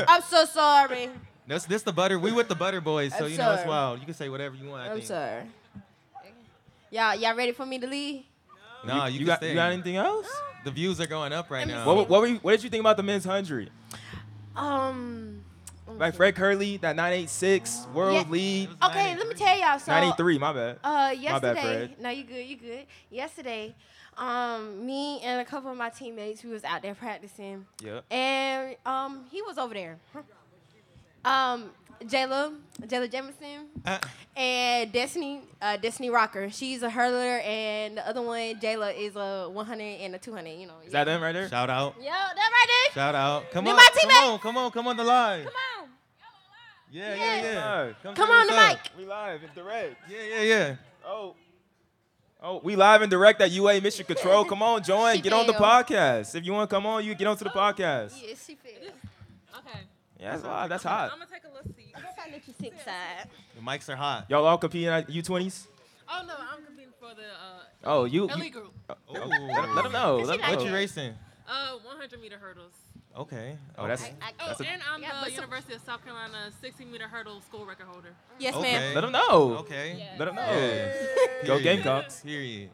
I'm 0.09 0.21
so 0.23 0.45
sorry. 0.45 1.09
This 1.47 1.65
this 1.65 1.83
the 1.83 1.93
butter. 1.93 2.17
We 2.17 2.31
with 2.31 2.47
the 2.47 2.55
butter 2.55 2.81
boys, 2.81 3.13
so 3.15 3.25
I'm 3.25 3.31
you 3.31 3.37
know 3.37 3.53
it's 3.53 3.67
wild. 3.67 3.99
You 3.99 4.05
can 4.05 4.15
say 4.15 4.29
whatever 4.29 4.55
you 4.55 4.69
want. 4.69 4.81
I 4.83 4.87
I'm 4.87 4.93
think. 4.93 5.05
sorry. 5.05 5.43
Y'all, 6.95 7.13
y'all 7.13 7.35
ready 7.35 7.51
for 7.51 7.65
me 7.65 7.77
to 7.77 7.85
leave? 7.87 8.23
Nah, 8.85 9.07
you, 9.07 9.13
you 9.13 9.17
can 9.19 9.27
got 9.27 9.37
stay. 9.39 9.49
you 9.49 9.55
got 9.55 9.73
anything 9.73 9.97
else? 9.97 10.27
The 10.63 10.71
views 10.71 11.01
are 11.01 11.05
going 11.07 11.33
up 11.33 11.51
right 11.51 11.67
now. 11.67 11.85
What, 11.93 12.07
what 12.07 12.21
were 12.21 12.27
you, 12.27 12.37
What 12.37 12.51
did 12.51 12.63
you 12.63 12.69
think 12.69 12.79
about 12.79 12.95
the 12.95 13.03
men's 13.03 13.25
hundred? 13.25 13.69
Um. 14.55 15.43
Like 15.97 16.15
Fred 16.15 16.35
Kerley, 16.35 16.79
that 16.79 16.95
nine 16.95 17.11
eight 17.11 17.29
six 17.29 17.85
world 17.93 18.13
Yeah. 18.13 18.31
lead. 18.31 18.69
Okay, 18.81 19.17
let 19.17 19.27
me 19.27 19.33
tell 19.35 19.59
y'all. 19.59 19.77
So, 19.77 19.91
Nine 19.91 20.05
eight 20.05 20.17
three. 20.17 20.37
My 20.37 20.53
bad. 20.53 20.79
Uh, 20.85 21.09
bad, 21.09 21.17
yesterday. 21.19 21.61
Fred. 21.61 21.95
No, 21.99 22.09
you 22.11 22.23
good. 22.23 22.45
You 22.45 22.55
good. 22.55 22.85
Yesterday, 23.11 23.75
um, 24.17 24.85
me 24.85 25.19
and 25.19 25.41
a 25.41 25.45
couple 25.45 25.69
of 25.69 25.77
my 25.77 25.89
teammates, 25.89 26.45
we 26.45 26.49
was 26.51 26.63
out 26.63 26.81
there 26.81 26.95
practicing, 26.95 27.65
Yep. 27.83 28.05
and 28.09 28.75
um, 28.85 29.25
he 29.31 29.41
was 29.41 29.57
over 29.57 29.73
there. 29.73 29.99
Um, 31.25 31.71
Jayla, 32.03 32.55
Jayla 32.81 33.09
Jamison, 33.11 33.67
Uh, 33.85 33.97
and 34.35 34.91
Destiny, 34.91 35.41
uh, 35.61 35.77
Destiny 35.77 36.09
Rocker. 36.09 36.49
She's 36.49 36.83
a 36.83 36.89
hurler, 36.89 37.39
and 37.39 37.97
the 37.97 38.07
other 38.07 38.21
one, 38.21 38.55
Jayla, 38.59 38.93
is 38.97 39.15
a 39.15 39.49
100 39.49 39.83
and 39.83 40.15
a 40.15 40.17
200. 40.19 40.49
You 40.51 40.67
know. 40.67 40.73
Is 40.85 40.91
that 40.91 41.05
them 41.05 41.21
right 41.21 41.31
there? 41.31 41.49
shout 41.49 41.69
out. 41.69 41.95
Yeah, 42.01 42.11
that 42.11 42.35
right 42.35 42.65
there. 42.67 42.93
Shout 42.93 43.15
out. 43.15 43.51
Come 43.51 43.65
Me 43.65 43.71
on. 43.71 43.77
my 43.77 43.89
Come 44.01 44.11
on. 44.11 44.39
Come 44.39 44.57
on. 44.57 44.71
Come 44.71 44.87
on 44.87 44.97
the 44.97 45.03
live. 45.03 45.45
Come 45.45 45.53
on. 45.81 45.89
Yeah, 46.91 47.15
yeah, 47.15 47.35
Yeah. 47.41 47.43
yeah. 47.87 47.93
Come, 48.03 48.15
Come 48.15 48.29
on 48.29 48.47
what's 48.47 48.49
the 48.51 48.57
up. 48.57 48.69
mic. 48.83 48.91
We 48.97 49.05
live 49.05 49.43
and 49.43 49.53
direct. 49.55 49.95
Yeah, 50.09 50.17
yeah, 50.23 50.41
yeah. 50.41 50.75
Oh. 51.05 51.35
Oh, 52.41 52.59
we 52.63 52.75
live 52.75 53.01
and 53.01 53.09
direct 53.09 53.41
at 53.41 53.49
UA 53.49 53.81
Mission 53.81 54.05
Control. 54.05 54.45
Come 54.45 54.61
on, 54.61 54.83
join. 54.83 55.15
She 55.15 55.21
Get 55.21 55.33
on 55.33 55.47
the 55.47 55.53
podcast. 55.53 56.35
If 56.35 56.45
you 56.45 56.53
want 56.53 56.69
to 56.69 56.75
come 56.75 56.85
on, 56.85 57.03
you 57.03 57.15
get 57.15 57.25
onto 57.27 57.43
the 57.43 57.49
podcast. 57.49 58.11
Yeah, 58.21 58.35
she 58.35 58.53
feel. 58.55 58.57
Okay. 58.59 58.64
Yeah, 60.19 60.31
that's 60.31 60.43
live. 60.43 60.69
That's 60.69 60.83
hot. 60.83 61.11
I'm 61.11 61.19
gonna 61.19 61.29
take 61.31 61.43
a 61.43 61.47
little 61.53 61.71
seat. 61.75 61.91
I 61.95 62.01
guess 62.01 62.13
I 62.25 62.31
let 62.31 62.47
you 62.47 62.53
sit 62.59 62.71
beside. 62.71 63.29
The 63.55 63.61
mics 63.61 63.89
are 63.89 63.95
hot. 63.95 64.25
Y'all 64.29 64.45
all 64.45 64.57
competing 64.57 64.87
at 64.89 65.09
U20s? 65.09 65.67
Oh 66.07 66.23
no, 66.25 66.33
I'm 66.37 66.63
competing 66.65 66.93
for 66.99 67.09
the 67.15 67.23
uh, 67.23 67.63
Oh, 67.83 68.05
you. 68.05 68.29
elite 68.29 68.45
you 68.45 68.51
group. 68.51 68.73
let, 69.09 69.27
let 69.75 69.83
them 69.83 69.91
know. 69.91 70.17
Let 70.17 70.39
'em 70.39 70.49
What 70.49 70.59
know. 70.59 70.65
you 70.65 70.73
racing? 70.73 71.13
Uh, 71.47 71.73
100 71.83 72.19
meter 72.21 72.37
hurdles. 72.37 72.73
Okay. 73.17 73.57
Oh, 73.77 73.87
that's. 73.87 74.03
I, 74.03 74.07
I, 74.21 74.31
Oh, 74.41 74.47
That's 74.47 74.59
a- 74.61 74.67
and 74.67 74.81
I'm 74.91 75.01
Yeah, 75.01 75.09
but 75.21 75.25
the 75.29 75.35
some- 75.35 75.43
University 75.45 75.73
of 75.75 75.81
South 75.83 76.03
Carolina 76.03 76.51
60 76.61 76.85
meter 76.85 77.07
hurdle 77.07 77.39
school 77.41 77.65
record 77.65 77.85
holder. 77.87 78.09
yes, 78.39 78.55
Okay. 78.55 78.71
ma'am. 78.73 78.95
Let 78.95 79.01
them 79.01 79.11
know. 79.11 79.57
Okay. 79.59 79.95
Yeah. 79.97 80.15
Let 80.17 80.25
them 80.25 80.35
know. 80.35 80.41
Yeah. 80.41 80.93
Go 81.45 81.57
Period. 81.59 81.63
Gamecocks. 81.63 82.21
Period. 82.21 82.69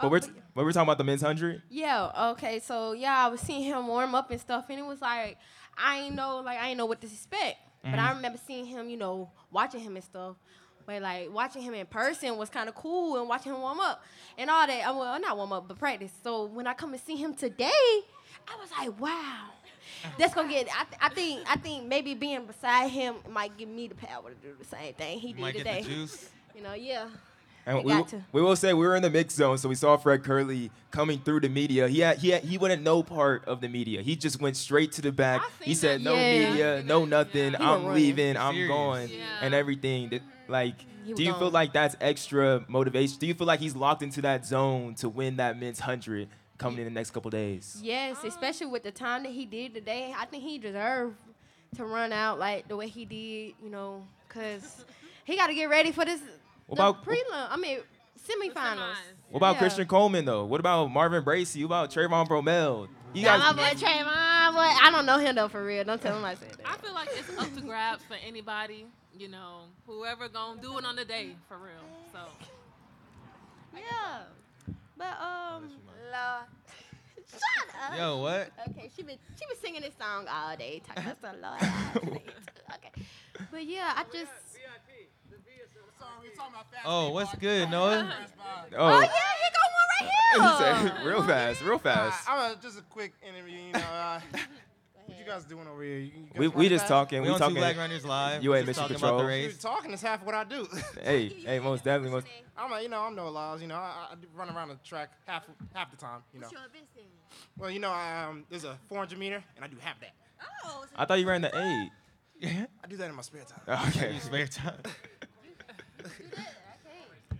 But 0.00 0.12
we're, 0.12 0.20
but 0.54 0.64
we're 0.64 0.72
talking 0.72 0.86
about 0.86 0.98
the 0.98 1.04
men's 1.04 1.22
100. 1.22 1.62
Yeah, 1.70 2.30
okay, 2.30 2.60
so 2.60 2.92
yeah, 2.92 3.24
I 3.26 3.28
was 3.28 3.40
seeing 3.40 3.64
him 3.64 3.88
warm 3.88 4.14
up 4.14 4.30
and 4.30 4.40
stuff, 4.40 4.66
and 4.70 4.78
it 4.78 4.86
was 4.86 5.00
like 5.00 5.38
I 5.82 6.00
ain't 6.00 6.14
know, 6.14 6.40
like 6.40 6.58
I 6.58 6.68
ain't 6.68 6.78
know 6.78 6.86
what 6.86 7.00
to 7.00 7.06
expect. 7.06 7.56
But 7.82 7.98
I 7.98 8.12
remember 8.12 8.38
seeing 8.46 8.66
him, 8.66 8.90
you 8.90 8.96
know, 8.96 9.30
watching 9.50 9.80
him 9.80 9.94
and 9.96 10.04
stuff. 10.04 10.36
But 10.84 11.00
like 11.02 11.32
watching 11.32 11.62
him 11.62 11.74
in 11.74 11.86
person 11.86 12.36
was 12.36 12.50
kind 12.50 12.68
of 12.68 12.74
cool, 12.74 13.18
and 13.18 13.28
watching 13.28 13.52
him 13.52 13.60
warm 13.60 13.80
up 13.80 14.02
and 14.36 14.50
all 14.50 14.66
that. 14.66 14.82
uh, 14.86 14.94
Well, 14.94 15.20
not 15.20 15.36
warm 15.36 15.52
up, 15.52 15.68
but 15.68 15.78
practice. 15.78 16.10
So 16.24 16.46
when 16.46 16.66
I 16.66 16.74
come 16.74 16.92
and 16.92 17.02
see 17.02 17.16
him 17.16 17.34
today, 17.34 17.70
I 18.48 18.56
was 18.60 18.70
like, 18.78 18.98
wow. 19.00 19.46
That's 20.18 20.34
gonna 20.34 20.48
get. 20.48 20.68
I, 20.74 20.84
th- 20.84 21.00
I 21.00 21.08
think. 21.08 21.50
I 21.50 21.56
think 21.56 21.86
maybe 21.86 22.14
being 22.14 22.44
beside 22.46 22.88
him 22.90 23.16
might 23.30 23.56
give 23.56 23.68
me 23.68 23.88
the 23.88 23.94
power 23.94 24.30
to 24.30 24.36
do 24.36 24.54
the 24.58 24.64
same 24.64 24.94
thing 24.94 25.18
he 25.18 25.32
did 25.32 25.40
might 25.40 25.56
today. 25.56 25.78
get 25.80 25.84
the 25.84 25.94
juice. 25.94 26.30
You 26.56 26.62
know, 26.64 26.74
yeah. 26.74 27.06
And 27.68 27.84
we, 27.84 28.02
to. 28.04 28.24
we 28.32 28.40
will 28.40 28.56
say 28.56 28.72
we 28.72 28.86
were 28.86 28.96
in 28.96 29.02
the 29.02 29.10
mix 29.10 29.34
zone, 29.34 29.58
so 29.58 29.68
we 29.68 29.74
saw 29.74 29.98
Fred 29.98 30.22
Kerley 30.22 30.70
coming 30.90 31.18
through 31.20 31.40
the 31.40 31.50
media. 31.50 31.86
He 31.86 32.00
had, 32.00 32.16
he 32.16 32.30
had, 32.30 32.42
he 32.42 32.56
wanted 32.56 32.82
no 32.82 33.02
part 33.02 33.44
of 33.46 33.60
the 33.60 33.68
media. 33.68 34.00
He 34.00 34.16
just 34.16 34.40
went 34.40 34.56
straight 34.56 34.92
to 34.92 35.02
the 35.02 35.12
back. 35.12 35.42
He 35.60 35.74
said, 35.74 36.00
that. 36.00 36.04
"No 36.04 36.14
Yeah. 36.14 36.48
media, 36.50 36.82
no 36.86 37.04
nothing. 37.04 37.50
He 37.50 37.56
I'm 37.56 37.60
was 37.60 37.82
running. 37.88 37.94
leaving. 37.94 38.36
I'm 38.38 38.66
going, 38.66 39.10
Yeah. 39.10 39.18
and 39.42 39.52
everything." 39.54 40.08
That, 40.08 40.22
like, 40.48 40.78
do 41.14 41.22
you 41.22 41.32
was 41.32 41.38
feel 41.38 41.50
like 41.50 41.74
that's 41.74 41.94
extra 42.00 42.64
motivation? 42.68 43.18
Do 43.18 43.26
you 43.26 43.34
feel 43.34 43.46
like 43.46 43.60
he's 43.60 43.76
locked 43.76 44.02
into 44.02 44.22
that 44.22 44.46
zone 44.46 44.94
to 44.96 45.10
win 45.10 45.36
that 45.36 45.60
men's 45.60 45.78
hundred 45.80 46.28
coming 46.56 46.78
in 46.78 46.84
the 46.86 46.90
next 46.90 47.10
couple 47.10 47.30
days? 47.30 47.78
Yes, 47.82 48.16
especially 48.24 48.68
with 48.68 48.82
the 48.82 48.92
time 48.92 49.24
that 49.24 49.32
he 49.32 49.44
did 49.44 49.74
today. 49.74 50.14
I 50.16 50.24
think 50.24 50.42
he 50.42 50.56
deserved 50.58 51.16
to 51.76 51.84
run 51.84 52.14
out 52.14 52.38
like 52.38 52.66
the 52.66 52.76
way 52.76 52.88
he 52.88 53.04
did, 53.04 53.52
you 53.62 53.68
know, 53.68 54.02
because 54.26 54.86
he 55.26 55.36
got 55.36 55.48
to 55.48 55.54
get 55.54 55.68
ready 55.68 55.92
for 55.92 56.06
this 56.06 56.20
What 56.68 56.76
the 56.76 56.82
about- 56.88 57.04
prelim. 57.04 57.48
I 57.50 57.56
mean, 57.56 57.80
The 58.26 58.34
semifinals. 58.34 58.94
What 59.30 59.38
about 59.38 59.54
Yeah. 59.54 59.58
Christian 59.60 59.86
Coleman 59.88 60.24
though? 60.24 60.44
What 60.44 60.60
about 60.60 60.86
Marvin 60.90 61.24
Bracy? 61.24 61.64
What 61.64 61.68
about 61.68 61.90
Trayvon 61.90 62.28
Bromell? 62.28 62.88
You 63.14 63.22
Nah, 63.24 63.38
guys, 63.38 63.56
my 63.56 63.72
boy 63.72 63.78
Trayvon, 63.80 64.52
boy, 64.52 64.84
I 64.86 64.90
don't 64.92 65.06
know 65.06 65.18
him 65.18 65.34
though 65.34 65.48
for 65.48 65.64
real. 65.64 65.82
Don't 65.84 66.00
tell 66.00 66.16
him 66.16 66.24
I 66.24 66.34
said 66.34 66.50
that. 66.52 66.66
I 66.68 66.76
feel 66.76 66.92
like 66.92 67.08
it's 67.12 67.38
up 67.38 67.54
to 67.54 67.60
grabs 67.62 68.04
for 68.04 68.14
anybody. 68.26 68.86
You 69.16 69.28
know, 69.28 69.62
whoever 69.86 70.28
gonna 70.28 70.60
do 70.60 70.76
it 70.78 70.84
on 70.84 70.94
the 70.96 71.04
day 71.06 71.34
for 71.48 71.56
real. 71.56 71.72
So 72.12 72.18
Yeah, 73.74 74.20
but 74.96 75.20
um, 75.20 75.70
Lord. 76.12 76.44
Shut 77.30 77.92
up. 77.92 77.98
Yo, 77.98 78.18
what? 78.18 78.50
Okay, 78.70 78.90
she 78.96 79.02
been 79.02 79.18
she 79.38 79.46
been 79.46 79.56
singing 79.62 79.80
this 79.82 79.94
song 79.98 80.26
all 80.28 80.56
day. 80.56 80.80
Talking 80.86 81.12
about 81.12 81.20
some 81.20 81.40
Lord. 81.42 82.22
okay, 82.74 83.02
but 83.50 83.64
yeah, 83.66 83.92
I 83.96 84.04
just. 84.12 84.32
Oh, 86.84 87.10
what's 87.10 87.34
good, 87.36 87.70
Noah? 87.70 88.12
Oh 88.76 88.76
oh, 88.76 89.00
yeah, 89.00 89.06
he 89.06 90.38
got 90.38 90.42
one 90.42 90.82
right 90.82 90.92
here. 91.02 91.04
real 91.10 91.22
fast, 91.22 91.62
real 91.62 91.78
fast. 91.78 92.28
Uh, 92.28 92.32
I'm 92.32 92.52
a, 92.52 92.56
just 92.60 92.78
a 92.78 92.82
quick 92.82 93.12
interview. 93.26 93.58
You 93.58 93.72
know, 93.72 93.78
uh, 93.80 94.20
what 95.06 95.18
you 95.18 95.24
guys 95.24 95.44
doing 95.44 95.66
over 95.66 95.82
here? 95.82 95.98
You, 95.98 96.04
you 96.04 96.22
guys 96.32 96.38
We, 96.38 96.48
we 96.48 96.68
just 96.68 96.82
fast? 96.82 96.88
talking. 96.88 97.22
We 97.22 97.28
We 97.28 97.34
on 97.34 97.38
Two 97.38 97.44
talking. 97.44 97.56
Black 97.56 97.76
Runners 97.76 98.04
Live. 98.04 98.42
You 98.44 98.54
ain't 98.54 98.66
Just 98.66 98.78
Mission 98.78 98.82
talking 98.96 98.96
about 98.96 99.06
the 99.18 99.22
Control. 99.24 99.28
race. 99.28 99.52
Dude, 99.52 99.60
talking 99.60 99.92
is 99.92 100.02
half 100.02 100.24
what 100.24 100.34
I 100.34 100.44
do. 100.44 100.68
Hey, 101.02 101.28
hey, 101.28 101.58
most 101.60 101.84
definitely. 101.84 102.10
Most, 102.10 102.26
I'm 102.56 102.72
a, 102.72 102.80
you 102.82 102.88
know, 102.88 103.00
I'm 103.00 103.14
Noah 103.14 103.28
Lyles. 103.30 103.60
You 103.62 103.68
know, 103.68 103.76
I, 103.76 104.08
I 104.12 104.14
do 104.20 104.26
run 104.34 104.50
around 104.50 104.68
the 104.68 104.76
track 104.84 105.10
half 105.26 105.44
half 105.74 105.90
the 105.90 105.96
time. 105.96 106.20
You 106.34 106.40
know, 106.40 106.48
well, 107.58 107.70
you 107.70 107.80
know, 107.80 107.92
um, 107.92 108.44
there's 108.50 108.64
a 108.64 108.76
400 108.88 109.18
meter, 109.18 109.42
and 109.56 109.64
I 109.64 109.68
do 109.68 109.76
half 109.80 109.98
that. 110.00 110.12
Oh, 110.66 110.84
I 110.96 111.04
thought 111.04 111.18
you 111.18 111.28
ran 111.28 111.42
the 111.42 111.48
eight. 111.56 111.90
I 112.84 112.86
do 112.88 112.96
that 112.98 113.08
in 113.10 113.16
my 113.16 113.22
spare 113.22 113.42
time. 113.44 113.88
Okay. 113.88 114.14
You 114.14 114.20
spare 114.20 114.46
time. 114.46 114.80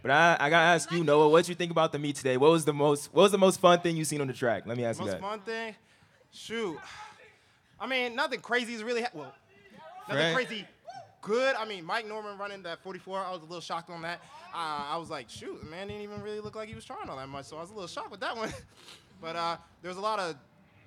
But 0.09 0.41
I, 0.41 0.47
I 0.47 0.49
gotta 0.49 0.65
ask 0.65 0.91
you, 0.91 1.05
Noah, 1.05 1.29
what 1.29 1.47
you 1.51 1.55
think 1.55 1.71
about 1.71 1.93
the 1.93 1.99
meet 1.99 2.17
today? 2.17 2.39
What 2.39 2.51
was 2.51 2.65
the 2.65 2.73
most 2.73 3.13
What 3.13 3.25
was 3.25 3.33
the 3.33 3.37
most 3.37 3.61
fun 3.61 3.79
thing 3.81 3.95
you 3.95 4.07
seen 4.07 4.23
on 4.23 4.27
the 4.27 4.33
track? 4.33 4.63
Let 4.65 4.79
me 4.79 4.85
ask 4.87 4.99
you 4.99 5.05
that. 5.05 5.21
Most 5.21 5.31
fun 5.31 5.41
thing, 5.41 5.75
shoot. 6.31 6.79
I 7.79 7.87
mean, 7.87 8.17
nothing 8.17 8.41
crazy 8.41 8.73
is 8.73 8.83
really 8.83 9.03
ha- 9.03 9.11
well, 9.13 9.35
nothing 10.09 10.33
Fred? 10.33 10.35
crazy 10.35 10.67
good. 11.21 11.55
I 11.57 11.67
mean, 11.67 11.85
Mike 11.85 12.09
Norman 12.09 12.39
running 12.39 12.63
that 12.63 12.83
44, 12.83 13.19
I 13.19 13.31
was 13.33 13.43
a 13.43 13.45
little 13.45 13.61
shocked 13.61 13.91
on 13.91 14.01
that. 14.01 14.23
Uh, 14.55 14.87
I 14.93 14.97
was 14.97 15.11
like, 15.11 15.29
shoot, 15.29 15.61
the 15.63 15.69
man 15.69 15.89
didn't 15.89 16.01
even 16.01 16.23
really 16.23 16.41
look 16.41 16.57
like 16.57 16.71
he 16.71 16.75
was 16.75 16.87
trying 16.87 17.11
all 17.11 17.19
that 17.19 17.29
much, 17.29 17.45
so 17.45 17.59
I 17.59 17.61
was 17.61 17.69
a 17.69 17.75
little 17.75 17.87
shocked 17.87 18.11
with 18.11 18.21
that 18.21 18.35
one. 18.35 18.51
but 19.21 19.37
uh, 19.37 19.59
there 19.83 19.91
was 19.91 19.99
a 19.99 20.01
lot 20.01 20.19
of 20.19 20.37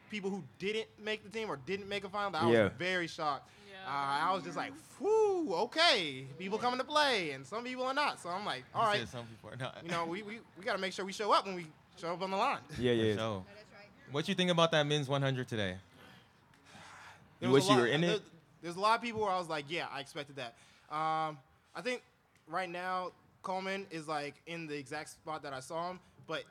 people 0.09 0.31
who 0.31 0.43
didn't 0.57 0.87
make 0.99 1.23
the 1.23 1.29
team 1.29 1.47
or 1.47 1.59
didn't 1.67 1.87
make 1.87 2.05
a 2.05 2.09
final. 2.09 2.31
That 2.31 2.41
I 2.41 2.45
was 2.47 2.71
very 2.79 3.05
shocked. 3.05 3.47
Yeah. 3.83 3.89
Uh, 3.91 4.29
I 4.29 4.33
was 4.33 4.43
just 4.43 4.57
like, 4.57 4.73
whew, 4.99 5.53
okay, 5.55 6.25
people 6.37 6.57
coming 6.57 6.79
to 6.79 6.85
play, 6.85 7.31
and 7.31 7.45
some 7.45 7.63
people 7.63 7.83
are 7.85 7.93
not. 7.93 8.21
So 8.21 8.29
I'm 8.29 8.45
like, 8.45 8.63
all 8.75 8.83
You 8.83 8.87
right, 8.89 8.99
said 8.99 9.09
Some 9.09 9.25
people 9.25 9.49
are 9.51 9.55
not. 9.57 9.77
you 9.83 9.89
know, 9.91 10.05
we, 10.05 10.21
we, 10.23 10.39
we 10.57 10.63
got 10.63 10.73
to 10.73 10.79
make 10.79 10.93
sure 10.93 11.03
we 11.05 11.13
show 11.13 11.31
up 11.33 11.45
when 11.45 11.55
we 11.55 11.65
show 11.99 12.13
up 12.13 12.21
on 12.21 12.31
the 12.31 12.37
line. 12.37 12.59
Yeah, 12.79 12.91
yeah. 12.93 13.15
So, 13.15 13.45
what 14.11 14.27
you 14.27 14.35
think 14.35 14.51
about 14.51 14.71
that 14.71 14.85
men's 14.85 15.07
100 15.09 15.47
today? 15.47 15.77
There 17.39 17.49
You 17.49 17.53
wish 17.53 17.67
a 17.69 17.73
you 17.73 17.79
were 17.79 17.87
in 17.87 18.01
there- 18.01 18.15
it? 18.15 18.21
There's 18.61 18.75
a 18.75 18.79
lot 18.79 18.95
of 18.95 19.01
people 19.01 19.21
where 19.21 19.31
I 19.31 19.39
was 19.39 19.49
like, 19.49 19.65
yeah, 19.69 19.87
I 19.91 20.01
expected 20.01 20.35
that. 20.35 20.53
Um, 20.95 21.39
I 21.75 21.81
think 21.81 22.03
right 22.47 22.69
now 22.69 23.11
Coleman 23.41 23.87
is 23.89 24.07
like 24.07 24.35
in 24.45 24.67
the 24.67 24.77
exact 24.77 25.09
spot 25.09 25.41
that 25.41 25.51
I 25.53 25.59
saw 25.61 25.89
him, 25.89 25.99
but 26.27 26.43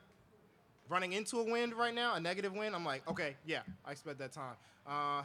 running 0.89 1.13
into 1.13 1.39
a 1.39 1.43
wind 1.49 1.73
right 1.73 1.95
now, 1.95 2.15
a 2.15 2.19
negative 2.19 2.51
wind, 2.53 2.75
I'm 2.75 2.83
like, 2.83 3.07
okay, 3.09 3.37
yeah, 3.45 3.61
I 3.85 3.91
expect 3.91 4.19
that 4.19 4.33
time. 4.33 4.55
Uh, 4.85 5.23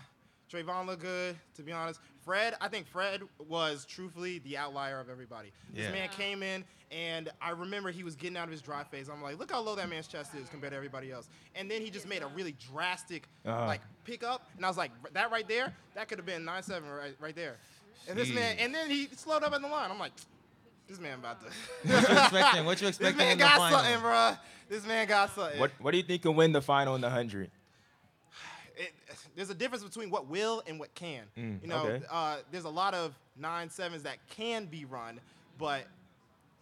Trayvon 0.53 0.87
looked 0.87 1.03
good, 1.03 1.37
to 1.57 1.63
be 1.63 1.73
honest. 1.73 2.01
Fred, 2.25 2.55
I 2.61 2.69
think 2.69 2.87
Fred 2.87 3.23
was 3.49 3.85
truthfully 3.85 4.39
the 4.41 4.57
outlier 4.57 4.99
of 5.01 5.09
everybody. 5.09 5.53
Yeah. 5.75 5.85
This 5.85 5.93
man 5.93 6.09
came 6.09 6.43
in, 6.43 6.65
and 6.91 7.29
I 7.41 7.51
remember 7.51 7.91
he 7.91 8.03
was 8.05 8.17
getting 8.17 8.37
out 8.37 8.45
of 8.45 8.51
his 8.51 8.61
dry 8.63 8.83
phase. 8.85 9.09
I'm 9.09 9.23
like, 9.23 9.39
look 9.39 9.51
how 9.51 9.61
low 9.61 9.75
that 9.77 9.89
man's 9.89 10.07
chest 10.09 10.35
is 10.35 10.49
compared 10.49 10.73
to 10.73 10.77
everybody 10.77 11.11
else. 11.13 11.29
And 11.55 11.71
then 11.71 11.83
he 11.83 11.91
just 11.91 12.09
made 12.09 12.23
a 12.23 12.27
really 12.29 12.55
drastic, 12.73 13.29
Uh-huh. 13.45 13.67
like, 13.67 13.81
pick 14.05 14.25
up, 14.25 14.49
and 14.57 14.65
I 14.65 14.69
was 14.69 14.77
like, 14.77 14.91
that 15.13 15.31
right 15.31 15.47
there, 15.49 15.73
that 15.95 16.09
could 16.09 16.19
have 16.19 16.27
been 16.27 16.45
9-7 16.45 16.83
right, 16.97 17.15
right 17.21 17.35
there. 17.37 17.57
And 18.09 18.17
this 18.19 18.33
man, 18.33 18.57
and 18.59 18.73
then 18.75 18.89
he 18.91 19.09
slowed 19.17 19.43
up 19.43 19.53
in 19.55 19.63
the 19.63 19.69
line. 19.69 19.91
I'm 19.91 19.99
like, 19.99 20.13
this 20.89 21.01
man 21.01 21.19
about 21.19 21.41
to. 21.41 21.47
What 21.91 22.09
you 22.09 22.17
expecting? 22.19 22.65
What 22.65 22.81
you 22.81 22.87
this 22.87 22.97
expecting 22.97 23.19
man 23.19 23.33
in 23.33 23.39
the 23.39 23.45
got 23.45 23.57
final? 23.59 23.79
something, 23.81 24.01
bruh. 24.01 24.39
This 24.69 24.87
man 24.87 25.07
got 25.09 25.35
something. 25.35 25.59
What 25.59 25.73
What 25.81 25.91
do 25.91 25.97
you 25.97 26.05
think 26.05 26.23
can 26.23 26.37
win 26.37 26.53
the 26.53 26.63
final 26.63 26.95
in 26.95 27.01
the 27.01 27.11
hundred? 27.11 27.51
it, 28.77 28.93
there's 29.37 29.51
a 29.51 29.55
difference 29.55 29.85
between 29.85 30.11
what 30.11 30.27
will 30.27 30.63
and 30.67 30.81
what 30.81 30.93
can. 30.95 31.25
Mm, 31.39 31.63
you 31.63 31.69
know, 31.69 31.85
okay. 31.87 32.05
uh, 32.11 32.39
there's 32.51 32.65
a 32.65 32.69
lot 32.71 32.95
of 32.95 33.15
nine 33.39 33.71
sevens 33.71 34.03
that 34.05 34.17
can 34.31 34.65
be 34.65 34.85
run, 34.85 35.21
but 35.59 35.85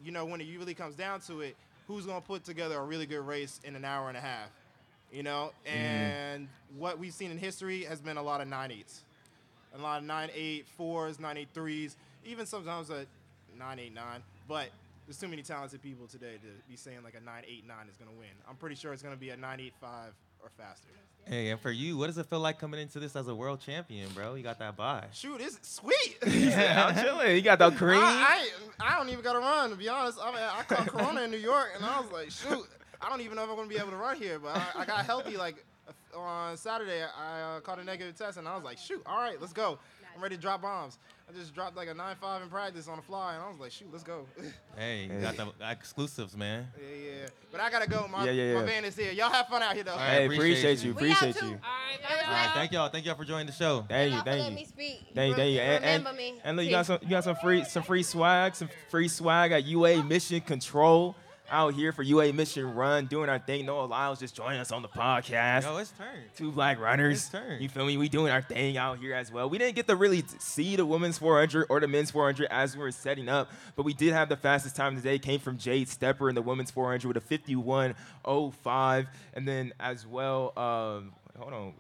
you 0.04 0.10
know 0.12 0.24
when 0.26 0.40
it 0.40 0.46
really 0.58 0.74
comes 0.74 0.94
down 0.96 1.20
to 1.22 1.40
it, 1.40 1.56
who's 1.86 2.04
gonna 2.04 2.20
put 2.20 2.44
together 2.44 2.76
a 2.78 2.84
really 2.84 3.06
good 3.06 3.20
race 3.26 3.60
in 3.64 3.76
an 3.76 3.84
hour 3.84 4.08
and 4.08 4.16
a 4.18 4.20
half? 4.20 4.50
You 5.12 5.22
know, 5.22 5.52
Mm-hmm. 5.66 5.76
and 5.78 6.48
what 6.76 6.98
we've 6.98 7.12
seen 7.14 7.30
in 7.30 7.38
history 7.38 7.84
has 7.84 8.00
been 8.00 8.16
a 8.16 8.22
lot 8.22 8.40
of 8.40 8.48
nine 8.48 8.72
eights, 8.72 9.02
a 9.74 9.78
lot 9.78 9.98
of 10.00 10.04
nine 10.04 10.30
eight 10.34 10.66
fours, 10.76 11.20
nine 11.20 11.36
eight 11.36 11.48
threes, 11.54 11.96
even 12.24 12.44
sometimes 12.46 12.90
a 12.90 13.06
nine 13.56 13.78
eight 13.78 13.94
nine. 13.94 14.22
But 14.48 14.70
there's 15.06 15.18
too 15.18 15.28
many 15.28 15.42
talented 15.42 15.80
people 15.82 16.06
today 16.08 16.34
to 16.34 16.48
be 16.68 16.76
saying 16.76 16.98
like 17.04 17.14
a 17.14 17.24
nine 17.24 17.44
eight 17.46 17.66
nine 17.68 17.86
is 17.88 17.96
gonna 17.96 18.10
win. 18.18 18.30
I'm 18.48 18.56
pretty 18.56 18.74
sure 18.74 18.92
it's 18.92 19.02
gonna 19.02 19.14
be 19.16 19.30
a 19.30 19.36
nine 19.36 19.60
eight 19.60 19.74
five 19.80 20.12
or 20.44 20.50
faster. 20.56 20.88
Hey, 21.26 21.48
and 21.48 21.58
for 21.58 21.70
you, 21.70 21.96
what 21.96 22.08
does 22.08 22.18
it 22.18 22.26
feel 22.26 22.40
like 22.40 22.58
coming 22.58 22.78
into 22.78 23.00
this 23.00 23.16
as 23.16 23.28
a 23.28 23.34
world 23.34 23.58
champion, 23.60 24.10
bro? 24.14 24.34
You 24.34 24.42
got 24.42 24.58
that 24.58 24.76
bye. 24.76 25.06
Shoot, 25.14 25.40
it's 25.40 25.58
sweet. 25.66 26.18
Yeah, 26.26 26.86
I'm 26.86 27.02
chilling. 27.02 27.34
You 27.34 27.40
got 27.40 27.58
that 27.60 27.76
cream. 27.76 27.98
I, 27.98 28.46
I, 28.78 28.92
I 28.92 28.98
don't 28.98 29.08
even 29.08 29.24
got 29.24 29.32
to 29.32 29.38
run, 29.38 29.70
to 29.70 29.76
be 29.76 29.88
honest. 29.88 30.18
I 30.22 30.26
mean, 30.32 30.42
I 30.42 30.62
caught 30.64 30.86
Corona 30.86 31.22
in 31.22 31.30
New 31.30 31.38
York, 31.38 31.70
and 31.76 31.84
I 31.84 31.98
was 32.00 32.10
like, 32.12 32.30
shoot. 32.30 32.66
I 33.00 33.08
don't 33.08 33.22
even 33.22 33.36
know 33.36 33.44
if 33.44 33.50
I'm 33.50 33.56
gonna 33.56 33.68
be 33.68 33.76
able 33.76 33.90
to 33.90 33.96
run 33.96 34.16
here. 34.16 34.38
But 34.38 34.56
I, 34.56 34.80
I 34.80 34.84
got 34.84 35.06
healthy 35.06 35.36
like 35.38 35.64
on 36.14 36.56
Saturday. 36.56 37.02
I 37.02 37.40
uh, 37.40 37.60
caught 37.60 37.78
a 37.78 37.84
negative 37.84 38.16
test, 38.16 38.36
and 38.36 38.46
I 38.46 38.54
was 38.54 38.64
like, 38.64 38.78
shoot, 38.78 39.02
all 39.06 39.18
right, 39.18 39.40
let's 39.40 39.52
go. 39.52 39.78
I'm 40.14 40.22
ready 40.22 40.36
to 40.36 40.40
drop 40.40 40.62
bombs. 40.62 40.98
I 41.28 41.32
just 41.36 41.54
dropped 41.54 41.76
like 41.76 41.88
a 41.88 41.94
nine 41.94 42.16
five 42.20 42.42
in 42.42 42.48
practice 42.48 42.86
on 42.86 42.96
the 42.96 43.02
fly, 43.02 43.34
and 43.34 43.42
I 43.42 43.48
was 43.48 43.58
like, 43.58 43.72
shoot, 43.72 43.88
let's 43.90 44.04
go. 44.04 44.26
Hey, 44.76 45.04
you 45.04 45.20
got 45.20 45.36
the 45.36 45.46
exclusives, 45.70 46.36
man. 46.36 46.66
yeah. 46.76 46.96
Yeah. 47.22 47.26
But 47.52 47.60
I 47.60 47.70
gotta 47.70 47.88
go. 47.88 48.08
My, 48.10 48.24
Yeah, 48.24 48.32
yeah, 48.32 48.54
my 48.54 48.60
yeah. 48.60 48.66
van 48.66 48.84
is 48.84 48.96
here. 48.96 49.12
Y'all 49.12 49.30
have 49.30 49.46
fun 49.46 49.62
out 49.62 49.74
here 49.74 49.84
though. 49.84 49.92
All 49.92 49.98
right, 49.98 50.08
Hey, 50.10 50.24
appreciate 50.24 50.44
appreciate 50.50 50.78
you. 50.82 50.88
you. 50.88 50.94
We 50.94 51.12
Appreciate 51.12 51.36
too. 51.36 51.46
you. 51.46 51.52
All 51.52 51.58
right, 51.60 52.02
bye 52.02 52.26
All 52.26 52.32
right, 52.32 52.50
thank 52.54 52.72
y'all. 52.72 52.88
Thank 52.88 53.06
y'all 53.06 53.14
for 53.14 53.24
joining 53.24 53.46
the 53.46 53.52
show. 53.52 53.84
Thank 53.88 54.10
you, 54.10 54.16
Y'all 54.16 54.24
thank 54.24 54.38
letting 54.40 54.58
you. 54.58 54.64
me 54.64 54.66
speak. 54.66 55.00
Thank 55.14 55.30
you, 55.30 55.36
thank 55.36 55.52
you. 55.54 55.60
And, 55.60 55.84
and, 55.84 56.04
Remember 56.04 56.18
me. 56.18 56.34
and 56.42 56.56
look, 56.56 56.64
you 56.66 56.72
got 56.72 56.86
some, 56.86 56.98
you 57.02 57.08
got 57.08 57.22
some 57.22 57.36
free, 57.36 57.64
some 57.64 57.84
free 57.84 58.02
swag, 58.02 58.56
some 58.56 58.68
free 58.90 59.06
swag 59.06 59.52
at 59.52 59.64
UA 59.64 60.02
Mission 60.02 60.40
Control 60.40 61.14
out 61.50 61.74
here 61.74 61.92
for 61.92 62.02
UA 62.02 62.32
Mission 62.32 62.74
Run, 62.74 63.06
doing 63.06 63.28
our 63.28 63.38
thing. 63.38 63.66
Noah 63.66 63.84
Lyles 63.84 64.18
just 64.18 64.34
joining 64.34 64.60
us 64.60 64.72
on 64.72 64.82
the 64.82 64.88
podcast. 64.88 65.62
Yo, 65.62 65.76
it's 65.76 65.90
turn. 65.90 66.06
Two 66.36 66.50
black 66.50 66.80
runners. 66.80 67.18
It's 67.18 67.28
turn. 67.28 67.60
You 67.60 67.68
feel 67.68 67.86
me? 67.86 67.96
We 67.96 68.08
doing 68.08 68.32
our 68.32 68.42
thing 68.42 68.76
out 68.76 68.98
here 68.98 69.14
as 69.14 69.30
well. 69.30 69.48
We 69.48 69.58
didn't 69.58 69.76
get 69.76 69.86
to 69.88 69.96
really 69.96 70.24
see 70.38 70.76
the 70.76 70.86
women's 70.86 71.18
400 71.18 71.66
or 71.68 71.80
the 71.80 71.88
men's 71.88 72.10
400 72.10 72.48
as 72.50 72.76
we 72.76 72.82
were 72.82 72.90
setting 72.90 73.28
up, 73.28 73.50
but 73.76 73.84
we 73.84 73.92
did 73.92 74.12
have 74.12 74.28
the 74.28 74.36
fastest 74.36 74.76
time 74.76 74.96
today. 74.96 75.18
Came 75.18 75.40
from 75.40 75.58
Jaide 75.58 75.88
Stepter 75.88 76.28
in 76.28 76.34
the 76.34 76.42
women's 76.42 76.70
400 76.70 77.06
with 77.06 77.16
a 77.16 77.20
51.05, 77.38 79.06
and 79.34 79.46
then 79.46 79.72
as 79.78 80.06
well. 80.06 80.52
Um, 80.56 81.12
hold 81.38 81.52
on. 81.52 81.72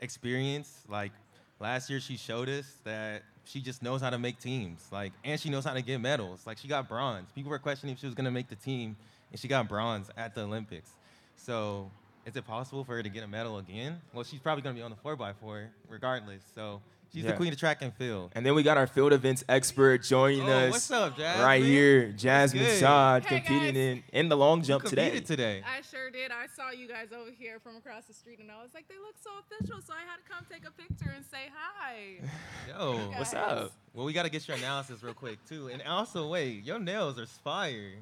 experience. 0.00 0.82
Like 0.88 1.12
last 1.60 1.88
year, 1.88 2.00
she 2.00 2.16
showed 2.16 2.48
us 2.48 2.66
that 2.84 3.22
she 3.44 3.60
just 3.60 3.82
knows 3.82 4.00
how 4.00 4.10
to 4.10 4.18
make 4.18 4.38
teams. 4.38 4.86
Like, 4.90 5.12
and 5.24 5.40
she 5.40 5.50
knows 5.50 5.64
how 5.64 5.74
to 5.74 5.82
get 5.82 6.00
medals. 6.00 6.46
Like 6.46 6.58
she 6.58 6.68
got 6.68 6.88
bronze. 6.88 7.30
People 7.32 7.50
were 7.50 7.58
questioning 7.58 7.94
if 7.94 8.00
she 8.00 8.06
was 8.06 8.14
gonna 8.14 8.30
make 8.30 8.48
the 8.48 8.56
team, 8.56 8.96
and 9.30 9.40
she 9.40 9.48
got 9.48 9.68
bronze 9.68 10.10
at 10.16 10.34
the 10.34 10.42
Olympics. 10.42 10.90
So, 11.36 11.90
is 12.26 12.36
it 12.36 12.46
possible 12.46 12.84
for 12.84 12.96
her 12.96 13.02
to 13.02 13.08
get 13.08 13.22
a 13.24 13.28
medal 13.28 13.58
again? 13.58 14.00
Well, 14.12 14.24
she's 14.24 14.40
probably 14.40 14.62
gonna 14.62 14.74
be 14.76 14.82
on 14.82 14.90
the 14.90 14.96
four 14.96 15.12
x 15.20 15.36
four 15.40 15.68
regardless. 15.88 16.42
So, 16.54 16.80
she's 17.12 17.24
Yeah. 17.24 17.32
the 17.32 17.36
queen 17.36 17.52
of 17.52 17.58
track 17.58 17.82
and 17.82 17.92
field. 17.94 18.30
And 18.34 18.46
then 18.46 18.54
we 18.54 18.62
got 18.62 18.76
our 18.78 18.86
field 18.86 19.12
events 19.12 19.44
expert 19.48 20.02
joining 20.02 20.48
Oh, 20.48 20.52
us 20.68 20.70
what's 20.72 20.90
up, 20.90 21.16
Jazz? 21.16 21.40
right 21.40 21.62
here, 21.62 22.10
Jasmine 22.12 22.64
good? 22.64 22.78
Saad, 22.80 23.24
Hey, 23.26 23.40
competing 23.40 23.74
guys. 23.74 24.04
in 24.12 24.20
in 24.20 24.28
the 24.28 24.36
long 24.36 24.62
jump 24.62 24.84
today. 24.84 25.06
competed 25.10 25.26
today. 25.26 25.62
I 25.66 25.80
sure 25.82 26.10
did. 26.10 26.30
I 26.30 26.46
saw 26.46 26.70
you 26.70 26.86
guys 26.88 27.08
over 27.12 27.30
here 27.30 27.58
from 27.60 27.76
across 27.76 28.04
the 28.06 28.14
street, 28.14 28.38
and 28.38 28.50
I 28.50 28.62
was 28.62 28.72
like, 28.72 28.86
they 28.88 28.98
look 28.98 29.16
so 29.22 29.30
official, 29.40 29.80
so 29.82 29.92
I 29.92 30.00
had 30.08 30.16
to 30.24 30.32
come 30.32 30.46
take 30.50 30.66
a 30.66 30.70
picture 30.70 31.10
and 31.14 31.24
say 31.26 31.50
hi. 31.54 32.16
Yo, 32.68 33.10
What's 33.18 33.34
up? 33.34 33.72
Well, 33.94 34.06
we 34.06 34.12
got 34.12 34.22
to 34.22 34.30
get 34.30 34.46
your 34.48 34.56
analysis 34.56 35.02
real 35.02 35.12
quick 35.12 35.44
too. 35.46 35.68
And 35.68 35.82
also, 35.82 36.28
wait, 36.28 36.64
your 36.64 36.78
nails 36.78 37.18
are 37.18 37.26
fire. 37.26 37.94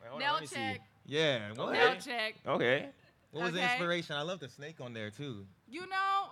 Wait, 0.00 0.08
hold 0.08 0.22
on, 0.22 0.28
Nail 0.40 0.46
see. 0.46 0.54
check. 0.54 0.80
Yeah. 1.06 1.48
What, 1.54 1.70
Okay. 1.70 1.78
Nail 1.78 1.96
check. 1.96 2.34
Okay. 2.46 2.88
What 3.32 3.44
was 3.44 3.52
the 3.54 3.62
inspiration? 3.62 4.14
I 4.16 4.22
love 4.22 4.40
the 4.40 4.48
snake 4.48 4.76
on 4.80 4.92
there 4.94 5.10
too. 5.10 5.44
You 5.68 5.80
know, 5.82 6.30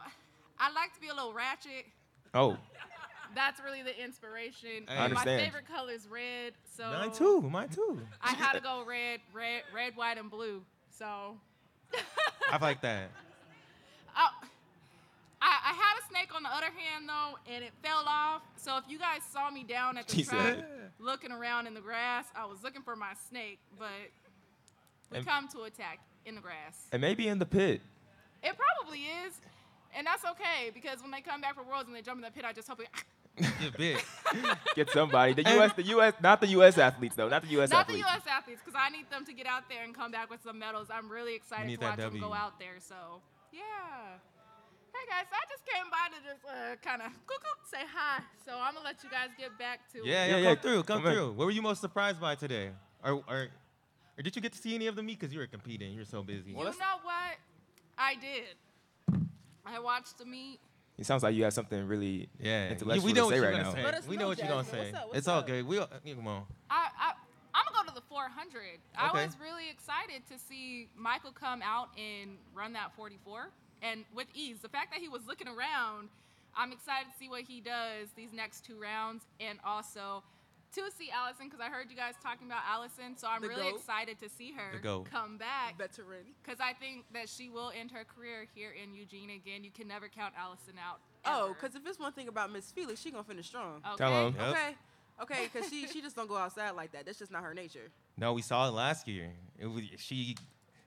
I 0.59 0.71
like 0.73 0.95
to 0.95 1.01
be 1.01 1.09
a 1.09 1.15
little 1.15 1.33
ratchet. 1.33 1.87
Oh, 2.35 2.57
That's 3.35 3.61
really 3.61 3.83
the 3.83 3.97
inspiration. 4.03 4.87
I 4.89 5.07
My 5.09 5.23
favorite 5.25 5.67
color 5.69 5.93
is 5.93 6.09
red, 6.09 6.53
so 6.77 6.85
Mine 6.91 7.13
too. 7.13 7.41
Mine 7.43 7.69
too. 7.69 8.01
I 8.21 8.33
had 8.33 8.55
to 8.55 8.61
go 8.61 8.85
red, 8.87 9.21
red, 9.33 9.63
red, 9.75 9.95
white, 9.97 10.19
and 10.19 10.29
blue. 10.31 10.63
So 10.91 11.37
I 12.51 12.59
like 12.61 12.81
that. 12.83 13.11
Oh, 14.17 14.29
I, 15.41 15.47
I 15.71 15.73
had 15.73 15.99
a 16.03 16.09
snake 16.11 16.35
on 16.35 16.43
the 16.43 16.49
other 16.51 16.67
hand 16.67 17.09
though, 17.09 17.39
and 17.51 17.63
it 17.65 17.71
fell 17.83 18.03
off. 18.09 18.43
So 18.57 18.77
if 18.77 18.85
you 18.89 18.99
guys 18.99 19.21
saw 19.33 19.51
me 19.51 19.63
down 19.63 19.97
at 19.97 20.09
the 20.09 20.17
She 20.17 20.25
track 20.25 20.57
said. 20.57 20.65
looking 20.99 21.31
around 21.31 21.69
in 21.69 21.75
the 21.75 21.81
grass, 21.81 22.27
I 22.35 22.45
was 22.45 22.59
looking 22.65 22.83
for 22.83 22.97
my 22.97 23.13
snake, 23.29 23.61
but 23.79 23.89
we 25.13 25.19
And- 25.19 25.27
come 25.27 25.47
to 25.51 25.63
attack 25.63 26.01
in 26.27 26.35
the 26.35 26.41
grass. 26.41 26.87
and 26.93 27.01
maybe 27.01 27.29
in 27.29 27.39
the 27.39 27.47
pit. 27.47 27.81
It 28.43 28.55
probably 28.57 29.01
is, 29.27 29.35
and 29.97 30.07
that's 30.07 30.25
okay 30.25 30.71
because 30.73 31.03
when 31.03 31.11
they 31.11 31.21
come 31.21 31.41
back 31.41 31.55
for 31.55 31.63
Worlds 31.63 31.87
and 31.89 31.97
they 31.97 32.03
jump 32.03 32.19
in 32.19 32.23
the 32.25 32.31
pit, 32.31 32.45
I 32.47 32.53
just 32.53 32.69
hope 32.69 32.81
it. 32.81 32.89
You're 33.61 33.73
big. 33.73 33.99
Get 34.75 34.91
somebody. 34.91 35.33
The 35.35 35.43
U.S. 35.55 35.73
The 35.75 35.83
U.S. 35.95 36.15
Not 36.23 36.41
the 36.41 36.49
U.S. 36.49 36.77
athletes 36.79 37.17
though. 37.17 37.29
Not 37.29 37.43
the 37.43 37.49
U.S. 37.61 37.71
Not 37.71 37.87
the 37.87 37.95
athletes. 37.95 38.09
U.S. 38.09 38.23
athletes, 38.29 38.61
because 38.65 38.79
I 38.79 38.91
need 38.91 39.09
them 39.11 39.25
to 39.25 39.33
get 39.33 39.47
out 39.47 39.69
there 39.69 39.85
and 39.85 39.95
come 39.95 40.11
back 40.11 40.29
with 40.31 40.43
some 40.43 40.59
medals. 40.59 40.89
I'm 40.93 41.09
really 41.11 41.35
excited 41.35 41.69
to 41.79 41.87
watch 41.87 41.97
that 41.97 42.11
them 42.13 42.21
go 42.21 42.33
out 42.35 42.59
there. 42.59 42.77
So, 42.81 43.23
yeah. 43.53 44.19
Hey 44.93 45.07
guys, 45.09 45.25
I 45.33 45.45
just 45.49 45.65
came 45.65 45.87
by 45.91 46.09
to 46.11 46.19
just 46.27 46.45
uh, 46.45 46.77
kind 46.83 47.01
of 47.03 47.13
say 47.71 47.87
hi. 47.95 48.23
So 48.45 48.53
I'm 48.61 48.75
gonna 48.75 48.85
let 48.85 49.03
you 49.05 49.09
guys 49.11 49.29
get 49.39 49.57
back 49.59 49.91
to 49.93 49.99
Yeah, 50.05 50.25
it. 50.25 50.31
yeah, 50.31 50.37
Yeah, 50.37 50.43
come 50.43 50.43
yeah, 50.43 50.55
through, 50.61 50.83
come 50.83 50.99
come 51.03 51.07
in. 51.07 51.13
through. 51.15 51.33
What 51.33 51.45
were 51.47 51.51
you 51.53 51.63
most 51.63 51.81
surprised 51.81 52.21
by 52.21 52.35
today? 52.35 52.71
Or, 53.05 53.23
or, 53.29 53.47
or 54.21 54.23
did 54.23 54.37
you 54.37 54.43
get 54.43 54.53
to 54.53 54.59
see 54.59 54.75
any 54.75 54.87
of 54.87 54.97
the 54.97 55.03
meet 55.03 55.19
because 55.19 55.33
you 55.33 55.41
were 55.41 55.47
competing? 55.47 55.95
You're 55.95 56.05
so 56.05 56.23
busy. 56.23 56.53
Well, 56.53 56.67
You 56.67 56.79
know 56.79 57.01
what? 57.03 57.39
I 57.97 58.17
did. 58.17 59.25
I 59.65 59.79
watched 59.79 60.19
the 60.19 60.27
meet. 60.27 60.61
It 60.99 61.07
sounds 61.07 61.23
like 61.23 61.35
you 61.35 61.45
have 61.45 61.55
something 61.55 61.89
really 61.89 62.29
yeah, 62.39 62.69
intellectual 62.69 63.07
we 63.07 63.15
know 63.15 63.23
to 63.23 63.25
what 63.25 63.31
say 63.31 63.37
you're 63.37 63.45
right 63.47 63.53
gonna 63.53 63.63
now. 63.63 63.73
say. 63.73 63.83
Let 63.83 63.95
us 63.95 64.07
we 64.07 64.17
know, 64.17 64.23
know 64.25 64.29
what 64.29 64.39
you're 64.39 64.49
gonna 64.49 64.65
say. 64.65 64.79
What's 64.79 64.95
up, 64.95 65.07
what's 65.07 65.19
it's 65.21 65.29
all 65.29 65.41
good. 65.41 65.67
We, 65.67 65.79
uh, 65.79 65.87
yeah, 66.05 66.15
come 66.15 66.27
on. 66.27 66.43
I, 66.69 66.89
I 67.01 67.13
I'm 67.55 67.65
gonna 67.73 67.87
go 67.87 67.95
to 67.95 67.95
the 67.95 68.07
400. 68.11 68.59
Okay. 68.59 68.79
I 68.95 69.11
was 69.25 69.39
really 69.43 69.71
excited 69.71 70.21
to 70.31 70.39
see 70.39 70.89
Michael 70.99 71.33
come 71.33 71.63
out 71.65 71.89
and 71.97 72.33
run 72.55 72.75
that 72.75 72.95
44, 72.97 73.49
and 73.81 74.05
with 74.15 74.27
ease. 74.35 74.59
The 74.61 74.69
fact 74.69 74.93
that 74.93 75.01
he 75.01 75.09
was 75.09 75.23
looking 75.27 75.49
around, 75.49 76.11
I'm 76.55 76.73
excited 76.73 77.11
to 77.11 77.19
see 77.19 77.31
what 77.31 77.41
he 77.41 77.63
does 77.63 78.09
these 78.15 78.35
next 78.35 78.67
two 78.67 78.79
rounds, 78.79 79.25
and 79.41 79.59
also 79.65 80.23
to 80.75 80.83
see 80.97 81.11
Allyson 81.11 81.47
because 81.49 81.61
I 81.61 81.69
heard 81.69 81.91
you 81.91 81.97
guys 81.97 82.15
talking 82.23 82.47
about 82.47 82.63
Allyson. 82.69 83.17
So 83.17 83.29
I'm 83.29 83.43
The 83.43 83.49
really 83.49 83.71
GOAT. 83.71 83.77
excited 83.81 84.19
to 84.21 84.29
see 84.29 84.53
her 84.53 84.79
come 85.05 85.37
back 85.37 85.77
Veteran. 85.79 86.25
because 86.43 86.61
I 86.61 86.73
think 86.73 87.05
that 87.13 87.29
she 87.29 87.49
will 87.49 87.73
end 87.79 87.91
her 87.91 88.05
career 88.05 88.47
here 88.55 88.71
in 88.73 88.95
Eugene 88.95 89.31
again. 89.31 89.65
You 89.65 89.71
can 89.71 89.89
never 89.89 90.09
count 90.09 90.35
Allyson 90.39 90.75
out. 90.85 91.01
Oh, 91.25 91.55
because 91.55 91.75
if 91.77 91.87
it's 91.87 91.99
one 91.99 92.13
thing 92.13 92.29
about 92.29 92.51
Miss 92.53 92.71
Felix, 92.73 93.01
she 93.01 93.11
gonna 93.11 93.25
finish 93.25 93.47
strong. 93.47 93.83
okay. 93.87 93.97
Tell 93.97 94.27
'em. 94.27 94.35
Yep. 94.39 94.49
Okay. 94.51 94.75
Okay, 95.23 95.51
because 95.53 95.69
she 95.69 95.87
she 95.87 96.01
just 96.01 96.17
don't 96.17 96.29
go 96.29 96.37
outside 96.37 96.71
like 96.71 96.93
that. 96.93 97.05
That's 97.05 97.19
just 97.19 97.31
not 97.31 97.43
her 97.43 97.53
nature. 97.53 97.91
No, 98.17 98.33
we 98.33 98.41
saw 98.43 98.67
it 98.69 98.71
last 98.73 99.07
year. 99.07 99.33
It 99.59 99.67
was 99.67 99.83
she 99.99 100.35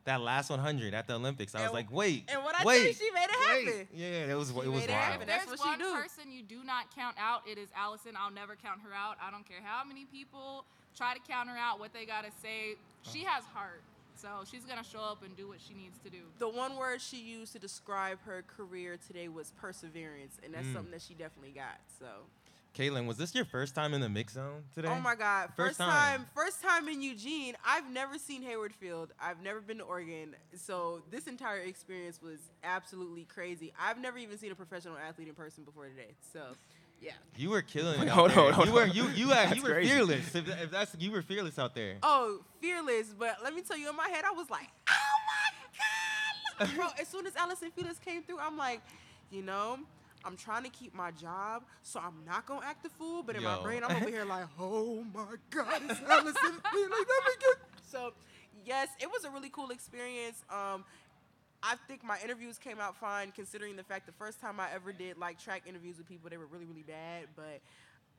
that 0.06 0.22
last 0.22 0.50
100 0.50 0.94
at 0.94 1.08
the 1.08 1.16
Olympics. 1.16 1.56
I 1.56 1.64
was 1.64 1.72
like, 1.74 1.92
wait, 1.92 2.26
And 2.28 2.44
what 2.44 2.56
I 2.60 2.64
wait, 2.66 2.84
tell 2.98 3.08
she 3.08 3.12
made 3.14 3.24
it 3.30 3.36
wait. 3.50 3.66
happen. 3.68 3.88
Yeah, 3.94 4.32
it 4.34 4.38
was 4.38 4.50
She 4.50 4.54
it 4.60 4.68
was 4.68 4.82
made 4.82 4.90
it 4.90 4.92
wild. 4.92 5.04
happen. 5.04 5.28
That's 5.28 5.46
there's 5.46 5.60
what 5.60 5.66
she 5.66 5.70
one 5.70 5.80
do. 5.80 5.94
person 6.02 6.32
you 6.32 6.44
do 6.44 6.64
not 6.64 6.94
count 6.96 7.16
out, 7.20 7.42
it 7.48 7.58
is 7.58 7.70
Allyson. 7.76 8.14
I'll 8.20 8.32
never 8.32 8.56
count 8.56 8.82
her 8.82 8.94
out. 8.94 9.18
I 9.22 9.32
don't 9.32 9.48
care 9.48 9.60
how 9.64 9.84
many 9.86 10.06
people 10.06 10.66
try 10.98 11.14
to 11.14 11.20
count 11.28 11.50
her 11.50 11.58
out, 11.58 11.80
what 11.80 11.94
they 11.94 12.06
gotta 12.06 12.30
say. 12.42 12.76
She 13.04 13.24
has 13.24 13.44
heart, 13.54 13.82
so 14.16 14.28
she's 14.50 14.66
gonna 14.66 14.84
show 14.84 15.00
up 15.02 15.24
and 15.24 15.36
do 15.38 15.48
what 15.48 15.60
she 15.66 15.74
needs 15.74 15.98
to 16.04 16.10
do. 16.10 16.20
The 16.40 16.50
one 16.50 16.76
word 16.78 17.02
she 17.02 17.18
used 17.18 17.54
to 17.54 17.60
describe 17.60 18.20
her 18.26 18.44
career 18.46 18.98
today 19.08 19.28
was 19.30 19.52
perseverance, 19.60 20.38
and 20.44 20.54
that's 20.54 20.68
Mm. 20.68 20.74
something 20.74 20.92
that 20.92 21.02
she 21.02 21.14
definitely 21.14 21.52
got. 21.52 21.80
So, 22.00 22.08
Caitlin, 22.78 23.06
was 23.06 23.18
this 23.18 23.36
your 23.36 23.46
first 23.46 23.76
time 23.76 23.94
in 23.94 24.02
the 24.02 24.10
mix 24.10 24.34
zone 24.34 24.64
today? 24.74 24.88
oh 24.90 25.00
my 25.00 25.14
God, 25.16 25.50
First 25.56 25.78
first, 25.78 25.80
time. 25.80 25.90
time. 26.20 26.26
first 26.34 26.62
time 26.64 26.88
in 26.88 27.02
Eugene. 27.02 27.56
I've 27.66 27.90
never 27.92 28.18
seen 28.18 28.42
Hayward 28.42 28.74
Field. 28.74 29.12
I've 29.22 29.42
never 29.44 29.62
been 29.62 29.78
to 29.78 29.84
Oregon. 29.84 30.36
So 30.56 31.02
this 31.12 31.28
entire 31.28 31.60
experience 31.60 32.20
was 32.22 32.40
absolutely 32.64 33.26
crazy. 33.26 33.72
I've 33.80 34.00
never 34.00 34.18
even 34.18 34.38
seen 34.40 34.52
a 34.52 34.56
professional 34.56 34.98
athlete 34.98 35.28
in 35.28 35.36
person 35.36 35.64
before 35.64 35.86
today. 35.88 36.16
So, 36.34 36.42
yeah. 37.00 37.12
You 37.38 37.52
were 37.52 37.62
killing 37.62 38.00
Wait, 38.00 38.08
it. 38.08 38.10
out 38.10 38.16
hold 38.16 38.32
there. 38.32 38.40
on, 38.44 38.54
hold 38.54 38.68
you 38.68 38.74
were 38.74 38.86
you 38.88 39.08
you 39.10 39.30
had, 39.30 39.56
you 39.56 39.62
were 39.62 39.70
crazy. 39.74 39.92
fearless. 39.92 40.34
If, 40.36 40.48
if 40.48 40.72
that's 40.72 40.96
you 40.98 41.12
were 41.12 41.22
fearless 41.22 41.60
out 41.60 41.76
there. 41.76 41.98
Oh, 42.02 42.40
fearless. 42.60 43.14
But 43.18 43.38
let 43.44 43.54
me 43.54 43.62
tell 43.62 43.78
you, 43.78 43.90
in 43.90 43.96
my 43.96 44.08
head, 44.08 44.24
I 44.26 44.32
was 44.32 44.50
like, 44.50 44.68
oh 44.90 44.94
my 46.60 46.66
God. 46.66 46.76
Bro, 46.76 46.88
as 47.00 47.08
soon 47.08 47.28
as 47.28 47.36
Allyson 47.36 47.70
Felix 47.76 48.00
came 48.00 48.24
through, 48.24 48.40
I'm 48.40 48.58
like, 48.58 48.82
you 49.32 49.42
know, 49.44 49.80
I'm 50.26 50.38
trying 50.38 50.64
to 50.64 50.70
keep 50.70 50.94
my 50.94 51.12
job, 51.12 51.64
so 51.82 52.00
I'm 52.00 52.26
not 52.26 52.46
going 52.46 52.62
to 52.62 52.68
act 52.68 52.84
the 52.84 52.90
fool. 52.90 53.24
But 53.24 53.36
in 53.36 53.44
my 53.44 53.62
brain, 53.62 53.84
I'm 53.84 53.96
over 53.96 54.10
here 54.10 54.26
like, 54.26 54.46
oh 54.60 55.04
my 55.14 55.36
God, 55.50 55.82
it's 55.90 56.00
Allyson 56.02 56.62
Felix. 56.72 56.92
Let 56.92 57.24
me 57.26 57.34
get. 57.40 57.58
So, 57.90 58.14
yes, 58.66 58.90
it 59.00 59.08
was 59.08 59.26
a 59.26 59.30
really 59.30 59.50
cool 59.50 59.70
experience. 59.70 60.44
Um, 60.50 60.84
I 61.62 61.76
think 61.88 62.04
my 62.04 62.18
interviews 62.22 62.58
came 62.58 62.80
out 62.80 62.98
fine, 62.98 63.32
considering 63.32 63.78
the 63.78 63.84
fact 63.84 64.06
the 64.06 64.12
first 64.14 64.42
time 64.42 64.60
I 64.60 64.68
ever 64.74 64.92
did 64.92 65.18
like 65.18 65.40
track 65.40 65.64
interviews 65.66 65.98
with 65.98 66.08
people, 66.08 66.30
they 66.30 66.38
were 66.38 66.48
really, 66.48 66.66
really 66.66 66.84
bad. 66.84 67.28
But 67.36 67.62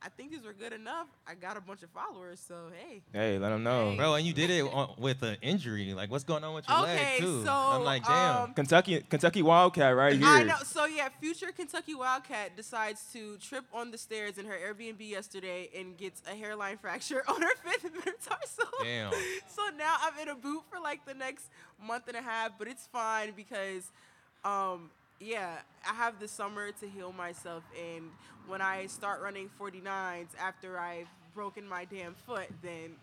I 0.05 0.09
think 0.09 0.29
these 0.29 0.43
were 0.45 0.53
good 0.53 0.71
enough. 0.71 1.07
I 1.27 1.33
got 1.33 1.57
a 1.57 1.61
bunch 1.61 1.81
of 1.81 1.89
followers, 1.89 2.39
so 2.47 2.69
hey. 2.77 3.01
Hey, 3.11 3.39
let 3.39 3.49
them 3.49 3.63
know. 3.63 3.89
Hey. 3.89 3.97
Bro, 3.97 4.13
and 4.15 4.25
you 4.27 4.33
did 4.33 4.51
it 4.51 4.61
on, 4.61 4.93
with 4.99 5.23
an 5.23 5.37
injury. 5.41 5.95
Like, 5.95 6.11
what's 6.11 6.23
going 6.23 6.43
on 6.43 6.53
with 6.53 6.69
your 6.69 6.77
Okay, 6.83 6.95
leg 6.95 7.21
too? 7.21 7.43
so, 7.43 7.51
I'm 7.51 7.83
like, 7.83 8.05
damn. 8.05 8.43
um, 8.43 8.53
Kentucky, 8.53 9.03
Kentucky 9.09 9.41
Wildcat 9.41 9.95
right 9.95 10.13
here. 10.13 10.27
I 10.27 10.43
know. 10.43 10.57
So 10.63 10.85
yeah, 10.85 11.09
future 11.19 11.51
Kentucky 11.51 11.95
Wildcat 11.95 12.55
decides 12.55 13.03
to 13.13 13.37
trip 13.37 13.65
on 13.73 13.89
the 13.89 13.97
stairs 13.97 14.37
in 14.37 14.45
her 14.45 14.53
Airbnb 14.55 14.99
yesterday 15.09 15.69
and 15.75 15.97
gets 15.97 16.21
a 16.31 16.35
hairline 16.35 16.77
fracture 16.81 17.23
on 17.27 17.41
her 17.41 17.55
fifth 17.63 17.83
metatarsal. 18.05 18.65
Damn. 18.83 19.11
so 19.47 19.63
now 19.75 19.95
I'm 20.01 20.19
in 20.21 20.27
a 20.27 20.35
boot 20.35 20.61
for 20.69 20.79
like 20.79 21.03
the 21.07 21.15
next 21.15 21.45
month 21.83 22.07
and 22.07 22.15
a 22.15 22.21
half, 22.21 22.51
but 22.59 22.67
it's 22.67 22.85
fine 22.85 23.33
because, 23.35 23.91
um, 24.43 24.91
yeah, 25.19 25.59
I 25.89 25.93
have 25.93 26.19
the 26.19 26.27
summer 26.27 26.71
to 26.79 26.87
heal 26.87 27.11
myself, 27.13 27.63
and 27.95 28.09
when 28.47 28.61
I 28.61 28.85
start 28.87 29.21
running 29.21 29.49
49s 29.59 30.27
after 30.39 30.77
I've 30.79 31.07
broken 31.33 31.67
my 31.67 31.85
damn 31.85 32.13
foot, 32.25 32.47
then. 32.61 32.95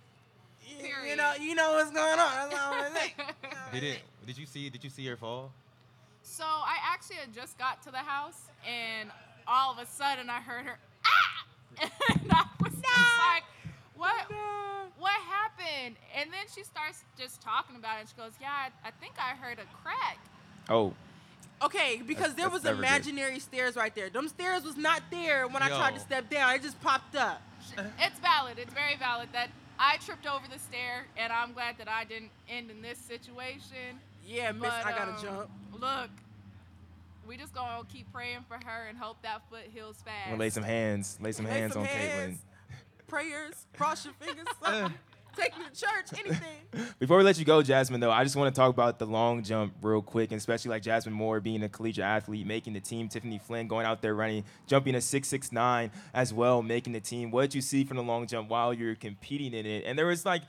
y- 0.81 0.91
You 1.11 1.17
know, 1.17 1.33
you 1.41 1.55
know 1.55 1.73
what's 1.75 1.91
going 1.91 2.19
on. 2.19 2.51
That's 2.51 2.55
all 2.55 2.73
I'm 2.75 2.81
gonna 2.93 2.95
say. 3.01 3.15
You 3.19 3.25
know 3.25 3.25
what 3.43 3.59
I'm 3.67 3.73
Did 3.75 3.85
it? 3.85 3.99
Did 4.27 4.39
you 4.39 4.47
see? 4.47 4.69
Did 4.71 4.85
you 4.85 4.91
see 4.91 5.07
her 5.07 5.17
fall? 5.17 5.53
So 6.23 6.45
I 6.45 6.77
actually 6.93 7.17
had 7.17 7.33
just 7.35 7.59
got 7.59 7.83
to 7.83 7.91
the 7.91 7.99
house, 7.99 8.43
and 8.67 9.11
all 9.47 9.73
of 9.73 9.79
a 9.79 9.87
sudden 9.87 10.31
I 10.31 10.41
heard 10.41 10.65
her 10.67 10.79
ah, 11.05 11.45
and 11.83 12.31
I 12.33 12.45
was 12.63 12.73
just 12.73 13.19
like, 13.19 13.43
"What? 13.97 14.31
What 14.99 15.13
happened?" 15.29 15.97
And 16.17 16.31
then 16.33 16.47
she 16.55 16.63
starts 16.63 17.03
just 17.19 17.41
talking 17.43 17.75
about 17.77 17.97
it. 17.97 18.01
And 18.03 18.09
she 18.09 18.15
goes, 18.17 18.33
"Yeah, 18.41 18.53
I, 18.53 18.89
I 18.89 18.91
think 18.93 19.15
I 19.19 19.35
heard 19.35 19.59
a 19.59 19.65
crack." 19.83 20.19
Oh, 20.71 20.95
Okay, 21.65 22.03
because 22.05 22.35
That's- 22.35 22.37
there 22.37 22.51
was 22.51 22.65
never 22.65 22.77
good. 22.77 22.87
imaginary 22.87 23.39
stairs 23.39 23.77
right 23.77 23.95
there. 23.95 24.11
Them 24.11 24.29
stairs 24.29 24.65
was 24.65 24.77
not 24.77 25.03
there 25.11 25.47
when 25.47 25.63
I 25.63 25.69
tried 25.69 25.95
to 25.95 26.01
step 26.01 26.29
down. 26.29 26.55
It 26.55 26.63
just 26.63 26.81
popped 26.81 27.15
up. 27.17 27.41
It's 27.99 28.19
valid. 28.19 28.59
It's 28.59 28.73
very 28.73 28.97
valid 28.97 29.29
that 29.33 29.49
I 29.79 29.97
tripped 29.99 30.27
over 30.27 30.45
the 30.53 30.59
stair, 30.59 31.07
and 31.17 31.33
I'm 31.33 31.53
glad 31.53 31.79
that 31.79 31.89
I 31.89 32.05
didn't 32.05 32.31
end 32.49 32.71
in 32.71 32.83
this 32.83 32.99
situation. 32.99 34.01
Yeah, 34.27 34.53
miss, 34.53 34.63
But, 34.71 34.87
I 34.87 34.91
gotta 34.93 35.13
um, 35.13 35.23
jump. 35.23 35.51
Look, 35.73 36.11
we 37.27 37.37
just 37.37 37.55
gonna 37.55 37.85
keep 37.93 38.13
praying 38.13 38.45
for 38.49 38.59
her 38.65 38.87
and 38.89 38.99
hope 38.99 39.23
that 39.23 39.43
foot 39.49 39.65
heals 39.73 39.97
fast. 40.05 40.17
I'm 40.27 40.33
gonna 40.33 40.41
lay 40.41 40.51
some 40.51 40.63
hands, 40.65 41.19
lay 41.21 41.33
some 41.33 41.47
Lay 41.47 41.53
hands 41.53 41.73
some 41.73 41.83
on 41.83 41.89
hands, 41.89 42.39
Prayers, 43.09 43.67
cross 43.77 44.05
your 44.05 44.15
fingers, 44.15 44.47
something. 44.63 44.95
Take 45.37 45.59
me 45.59 45.65
to 45.65 45.81
church, 45.81 46.21
anything. 46.25 46.95
Before 46.99 47.17
we 47.19 47.25
let 47.25 47.39
you 47.39 47.45
go, 47.45 47.63
Jasmine, 47.63 48.01
though, 48.01 48.11
I 48.11 48.23
just 48.23 48.37
want 48.37 48.55
to 48.55 48.59
talk 48.59 48.71
about 48.71 48.99
the 48.99 49.07
long 49.07 49.43
jump 49.43 49.75
real 49.81 50.03
quick, 50.03 50.31
and 50.31 50.39
especially 50.39 50.71
like 50.71 50.83
Jasmine 50.83 51.15
Moore 51.15 51.41
being 51.41 51.63
a 51.63 51.69
collegiate 51.69 52.05
athlete, 52.05 52.47
making 52.47 52.75
the 52.75 52.81
team. 52.81 53.09
Tiffany 53.09 53.39
Flynn 53.39 53.67
going 53.67 53.87
out 53.87 54.03
there 54.03 54.15
running, 54.15 54.45
jumping 54.67 54.95
a 54.95 54.99
6'6'9 54.99 55.91
as 56.15 56.35
well, 56.35 56.63
making 56.63 56.93
the 56.93 57.01
team. 57.01 57.31
What 57.31 57.43
did 57.43 57.55
you 57.55 57.61
see 57.61 57.85
from 57.85 57.97
the 57.97 58.03
long 58.03 58.27
jump 58.27 58.51
while 58.51 58.75
you're 58.75 58.95
competing 58.95 59.55
in 59.55 59.67
it? 59.67 59.85
And 59.87 59.99
there 59.99 60.07
was 60.07 60.25
like, 60.27 60.43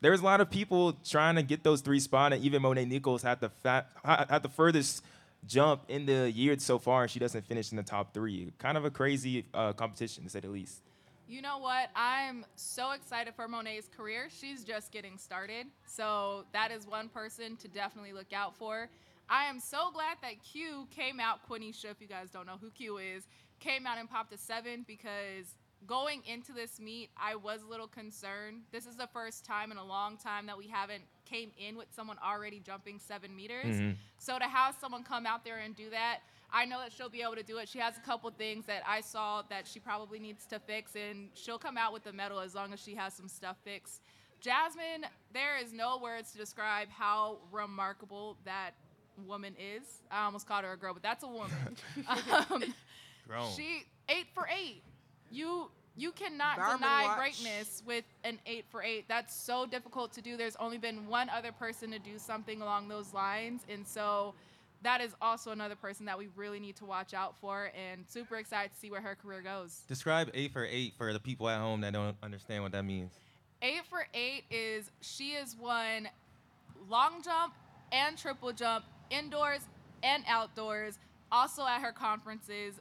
there 0.00 0.10
was 0.10 0.20
a 0.20 0.24
lot 0.24 0.40
of 0.40 0.50
people 0.50 0.94
trying 1.04 1.36
to 1.36 1.42
get 1.42 1.62
those 1.62 1.80
three 1.80 2.00
spots, 2.00 2.34
and 2.34 2.44
even 2.44 2.62
Monae 2.62 2.88
Nichols 2.88 3.22
had 3.22 3.40
the 3.40 3.50
fat, 3.50 3.88
had 4.04 4.42
the 4.42 4.48
furthest 4.48 5.04
jump 5.46 5.82
in 5.88 6.06
the 6.06 6.30
year 6.30 6.58
so 6.58 6.78
far, 6.78 7.02
and 7.02 7.10
she 7.10 7.18
doesn't 7.18 7.44
finish 7.46 7.70
in 7.70 7.76
the 7.76 7.82
top 7.82 8.14
three. 8.14 8.52
Kind 8.58 8.76
of 8.76 8.84
a 8.84 8.90
crazy 8.90 9.44
uh, 9.54 9.72
competition, 9.72 10.24
to 10.24 10.30
say 10.30 10.40
the 10.40 10.48
least. 10.48 10.80
You 11.26 11.40
know 11.40 11.58
what? 11.58 11.88
I'm 11.96 12.44
so 12.54 12.90
excited 12.92 13.34
for 13.34 13.48
Monet's 13.48 13.88
career. 13.88 14.28
She's 14.30 14.62
just 14.62 14.92
getting 14.92 15.16
started. 15.16 15.66
So 15.86 16.44
that 16.52 16.70
is 16.70 16.86
one 16.86 17.08
person 17.08 17.56
to 17.56 17.68
definitely 17.68 18.12
look 18.12 18.32
out 18.32 18.54
for. 18.56 18.88
I 19.28 19.44
am 19.44 19.58
so 19.58 19.90
glad 19.92 20.18
that 20.20 20.42
Q 20.42 20.86
came 20.90 21.18
out, 21.18 21.48
Quanesha, 21.48 21.86
if 21.86 22.00
you 22.00 22.06
guys 22.06 22.28
don't 22.30 22.46
know 22.46 22.58
who 22.60 22.70
Q 22.70 22.98
is, 22.98 23.26
came 23.58 23.86
out 23.86 23.96
and 23.98 24.08
popped 24.08 24.34
a 24.34 24.38
seven 24.38 24.84
because 24.86 25.56
going 25.86 26.22
into 26.26 26.52
this 26.52 26.78
meet, 26.78 27.08
I 27.16 27.34
was 27.36 27.62
a 27.62 27.66
little 27.66 27.86
concerned. 27.88 28.62
This 28.70 28.84
is 28.86 28.96
the 28.96 29.06
first 29.06 29.46
time 29.46 29.72
in 29.72 29.78
a 29.78 29.84
long 29.84 30.18
time 30.18 30.44
that 30.46 30.58
we 30.58 30.66
haven't 30.68 31.04
came 31.24 31.52
in 31.58 31.76
with 31.76 31.86
someone 31.94 32.18
already 32.22 32.60
jumping 32.60 32.98
seven 32.98 33.34
meters. 33.34 33.76
Mhm. 33.76 33.96
So 34.18 34.38
to 34.38 34.44
have 34.44 34.76
someone 34.78 35.04
come 35.04 35.24
out 35.24 35.42
there 35.42 35.58
and 35.58 35.74
do 35.74 35.88
that, 35.88 36.20
I 36.52 36.64
know 36.64 36.78
that 36.80 36.92
she'll 36.92 37.08
be 37.08 37.22
able 37.22 37.36
to 37.36 37.42
do 37.42 37.58
it. 37.58 37.68
She 37.68 37.78
has 37.78 37.96
a 37.96 38.00
couple 38.00 38.30
things 38.30 38.66
that 38.66 38.82
I 38.86 39.00
saw 39.00 39.42
that 39.50 39.66
she 39.66 39.80
probably 39.80 40.18
needs 40.18 40.46
to 40.46 40.58
fix, 40.58 40.92
and 40.94 41.28
she'll 41.34 41.58
come 41.58 41.76
out 41.76 41.92
with 41.92 42.04
the 42.04 42.12
medal 42.12 42.40
as 42.40 42.54
long 42.54 42.72
as 42.72 42.80
she 42.80 42.94
has 42.94 43.14
some 43.14 43.28
stuff 43.28 43.56
fixed. 43.64 44.02
Jasmine, 44.40 45.06
there 45.32 45.56
is 45.56 45.72
no 45.72 45.98
words 45.98 46.32
to 46.32 46.38
describe 46.38 46.88
how 46.90 47.38
remarkable 47.50 48.36
that 48.44 48.72
woman 49.26 49.54
is. 49.58 50.02
I 50.10 50.24
almost 50.24 50.46
called 50.46 50.64
her 50.64 50.72
a 50.72 50.76
girl, 50.76 50.92
but 50.92 51.02
that's 51.02 51.24
a 51.24 51.28
woman. 51.28 51.76
um, 52.08 52.74
Grown. 53.26 53.50
she 53.52 53.84
eight 54.08 54.26
for 54.34 54.46
eight. 54.48 54.82
You 55.30 55.70
you 55.96 56.12
cannot 56.12 56.56
Barman 56.56 56.78
deny 56.78 57.04
watch. 57.04 57.18
greatness 57.18 57.82
with 57.86 58.04
an 58.24 58.38
eight 58.46 58.64
for 58.70 58.82
eight. 58.82 59.06
That's 59.08 59.34
so 59.34 59.64
difficult 59.64 60.12
to 60.14 60.20
do. 60.20 60.36
There's 60.36 60.56
only 60.56 60.78
been 60.78 61.06
one 61.06 61.30
other 61.30 61.52
person 61.52 61.90
to 61.92 61.98
do 61.98 62.18
something 62.18 62.60
along 62.60 62.88
those 62.88 63.14
lines, 63.14 63.62
and 63.68 63.86
so 63.86 64.34
that 64.84 65.00
is 65.00 65.12
also 65.20 65.50
another 65.50 65.74
person 65.74 66.06
that 66.06 66.16
we 66.16 66.28
really 66.36 66.60
need 66.60 66.76
to 66.76 66.84
watch 66.84 67.14
out 67.14 67.34
for. 67.40 67.70
And 67.74 68.04
super 68.06 68.36
excited 68.36 68.72
to 68.72 68.78
see 68.78 68.90
where 68.90 69.00
her 69.00 69.14
career 69.14 69.42
goes. 69.42 69.82
Describe 69.88 70.30
eight 70.34 70.52
for 70.52 70.64
eight 70.64 70.94
for 70.96 71.12
the 71.12 71.20
people 71.20 71.48
at 71.48 71.58
home 71.58 71.80
that 71.80 71.92
don't 71.92 72.16
understand 72.22 72.62
what 72.62 72.72
that 72.72 72.84
means. 72.84 73.12
Eight 73.62 73.82
for 73.88 74.06
eight 74.14 74.44
is 74.50 74.90
she 75.00 75.30
is 75.30 75.56
won 75.56 76.08
long 76.88 77.22
jump 77.22 77.54
and 77.92 78.16
triple 78.16 78.52
jump 78.52 78.84
indoors 79.10 79.60
and 80.02 80.22
outdoors. 80.28 80.98
Also 81.32 81.66
at 81.66 81.80
her 81.80 81.92
conferences, 81.92 82.74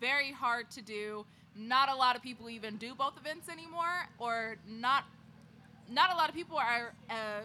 very 0.00 0.32
hard 0.32 0.70
to 0.72 0.82
do. 0.82 1.24
Not 1.54 1.88
a 1.88 1.94
lot 1.94 2.16
of 2.16 2.22
people 2.22 2.50
even 2.50 2.76
do 2.76 2.94
both 2.94 3.16
events 3.16 3.48
anymore, 3.48 4.08
or 4.18 4.56
not. 4.68 5.04
Not 5.88 6.12
a 6.12 6.16
lot 6.16 6.28
of 6.28 6.34
people 6.34 6.56
are 6.56 6.94
uh, 7.10 7.42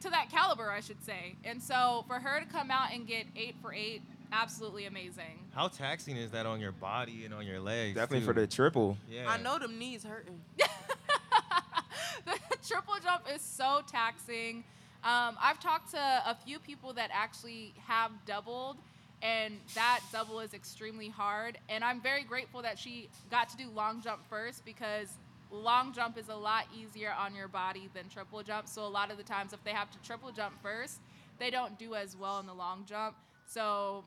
to 0.00 0.10
that 0.10 0.30
caliber, 0.30 0.70
I 0.70 0.80
should 0.80 1.02
say. 1.04 1.36
And 1.44 1.62
so 1.62 2.04
for 2.06 2.14
her 2.14 2.40
to 2.40 2.46
come 2.46 2.70
out 2.70 2.92
and 2.92 3.06
get 3.06 3.26
eight 3.36 3.54
for 3.60 3.72
eight, 3.72 4.02
absolutely 4.32 4.86
amazing. 4.86 5.46
How 5.54 5.68
taxing 5.68 6.16
is 6.16 6.30
that 6.30 6.46
on 6.46 6.60
your 6.60 6.72
body 6.72 7.24
and 7.24 7.34
on 7.34 7.46
your 7.46 7.60
legs? 7.60 7.94
Definitely 7.96 8.20
too? 8.20 8.26
for 8.26 8.32
the 8.32 8.46
triple. 8.46 8.96
Yeah. 9.08 9.30
I 9.30 9.36
know 9.38 9.58
them 9.58 9.78
knees 9.78 10.04
hurting. 10.04 10.40
the 10.56 12.38
triple 12.66 12.94
jump 13.02 13.24
is 13.34 13.42
so 13.42 13.82
taxing. 13.90 14.64
Um, 15.02 15.36
I've 15.40 15.60
talked 15.60 15.92
to 15.92 15.98
a 15.98 16.36
few 16.44 16.58
people 16.58 16.92
that 16.94 17.10
actually 17.12 17.74
have 17.86 18.10
doubled, 18.26 18.76
and 19.22 19.54
that 19.74 20.00
double 20.12 20.40
is 20.40 20.54
extremely 20.54 21.08
hard. 21.08 21.58
And 21.68 21.82
I'm 21.82 22.00
very 22.00 22.22
grateful 22.22 22.62
that 22.62 22.78
she 22.78 23.08
got 23.30 23.48
to 23.50 23.56
do 23.56 23.70
long 23.70 24.02
jump 24.02 24.20
first 24.28 24.64
because 24.64 25.08
long 25.50 25.92
jump 25.92 26.18
is 26.18 26.28
a 26.28 26.34
lot 26.34 26.66
easier 26.76 27.12
on 27.18 27.34
your 27.34 27.48
body 27.48 27.88
than 27.94 28.08
triple 28.08 28.42
jump. 28.42 28.68
So 28.68 28.84
a 28.84 28.88
lot 28.88 29.10
of 29.10 29.16
the 29.16 29.22
times, 29.22 29.52
if 29.52 29.62
they 29.64 29.72
have 29.72 29.90
to 29.90 29.98
triple 29.98 30.30
jump 30.32 30.54
first, 30.62 31.00
they 31.38 31.50
don't 31.50 31.78
do 31.78 31.94
as 31.94 32.16
well 32.16 32.38
in 32.40 32.46
the 32.46 32.54
long 32.54 32.84
jump. 32.86 33.16
So 33.46 34.04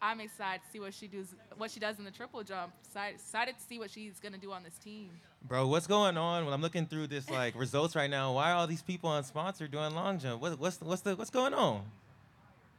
I'm 0.00 0.20
excited 0.20 0.62
to 0.64 0.70
see 0.70 0.80
what 0.80 0.94
she 0.94 1.08
does, 1.08 1.34
what 1.56 1.70
she 1.70 1.80
does 1.80 1.98
in 1.98 2.04
the 2.04 2.10
triple 2.10 2.42
jump. 2.42 2.72
Excited, 2.84 3.58
to 3.58 3.64
see 3.64 3.78
what 3.78 3.90
she's 3.90 4.20
gonna 4.20 4.38
do 4.38 4.52
on 4.52 4.62
this 4.62 4.78
team. 4.78 5.10
Bro, 5.46 5.68
what's 5.68 5.86
going 5.86 6.16
on? 6.16 6.44
When 6.44 6.54
I'm 6.54 6.62
looking 6.62 6.86
through 6.86 7.08
this 7.08 7.28
like 7.30 7.54
results 7.58 7.96
right 7.96 8.10
now, 8.10 8.34
why 8.34 8.52
are 8.52 8.56
all 8.56 8.66
these 8.66 8.82
people 8.82 9.10
on 9.10 9.24
sponsor 9.24 9.66
doing 9.66 9.94
long 9.94 10.18
jump? 10.18 10.40
What, 10.40 10.58
what's 10.58 10.80
what's 10.80 11.02
the 11.02 11.16
what's 11.16 11.30
going 11.30 11.54
on? 11.54 11.84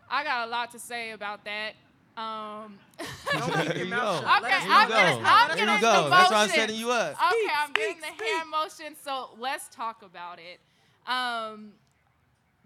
I 0.09 0.23
got 0.23 0.47
a 0.47 0.51
lot 0.51 0.71
to 0.71 0.79
say 0.79 1.11
about 1.11 1.45
that. 1.45 1.73
Um, 2.19 2.77
Don't 3.33 3.53
keep 3.53 3.65
There 3.67 3.77
your 3.77 3.85
go. 3.87 4.19
shut. 4.21 4.43
Okay, 4.43 4.51
Let 4.51 4.53
us 4.53 4.63
There 4.63 4.67
know. 4.67 4.67
you 4.67 4.73
I'm 4.73 4.87
go. 4.89 4.95
getting- 4.95 5.25
I'm 5.25 5.47
there 5.47 5.57
getting 5.57 5.75
you 5.75 5.81
go. 5.81 6.03
the 6.03 6.09
That's 6.09 6.31
why 6.31 6.43
I'm 6.43 6.49
setting 6.49 6.75
you 6.75 6.91
up. 6.91 7.11
okay, 7.13 7.29
Speak, 7.31 7.51
I'm 7.57 7.73
getting 7.73 8.01
speak, 8.01 8.17
the 8.17 8.23
hand 8.25 8.49
motion, 8.49 8.95
so 9.03 9.29
let's 9.39 9.67
talk 9.69 10.01
about 10.03 10.39
it. 10.39 10.59
Um, 11.11 11.71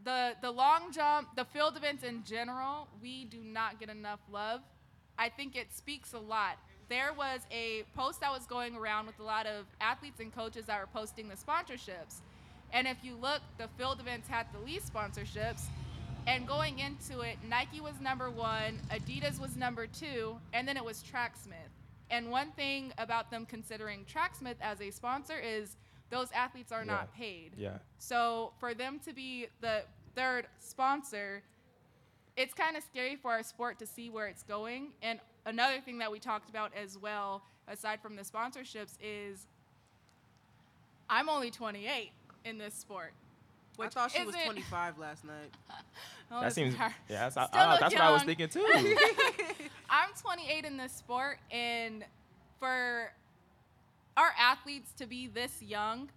the 0.04 0.36
the 0.42 0.52
long 0.52 0.92
jump, 0.92 1.30
the 1.36 1.46
field 1.46 1.78
events 1.78 2.04
in 2.04 2.24
general, 2.26 2.88
we 3.02 3.26
do 3.26 3.38
not 3.44 3.80
get 3.80 3.90
enough 3.90 4.20
love. 4.32 4.62
I 5.18 5.30
think 5.30 5.56
it 5.56 5.72
speaks 5.74 6.14
a 6.14 6.20
lot. 6.20 6.58
There 6.90 7.14
was 7.14 7.42
a 7.52 7.84
post 7.96 8.20
that 8.22 8.32
was 8.32 8.46
going 8.48 8.76
around 8.76 9.06
with 9.06 9.20
a 9.20 9.24
lot 9.24 9.46
of 9.46 9.66
athletes 9.80 10.20
and 10.20 10.34
coaches 10.36 10.66
that 10.66 10.80
were 10.80 10.88
posting 10.88 11.30
the 11.30 11.36
sponsorships. 11.36 12.16
And 12.74 12.88
if 12.88 12.98
you 13.04 13.16
look, 13.16 13.42
the 13.58 13.68
field 13.78 14.00
events 14.00 14.28
had 14.28 14.48
the 14.52 14.60
least 14.60 14.92
sponsorships. 14.94 15.62
And 16.26 16.48
going 16.48 16.80
into 16.80 17.20
it, 17.22 17.38
Nike 17.50 17.82
was 17.82 18.00
number 18.00 18.30
one, 18.30 18.80
Adidas 18.90 19.40
was 19.40 19.58
number 19.58 19.88
two, 19.88 20.38
and 20.54 20.68
then 20.68 20.78
it 20.78 20.86
was 20.86 21.04
Tracksmith. 21.04 21.58
And 22.10 22.32
one 22.32 22.52
thing 22.52 22.94
about 22.98 23.30
them 23.30 23.46
considering 23.46 24.06
Tracksmith 24.06 24.58
as 24.62 24.82
a 24.82 24.90
sponsor 24.92 25.38
is 25.40 25.76
those 26.10 26.30
athletes 26.32 26.72
are 26.72 26.86
not 26.86 27.14
paid. 27.14 27.52
Yeah. 27.58 27.78
So 27.98 28.54
for 28.60 28.74
them 28.74 29.00
to 29.06 29.14
be 29.14 29.48
the 29.62 29.84
third 30.16 30.48
sponsor, 30.60 31.42
it's 32.38 32.54
kind 32.54 32.78
of 32.78 32.84
scary 32.84 33.16
for 33.16 33.32
our 33.32 33.44
sport 33.44 33.80
to 33.80 33.88
see 33.88 34.10
where 34.10 34.28
it's 34.28 34.44
going. 34.44 34.90
And 35.02 35.20
another 35.46 35.82
thing 35.82 35.98
that 35.98 36.12
we 36.12 36.20
talked 36.20 36.50
about 36.50 36.72
as 36.76 36.98
well, 36.98 37.44
aside 37.68 38.00
from 38.02 38.16
the 38.16 38.24
sponsorships, 38.24 38.98
is 39.02 39.48
I'm 41.10 41.30
only 41.30 41.52
28 41.52 42.12
in 42.46 42.58
this 42.58 42.76
sport. 42.76 43.14
I 43.80 43.88
thought 43.90 44.12
she 44.12 44.24
was 44.24 44.36
25 44.36 44.98
last 45.00 45.24
night. 45.26 45.52
Oh, 46.32 46.42
That 46.42 46.54
seems. 46.54 46.74
hard. 46.74 46.94
Yeah, 47.10 47.30
that's, 47.30 47.38
I, 47.38 47.44
I- 47.54 47.78
that's 47.80 47.94
what 47.94 48.02
I 48.04 48.12
was 48.12 48.24
thinking 48.24 48.48
too. 48.50 48.66
I'm 49.90 50.10
28 50.20 50.66
in 50.66 50.78
this 50.78 50.92
sport, 50.94 51.38
and 51.52 52.04
for 52.60 53.12
our 54.18 54.32
athletes 54.40 54.92
to 54.98 55.06
be 55.06 55.28
this 55.28 55.62
young 55.62 56.10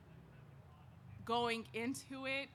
going 1.26 1.66
into 1.74 2.24
it, 2.26 2.48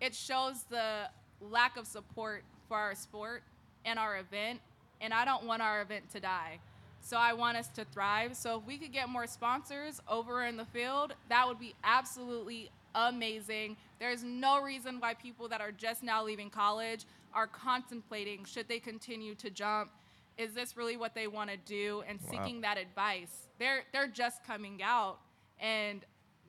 it 0.00 0.14
shows 0.14 0.64
the 0.68 1.08
lack 1.40 1.76
of 1.76 1.86
support 1.86 2.42
for 2.66 2.76
our 2.76 2.94
sport 2.96 3.42
and 3.84 3.98
our 3.98 4.18
event. 4.18 4.60
And 5.00 5.14
I 5.14 5.24
don't 5.24 5.44
want 5.44 5.62
our 5.62 5.82
event 5.82 6.10
to 6.12 6.20
die. 6.20 6.58
So 7.02 7.16
I 7.16 7.32
want 7.34 7.56
us 7.56 7.68
to 7.68 7.84
thrive. 7.84 8.36
So 8.36 8.58
if 8.58 8.66
we 8.66 8.78
could 8.78 8.92
get 8.92 9.08
more 9.08 9.26
sponsors 9.26 10.00
over 10.08 10.44
in 10.44 10.56
the 10.56 10.64
field, 10.66 11.14
that 11.28 11.46
would 11.46 11.58
be 11.60 11.74
absolutely 11.84 12.70
amazing. 12.94 13.76
There's 14.00 14.24
no 14.24 14.62
reason 14.62 14.98
why 14.98 15.14
people 15.14 15.46
that 15.48 15.60
are 15.60 15.70
just 15.70 16.02
now 16.02 16.24
leaving 16.24 16.50
college 16.50 17.04
are 17.34 17.46
contemplating 17.46 18.44
should 18.44 18.66
they 18.66 18.80
continue 18.80 19.34
to 19.36 19.50
jump. 19.50 19.92
Is 20.38 20.54
this 20.54 20.76
really 20.76 20.96
what 20.96 21.14
they 21.14 21.26
want 21.26 21.50
to 21.50 21.58
do? 21.58 22.02
And 22.08 22.18
Wow. 22.20 22.30
seeking 22.30 22.62
that 22.62 22.78
advice. 22.78 23.48
They're 23.58 23.82
they're 23.92 24.08
just 24.08 24.42
coming 24.42 24.82
out, 24.82 25.20
and 25.58 26.04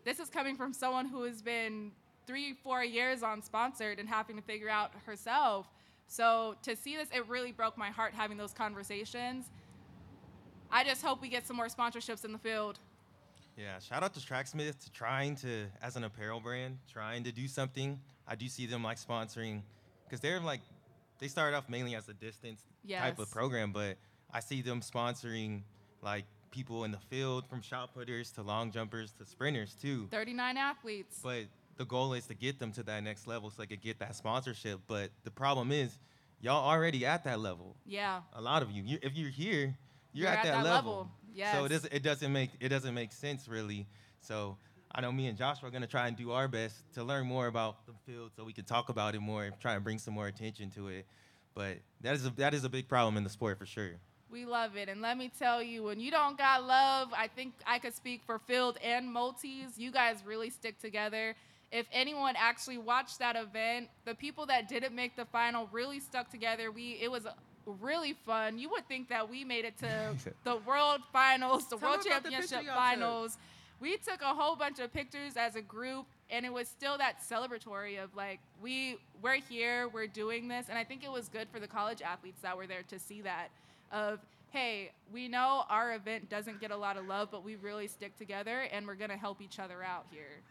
this 0.05 0.19
is 0.19 0.29
coming 0.29 0.55
from 0.55 0.71
someone 0.73 1.07
who 1.07 1.23
has 1.23 1.41
been 1.41 1.91
three, 2.25 2.53
four 2.53 2.83
years 2.85 3.21
on 3.21 3.41
sponsored 3.41 3.99
and 3.99 4.07
having 4.07 4.37
to 4.37 4.41
figure 4.41 4.69
out 4.69 4.93
herself. 5.05 5.67
So 6.07 6.55
to 6.63 6.75
see 6.75 6.95
this, 6.95 7.09
it 7.13 7.27
really 7.27 7.51
broke 7.51 7.77
my 7.77 7.89
heart 7.89 8.13
having 8.13 8.37
those 8.37 8.53
conversations. 8.53 9.49
I 10.71 10.85
just 10.85 11.01
hope 11.01 11.21
we 11.21 11.27
get 11.27 11.45
some 11.45 11.57
more 11.57 11.67
sponsorships 11.67 12.23
in 12.23 12.31
the 12.31 12.37
field. 12.37 12.79
Yeah, 13.57 13.79
shout 13.79 14.01
out 14.03 14.13
to 14.13 14.19
Tracksmith 14.19 14.83
to 14.85 14.91
trying 14.91 15.35
to, 15.37 15.65
as 15.81 15.95
an 15.95 16.03
apparel 16.03 16.39
brand, 16.39 16.77
trying 16.91 17.23
to 17.25 17.31
do 17.31 17.47
something. 17.47 17.99
I 18.27 18.35
do 18.35 18.47
see 18.47 18.65
them 18.65 18.83
like 18.83 18.97
sponsoring, 18.97 19.61
because 20.05 20.19
they're 20.19 20.39
like, 20.39 20.61
they 21.19 21.27
started 21.27 21.55
off 21.55 21.69
mainly 21.69 21.95
as 21.95 22.07
a 22.09 22.13
distance 22.13 22.61
type 23.01 23.19
of 23.19 23.29
program, 23.31 23.71
but 23.71 23.97
I 24.33 24.39
see 24.39 24.61
them 24.61 24.81
sponsoring 24.81 25.61
like 26.01 26.25
people 26.49 26.83
in 26.85 26.91
the 26.91 26.97
field 27.09 27.45
from 27.47 27.61
shot 27.61 27.93
putters 27.93 28.31
to 28.31 28.41
long 28.41 28.71
jumpers 28.71 29.11
to 29.19 29.25
sprinters 29.25 29.75
too. 29.75 30.07
39 30.11 30.57
athletes. 30.57 31.19
But 31.21 31.43
the 31.77 31.85
goal 31.85 32.13
is 32.13 32.25
to 32.27 32.33
get 32.33 32.57
them 32.59 32.71
to 32.73 32.83
that 32.83 33.03
next 33.03 33.27
level 33.27 33.49
so 33.49 33.61
they 33.61 33.67
could 33.67 33.81
get 33.81 33.99
that 33.99 34.15
sponsorship. 34.15 34.79
But 34.87 35.11
the 35.23 35.31
problem 35.31 35.71
is, 35.71 35.97
y'all 36.41 36.67
already 36.67 37.05
at 37.05 37.23
that 37.25 37.39
level. 37.39 37.75
yeah. 37.85 38.21
A 38.33 38.41
lot 38.41 38.63
of 38.63 38.71
you, 38.71 38.83
you 38.83 38.97
if 39.01 39.15
you're 39.15 39.29
here, 39.29 39.75
you're, 40.13 40.23
You're 40.25 40.27
at, 40.29 40.39
at 40.39 40.43
that, 40.45 40.51
that 40.51 40.63
level. 40.63 40.91
level. 40.91 41.11
So 41.33 41.37
Yes. 41.37 41.65
it 41.65 41.69
doesn't 41.69 41.93
it 41.93 42.03
doesn't 42.03 42.33
make 42.33 42.51
it 42.59 42.69
doesn't 42.69 42.93
make 42.93 43.11
sense 43.11 43.47
really. 43.47 43.87
So 44.19 44.57
I 44.93 45.01
know 45.01 45.11
me 45.11 45.27
and 45.27 45.37
Joshua 45.37 45.69
are 45.69 45.71
gonna 45.71 45.87
try 45.87 46.07
and 46.07 46.17
do 46.17 46.31
our 46.31 46.47
best 46.47 46.75
to 46.93 47.03
learn 47.03 47.25
more 47.25 47.47
about 47.47 47.85
the 47.85 47.93
field 48.05 48.31
so 48.35 48.43
we 48.43 48.53
can 48.53 48.65
talk 48.65 48.89
about 48.89 49.15
it 49.15 49.19
more 49.21 49.45
and 49.45 49.59
try 49.59 49.73
and 49.75 49.83
bring 49.83 49.97
some 49.99 50.13
more 50.13 50.27
attention 50.27 50.69
to 50.71 50.89
it. 50.89 51.05
But 51.53 51.77
that 52.01 52.15
is 52.15 52.25
a, 52.25 52.29
that 52.31 52.53
is 52.53 52.63
a 52.63 52.69
big 52.69 52.87
problem 52.87 53.17
in 53.17 53.23
the 53.23 53.29
sport 53.29 53.57
for 53.57 53.65
sure. 53.65 53.93
We 54.29 54.45
love 54.45 54.77
it. 54.77 54.87
And 54.87 55.01
let 55.01 55.17
me 55.17 55.29
tell 55.37 55.61
you, 55.61 55.83
when 55.83 55.99
you 55.99 56.09
don't 56.09 56.37
got 56.37 56.63
love, 56.63 57.09
I 57.13 57.27
think 57.27 57.53
I 57.67 57.79
could 57.79 57.93
speak 57.93 58.21
for 58.25 58.39
field 58.39 58.77
and 58.81 59.11
multis. 59.11 59.77
You 59.77 59.91
guys 59.91 60.23
really 60.25 60.49
stick 60.49 60.79
together. 60.79 61.35
If 61.71 61.85
anyone 61.91 62.35
actually 62.37 62.77
watched 62.77 63.19
that 63.19 63.35
event, 63.35 63.89
the 64.05 64.15
people 64.15 64.45
that 64.45 64.69
didn't 64.69 64.95
make 64.95 65.17
the 65.17 65.25
final 65.25 65.67
really 65.71 65.99
stuck 65.99 66.29
together. 66.29 66.71
We 66.71 66.97
it 67.01 67.11
was 67.11 67.27
really 67.71 68.13
fun. 68.13 68.57
You 68.57 68.69
would 68.71 68.87
think 68.87 69.09
that 69.09 69.29
we 69.29 69.43
made 69.43 69.65
it 69.65 69.77
to 69.79 70.15
the 70.43 70.57
world 70.57 71.01
finals, 71.11 71.67
the 71.67 71.77
Tell 71.77 71.89
world 71.89 72.05
me 72.05 72.11
about 72.11 72.23
the 72.23 72.29
picture 72.29 72.47
championship 72.47 72.73
took. 72.73 72.75
finals. 72.75 73.37
We 73.79 73.97
took 73.97 74.21
a 74.21 74.33
whole 74.33 74.55
bunch 74.55 74.79
of 74.79 74.93
pictures 74.93 75.33
as 75.37 75.55
a 75.55 75.61
group 75.61 76.05
and 76.29 76.45
it 76.45 76.53
was 76.53 76.67
still 76.67 76.97
that 76.99 77.19
celebratory 77.21 78.01
of 78.01 78.15
like 78.15 78.39
we 78.61 78.97
we're 79.21 79.39
here, 79.49 79.87
we're 79.89 80.07
doing 80.07 80.47
this 80.47 80.67
and 80.69 80.77
I 80.77 80.83
think 80.83 81.03
it 81.03 81.11
was 81.11 81.29
good 81.29 81.47
for 81.51 81.59
the 81.59 81.67
college 81.67 82.01
athletes 82.01 82.41
that 82.41 82.55
were 82.55 82.67
there 82.67 82.83
to 82.89 82.99
see 82.99 83.21
that 83.21 83.49
of 83.91 84.19
hey, 84.51 84.91
we 85.13 85.27
know 85.29 85.63
our 85.69 85.93
event 85.93 86.29
doesn't 86.29 86.59
get 86.59 86.71
a 86.71 86.77
lot 86.77 86.97
of 86.97 87.07
love, 87.07 87.29
but 87.31 87.43
we 87.43 87.55
really 87.55 87.87
stick 87.87 88.17
together 88.17 88.63
and 88.71 88.85
we're 88.85 88.95
going 88.95 89.09
to 89.09 89.17
help 89.17 89.41
each 89.41 89.59
other 89.59 89.81
out 89.81 90.05
here. 90.11 90.41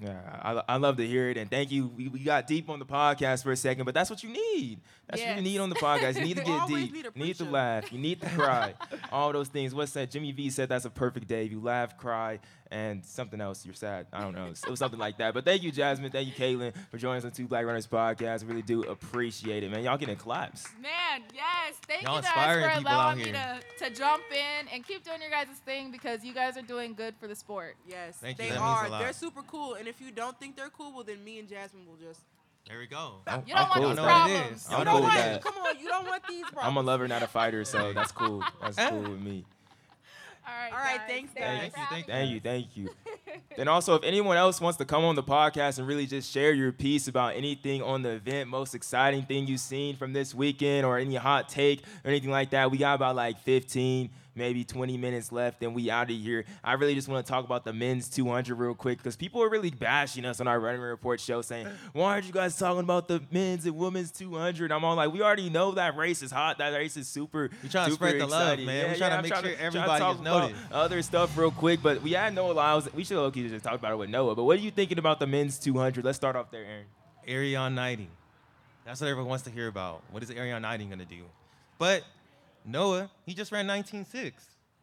Yeah, 0.00 0.18
I, 0.42 0.74
I 0.74 0.76
love 0.76 0.96
to 0.96 1.06
hear 1.06 1.30
it, 1.30 1.36
and 1.36 1.48
thank 1.48 1.70
you. 1.70 1.86
We, 1.86 2.08
we 2.08 2.18
got 2.18 2.48
deep 2.48 2.68
on 2.68 2.80
the 2.80 2.84
podcast 2.84 3.44
for 3.44 3.52
a 3.52 3.56
second, 3.56 3.84
but 3.84 3.94
that's 3.94 4.10
what 4.10 4.24
you 4.24 4.30
need. 4.30 4.80
That's 5.08 5.22
what 5.22 5.36
you 5.36 5.42
need 5.42 5.58
on 5.58 5.68
the 5.70 5.76
podcast. 5.76 6.16
You 6.16 6.22
need 6.24 6.36
to 6.36 6.42
get 6.44 6.66
deep. 6.66 6.92
need 6.92 7.04
you 7.14 7.24
need 7.24 7.36
to 7.36 7.44
laugh. 7.44 7.92
You 7.92 7.98
need 8.00 8.20
to 8.20 8.28
cry. 8.30 8.74
All 9.12 9.32
those 9.32 9.48
things. 9.48 9.72
What's 9.72 9.92
that? 9.92 10.10
Jimmy 10.10 10.32
V 10.32 10.50
said 10.50 10.68
that's 10.68 10.84
a 10.84 10.90
perfect 10.90 11.28
day. 11.28 11.44
If 11.44 11.52
you 11.52 11.60
laugh, 11.60 11.96
cry, 11.96 12.40
and 12.74 13.04
something 13.06 13.40
else, 13.40 13.64
you're 13.64 13.72
sad. 13.74 14.06
I 14.12 14.20
don't 14.20 14.34
know. 14.34 14.46
It 14.46 14.68
was 14.68 14.80
something 14.80 14.98
like 14.98 15.18
that. 15.18 15.32
But 15.32 15.44
thank 15.44 15.62
you, 15.62 15.70
Jasmine. 15.70 16.10
Thank 16.10 16.26
you, 16.26 16.34
Caitlin, 16.34 16.72
for 16.90 16.98
joining 16.98 17.18
us 17.18 17.24
on 17.24 17.30
Two 17.30 17.46
Black 17.46 17.64
Runners 17.64 17.86
podcast. 17.86 18.42
I 18.42 18.46
really 18.48 18.62
do 18.62 18.82
appreciate 18.82 19.62
it, 19.62 19.70
man. 19.70 19.84
Y'all 19.84 19.96
getting 19.96 20.16
claps. 20.16 20.66
Man, 20.82 21.22
yes. 21.32 21.76
Thank 21.86 22.02
Y'all 22.02 22.16
you 22.16 22.22
guys 22.22 22.74
for 22.74 22.80
allowing 22.80 23.18
me 23.18 23.30
to, 23.30 23.60
to 23.78 23.90
jump 23.94 24.24
in 24.32 24.66
and 24.74 24.84
keep 24.84 25.04
doing 25.04 25.20
your 25.20 25.30
guys' 25.30 25.46
thing 25.64 25.92
because 25.92 26.24
you 26.24 26.34
guys 26.34 26.56
are 26.56 26.62
doing 26.62 26.94
good 26.94 27.14
for 27.20 27.28
the 27.28 27.36
sport. 27.36 27.76
Yes, 27.88 28.16
Thank 28.16 28.38
you, 28.38 28.44
they 28.46 28.50
that 28.50 28.58
are. 28.58 28.88
They're 28.90 29.12
super 29.12 29.42
cool. 29.42 29.74
And 29.74 29.86
if 29.86 30.00
you 30.00 30.10
don't 30.10 30.38
think 30.40 30.56
they're 30.56 30.68
cool, 30.76 30.92
well, 30.92 31.04
then 31.04 31.22
me 31.22 31.38
and 31.38 31.48
Jasmine 31.48 31.86
will 31.86 31.96
just. 32.04 32.22
There 32.68 32.78
we 32.78 32.86
go. 32.86 33.16
I'm, 33.26 33.42
You 33.46 33.54
don't 33.54 33.62
I'm 33.62 33.68
want 33.68 33.72
cool 33.74 33.82
these 33.82 33.88
with 33.90 33.96
know 33.98 34.04
that. 34.04 34.20
what 34.20 34.30
it 34.30 34.34
problems. 34.34 34.68
You 34.70 34.76
I'm 34.76 34.84
don't 34.84 34.94
cool 34.94 35.02
want. 35.02 35.42
Come 35.42 35.54
on, 35.58 35.78
you 35.78 35.88
don't 35.88 36.06
want 36.06 36.22
these. 36.28 36.42
Problems. 36.42 36.66
I'm 36.66 36.76
a 36.76 36.82
lover, 36.82 37.06
not 37.08 37.22
a 37.22 37.26
fighter, 37.28 37.64
so 37.64 37.92
that's 37.92 38.10
cool. 38.10 38.42
That's 38.60 38.76
cool 38.90 39.02
with 39.02 39.20
me. 39.22 39.44
All 40.46 40.52
right. 40.54 40.72
All 40.72 40.78
right, 40.78 40.98
guys. 40.98 41.08
thanks, 41.08 41.32
Thanks 41.32 41.74
guys. 41.76 41.86
for 41.88 41.94
Thank 41.94 42.06
you, 42.06 42.40
thank 42.40 42.40
Thank 42.40 42.76
you, 42.76 42.90
thank 43.26 43.36
you. 43.36 43.40
then 43.56 43.68
also, 43.74 43.94
if 43.94 44.02
anyone 44.04 44.36
else 44.36 44.60
wants 44.60 44.76
to 44.78 44.84
come 44.84 45.04
on 45.04 45.14
the 45.14 45.22
podcast 45.22 45.78
and 45.78 45.86
really 45.86 46.06
just 46.06 46.30
share 46.32 46.52
your 46.52 46.70
piece 46.72 47.08
about 47.08 47.34
anything 47.34 47.82
on 47.82 48.02
the 48.02 48.10
event, 48.10 48.48
most 48.50 48.74
exciting 48.74 49.22
thing 49.24 49.46
you've 49.46 49.60
seen 49.60 49.96
from 49.96 50.12
this 50.12 50.34
weekend, 50.34 50.84
or 50.86 50.98
any 50.98 51.14
hot 51.14 51.48
take 51.48 51.80
or 52.04 52.10
anything 52.10 52.30
like 52.30 52.50
that, 52.50 52.70
we 52.70 52.78
got 52.78 52.94
about 52.94 53.16
like 53.16 53.40
15, 53.40 54.10
maybe 54.34 54.64
20 54.64 54.96
minutes 54.96 55.32
left, 55.32 55.62
and 55.62 55.74
we 55.74 55.90
out 55.90 56.10
of 56.10 56.16
here. 56.16 56.44
I 56.62 56.74
really 56.74 56.94
just 56.94 57.08
want 57.08 57.24
to 57.24 57.30
talk 57.30 57.44
about 57.44 57.64
the 57.64 57.72
men's 57.72 58.08
200 58.08 58.54
real 58.54 58.74
quick 58.74 58.98
because 58.98 59.16
people 59.16 59.42
are 59.42 59.48
really 59.48 59.70
bashing 59.70 60.24
us 60.24 60.40
on 60.40 60.48
our 60.48 60.58
running 60.60 60.80
report 60.80 61.20
show, 61.20 61.42
saying, 61.42 61.68
"Why 61.92 62.12
aren't 62.12 62.26
you 62.26 62.32
guys 62.32 62.56
talking 62.56 62.80
about 62.80 63.08
the 63.08 63.22
men's 63.30 63.66
and 63.66 63.76
women's 63.76 64.10
200?" 64.10 64.72
I'm 64.72 64.84
all 64.84 64.96
like, 64.96 65.12
"We 65.12 65.22
already 65.22 65.50
know 65.50 65.72
that 65.72 65.96
race 65.96 66.22
is 66.22 66.30
hot. 66.30 66.58
That 66.58 66.70
race 66.70 66.96
is 66.96 67.08
super." 67.08 67.50
We 67.62 67.68
trying 67.68 67.88
to 67.88 67.94
spread 67.94 68.20
the 68.20 68.26
love, 68.26 68.58
man. 68.58 68.66
We 68.66 68.72
Yeah, 68.72 68.82
trying 68.82 68.98
to 68.98 69.04
yeah, 69.04 69.16
I'm 69.16 69.22
make 69.22 69.32
trying 69.32 69.44
sure 69.44 69.52
trying 69.52 69.66
everybody 69.66 70.04
gets 70.04 70.20
noticed. 70.20 70.60
Other 70.72 71.02
stuff 71.02 71.36
real 71.36 71.50
quick, 71.50 71.80
but 71.82 72.02
we 72.02 72.12
had 72.12 72.34
Noah 72.34 72.52
Lyles. 72.52 72.92
We 72.92 73.04
should 73.04 73.18
okay 73.18 73.48
just 73.48 73.64
talk 73.64 73.74
about 73.74 73.92
it 73.92 73.96
with 73.96 74.10
Noah. 74.10 74.34
But 74.34 74.44
what 74.44 74.56
are 74.56 74.60
you 74.62 74.70
thinking 74.70 74.98
about 74.98 75.18
the 75.20 75.26
men's 75.26 75.58
200? 75.58 76.04
Let's 76.04 76.16
start 76.16 76.36
off 76.36 76.50
there, 76.50 76.64
Aaron. 76.64 76.86
Erriyon 77.26 77.74
Knighton. 77.74 78.08
That's 78.84 79.00
what 79.00 79.08
everyone 79.08 79.30
wants 79.30 79.44
to 79.44 79.50
hear 79.50 79.68
about. 79.68 80.02
What 80.10 80.22
is 80.22 80.30
Erriyon 80.30 80.62
Knighton 80.62 80.90
gonna 80.90 81.04
do? 81.04 81.24
But 81.78 82.04
Noah, 82.64 83.10
he 83.26 83.34
just 83.34 83.52
ran 83.52 83.66
19.6 83.66 84.06
He 84.14 84.32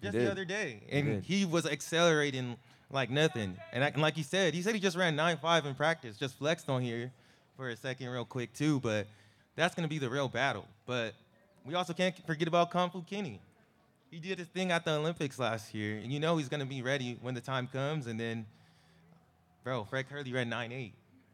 just 0.01 0.13
the 0.17 0.31
other 0.31 0.45
day, 0.45 0.81
and 0.91 1.05
did. 1.05 1.23
he 1.23 1.45
was 1.45 1.65
accelerating 1.65 2.57
like 2.89 3.09
nothing. 3.09 3.57
And, 3.71 3.83
I, 3.83 3.87
and 3.87 4.01
like 4.01 4.15
he 4.15 4.23
said, 4.23 4.53
he 4.53 4.61
said 4.61 4.75
he 4.75 4.81
just 4.81 4.97
ran 4.97 5.15
9.5 5.15 5.65
in 5.65 5.75
practice, 5.75 6.17
just 6.17 6.37
flexed 6.37 6.69
on 6.69 6.81
here 6.81 7.11
for 7.57 7.69
a 7.69 7.75
second, 7.77 8.09
real 8.09 8.25
quick 8.25 8.53
too. 8.53 8.79
But 8.79 9.07
that's 9.55 9.75
gonna 9.75 9.87
be 9.87 9.97
the 9.97 10.09
real 10.09 10.27
battle. 10.27 10.65
But 10.85 11.13
we 11.65 11.73
also 11.73 11.93
can't 11.93 12.15
forget 12.25 12.47
about 12.47 12.71
Kung 12.71 12.89
Fu 12.89 13.01
Kenny. 13.01 13.39
He 14.09 14.19
did 14.19 14.39
his 14.39 14.47
thing 14.47 14.71
at 14.71 14.83
the 14.83 14.91
Olympics 14.95 15.39
last 15.39 15.73
year, 15.73 15.97
and 15.97 16.11
you 16.11 16.19
know 16.19 16.37
he's 16.37 16.49
gonna 16.49 16.65
be 16.65 16.81
ready 16.81 17.17
when 17.21 17.33
the 17.33 17.41
time 17.41 17.67
comes. 17.67 18.07
And 18.07 18.19
then, 18.19 18.45
bro, 19.63 19.85
Fred 19.85 20.05
Kerley 20.09 20.33
ran 20.33 20.49
9.8. 20.49 20.91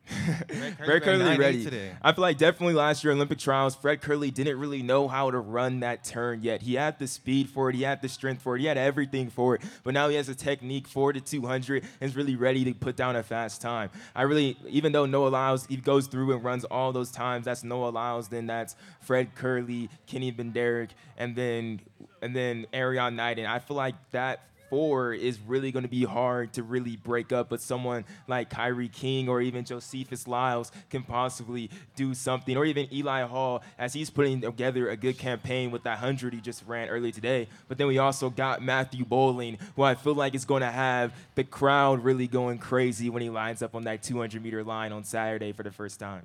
Fred 0.07 0.77
Kerley 1.03 1.37
ready. 1.37 1.63
today. 1.63 1.91
I 2.01 2.11
feel 2.13 2.21
like 2.21 2.37
definitely 2.37 2.73
last 2.75 3.03
year 3.03 3.13
Olympic 3.13 3.37
trials, 3.39 3.75
Fred 3.75 4.01
Kerley 4.01 4.33
didn't 4.33 4.59
really 4.59 4.81
know 4.81 5.07
how 5.07 5.31
to 5.31 5.37
run 5.37 5.81
that 5.81 6.03
turn 6.03 6.41
yet. 6.41 6.61
He 6.61 6.75
had 6.75 6.99
the 6.99 7.07
speed 7.07 7.49
for 7.49 7.69
it, 7.69 7.75
he 7.75 7.83
had 7.83 8.01
the 8.01 8.09
strength 8.09 8.41
for 8.41 8.55
it, 8.55 8.61
he 8.61 8.65
had 8.67 8.77
everything 8.77 9.29
for 9.29 9.55
it. 9.55 9.61
But 9.83 9.93
now 9.93 10.09
he 10.09 10.15
has 10.15 10.29
a 10.29 10.35
technique 10.35 10.87
for 10.87 11.13
the 11.13 11.19
200 11.19 11.83
and 12.01 12.09
is 12.09 12.15
really 12.15 12.35
ready 12.35 12.63
to 12.65 12.73
put 12.73 12.95
down 12.95 13.15
a 13.15 13.23
fast 13.23 13.61
time. 13.61 13.89
I 14.15 14.23
really, 14.23 14.57
even 14.67 14.91
though 14.91 15.05
Noah 15.05 15.29
Lyles, 15.29 15.65
he 15.67 15.77
goes 15.77 16.07
through 16.07 16.33
and 16.33 16.43
runs 16.43 16.63
all 16.65 16.91
those 16.91 17.11
times. 17.11 17.45
That's 17.45 17.63
Noah 17.63 17.89
Lyles, 17.89 18.29
then 18.29 18.47
that's 18.47 18.75
Fred 19.01 19.35
Kerley, 19.35 19.89
Kenny 20.05 20.31
Bednarek, 20.31 20.89
and 21.17 21.35
then 21.35 21.81
and 22.21 22.35
then 22.35 22.65
Erriyon 22.73 23.15
Knight. 23.15 23.39
And 23.39 23.47
I 23.47 23.59
feel 23.59 23.77
like 23.77 23.95
that 24.11 24.41
four 24.69 25.13
is 25.13 25.39
really 25.39 25.71
going 25.71 25.83
to 25.83 25.89
be 25.89 26.03
hard 26.03 26.53
to 26.53 26.63
really 26.63 26.95
break 26.95 27.31
up, 27.31 27.49
but 27.49 27.61
someone 27.61 28.05
like 28.27 28.49
Kyree 28.49 28.91
King 28.91 29.29
or 29.29 29.41
even 29.41 29.65
Josephus 29.65 30.27
Lyles 30.27 30.71
can 30.89 31.03
possibly 31.03 31.69
do 31.95 32.13
something, 32.13 32.57
or 32.57 32.65
even 32.65 32.87
Eli 32.93 33.23
Hall 33.23 33.63
as 33.77 33.93
he's 33.93 34.09
putting 34.09 34.41
together 34.41 34.89
a 34.89 34.97
good 34.97 35.17
campaign 35.17 35.71
with 35.71 35.83
that 35.83 35.99
100 35.99 36.33
he 36.33 36.41
just 36.41 36.63
ran 36.67 36.89
earlier 36.89 37.11
today. 37.11 37.47
But 37.67 37.77
then 37.77 37.87
we 37.87 37.97
also 37.97 38.29
got 38.29 38.61
Matthew 38.61 39.05
Boling, 39.05 39.57
who 39.75 39.83
I 39.83 39.95
feel 39.95 40.15
like 40.15 40.35
is 40.35 40.45
going 40.45 40.61
to 40.61 40.71
have 40.71 41.13
the 41.35 41.43
crowd 41.43 42.03
really 42.03 42.27
going 42.27 42.57
crazy 42.57 43.09
when 43.09 43.21
he 43.21 43.29
lines 43.29 43.61
up 43.61 43.75
on 43.75 43.83
that 43.83 44.03
200 44.03 44.41
meter 44.41 44.63
line 44.63 44.91
on 44.91 45.03
Saturday 45.03 45.51
for 45.51 45.63
the 45.63 45.71
first 45.71 45.99
time. 45.99 46.23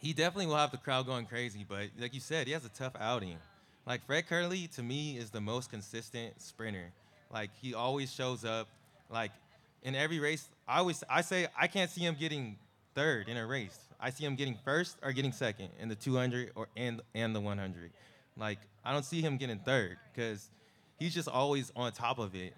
He 0.00 0.12
definitely 0.12 0.46
will 0.46 0.56
have 0.56 0.72
the 0.72 0.78
crowd 0.78 1.06
going 1.06 1.26
crazy, 1.26 1.64
but 1.68 1.88
like 2.00 2.12
you 2.12 2.20
said, 2.20 2.46
he 2.48 2.52
has 2.52 2.64
a 2.64 2.70
tough 2.70 2.94
outing. 2.98 3.38
Like 3.86 4.04
Fred 4.06 4.26
Kerley, 4.28 4.72
to 4.76 4.82
me, 4.82 5.16
is 5.16 5.30
the 5.30 5.40
most 5.40 5.70
consistent 5.70 6.40
sprinter. 6.40 6.92
Like 7.32 7.50
he 7.60 7.74
always 7.74 8.12
shows 8.12 8.44
up. 8.44 8.68
Like 9.10 9.32
in 9.82 9.94
every 9.94 10.18
race, 10.18 10.48
I 10.68 10.78
always 10.78 11.02
I 11.08 11.22
say 11.22 11.48
I 11.58 11.66
can't 11.66 11.90
see 11.90 12.02
him 12.02 12.16
getting 12.18 12.56
third 12.94 13.28
in 13.28 13.36
a 13.36 13.46
race. 13.46 13.78
I 14.00 14.10
see 14.10 14.24
him 14.24 14.34
getting 14.34 14.58
first 14.64 14.98
or 15.02 15.12
getting 15.12 15.32
second 15.32 15.68
in 15.80 15.88
the 15.88 15.94
200 15.94 16.52
or 16.54 16.68
and 16.76 17.00
and 17.14 17.34
the 17.34 17.40
100. 17.40 17.90
Like 18.36 18.58
I 18.84 18.92
don't 18.92 19.04
see 19.04 19.20
him 19.20 19.36
getting 19.36 19.58
third 19.58 19.96
because 20.12 20.50
he's 20.98 21.14
just 21.14 21.28
always 21.28 21.72
on 21.74 21.92
top 21.92 22.18
of 22.18 22.34
it. 22.34 22.54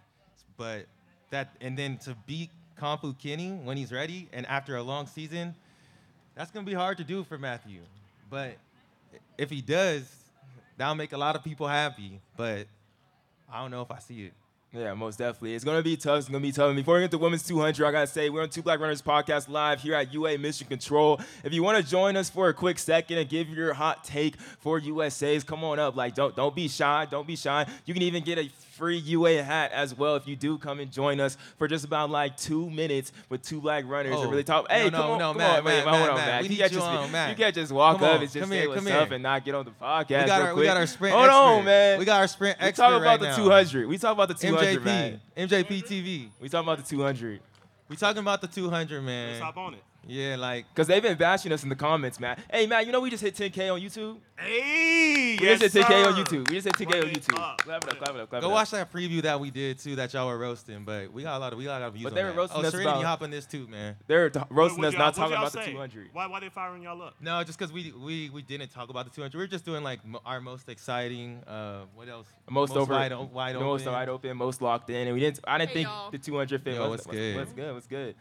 But 0.57 0.87
that 1.31 1.55
and 1.61 1.79
then 1.79 1.99
to 1.99 2.17
beat 2.27 2.51
Kung 2.77 2.99
Fu 2.99 3.13
Kenny 3.13 3.51
when 3.51 3.77
he's 3.77 3.93
ready 3.93 4.29
and 4.33 4.47
after 4.47 4.77
a 4.77 4.83
long 4.83 5.07
season, 5.07 5.55
that's 6.35 6.51
gonna 6.51 6.67
be 6.67 6.75
hard 6.75 6.99
to 6.99 7.05
do 7.05 7.25
for 7.25 7.39
Matthew. 7.39 7.81
But 8.31 8.57
if 9.39 9.51
he 9.51 9.61
does, 9.61 10.13
that'll 10.77 10.95
make 10.95 11.13
a 11.13 11.19
lot 11.19 11.37
of 11.37 11.45
people 11.45 11.69
happy. 11.69 12.21
But 12.37 12.67
I 13.53 13.61
don't 13.63 13.71
know 13.71 13.83
if 13.83 13.91
I 13.91 13.99
see 13.99 14.25
it. 14.25 14.33
Yeah, 14.77 14.93
most 14.95 15.21
definitely. 15.21 15.55
It's 15.55 15.65
gonna 15.65 15.83
be 15.83 15.97
tough. 15.97 16.19
It's 16.19 16.29
gonna 16.29 16.41
be 16.41 16.51
tough. 16.51 16.67
And 16.67 16.77
before 16.77 16.97
we 16.97 17.03
get 17.03 17.13
to 17.13 17.19
women's 17.19 17.45
200, 17.45 17.87
I 17.87 17.93
gotta 17.93 18.07
say 18.09 18.29
we're 18.29 18.43
on 18.43 18.49
Two 18.49 18.61
Black 18.61 18.81
Runners 18.81 19.01
podcast 19.01 19.49
live 19.49 19.81
here 19.81 19.95
at 19.95 20.13
UA 20.13 20.37
Mission 20.39 20.67
Control. 20.67 21.21
If 21.45 21.53
you 21.53 21.63
want 21.63 21.79
to 21.79 21.89
join 21.89 22.17
us 22.17 22.29
for 22.29 22.49
a 22.49 22.55
quick 22.55 22.81
second 22.81 23.19
and 23.19 23.29
give 23.29 23.49
your 23.51 23.73
hot 23.73 24.03
take 24.03 24.35
for 24.41 24.81
USA's, 24.81 25.45
come 25.45 25.63
on 25.63 25.79
up. 25.79 25.95
Like 25.95 26.17
don't 26.17 26.35
don't 26.35 26.57
be 26.57 26.67
shy. 26.67 27.07
Don't 27.09 27.27
be 27.27 27.37
shy. 27.37 27.67
You 27.85 27.95
can 27.95 28.03
even 28.03 28.25
get 28.25 28.39
a 28.39 28.51
free 28.77 28.99
UA 28.99 29.43
hat 29.43 29.73
as 29.73 29.95
well 29.97 30.17
if 30.17 30.27
you 30.27 30.37
do 30.37 30.59
come 30.59 30.81
and 30.81 30.91
join 30.91 31.21
us 31.21 31.37
for 31.59 31.69
just 31.69 31.85
about 31.85 32.11
like 32.11 32.37
two 32.37 32.69
minutes 32.71 33.13
with 33.29 33.43
two 33.43 33.61
black 33.61 33.85
runners 33.87 34.15
and 34.15 34.25
Oh, 34.25 34.31
really 34.31 34.45
talk. 34.45 34.71
Hey, 34.71 34.91
no, 34.91 34.99
come 34.99 35.11
on, 35.13 35.19
no, 35.19 35.29
come 35.31 35.37
Matt, 35.39 35.59
on, 35.61 35.65
wait, 35.65 35.71
Matt, 35.77 35.85
hold 35.87 36.01
Matt, 36.01 36.11
on, 36.11 36.17
Matt. 36.17 36.27
Matt. 36.27 36.43
We 36.43 36.45
You 36.45 36.49
need 36.51 36.59
can't 36.59 36.73
you 36.73 36.79
just 36.79 36.91
on, 36.91 37.13
Matt. 37.13 37.31
you 37.31 37.37
can't 37.45 37.55
just 37.55 37.73
walk 37.73 37.97
Come 37.99 38.05
up 38.05 38.15
on, 38.17 38.23
and 38.23 38.31
just 38.33 38.49
say 38.51 38.57
here, 38.61 38.69
what's 38.69 38.87
up 38.87 38.87
here. 39.09 39.15
and 39.15 39.23
not 39.23 39.45
get 39.45 39.55
on 39.55 39.65
the 39.65 39.71
podcast. 39.71 40.09
We 40.09 40.15
got 40.15 40.25
real 40.27 40.33
our 40.33 40.53
quick. 40.53 40.57
we 40.57 40.65
got 40.67 40.77
our 40.77 40.87
sprint. 40.87 41.15
Hold 41.15 41.25
expert. 41.27 41.39
on, 41.41 41.65
man. 41.65 41.99
We 41.99 42.05
got 42.05 42.21
our 42.21 42.29
sprint 42.29 42.59
We 42.61 42.67
expert 42.67 42.83
talk 42.83 43.01
about 43.03 43.21
right 43.21 43.21
the 43.21 43.37
200. 43.37 43.89
We 43.89 43.99
talk 43.99 44.13
about 44.13 44.29
the 44.29 44.35
200, 44.35 44.79
MJP, 44.81 44.85
man. 44.85 45.21
MJP 45.37 45.85
TV. 45.87 46.29
We 46.41 46.49
talking 46.49 46.67
about 46.69 46.79
the 46.79 46.89
200. 46.89 47.41
We 47.89 47.97
talking 47.97 48.21
about 48.21 48.41
the 48.41 48.49
200, 48.49 48.95
Let's 48.97 49.05
man. 49.07 49.41
hop 49.43 49.57
on 49.57 49.75
it. 49.75 49.83
Yeah, 50.07 50.37
like 50.37 50.67
Because 50.75 50.87
they've 50.87 51.03
been 51.03 51.17
bashing 51.17 51.53
us 51.53 51.63
in 51.63 51.69
the 51.69 51.77
comments, 51.77 52.21
man. 52.21 52.39
Hey, 52.51 52.67
man, 52.67 52.85
you 52.87 52.93
know 52.93 53.01
we 53.01 53.11
just 53.11 53.23
hit 53.23 53.35
10K 53.35 53.73
on 53.73 53.81
YouTube? 53.81 54.19
Hey, 54.37 55.37
We 55.41 55.47
yes, 55.47 55.61
just 55.61 55.75
hit 55.75 55.85
10K 55.87 56.07
on. 56.07 56.15
YouTube. 56.15 56.49
We 56.49 56.61
just 56.61 56.67
hit 56.67 56.89
10K 56.89 56.95
on 56.97 57.01
Run 57.03 57.11
it 57.11 57.23
YouTube. 57.23 57.39
up. 57.41 57.59
Clap 57.59 57.85
it 57.85 57.91
up, 57.93 57.99
clap 57.99 58.15
it 58.15 58.21
up, 58.21 58.31
clap 58.31 58.41
it 58.41 58.43
go 58.43 58.49
up. 58.49 58.53
watch 58.55 58.71
that 58.73 58.93
preview 58.93 59.23
that 59.23 59.39
we 59.41 59.51
did 59.51 59.79
too 59.79 59.97
that 59.97 60.13
y'all 60.13 60.27
were 60.27 60.39
roasting. 60.39 60.85
But 60.85 61.13
we 61.13 61.23
got 61.23 61.37
a 61.37 61.39
lot 61.39 61.53
of 61.53 61.59
we 61.59 61.65
got 61.65 61.79
a 61.79 61.81
lot 61.81 61.87
of 61.89 61.95
views. 61.95 62.05
But 62.05 62.11
on 62.13 62.15
they 62.17 62.23
were 62.25 62.31
that. 62.31 62.37
roasting 62.37 62.65
oh, 62.65 62.67
us 62.67 62.71
Serenity, 62.73 62.91
about- 62.99 63.05
hop 63.05 63.23
on 63.23 63.31
this 63.31 63.47
too, 63.47 63.67
man. 63.69 63.97
They're 64.07 64.31
t- 64.31 64.41
roasting 64.51 64.79
What- 64.83 64.89
us, 64.89 64.93
what 64.95 64.99
not 64.99 65.05
y'all- 65.05 65.13
talking 65.13 65.23
what 65.23 65.29
about 65.49 65.55
y'all 65.55 65.61
the 65.63 65.67
say? 65.67 65.73
200. 65.73 66.09
Why, 66.13 66.27
why 66.27 66.41
they 66.41 66.49
firing 66.49 66.83
y'all 66.83 67.01
up? 67.03 67.15
No, 67.21 67.43
just 67.45 67.59
because 67.59 67.73
we 67.73 67.93
we 67.93 68.31
we 68.31 68.43
didn't 68.43 68.71
talk 68.71 68.91
about 68.91 69.05
the 69.07 69.11
200. 69.13 69.37
We 69.39 69.45
are 69.45 69.47
just 69.47 69.65
doing 69.65 69.83
like 69.85 70.05
mo- 70.05 70.21
our 70.27 70.41
most 70.41 70.69
exciting. 70.69 71.43
Uh, 71.47 71.85
what 71.95 72.09
else? 72.09 72.27
Most, 72.51 72.73
over, 72.77 72.93
wide, 72.93 73.13
o- 73.13 73.31
wide 73.33 73.55
open. 73.57 73.67
most 73.67 73.87
wide 73.87 74.09
open, 74.09 74.37
most 74.37 74.61
locked 74.61 74.91
in, 74.91 75.07
and 75.07 75.15
we 75.15 75.21
didn't. 75.21 75.41
I 75.47 75.59
didn't 75.59 75.69
Hey, 75.71 75.75
think 75.75 75.89
y'all. 75.89 76.11
the 76.11 76.19
200 76.19 76.63
fit. 76.63 76.75
Yo, 76.75 76.89
what's, 76.91 77.07
what's 77.07 77.17
good? 77.17 77.37
What's 77.37 77.53
good? 77.53 77.75
What's 77.75 77.87
good? 77.87 78.15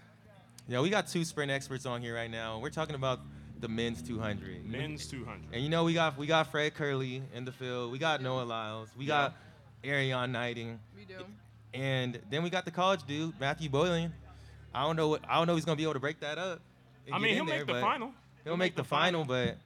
Yeah, 0.67 0.81
we 0.81 0.89
got 0.89 1.07
two 1.07 1.25
sprint 1.25 1.51
experts 1.51 1.85
on 1.85 2.01
here 2.01 2.15
right 2.15 2.31
now. 2.31 2.59
We're 2.59 2.69
talking 2.69 2.95
about 2.95 3.19
the 3.59 3.67
men's 3.67 4.01
200. 4.01 4.65
Men's 4.65 5.07
200. 5.07 5.53
And 5.53 5.63
you 5.63 5.69
know 5.69 5.83
we 5.83 5.93
got 5.93 6.17
we 6.17 6.27
got 6.27 6.51
Fred 6.51 6.73
Kerley 6.73 7.21
in 7.33 7.45
the 7.45 7.51
field. 7.51 7.91
We 7.91 7.97
got 7.97 8.21
Noah 8.21 8.43
Lyles. 8.43 8.89
We 8.97 9.05
got 9.05 9.35
Erriyon 9.83 10.31
Knighton. 10.31 10.79
We 10.95 11.05
do. 11.05 11.25
And 11.73 12.19
then 12.29 12.43
we 12.43 12.49
got 12.49 12.65
the 12.65 12.71
college 12.71 13.03
dude, 13.07 13.39
Matthew 13.39 13.69
Boling. 13.69 14.11
I 14.73 14.83
don't 14.83 14.95
know 14.95 15.09
what 15.09 15.21
I 15.27 15.35
don't 15.35 15.47
know 15.47 15.53
if 15.53 15.57
he's 15.57 15.65
gonna 15.65 15.75
be 15.75 15.83
able 15.83 15.93
to 15.93 15.99
break 15.99 16.19
that 16.21 16.37
up. 16.37 16.61
I 17.11 17.19
mean, 17.19 17.35
he'll 17.35 17.45
there, 17.45 17.59
make 17.59 17.67
the 17.67 17.81
final. 17.81 18.11
He'll 18.43 18.57
make 18.57 18.75
the 18.75 18.83
final, 18.83 19.25
but 19.25 19.57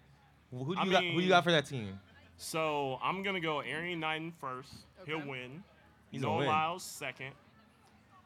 who 0.51 0.73
do 0.75 0.81
I 0.81 0.83
you 0.85 0.91
got? 0.91 1.03
Who 1.03 1.19
you 1.19 1.29
got 1.29 1.43
for 1.43 1.51
that 1.51 1.65
team? 1.65 1.99
So 2.37 2.99
I'm 3.01 3.23
gonna 3.23 3.39
go 3.39 3.61
Erriyon 3.61 3.99
Knighton 3.99 4.33
first. 4.39 4.73
He'll 5.05 5.25
win. 5.25 5.63
He's 6.11 6.21
gonna 6.21 6.33
Noah 6.33 6.39
win. 6.39 6.47
Lyles 6.47 6.83
second. 6.83 7.31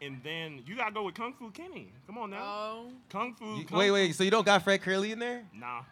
And 0.02 0.20
then 0.24 0.64
you 0.66 0.76
gotta 0.76 0.91
go 0.93 1.04
with 1.04 1.16
Kung 1.16 1.34
Fu 1.34 1.52
Kenny. 1.52 1.91
Come 2.08 2.18
on 2.18 2.32
now. 2.32 2.41
Oh, 2.43 2.88
Kung 3.10 3.34
Fu. 3.36 3.56
You- 3.58 3.66
Kung 3.66 3.78
wait, 3.78 3.91
wait. 3.91 4.16
So 4.16 4.24
you 4.24 4.32
don't 4.32 4.45
got 4.45 4.64
Fred 4.64 4.82
Kerley 4.82 5.12
in 5.12 5.20
there 5.20 5.43
Nah. 5.54 5.84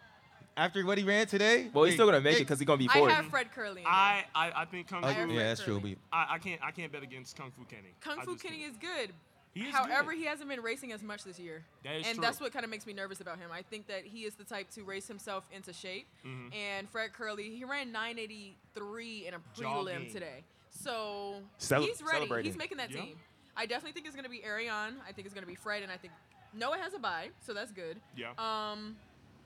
after 0.56 0.84
what 0.84 0.98
he 0.98 1.04
ran 1.04 1.26
today? 1.28 1.70
Well, 1.72 1.84
he's 1.84 1.94
still 1.94 2.06
gonna 2.06 2.20
make 2.20 2.36
it 2.36 2.40
because 2.40 2.58
he's 2.58 2.66
gonna 2.66 2.78
be 2.78 2.88
I 2.92 2.98
have 3.10 3.26
Fred 3.26 3.50
Kerley. 3.54 3.82
I, 3.86 4.24
I 4.34 4.50
I 4.62 4.64
think 4.64 4.88
Kung 4.88 5.02
Fu. 5.02 5.08
yeah, 5.08 5.14
Fred 5.26 5.38
that's 5.38 5.62
true. 5.62 5.80
I, 6.12 6.26
I 6.34 6.38
can't 6.38 6.60
I 6.62 6.70
can't 6.72 6.90
bet 6.92 7.02
against 7.04 7.36
Kung 7.36 7.52
Fu 7.52 7.64
Kenny. 7.64 7.94
Kung 8.00 8.20
Fu 8.22 8.34
Kenny 8.36 8.58
can't. 8.60 8.72
is 8.72 8.76
good. 8.78 9.12
He 9.52 9.62
is 9.64 9.74
However, 9.74 10.10
good. 10.12 10.18
he 10.20 10.24
hasn't 10.26 10.48
been 10.48 10.60
racing 10.60 10.92
as 10.92 11.02
much 11.02 11.24
this 11.24 11.38
year. 11.38 11.64
That 11.82 11.96
is 11.96 12.06
and 12.06 12.14
true. 12.16 12.22
that's 12.22 12.40
what 12.40 12.52
kind 12.52 12.64
of 12.64 12.70
makes 12.70 12.86
me 12.86 12.92
nervous 12.92 13.20
about 13.20 13.38
him. 13.38 13.50
I 13.52 13.62
think 13.62 13.88
that 13.88 14.04
he 14.04 14.20
is 14.24 14.34
the 14.36 14.44
type 14.44 14.70
to 14.72 14.82
race 14.84 15.08
himself 15.08 15.44
into 15.52 15.72
shape. 15.72 16.06
Mhm. 16.24 16.54
And 16.54 16.88
Fred 16.88 17.10
Kerley, 17.12 17.52
he 17.56 17.64
ran 17.64 17.90
983 17.92 19.26
in 19.26 19.34
a 19.34 19.38
prelim 19.38 19.60
Jogging. 19.60 20.12
today. 20.12 20.44
So 20.70 21.42
Cele- 21.58 21.84
he's 21.86 22.00
ready. 22.02 22.28
He's 22.44 22.56
making 22.56 22.78
that 22.78 22.90
Yeah. 22.90 23.00
team. 23.02 23.18
I 23.60 23.66
definitely 23.66 23.92
think 23.92 24.06
it's 24.06 24.14
going 24.16 24.24
to 24.24 24.30
be 24.30 24.38
Erriyon. 24.40 24.94
I 25.06 25.12
think 25.12 25.26
it's 25.26 25.34
going 25.34 25.42
to 25.44 25.48
be 25.48 25.54
Fred. 25.54 25.82
And 25.82 25.92
I 25.92 25.96
think 25.98 26.12
Noah 26.54 26.78
has 26.78 26.94
a 26.94 26.98
bye, 26.98 27.28
so 27.40 27.52
that's 27.52 27.70
good. 27.72 27.98
Yeah. 28.16 28.30
Um, 28.38 28.96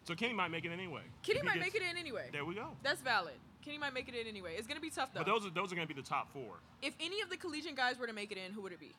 So 0.05 0.15
Kenny 0.15 0.33
might 0.35 0.49
make 0.53 0.65
it 0.65 0.71
anyway. 0.73 1.03
Kenny 1.23 1.43
might 1.43 1.55
gets- 1.55 1.67
make 1.67 1.75
it 1.75 1.83
in 1.91 1.97
anyway. 1.97 2.29
There 2.33 2.45
we 2.45 2.55
go. 2.55 2.69
That's 2.85 3.01
valid. 3.01 3.35
Kenny 3.65 3.79
might 3.79 3.93
make 3.95 4.09
it 4.09 4.15
in 4.15 4.27
anyway. 4.29 4.55
It's 4.57 4.67
going 4.69 4.77
to 4.77 4.83
be 4.83 4.91
tough, 4.91 5.13
though. 5.13 5.21
But 5.21 5.27
those 5.27 5.47
are 5.47 5.51
those 5.51 5.73
are 5.73 5.75
gonna 5.75 5.87
be 5.87 5.95
the 5.95 6.03
top 6.03 6.31
four. 6.33 6.61
if 6.83 6.95
any 7.01 7.23
of 7.23 7.31
the 7.31 7.37
collegiate 7.39 7.75
guys 7.77 7.99
were 7.99 8.07
to 8.07 8.13
make 8.13 8.31
it 8.31 8.37
in, 8.39 8.53
who 8.53 8.61
would 8.63 8.73
it 8.73 8.79
be? 8.81 8.93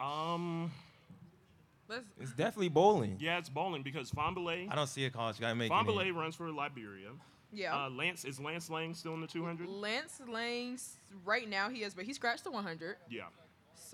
Um. 0.00 0.70
Let's. 1.88 2.04
It's 2.20 2.32
definitely 2.32 2.68
Boling. 2.68 3.16
Yeah, 3.18 3.38
it's 3.38 3.48
Boling 3.48 3.82
because 3.82 4.10
Fahnbulleh. 4.10 4.70
I 4.70 4.74
don't 4.74 4.86
see 4.88 5.04
a 5.06 5.10
college 5.10 5.38
guy 5.40 5.52
making 5.54 5.74
Fahnbulleh 5.76 6.06
it. 6.08 6.12
runs 6.12 6.34
for 6.34 6.50
Liberia. 6.50 7.10
Yeah. 7.52 7.84
Uh, 7.86 7.90
Lance 7.90 8.24
is 8.24 8.40
Lance 8.40 8.68
Lang 8.70 8.94
still 8.94 9.14
in 9.14 9.20
the 9.20 9.26
200? 9.26 9.68
Lance 9.68 10.20
Lang's 10.28 10.96
right 11.24 11.48
now 11.48 11.68
he 11.70 11.82
is, 11.82 11.94
but 11.94 12.04
he 12.04 12.12
scratched 12.12 12.42
the 12.44 12.50
100, 12.50 12.96
Yeah. 13.08 13.24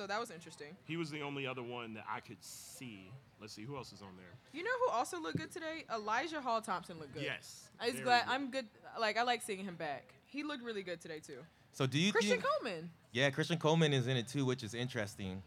So 0.00 0.06
that 0.06 0.18
was 0.18 0.30
interesting. 0.30 0.68
He 0.84 0.96
was 0.96 1.10
the 1.10 1.20
only 1.20 1.46
other 1.46 1.62
one 1.62 1.92
that 1.92 2.06
I 2.10 2.20
could 2.20 2.42
see. 2.42 3.12
Let's 3.38 3.52
see 3.52 3.64
who 3.64 3.76
else 3.76 3.92
is 3.92 4.00
on 4.00 4.16
there. 4.16 4.32
You 4.54 4.64
know 4.64 4.70
who 4.86 4.92
also 4.92 5.20
looked 5.20 5.36
good 5.36 5.50
today? 5.50 5.84
Elijah 5.92 6.40
Hall 6.40 6.62
Thompson 6.62 6.98
looked 6.98 7.12
good. 7.12 7.22
Yes. 7.22 7.68
I 7.78 7.86
was 7.86 7.92
very 7.96 8.04
glad. 8.04 8.24
good. 8.24 8.32
I'm 8.32 8.50
good. 8.50 8.66
Like 8.98 9.18
I 9.18 9.24
like 9.24 9.42
seeing 9.42 9.62
him 9.62 9.74
back. 9.74 10.14
He 10.24 10.42
looked 10.42 10.64
really 10.64 10.82
good 10.82 11.02
today 11.02 11.18
too. 11.18 11.40
So 11.72 11.86
do 11.86 11.98
you 11.98 12.12
Christian 12.12 12.40
think? 12.40 12.44
Coleman. 12.44 12.90
Yeah, 13.12 13.28
Christian 13.28 13.58
Coleman 13.58 13.92
is 13.92 14.06
in 14.06 14.16
it 14.16 14.26
too, 14.26 14.46
which 14.46 14.62
is 14.62 14.72
interesting. 14.72 15.42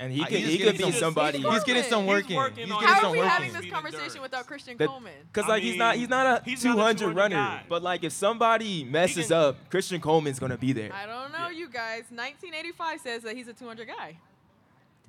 And 0.00 0.12
he 0.12 0.22
Uh, 0.22 0.26
could 0.26 0.38
he's 0.38 0.48
he 0.48 0.58
could 0.58 0.76
be 0.78 0.82
some- 0.84 0.92
somebody. 0.92 1.38
he's 1.38 1.52
He's 1.52 1.64
getting 1.64 1.82
some 1.82 2.02
He's 2.04 2.08
working. 2.08 2.36
working 2.36 2.66
He's 2.68 2.72
getting 2.72 2.86
How 2.88 3.00
some 3.00 3.04
are 3.06 3.12
we 3.12 3.18
working. 3.18 3.30
having 3.30 3.52
this 3.52 3.66
conversation 3.70 4.22
without 4.22 4.46
Christian 4.46 4.76
That- 4.76 4.86
Coleman? 4.88 5.12
Cause 5.32 5.44
I 5.46 5.48
like 5.48 5.62
he's 5.64 5.76
not 5.76 5.96
he's 5.96 6.08
not 6.08 6.26
a 6.26 6.44
he's 6.44 6.64
not 6.64 6.70
a 6.72 6.74
200 6.76 6.98
200 6.98 7.16
runner, 7.16 7.36
guy. 7.36 7.62
but 7.68 7.82
like 7.82 8.04
if 8.04 8.12
somebody 8.12 8.84
messes 8.84 9.26
can- 9.28 9.36
up, 9.36 9.70
Christian 9.70 10.00
Coleman's 10.00 10.38
gonna 10.38 10.56
be 10.56 10.72
there. 10.72 10.92
I 10.92 11.04
don't 11.06 11.32
know, 11.32 11.48
Yeah. 11.48 11.58
you 11.58 11.68
guys. 11.68 12.04
1985 12.12 13.00
says 13.00 13.22
that 13.24 13.34
he's 13.36 13.48
a 13.48 13.52
200 13.52 13.88
guy. 13.88 14.18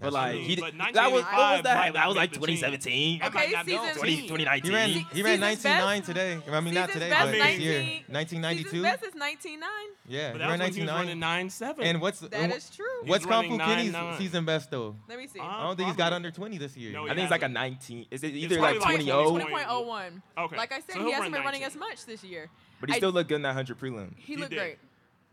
But 0.02 0.14
like 0.14 0.32
true. 0.36 0.42
he 0.42 0.56
But 0.56 0.74
that 0.94 1.12
was 1.12 1.24
what 1.24 1.34
was 1.34 1.64
that? 1.64 1.76
might 1.78 1.94
That 1.94 2.08
was 2.08 2.16
like 2.16 2.32
2017. 2.32 3.20
That 3.20 3.34
might 3.34 3.44
Okay, 3.44 3.52
not 3.52 3.66
be 3.66 3.76
on 3.76 3.82
seasons- 3.88 3.96
the 3.96 4.00
20, 4.00 4.22
2019. 4.30 4.72
He 4.72 4.76
ran. 4.76 4.90
Se- 4.94 5.06
He 5.14 5.22
ran 5.24 5.40
19.9 5.42 6.06
today. 6.06 6.42
I 6.50 6.60
mean, 6.62 6.74
not 6.74 6.90
today, 6.90 7.10
best 7.10 7.26
but 7.26 7.32
this 7.32 7.60
year. 7.60 7.80
19 7.80 8.04
1992. 8.08 8.70
Season's 8.70 8.84
best 8.84 9.04
is 9.04 9.14
19.9. 9.16 9.68
Yeah, 10.08 10.32
But 10.32 10.42
he 10.42 10.48
ran 10.48 10.60
was 10.60 10.60
when 10.60 10.74
he 10.74 10.82
was 10.82 10.90
19.9. 10.90 11.20
9-7. 11.20 11.76
And 11.84 12.02
what's 12.02 12.20
That 12.22 12.34
and 12.34 12.54
is 12.54 12.70
true. 12.70 12.86
What's 13.06 13.26
Kung 13.26 13.50
Fu 13.50 13.58
Kenny's 13.58 13.92
9.9. 13.92 14.18
season 14.18 14.46
best 14.46 14.72
though? 14.72 14.96
Let 15.10 15.18
me 15.18 15.28
see. 15.28 15.40
Uh, 15.40 15.44
I 15.44 15.64
don't 15.64 15.76
think 15.76 15.88
he's 15.90 15.98
got 15.98 16.14
under 16.14 16.32
20 16.32 16.58
this 16.58 16.78
year. 16.78 16.94
No, 16.94 17.04
I 17.06 17.10
think 17.10 17.20
it's 17.22 17.32
like 17.32 17.44
a 17.44 17.50
19. 17.50 18.06
Is 18.10 18.24
it 18.24 18.28
either 18.34 18.60
like 18.62 18.76
like 18.80 19.04
20 19.04 19.06
20. 19.12 19.46
20.01. 19.54 20.22
Okay. 20.38 20.56
Like 20.58 20.72
I 20.72 20.80
said, 20.80 20.96
he 20.96 21.12
hasn't 21.12 21.34
been 21.34 21.44
running 21.44 21.64
as 21.64 21.76
much 21.76 22.06
this 22.06 22.24
year. 22.24 22.50
But 22.80 22.90
he 22.90 22.96
still 22.96 23.12
looked 23.12 23.28
good 23.28 23.36
in 23.36 23.42
that 23.42 23.50
100 23.50 23.78
prelim. 23.78 24.16
He, 24.16 24.36
He 24.36 24.38
looked 24.38 24.54
great. 24.54 24.78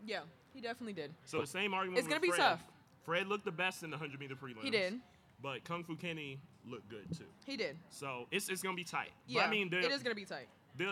Yeah, 0.05 0.19
he 0.53 0.59
definitely 0.59 0.93
did. 0.93 1.13
So 1.25 1.39
the 1.41 1.47
same 1.47 1.73
argument. 1.73 1.99
It's 1.99 2.07
gonna 2.09 2.19
be 2.19 2.31
tough. 2.31 2.59
Fred 3.07 3.27
looked 3.27 3.45
the 3.45 3.51
best 3.53 3.83
in 3.83 3.89
the 3.89 3.95
100 3.95 4.19
meter 4.19 4.35
prelims. 4.35 4.61
He 4.63 4.69
did. 4.69 4.95
But 5.41 5.63
Kung 5.63 5.85
Fu 5.85 5.95
Kenny 5.95 6.41
looked 6.69 6.89
good 6.89 7.05
too. 7.17 7.23
He 7.45 7.55
did. 7.55 7.77
So 7.89 8.27
it's, 8.31 8.49
it's 8.49 8.61
gonna 8.61 8.75
be 8.75 8.83
tight. 8.83 9.11
Yeah, 9.27 9.41
But 9.41 9.47
I 9.47 9.51
mean, 9.51 9.69
it 9.71 10.03
gonna 10.03 10.13
be 10.13 10.25
tight. 10.25 10.47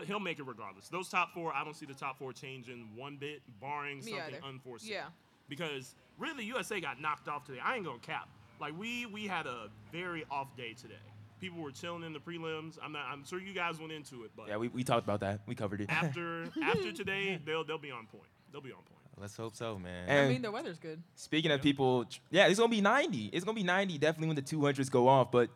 he'll 0.06 0.22
make 0.22 0.40
it 0.40 0.48
regardless. 0.48 0.88
Those 0.88 1.10
top 1.10 1.34
four, 1.34 1.54
I 1.54 1.66
don't 1.66 1.76
see 1.76 1.86
the 1.86 1.94
top 1.94 2.18
four 2.18 2.32
changing 2.32 2.88
one 2.96 3.18
bit, 3.18 3.42
barring 3.60 3.98
Me 3.98 4.04
something 4.14 4.36
either. 4.36 4.46
unforeseen. 4.48 4.94
Yeah. 4.94 5.06
Because 5.50 5.94
really, 6.18 6.46
USA 6.46 6.80
got 6.80 7.02
knocked 7.02 7.28
off 7.28 7.44
today. 7.44 7.60
I 7.62 7.76
ain't 7.76 7.84
gonna 7.86 8.00
cap. 8.00 8.30
Like 8.62 8.80
we 8.80 9.06
we 9.08 9.28
had 9.28 9.46
a 9.46 9.68
very 9.92 10.24
off 10.32 10.56
day 10.56 10.74
today. 10.74 10.96
People 11.42 11.62
were 11.62 11.72
chilling 11.72 12.04
in 12.04 12.14
the 12.14 12.20
prelims. 12.20 12.78
I'm 12.82 12.94
not. 12.94 13.08
I'm 13.12 13.26
sure 13.26 13.42
you 13.42 13.54
guys 13.54 13.78
went 13.78 13.92
into 13.92 14.24
it, 14.24 14.32
but 14.38 14.48
Yeah, 14.48 14.56
we, 14.56 14.70
we 14.70 14.86
talked 14.86 15.04
about 15.06 15.20
that. 15.20 15.42
We 15.48 15.54
covered 15.54 15.82
it. 15.82 15.90
after 15.90 16.46
after 16.64 16.92
today, 16.94 17.42
they'll 17.46 17.66
they'll 17.66 17.78
be 17.78 17.92
on 17.92 18.06
point. 18.08 18.30
They'll 18.54 18.62
be 18.62 18.72
on 18.72 18.78
point. 18.78 18.95
Let's 19.18 19.38
hope 19.38 19.56
so, 19.56 19.80
man. 19.80 20.10
I 20.10 20.30
mean, 20.30 20.42
the 20.42 20.52
weather's 20.52 20.78
good. 20.78 21.02
speaking 21.16 21.52
of 21.52 21.62
people, 21.62 22.06
yeah, 22.30 22.48
it's 22.48 22.60
gonna 22.60 22.70
be 22.70 22.82
90. 22.82 23.30
It's 23.32 23.46
gonna 23.46 23.56
be 23.56 23.64
90 23.64 23.98
definitely 23.98 24.28
when 24.28 24.36
the 24.36 24.42
200s 24.42 24.92
go 24.92 25.08
off. 25.08 25.32
But 25.32 25.50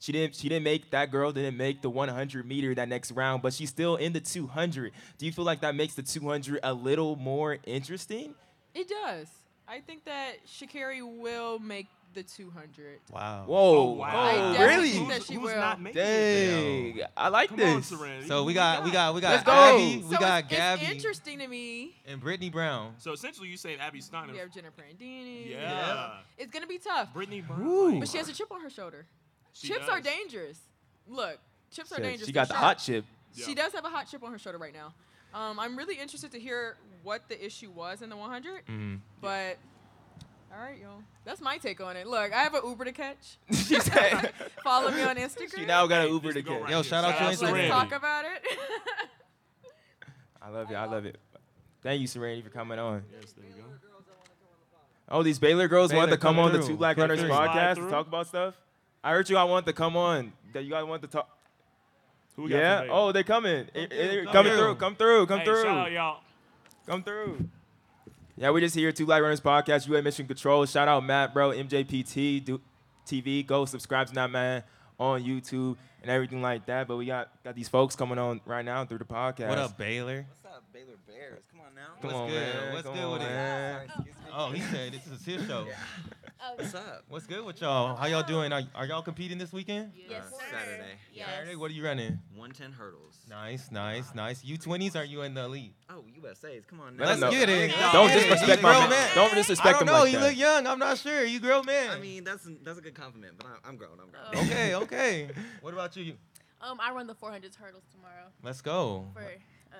she 0.00 0.12
didn't. 0.12 0.34
She 0.34 0.48
didn't 0.48 0.64
make 0.64 0.90
that 0.90 1.10
girl 1.10 1.32
didn't 1.32 1.56
make 1.56 1.82
the 1.82 1.90
100 1.90 2.46
meter 2.46 2.74
that 2.74 2.88
next 2.88 3.12
round. 3.12 3.42
But 3.42 3.52
she's 3.52 3.70
still 3.70 3.96
in 3.96 4.12
the 4.12 4.20
200. 4.20 4.92
Do 5.18 5.26
you 5.26 5.32
feel 5.32 5.44
like 5.44 5.60
that 5.60 5.74
makes 5.74 5.94
the 5.94 6.02
200 6.02 6.60
a 6.62 6.72
little 6.74 7.16
more 7.16 7.58
interesting? 7.64 8.34
It 8.74 8.88
does. 8.88 9.28
I 9.68 9.80
think 9.80 10.04
that 10.04 10.46
Shakari 10.46 11.02
will 11.02 11.58
make 11.58 11.86
the 12.16 12.22
200. 12.24 12.98
wow. 13.12 13.44
Whoa! 13.46 13.76
Oh, 13.78 13.90
wow. 13.92 14.06
I 14.08 14.32
Oh, 14.32 14.52
definitely 14.54 14.66
really? 14.74 14.90
think 14.90 15.08
that 15.08 15.16
Who's, 15.18 15.26
she 15.26 15.34
who's 15.34 15.42
will. 15.44 15.56
not 15.56 15.80
making 15.80 16.02
it? 16.02 16.96
Dang! 16.96 17.06
I 17.16 17.28
like 17.28 17.50
Come 17.50 17.60
on, 17.60 17.76
this. 17.76 17.86
Serenity. 17.86 18.26
So 18.26 18.42
we 18.44 18.52
Who 18.52 18.54
got 18.54 18.84
we 18.84 18.90
got 18.90 19.14
we 19.14 19.20
got 19.20 19.30
Let's 19.32 19.44
go. 19.44 19.52
Abby, 19.52 20.02
we 20.04 20.14
so 20.14 20.18
got 20.20 20.44
it's, 20.44 20.52
Gabby, 20.52 20.82
it's 20.82 20.90
interesting 20.90 21.38
to 21.38 21.46
me. 21.46 21.94
and 22.08 22.20
Brittany 22.20 22.50
Brown. 22.50 22.94
So 22.98 23.12
essentially, 23.12 23.48
you 23.48 23.56
saying 23.56 23.78
Abby 23.80 24.00
Steiner? 24.00 24.32
We 24.32 24.38
have 24.38 24.50
Jennifer 24.52 24.82
Prandini. 24.82 25.50
Yeah. 25.50 26.14
It's 26.38 26.50
gonna 26.50 26.66
be 26.66 26.78
tough. 26.78 27.12
Brittany 27.14 27.40
Ooh. 27.40 27.54
Brown. 27.54 28.00
But 28.00 28.08
she 28.08 28.18
has 28.18 28.28
a 28.28 28.32
chip 28.32 28.50
on 28.50 28.60
her 28.62 28.70
shoulder. 28.70 29.06
She 29.52 29.68
Chips 29.68 29.88
are 29.88 30.00
does. 30.00 30.12
dangerous. 30.12 30.58
Look, 31.08 31.38
chips 31.70 31.92
are 31.92 32.00
dangerous. 32.00 32.26
She 32.26 32.32
They're 32.32 32.42
got 32.42 32.48
the 32.48 32.54
sharp. 32.54 32.64
hot 32.64 32.78
chip. 32.78 33.04
She 33.36 33.54
does 33.54 33.72
have 33.74 33.84
a 33.84 33.88
hot 33.88 34.08
chip 34.10 34.24
on 34.24 34.32
her 34.32 34.38
shoulder 34.38 34.58
right 34.58 34.74
now. 34.74 34.92
Um, 35.34 35.60
I'm 35.60 35.76
really 35.76 35.96
interested 35.98 36.32
to 36.32 36.40
hear 36.40 36.76
what 37.02 37.28
the 37.28 37.44
issue 37.44 37.70
was 37.70 38.00
in 38.02 38.08
the 38.08 38.16
100. 38.16 38.64
Mhm. 38.66 39.00
But 39.20 39.58
all 40.56 40.62
right, 40.62 40.78
y'all. 40.80 41.02
That's 41.24 41.40
my 41.40 41.58
take 41.58 41.80
on 41.80 41.96
it. 41.96 42.06
Look, 42.06 42.32
I 42.32 42.42
have 42.42 42.54
an 42.54 42.62
Uber 42.64 42.84
to 42.86 42.92
catch. 42.92 43.36
She 43.50 43.78
said- 43.80 44.32
Follow 44.64 44.90
me 44.90 45.02
on 45.02 45.16
Instagram. 45.16 45.54
She 45.58 45.66
now 45.66 45.86
got 45.86 46.06
an 46.06 46.12
Uber 46.12 46.28
to 46.32 46.34
Just 46.34 46.46
go 46.46 46.52
get. 46.54 46.62
right 46.62 46.70
Yo, 46.70 46.76
here. 46.78 46.84
shout 46.84 47.04
out 47.04 47.18
to 47.18 47.24
Let's 47.26 47.42
Instagram. 47.42 47.68
talk 47.68 47.92
about 47.92 48.24
it. 48.24 48.42
I 50.40 50.48
love 50.50 50.70
it. 50.70 50.74
I 50.74 50.84
love 50.86 51.04
it. 51.04 51.18
Thank 51.82 52.00
you, 52.00 52.06
Serenity, 52.06 52.42
for 52.42 52.50
coming 52.50 52.78
on. 52.78 53.02
Yes, 53.20 53.32
there 53.32 53.44
you 53.46 53.52
go. 53.62 53.62
Oh, 55.08 55.22
these 55.22 55.38
Baylor 55.38 55.68
girls 55.68 55.92
want 55.92 56.06
Baylor, 56.08 56.16
to 56.16 56.20
come 56.20 56.34
come 56.36 56.44
on 56.46 56.52
the. 56.52 56.66
Two 56.66 56.76
Black 56.76 56.96
Runners 56.96 57.20
podcast 57.20 57.76
to 57.76 57.88
talk 57.90 58.06
about 58.08 58.26
stuff. 58.26 58.54
I 59.04 59.12
heard 59.12 59.28
you. 59.30 59.36
I 59.36 59.44
want 59.44 59.66
to 59.66 59.72
come 59.72 59.96
on. 59.96 60.32
That 60.52 60.64
you 60.64 60.70
guys 60.70 60.84
want 60.84 61.02
to 61.02 61.08
talk. 61.08 61.28
Who 62.34 62.42
we 62.44 62.52
Yeah. 62.52 62.80
from 62.80 62.90
Oh, 62.90 62.94
Baylor? 62.94 63.12
they 63.12 63.22
coming. 63.22 63.66
Come 63.74 64.32
coming 64.32 64.52
through. 64.54 64.74
Come 64.76 64.96
through. 64.96 65.26
Come 65.26 65.26
through. 65.26 65.26
Come 65.26 65.38
Hey, 65.38 65.44
through. 65.44 65.62
Shout 65.62 65.76
out, 65.78 65.92
y'all. 65.92 66.20
Come 66.86 67.02
through. 67.04 67.48
Yeah, 68.38 68.50
we 68.50 68.60
just 68.60 68.74
here, 68.74 68.92
Two 68.92 69.06
Black 69.06 69.22
Runners 69.22 69.40
Podcast, 69.40 69.88
UA 69.88 70.02
Mission 70.02 70.26
Control. 70.26 70.66
Shout 70.66 70.88
out 70.88 71.02
Matt, 71.04 71.32
bro, 71.32 71.50
MJPT 71.50 72.44
do, 72.44 72.60
TV. 73.06 73.46
Go 73.46 73.64
subscribe 73.64 74.08
to 74.08 74.14
that 74.14 74.30
man 74.30 74.62
on 75.00 75.22
YouTube 75.24 75.76
and 76.02 76.10
everything 76.10 76.42
like 76.42 76.66
that. 76.66 76.86
But 76.86 76.96
we 76.96 77.06
got 77.06 77.30
got 77.44 77.54
these 77.54 77.68
folks 77.68 77.96
coming 77.96 78.18
on 78.18 78.42
right 78.44 78.64
now 78.64 78.84
through 78.84 78.98
the 78.98 79.04
podcast. 79.06 79.48
What 79.48 79.58
up, 79.58 79.78
Baylor? 79.78 80.26
What's 80.42 80.54
up, 80.54 80.64
Baylor 80.70 80.96
Bears? 81.06 81.42
Come 81.50 81.60
on 81.60 81.74
now. 81.74 81.86
Come 82.02 82.02
What's 82.02 82.14
on, 82.14 82.28
good? 82.28 82.54
man. 82.54 82.72
What's 82.74 82.86
Come 82.86 82.94
good 82.94 83.04
on, 83.04 83.12
with 83.12 83.22
it? 83.22 83.24
man. 83.24 83.88
Oh, 84.34 84.50
he 84.50 84.60
said 84.60 84.92
this 84.92 85.06
is 85.06 85.24
his 85.24 85.46
show. 85.46 85.66
What's 86.54 86.74
up? 86.74 87.04
What's 87.08 87.26
good 87.26 87.44
with 87.44 87.60
y'all? 87.60 87.96
How 87.96 88.06
y'all 88.06 88.22
doing? 88.22 88.52
Are, 88.52 88.62
are 88.74 88.86
y'all 88.86 89.02
competing 89.02 89.36
this 89.38 89.52
weekend? 89.52 89.92
Yes, 90.08 90.24
Uh, 90.26 90.30
sir. 90.30 90.44
Saturday. 90.52 90.84
Yes. 91.12 91.26
Saturday? 91.28 91.56
What 91.56 91.70
are 91.70 91.74
you 91.74 91.84
running? 91.84 92.18
110 92.34 92.72
hurdles. 92.72 93.18
Nice, 93.28 93.70
nice, 93.70 94.14
nice. 94.14 94.42
U20s? 94.44 94.94
Are 94.96 95.04
you 95.04 95.22
in 95.22 95.34
the 95.34 95.44
elite? 95.44 95.74
Oh, 95.90 96.04
USA's. 96.22 96.64
Come 96.64 96.80
on 96.80 96.96
Let 96.96 96.98
now. 96.98 97.04
him 97.04 97.08
Let's 97.08 97.20
know. 97.20 97.30
get 97.30 97.48
it. 97.48 97.70
Don't 97.70 97.92
Don't 97.92 98.04
Let's 98.06 98.14
get 98.14 98.26
it. 98.26 98.30
disrespect 98.30 98.58
He's 98.58 98.62
my 98.62 98.70
man. 98.72 98.78
grown 98.80 98.90
man. 98.90 99.08
Don't 99.14 99.32
I 99.32 99.34
disrespect 99.34 99.72
don't 99.72 99.82
him 99.82 99.86
know. 99.94 100.00
like 100.00 100.12
you 100.12 100.18
that. 100.18 100.24
look 100.28 100.36
young. 100.36 100.66
I'm 100.66 100.78
not 100.78 100.98
sure. 100.98 101.24
You 101.24 101.40
grown 101.40 101.66
man. 101.66 101.90
I 101.90 101.98
mean, 101.98 102.24
that's 102.24 102.48
that's 102.62 102.78
a 102.78 102.82
good 102.82 102.94
compliment, 102.94 103.34
but 103.38 103.46
I'm, 103.46 103.70
I'm 103.70 103.76
grown. 103.76 103.98
I'm 104.00 104.10
grown. 104.10 104.44
okay, 104.46 104.74
okay. 104.74 105.28
What 105.62 105.72
about 105.74 105.96
you? 105.96 106.14
Um, 106.60 106.78
I 106.80 106.92
run 106.92 107.06
the 107.06 107.14
400s 107.14 107.56
hurdles 107.56 107.84
tomorrow 107.92 108.30
Let's 108.42 108.60
go. 108.62 109.06
for 109.12 109.20
uh, 109.20 109.76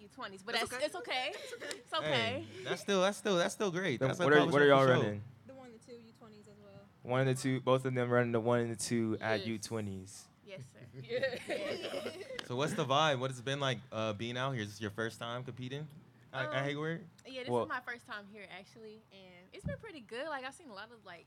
U20s, 0.00 0.40
but 0.44 0.54
That's 0.56 0.68
that's, 0.68 0.74
okay. 0.74 0.84
it's 0.84 0.96
okay. 0.96 1.32
It's 1.70 1.94
okay. 1.94 2.06
Hey, 2.12 2.44
that's 2.64 2.82
still 2.82 3.00
that's 3.02 3.16
still 3.18 3.36
that's 3.36 3.54
still 3.54 3.70
great. 3.70 4.00
Then 4.00 4.08
That's 4.08 4.18
what 4.20 4.32
are, 4.32 4.44
what 4.46 4.60
are 4.60 4.66
y'all 4.66 4.84
running? 4.84 5.22
The 5.46 5.54
one, 5.54 5.68
the 5.72 5.78
two, 5.78 5.96
U20s 5.98 6.40
as 6.50 6.58
well. 6.62 6.82
One 7.08 7.26
and 7.26 7.36
the 7.36 7.40
two, 7.42 7.60
both 7.60 7.84
of 7.86 7.94
them 7.94 8.10
running 8.10 8.32
the 8.32 8.40
one 8.40 8.60
and 8.60 8.70
the 8.70 8.76
two 8.76 9.16
at 9.20 9.46
Yes. 9.46 9.66
U20s. 9.66 10.20
Yes, 10.46 10.60
sir. 10.72 12.10
So 12.46 12.56
what's 12.56 12.72
the 12.72 12.84
vibe? 12.86 13.18
What 13.18 13.30
has 13.30 13.38
it 13.38 13.44
been 13.44 13.60
like 13.60 13.78
uh, 13.92 14.12
being 14.14 14.36
out 14.38 14.52
here? 14.52 14.62
Is 14.62 14.70
this 14.70 14.80
your 14.80 14.90
first 14.90 15.18
time 15.18 15.44
competing 15.44 15.86
at, 16.32 16.46
at 16.46 16.54
Um, 16.54 16.64
Hayward? 16.64 17.04
Yeah, 17.26 17.42
this 17.42 17.50
Well- 17.50 17.64
is 17.64 17.68
my 17.68 17.80
first 17.86 18.06
time 18.06 18.24
here 18.32 18.44
actually, 18.58 19.02
and 19.12 19.48
it's 19.52 19.64
been 19.64 19.76
pretty 19.80 20.00
good. 20.00 20.26
Like 20.28 20.44
I've 20.46 20.54
seen 20.54 20.68
a 20.70 20.74
lot 20.74 20.88
of 20.92 21.04
like 21.04 21.26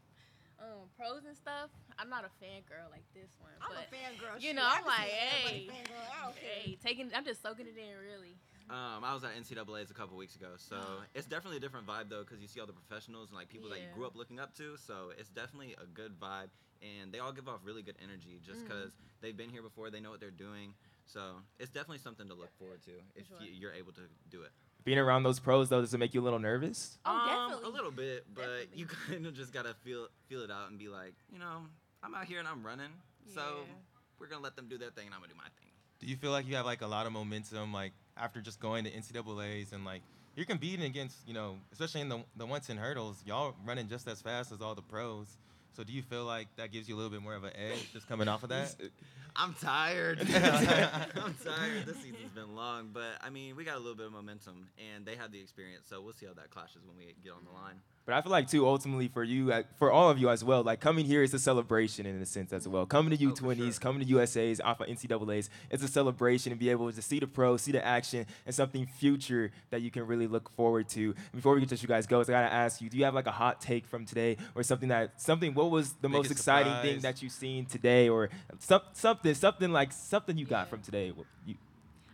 um, 0.59 0.89
pros 0.97 1.25
and 1.27 1.36
stuff. 1.38 1.69
I'm 1.99 2.09
not 2.09 2.23
a 2.25 2.29
fangirl 2.43 2.89
like 2.91 3.05
this 3.13 3.29
one, 3.39 3.51
I'm 3.61 3.69
but 3.69 3.86
a 3.86 3.93
fangirl. 3.93 4.41
you 4.41 4.53
know, 4.53 4.63
I 4.63 4.77
I'm 4.79 4.86
like, 4.86 5.09
see 5.09 5.13
hey, 5.13 5.67
fangirl. 5.69 6.05
I 6.09 6.32
hey, 6.39 6.77
taking. 6.84 7.11
I'm 7.15 7.25
just 7.25 7.41
soaking 7.43 7.65
it 7.67 7.77
in, 7.77 7.97
really. 8.01 8.34
Um, 8.70 9.03
I 9.03 9.14
was 9.14 9.24
at 9.24 9.32
NCAA's 9.36 9.91
a 9.91 9.93
couple 9.93 10.16
weeks 10.18 10.36
ago, 10.36 10.49
so 10.57 10.78
it's 11.16 11.28
definitely 11.28 11.57
a 11.57 11.59
different 11.59 11.88
vibe 11.88 12.09
though, 12.09 12.22
because 12.24 12.41
you 12.41 12.47
see 12.47 12.59
all 12.59 12.68
the 12.68 12.74
professionals 12.74 13.30
and 13.30 13.38
like 13.38 13.49
people 13.49 13.70
that 13.70 13.80
you 13.80 13.88
grew 13.93 14.05
up 14.05 14.16
looking 14.16 14.39
up 14.39 14.55
to. 14.57 14.78
So 14.78 15.12
it's 15.18 15.30
definitely 15.30 15.76
a 15.82 15.86
good 15.86 16.20
vibe, 16.20 16.49
and 16.82 17.12
they 17.12 17.20
all 17.20 17.32
give 17.32 17.47
off 17.47 17.59
really 17.64 17.82
good 17.82 17.97
energy 18.03 18.39
just 18.45 18.62
Mm. 18.62 18.68
because 18.68 18.91
they've 19.22 19.36
been 19.36 19.49
here 19.49 19.62
before, 19.62 19.89
they 19.89 19.99
know 19.99 20.12
what 20.12 20.20
they're 20.20 20.32
doing. 20.32 20.74
So 21.05 21.41
it's 21.59 21.72
definitely 21.72 21.97
something 21.97 22.28
to 22.30 22.34
look 22.34 22.51
forward 22.57 22.82
to 22.84 22.91
if 23.16 23.28
sure. 23.28 23.38
you, 23.41 23.51
you're 23.51 23.74
able 23.74 23.91
to 23.93 24.01
do 24.30 24.43
it. 24.43 24.51
Being 24.84 24.97
around 24.99 25.24
those 25.24 25.39
pros 25.39 25.70
though, 25.70 25.82
does 25.82 25.93
it 25.93 25.97
make 25.97 26.14
you 26.14 26.22
a 26.22 26.24
little 26.24 26.39
nervous? 26.39 26.97
Oh, 27.05 27.12
um, 27.12 27.28
definitely. 27.49 27.70
a 27.70 27.74
little 27.74 27.91
bit, 27.91 28.26
but 28.34 28.41
Definitely. 28.41 28.68
you 28.80 28.86
kind 29.07 29.26
of 29.28 29.34
just 29.36 29.51
gotta 29.53 29.74
feel 29.84 30.07
feel 30.28 30.41
it 30.41 30.49
out 30.51 30.70
and 30.70 30.80
be 30.80 30.88
like, 30.88 31.14
you 31.32 31.38
know, 31.39 31.64
I'm 32.01 32.16
out 32.16 32.26
here 32.26 32.39
and 32.39 32.47
I'm 32.47 32.64
running, 32.66 32.89
so 33.34 33.66
we're 34.20 34.28
gonna 34.28 34.41
let 34.43 34.55
them 34.55 34.68
do 34.70 34.78
their 34.78 34.89
thing 34.91 35.05
and 35.07 35.14
I'm 35.14 35.20
gonna 35.22 35.34
do 35.34 35.38
my 35.38 35.43
thing. 35.59 35.72
Do 35.99 36.07
you 36.07 36.16
feel 36.16 36.32
like 36.32 36.47
you 36.47 36.55
have 36.55 36.66
like 36.66 36.82
a 36.82 36.88
lot 36.88 37.05
of 37.05 37.12
momentum, 37.14 37.72
like 37.74 37.91
after 38.18 38.41
just 38.41 38.59
going 38.59 38.84
to 38.86 38.91
NCAA's 38.91 39.72
and 39.74 39.86
like 39.86 40.01
you're 40.36 40.45
competing 40.45 40.86
against, 40.86 41.18
you 41.28 41.34
know, 41.34 41.57
especially 41.72 42.01
in 42.01 42.09
the 42.09 42.24
the 42.36 42.45
one 42.45 42.62
ten 42.62 42.78
hurdles, 42.78 43.22
y'all 43.26 43.55
running 43.66 43.88
just 43.88 44.07
as 44.07 44.22
fast 44.22 44.51
as 44.51 44.62
all 44.62 44.76
the 44.76 44.82
pros. 44.82 45.38
So 45.74 45.84
do 45.84 45.93
you 45.93 46.01
feel 46.01 46.26
like 46.26 46.47
that 46.57 46.72
gives 46.72 46.89
you 46.89 46.95
a 46.95 46.97
little 46.97 47.12
bit 47.12 47.22
more 47.22 47.36
of 47.36 47.43
an 47.43 47.53
edge 47.55 47.93
just 47.93 48.07
coming 48.07 48.28
off 48.28 48.43
of 48.43 48.49
that? 48.49 48.76
I'm 49.36 49.53
tired. 49.53 50.20
I'm 50.34 51.36
tired. 51.43 51.86
This 51.86 51.97
season's 51.97 52.34
been 52.36 52.55
long, 52.55 52.89
but 52.93 53.14
I 53.22 53.30
mean, 53.30 53.55
we 53.55 53.64
got 53.64 53.76
a 53.76 53.80
little 53.80 53.95
bit 53.95 54.07
of 54.07 54.12
momentum, 54.12 54.68
and 54.93 55.05
they 55.05 55.16
have 55.16 55.32
the 55.32 55.39
experience, 55.39 55.86
so 55.89 56.01
we'll 56.01 56.14
see 56.14 56.26
how 56.26 56.34
that 56.34 56.49
clashes 56.49 56.82
when 56.86 56.97
we 56.97 57.16
get 57.24 57.32
on 57.32 57.45
the 57.45 57.51
line. 57.51 57.76
But 58.03 58.15
I 58.15 58.21
feel 58.21 58.31
like 58.31 58.49
too, 58.49 58.67
ultimately 58.67 59.07
for 59.07 59.23
you, 59.23 59.51
uh, 59.53 59.61
for 59.77 59.91
all 59.91 60.09
of 60.09 60.17
you 60.17 60.29
as 60.29 60.43
well, 60.43 60.63
like 60.63 60.79
coming 60.79 61.05
here 61.05 61.21
is 61.21 61.33
a 61.35 61.39
celebration 61.39 62.07
in 62.07 62.19
a 62.19 62.25
sense 62.25 62.51
as 62.51 62.67
well. 62.67 62.85
Coming 62.87 63.15
to 63.15 63.25
Oh, 63.27 63.29
U20s, 63.31 63.57
sure. 63.57 63.79
coming 63.79 64.01
to 64.01 64.07
USA's, 64.07 64.59
off 64.59 64.79
of 64.81 64.87
NCAA's, 64.87 65.49
it's 65.69 65.83
a 65.83 65.87
celebration 65.87 66.51
and 66.51 66.59
be 66.59 66.69
able 66.69 66.91
to 66.91 67.01
see 67.01 67.19
the 67.19 67.27
pro, 67.27 67.57
see 67.57 67.71
the 67.71 67.85
action, 67.85 68.25
and 68.47 68.55
something 68.55 68.87
future 68.87 69.51
that 69.69 69.81
you 69.83 69.91
can 69.91 70.07
really 70.07 70.25
look 70.27 70.49
forward 70.55 70.89
to. 70.89 71.13
Before 71.33 71.53
we 71.53 71.59
get 71.61 71.69
to 71.69 71.75
you 71.75 71.87
guys 71.87 72.07
go, 72.07 72.21
I 72.21 72.23
gotta 72.23 72.51
ask 72.51 72.81
you, 72.81 72.89
do 72.89 72.97
you 72.97 73.03
have 73.05 73.13
like 73.13 73.27
a 73.27 73.31
hot 73.31 73.61
take 73.61 73.85
from 73.85 74.05
today, 74.05 74.37
or 74.55 74.63
something 74.63 74.89
that 74.89 75.21
something? 75.21 75.53
What 75.53 75.69
was 75.69 75.93
the 76.01 76.09
most 76.09 76.23
Biggest 76.23 76.39
exciting 76.39 76.73
thing 76.81 77.01
that 77.01 77.21
you've 77.21 77.31
seen 77.31 77.65
today, 77.67 78.09
or 78.09 78.29
some, 78.59 78.81
something, 78.93 79.33
something 79.35 79.71
like 79.71 79.91
something 79.91 80.37
you 80.39 80.45
got 80.45 80.65
Yeah. 80.65 80.69
from 80.71 80.81
today? 80.81 81.13
You, 81.45 81.55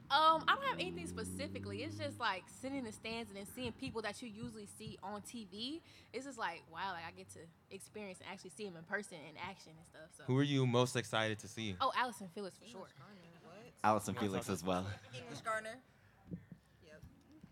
Um, 0.10 0.44
I 0.48 0.56
don't 0.56 0.64
have 0.66 0.80
anything 0.80 1.08
specifically. 1.08 1.84
It's 1.84 1.98
just 1.98 2.20
like 2.20 2.44
sitting 2.62 2.78
in 2.78 2.86
the 2.86 2.92
stands 2.92 3.30
and 3.30 3.38
then 3.38 3.46
seeing 3.56 3.74
people 3.74 4.02
that 4.04 4.22
you 4.22 4.30
usually 4.30 4.68
see 4.78 4.98
on 5.04 5.22
TV. 5.22 5.82
It's 6.14 6.26
just 6.26 6.38
like 6.38 6.64
wow, 6.72 6.94
like 6.94 7.04
I 7.06 7.12
get 7.18 7.30
to 7.34 7.40
experience 7.72 8.20
and 8.22 8.32
actually 8.32 8.52
see 8.52 8.66
them 8.66 8.78
in 8.78 8.84
person 8.84 9.18
in 9.18 9.36
action 9.38 9.74
and 9.78 9.86
stuff. 9.86 10.10
So. 10.18 10.24
Who 10.28 10.38
are 10.38 10.44
you 10.44 10.66
most 10.66 10.96
excited 10.96 11.40
to 11.40 11.48
see? 11.48 11.76
Oh, 11.82 11.92
Allison 11.98 12.30
Phillips 12.34 12.58
for 12.58 12.70
sure. 12.70 12.88
Allyson 13.84 14.16
Felix 14.16 14.50
as 14.50 14.64
well. 14.64 14.86
English 15.16 15.42
Gardner. 15.42 15.78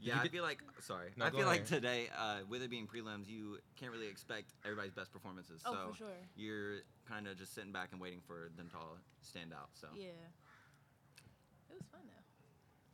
Yeah, 0.06 0.20
I 0.22 0.28
feel 0.28 0.44
like 0.44 0.60
sorry. 0.82 1.10
No, 1.18 1.26
I 1.26 1.32
feel 1.32 1.48
like 1.48 1.66
ahead. 1.66 1.82
today, 1.82 2.10
uh, 2.16 2.46
with 2.48 2.62
it 2.62 2.70
being 2.70 2.86
prelims, 2.86 3.28
you 3.28 3.58
can't 3.76 3.92
really 3.92 4.08
expect 4.08 4.54
everybody's 4.64 4.94
best 4.94 5.12
performances. 5.12 5.62
Oh, 5.66 5.74
so 5.74 5.92
for 5.92 5.98
sure. 5.98 6.08
you're 6.36 6.86
kind 7.10 7.26
of 7.26 7.38
just 7.40 7.56
sitting 7.56 7.72
back 7.72 7.90
and 7.92 8.00
waiting 8.00 8.22
for 8.28 8.52
them 8.56 8.70
to 8.70 8.78
all 8.78 8.98
stand 9.22 9.52
out. 9.52 9.70
So 9.74 9.88
Yeah. 9.96 10.14
It 11.70 11.74
was 11.74 11.88
fun 11.92 12.02
though. 12.06 12.22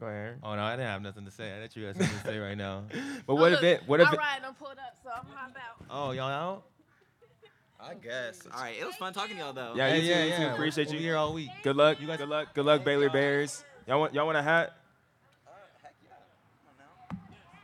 Go 0.02 0.08
ahead. 0.08 0.40
Oh 0.44 0.56
no, 0.56 0.64
I 0.64 0.72
didn't 0.72 0.88
have 0.88 1.02
nothing 1.02 1.26
to 1.26 1.32
say. 1.32 1.56
I 1.56 1.62
thought 1.62 1.76
you 1.78 1.86
had 1.86 1.96
something 1.96 2.18
to 2.18 2.24
say 2.26 2.38
right 2.40 2.58
now. 2.58 2.84
But 3.28 3.34
oh, 3.34 3.36
what 3.36 3.54
oh, 3.54 3.56
if 3.58 3.64
it? 3.64 3.84
What 3.86 4.02
if 4.02 4.08
All 4.08 4.14
it? 4.14 4.18
right, 4.18 4.40
I'm 4.46 4.54
pulled 4.56 4.72
up, 4.72 4.98
so 5.04 5.12
I'm 5.12 5.26
hop 5.34 5.56
out. 5.56 5.86
Oh, 5.90 6.12
y'all 6.12 6.28
out? 6.30 6.64
I 7.80 7.94
guess. 7.94 8.42
All 8.54 8.62
right, 8.62 8.76
it 8.80 8.86
was 8.86 8.96
fun 8.96 9.14
talking 9.14 9.36
to 9.38 9.42
y'all 9.42 9.54
though. 9.54 9.74
Yeah, 9.76 9.90
Hey, 9.90 10.02
you 10.02 10.14
too, 10.14 10.20
you 10.44 10.48
too. 10.50 10.54
Appreciate 10.54 10.88
We'll 10.88 10.96
you. 10.96 11.00
be 11.00 11.06
here 11.06 11.18
all 11.18 11.34
week. 11.34 11.50
Good 11.64 11.76
luck. 11.76 12.02
You 12.02 12.08
guys. 12.08 12.18
Good 12.18 12.30
luck. 12.30 12.54
Good 12.54 12.66
luck, 12.66 12.84
Baylor 12.84 13.10
Bears. 13.10 13.64
Y'all 13.88 14.00
want 14.00 14.14
y'all 14.14 14.26
want 14.26 14.38
a 14.38 14.42
hat? 14.42 14.74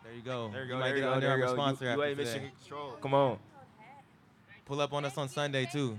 There 0.04 0.14
you 0.16 0.22
go. 0.22 0.50
There 0.52 0.62
you 0.64 0.68
You 0.68 0.74
go. 0.74 0.80
might 0.80 0.88
There 0.90 0.98
you 0.98 1.04
go. 1.04 1.12
under 1.14 1.28
There 1.28 1.38
you 1.38 1.46
go. 1.46 1.54
sponsor 1.54 1.86
U- 1.86 1.92
after 1.92 2.22
UA 2.24 2.52
Control. 2.62 2.92
Come 3.02 3.14
on. 3.14 3.38
Pull 4.66 4.82
up 4.82 4.94
on 4.94 5.06
us 5.06 5.18
on 5.18 5.28
Sunday 5.30 5.68
too. 5.72 5.98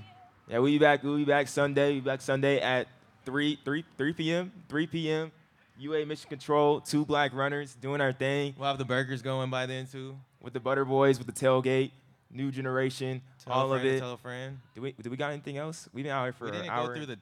Yeah, 0.49 0.59
we'll 0.59 0.73
be 0.73 0.79
back. 0.79 1.03
We'll 1.03 1.17
be 1.17 1.25
back 1.25 1.47
Sunday. 1.49 1.93
We'll 1.93 2.01
be 2.03 2.07
back 2.11 2.21
Sunday 2.23 2.59
at 2.61 2.87
3, 3.27 3.59
3, 3.65 3.85
3 3.97 4.13
p.m. 4.15 4.53
3 4.69 4.87
p.m. 4.87 5.33
UA 5.79 6.07
Mission 6.07 6.29
Control, 6.29 6.81
two 6.81 7.05
black 7.05 7.33
runners 7.33 7.75
doing 7.75 8.01
our 8.01 8.13
thing 8.13 8.55
We'll 8.59 8.69
have 8.69 8.79
the 8.79 8.85
burgers 8.85 9.23
going 9.23 9.51
by 9.51 9.67
then 9.67 9.87
too. 9.87 10.17
with 10.43 10.53
the 10.53 10.61
Butter 10.61 10.85
Boys, 10.85 11.19
with 11.19 11.27
the 11.27 11.33
tailgate, 11.33 11.93
new 12.31 12.51
generation, 12.51 13.23
Tell 13.45 13.53
all 13.55 13.73
of 13.73 13.81
friend 13.81 13.85
to 13.91 13.97
it. 13.97 14.01
Tell 14.01 14.13
a 14.13 14.17
friend. 14.17 14.59
Do 14.75 14.83
we, 14.83 14.93
do 15.01 15.11
we 15.11 15.17
got 15.17 15.33
anything 15.33 15.57
else? 15.57 15.89
We've 15.93 16.05
been 16.05 16.13
out 16.13 16.25
here 16.25 16.33
for 16.33 16.47
we 16.47 16.51
didn't 16.53 16.69
hour. 16.71 16.89
go 16.89 16.95
through 16.95 17.07
the. 17.07 17.19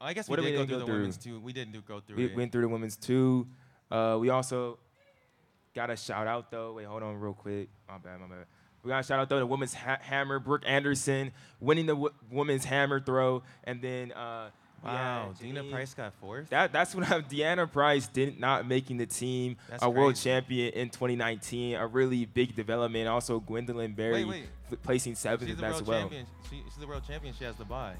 I 0.00 0.14
guess 0.14 0.28
we 0.28 0.36
did 0.36 0.42
did 0.42 0.54
go 0.56 0.58
go 0.64 0.66
through 0.66 0.78
the 0.78 0.84
through? 0.86 0.94
women's 0.94 1.16
two. 1.16 1.40
We 1.40 1.52
didn't 1.52 1.72
do 1.72 1.80
go 1.80 2.00
through 2.00 2.16
we 2.16 2.24
it. 2.26 2.36
went 2.36 2.52
through 2.52 2.62
the 2.62 2.68
women's 2.68 2.96
two. 2.96 3.46
Uh, 3.90 4.16
we 4.20 4.30
also 4.30 4.78
got 5.74 5.90
a 5.90 5.96
shout 5.96 6.26
out 6.26 6.50
though. 6.50 6.74
Wait, 6.74 6.86
hold 6.86 7.02
on 7.02 7.16
real 7.18 7.34
quick. 7.34 7.68
My 7.88 7.98
bad, 7.98 8.20
my 8.20 8.26
bad. 8.26 8.46
We 8.82 8.88
got 8.88 9.00
a 9.00 9.02
shout 9.02 9.18
out 9.20 9.28
though 9.28 9.38
to 9.40 9.46
women's 9.46 9.74
ha- 9.74 9.98
hammer, 10.00 10.38
Brooke 10.38 10.62
Anderson 10.66 11.32
winning 11.60 11.86
the 11.86 11.94
w- 11.94 12.14
women's 12.30 12.64
hammer 12.64 13.00
throw, 13.00 13.42
and 13.64 13.80
then 13.82 14.12
uh, 14.12 14.50
wow, 14.84 15.32
had 15.40 15.48
Deanna 15.48 15.70
Price 15.70 15.94
got 15.94 16.12
fourth. 16.14 16.50
That 16.50 16.72
that's 16.72 16.94
when 16.94 17.04
I'm. 17.04 17.22
Deanna 17.32 17.70
Price 17.70 18.06
did 18.08 18.38
not 18.38 18.66
making 18.66 18.96
the 18.98 19.06
team. 19.06 19.56
That's 19.68 19.82
a 19.82 19.90
world 19.90 20.16
champion 20.16 20.72
in 20.74 20.90
2019. 20.90 21.76
A 21.76 21.86
really 21.86 22.24
big 22.26 22.54
development. 22.54 23.08
Also, 23.08 23.40
Gwendolyn 23.40 23.92
Berry 23.92 24.24
wait. 24.24 24.44
f- 24.70 24.78
placing 24.82 25.14
seventh 25.14 25.50
she's 25.50 25.62
as 25.62 25.82
well. 25.82 26.00
champion. 26.00 26.26
She, 26.50 26.62
she's 26.64 26.76
the 26.76 26.86
world 26.86 27.02
champion. 27.06 27.34
She 27.38 27.44
has 27.44 27.56
the 27.56 27.64
bye. 27.64 27.94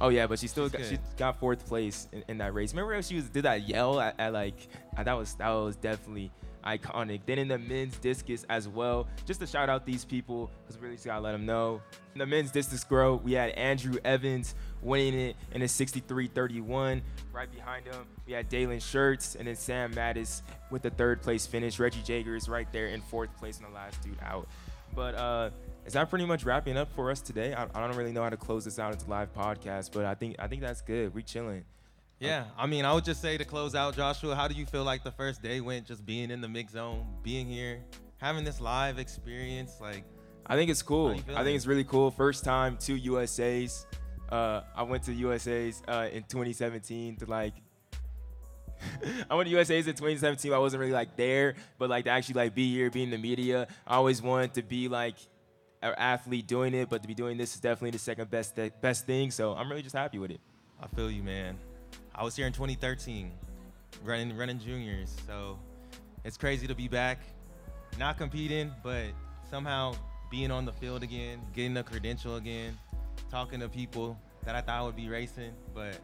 Oh 0.00 0.08
yeah, 0.08 0.26
but 0.26 0.38
she 0.38 0.46
still 0.46 0.68
She's 0.68 0.72
got, 0.72 0.88
she 0.88 0.98
got 1.16 1.40
fourth 1.40 1.66
place 1.66 2.08
in, 2.12 2.24
in 2.28 2.38
that 2.38 2.54
race. 2.54 2.72
Remember 2.72 2.92
when 2.92 3.02
she 3.02 3.16
was 3.16 3.28
did 3.28 3.44
that 3.44 3.68
yell 3.68 4.00
at, 4.00 4.18
at 4.18 4.32
like 4.32 4.68
uh, 4.96 5.02
that 5.02 5.14
was 5.14 5.34
that 5.34 5.50
was 5.50 5.76
definitely 5.76 6.30
iconic. 6.64 7.20
Then 7.26 7.38
in 7.38 7.48
the 7.48 7.58
men's 7.58 7.96
discus 7.98 8.44
as 8.48 8.68
well, 8.68 9.06
just 9.26 9.40
to 9.40 9.46
shout 9.46 9.68
out 9.68 9.86
these 9.86 10.04
people 10.04 10.50
because 10.62 10.76
we 10.76 10.84
really 10.84 10.96
just 10.96 11.06
gotta 11.06 11.20
let 11.20 11.32
them 11.32 11.46
know. 11.46 11.80
In 12.14 12.18
the 12.18 12.26
men's 12.26 12.50
discus 12.50 12.84
throw, 12.84 13.16
we 13.16 13.32
had 13.32 13.50
Andrew 13.50 13.94
Evans 14.04 14.54
winning 14.82 15.18
it 15.18 15.36
in 15.52 15.62
a 15.62 15.66
63-31. 15.66 17.02
Right 17.32 17.52
behind 17.52 17.86
him, 17.86 18.06
we 18.26 18.32
had 18.32 18.48
Dalen 18.48 18.80
Shirts 18.80 19.36
and 19.36 19.46
then 19.46 19.56
Sam 19.56 19.92
Mattis 19.92 20.42
with 20.70 20.82
the 20.82 20.90
third 20.90 21.22
place 21.22 21.46
finish. 21.46 21.78
Reggie 21.78 22.02
Jager 22.02 22.34
is 22.34 22.48
right 22.48 22.70
there 22.72 22.88
in 22.88 23.00
fourth 23.02 23.36
place 23.36 23.58
and 23.58 23.66
the 23.66 23.72
last 23.72 24.02
dude 24.02 24.18
out. 24.22 24.48
But 24.94 25.14
uh, 25.14 25.50
is 25.86 25.92
that 25.94 26.10
pretty 26.10 26.26
much 26.26 26.44
wrapping 26.44 26.76
up 26.76 26.92
for 26.92 27.10
us 27.10 27.20
today? 27.20 27.54
I, 27.54 27.64
I 27.64 27.86
don't 27.86 27.96
really 27.96 28.12
know 28.12 28.22
how 28.22 28.30
to 28.30 28.36
close 28.36 28.64
this 28.64 28.78
out 28.78 28.92
into 28.92 29.08
live 29.08 29.32
podcast, 29.34 29.90
but 29.92 30.04
I 30.04 30.14
think 30.14 30.36
I 30.38 30.46
think 30.46 30.62
that's 30.62 30.80
good. 30.80 31.14
We 31.14 31.22
chilling. 31.22 31.64
Yeah, 32.20 32.44
I 32.58 32.66
mean, 32.66 32.84
I 32.84 32.92
would 32.92 33.04
just 33.04 33.22
say 33.22 33.38
to 33.38 33.46
close 33.46 33.74
out, 33.74 33.96
Joshua, 33.96 34.36
how 34.36 34.46
do 34.46 34.54
you 34.54 34.66
feel 34.66 34.84
like 34.84 35.02
the 35.02 35.10
first 35.10 35.42
day 35.42 35.62
went? 35.62 35.86
Just 35.86 36.04
being 36.04 36.30
in 36.30 36.42
the 36.42 36.48
mix 36.48 36.72
zone, 36.72 37.06
being 37.22 37.46
here, 37.46 37.82
having 38.18 38.44
this 38.44 38.60
live 38.60 38.98
experience, 38.98 39.80
like. 39.80 40.04
I 40.46 40.54
think 40.54 40.70
it's 40.70 40.82
cool. 40.82 41.10
I 41.34 41.44
think 41.44 41.56
it's 41.56 41.66
really 41.66 41.84
cool. 41.84 42.10
First 42.10 42.44
time 42.44 42.76
to 42.78 42.94
USA's. 42.94 43.86
Uh, 44.30 44.60
I 44.76 44.82
went 44.82 45.04
to 45.04 45.14
USA's 45.14 45.82
uh, 45.88 46.08
in 46.12 46.24
2017 46.24 47.16
to 47.16 47.26
like. 47.26 47.54
I 49.30 49.34
went 49.34 49.48
to 49.48 49.56
USA's 49.56 49.86
in 49.86 49.94
2017. 49.94 50.52
I 50.52 50.58
wasn't 50.58 50.80
really 50.80 50.92
like 50.92 51.16
there, 51.16 51.54
but 51.78 51.88
like 51.88 52.04
to 52.04 52.10
actually 52.10 52.34
like 52.34 52.54
be 52.54 52.70
here, 52.70 52.90
be 52.90 53.02
in 53.02 53.10
the 53.10 53.18
media. 53.18 53.66
I 53.86 53.96
always 53.96 54.20
wanted 54.20 54.54
to 54.54 54.62
be 54.62 54.88
like 54.88 55.16
an 55.80 55.94
athlete 55.96 56.46
doing 56.46 56.74
it, 56.74 56.90
but 56.90 57.00
to 57.00 57.08
be 57.08 57.14
doing 57.14 57.38
this 57.38 57.54
is 57.54 57.60
definitely 57.60 57.92
the 57.92 57.98
second 57.98 58.30
best 58.30 58.58
best 58.82 59.06
thing. 59.06 59.30
So 59.30 59.54
I'm 59.54 59.70
really 59.70 59.82
just 59.82 59.96
happy 59.96 60.18
with 60.18 60.32
it. 60.32 60.40
I 60.82 60.86
feel 60.88 61.10
you, 61.10 61.22
man. 61.22 61.56
I 62.20 62.22
was 62.22 62.36
here 62.36 62.46
in 62.46 62.52
2013, 62.52 63.32
running 64.04 64.36
running 64.36 64.58
juniors, 64.58 65.16
so 65.26 65.58
it's 66.22 66.36
crazy 66.36 66.66
to 66.66 66.74
be 66.74 66.86
back, 66.86 67.18
not 67.98 68.18
competing, 68.18 68.70
but 68.82 69.06
somehow 69.48 69.94
being 70.30 70.50
on 70.50 70.66
the 70.66 70.72
field 70.74 71.02
again, 71.02 71.40
getting 71.54 71.78
a 71.78 71.82
credential 71.82 72.36
again, 72.36 72.78
talking 73.30 73.58
to 73.60 73.70
people 73.70 74.18
that 74.44 74.54
I 74.54 74.60
thought 74.60 74.84
would 74.84 74.96
be 74.96 75.08
racing. 75.08 75.52
But 75.72 75.98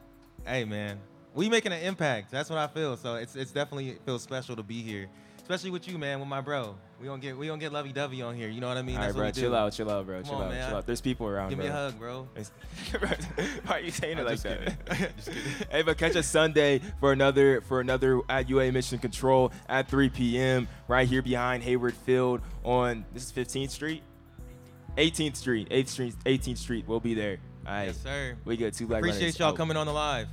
hey, 0.47 0.65
man, 0.65 0.99
we 1.35 1.51
making 1.51 1.73
an 1.73 1.83
impact. 1.83 2.31
That's 2.31 2.49
what 2.49 2.61
I 2.61 2.69
feel. 2.69 2.97
So 2.97 3.17
it's 3.17 3.37
it's 3.37 3.53
definitely 3.53 3.91
it 3.91 4.01
feels 4.07 4.23
special 4.23 4.57
to 4.57 4.63
be 4.63 4.81
here, 4.81 5.09
especially 5.37 5.71
with 5.71 5.87
you, 5.87 5.99
man, 5.99 6.19
with 6.19 6.31
my 6.31 6.41
bro. 6.41 6.77
We 7.01 7.07
don't 7.07 7.21
get 7.21 7.37
we 7.37 7.47
don't 7.47 7.59
get 7.59 7.73
lovey 7.73 7.93
dovey 7.93 8.23
on 8.23 8.35
here. 8.35 8.49
You 8.49 8.61
know 8.61 8.69
what 8.69 8.79
I 8.79 8.83
mean? 8.83 8.97
All 8.97 9.03
right, 9.03 9.07
That's 9.09 9.17
bro, 9.17 9.25
what 9.27 9.37
we 9.37 9.41
chill 9.43 9.51
do. 9.51 9.57
out, 9.57 9.73
chill 9.75 9.91
out, 9.91 10.07
bro, 10.07 10.17
Come 10.17 10.25
chill 10.25 10.35
on, 10.37 10.43
out, 10.45 10.51
man. 10.51 10.69
chill 10.69 10.77
out. 10.79 10.87
There's 10.87 11.01
people 11.03 11.27
around. 11.27 11.51
Give 11.51 11.59
me 11.59 11.67
a 11.67 11.73
hug, 11.73 11.99
bro. 11.99 12.27
It's- 12.35 12.51
Why 13.67 13.77
are 13.77 13.81
you 13.81 13.91
saying 13.91 14.17
it 14.17 14.21
I'm 14.23 14.27
like 14.27 14.35
just 14.41 14.45
that? 14.45 14.87
kidding. 14.89 15.09
Just 15.17 15.29
kidding. 15.29 15.43
hey, 15.71 15.83
but 15.83 15.99
catch 15.99 16.17
us 16.17 16.27
Sunday 16.27 16.81
for 17.01 17.13
another 17.13 17.61
for 17.63 17.81
another 17.81 18.21
at 18.31 18.49
UA 18.49 18.73
Mission 18.73 18.99
Control 18.99 19.53
at 19.69 19.89
3 19.89 20.09
p.m. 20.09 20.69
right 20.89 21.07
here 21.07 21.21
behind 21.23 21.63
Hayward 21.65 21.95
Field 21.95 22.41
on 22.65 23.05
this 23.13 23.25
is 23.25 23.33
15th 23.33 23.71
Street, 23.71 24.03
18th 24.97 25.37
Street, 25.37 25.69
8th 25.69 25.89
Street, 25.89 26.15
18th 26.25 26.59
Street. 26.59 26.85
We'll 26.87 27.01
be 27.01 27.13
there. 27.15 27.37
All 27.67 27.73
right, 27.73 27.85
Yes, 27.87 27.99
sir. 27.99 28.37
we 28.45 28.57
good. 28.57 28.73
Two 28.73 28.87
black 28.87 29.01
Appreciate 29.01 29.21
runners 29.21 29.39
y'all 29.39 29.49
out. 29.51 29.57
coming 29.57 29.77
on 29.77 29.87
the 29.87 29.93
live. 29.93 30.29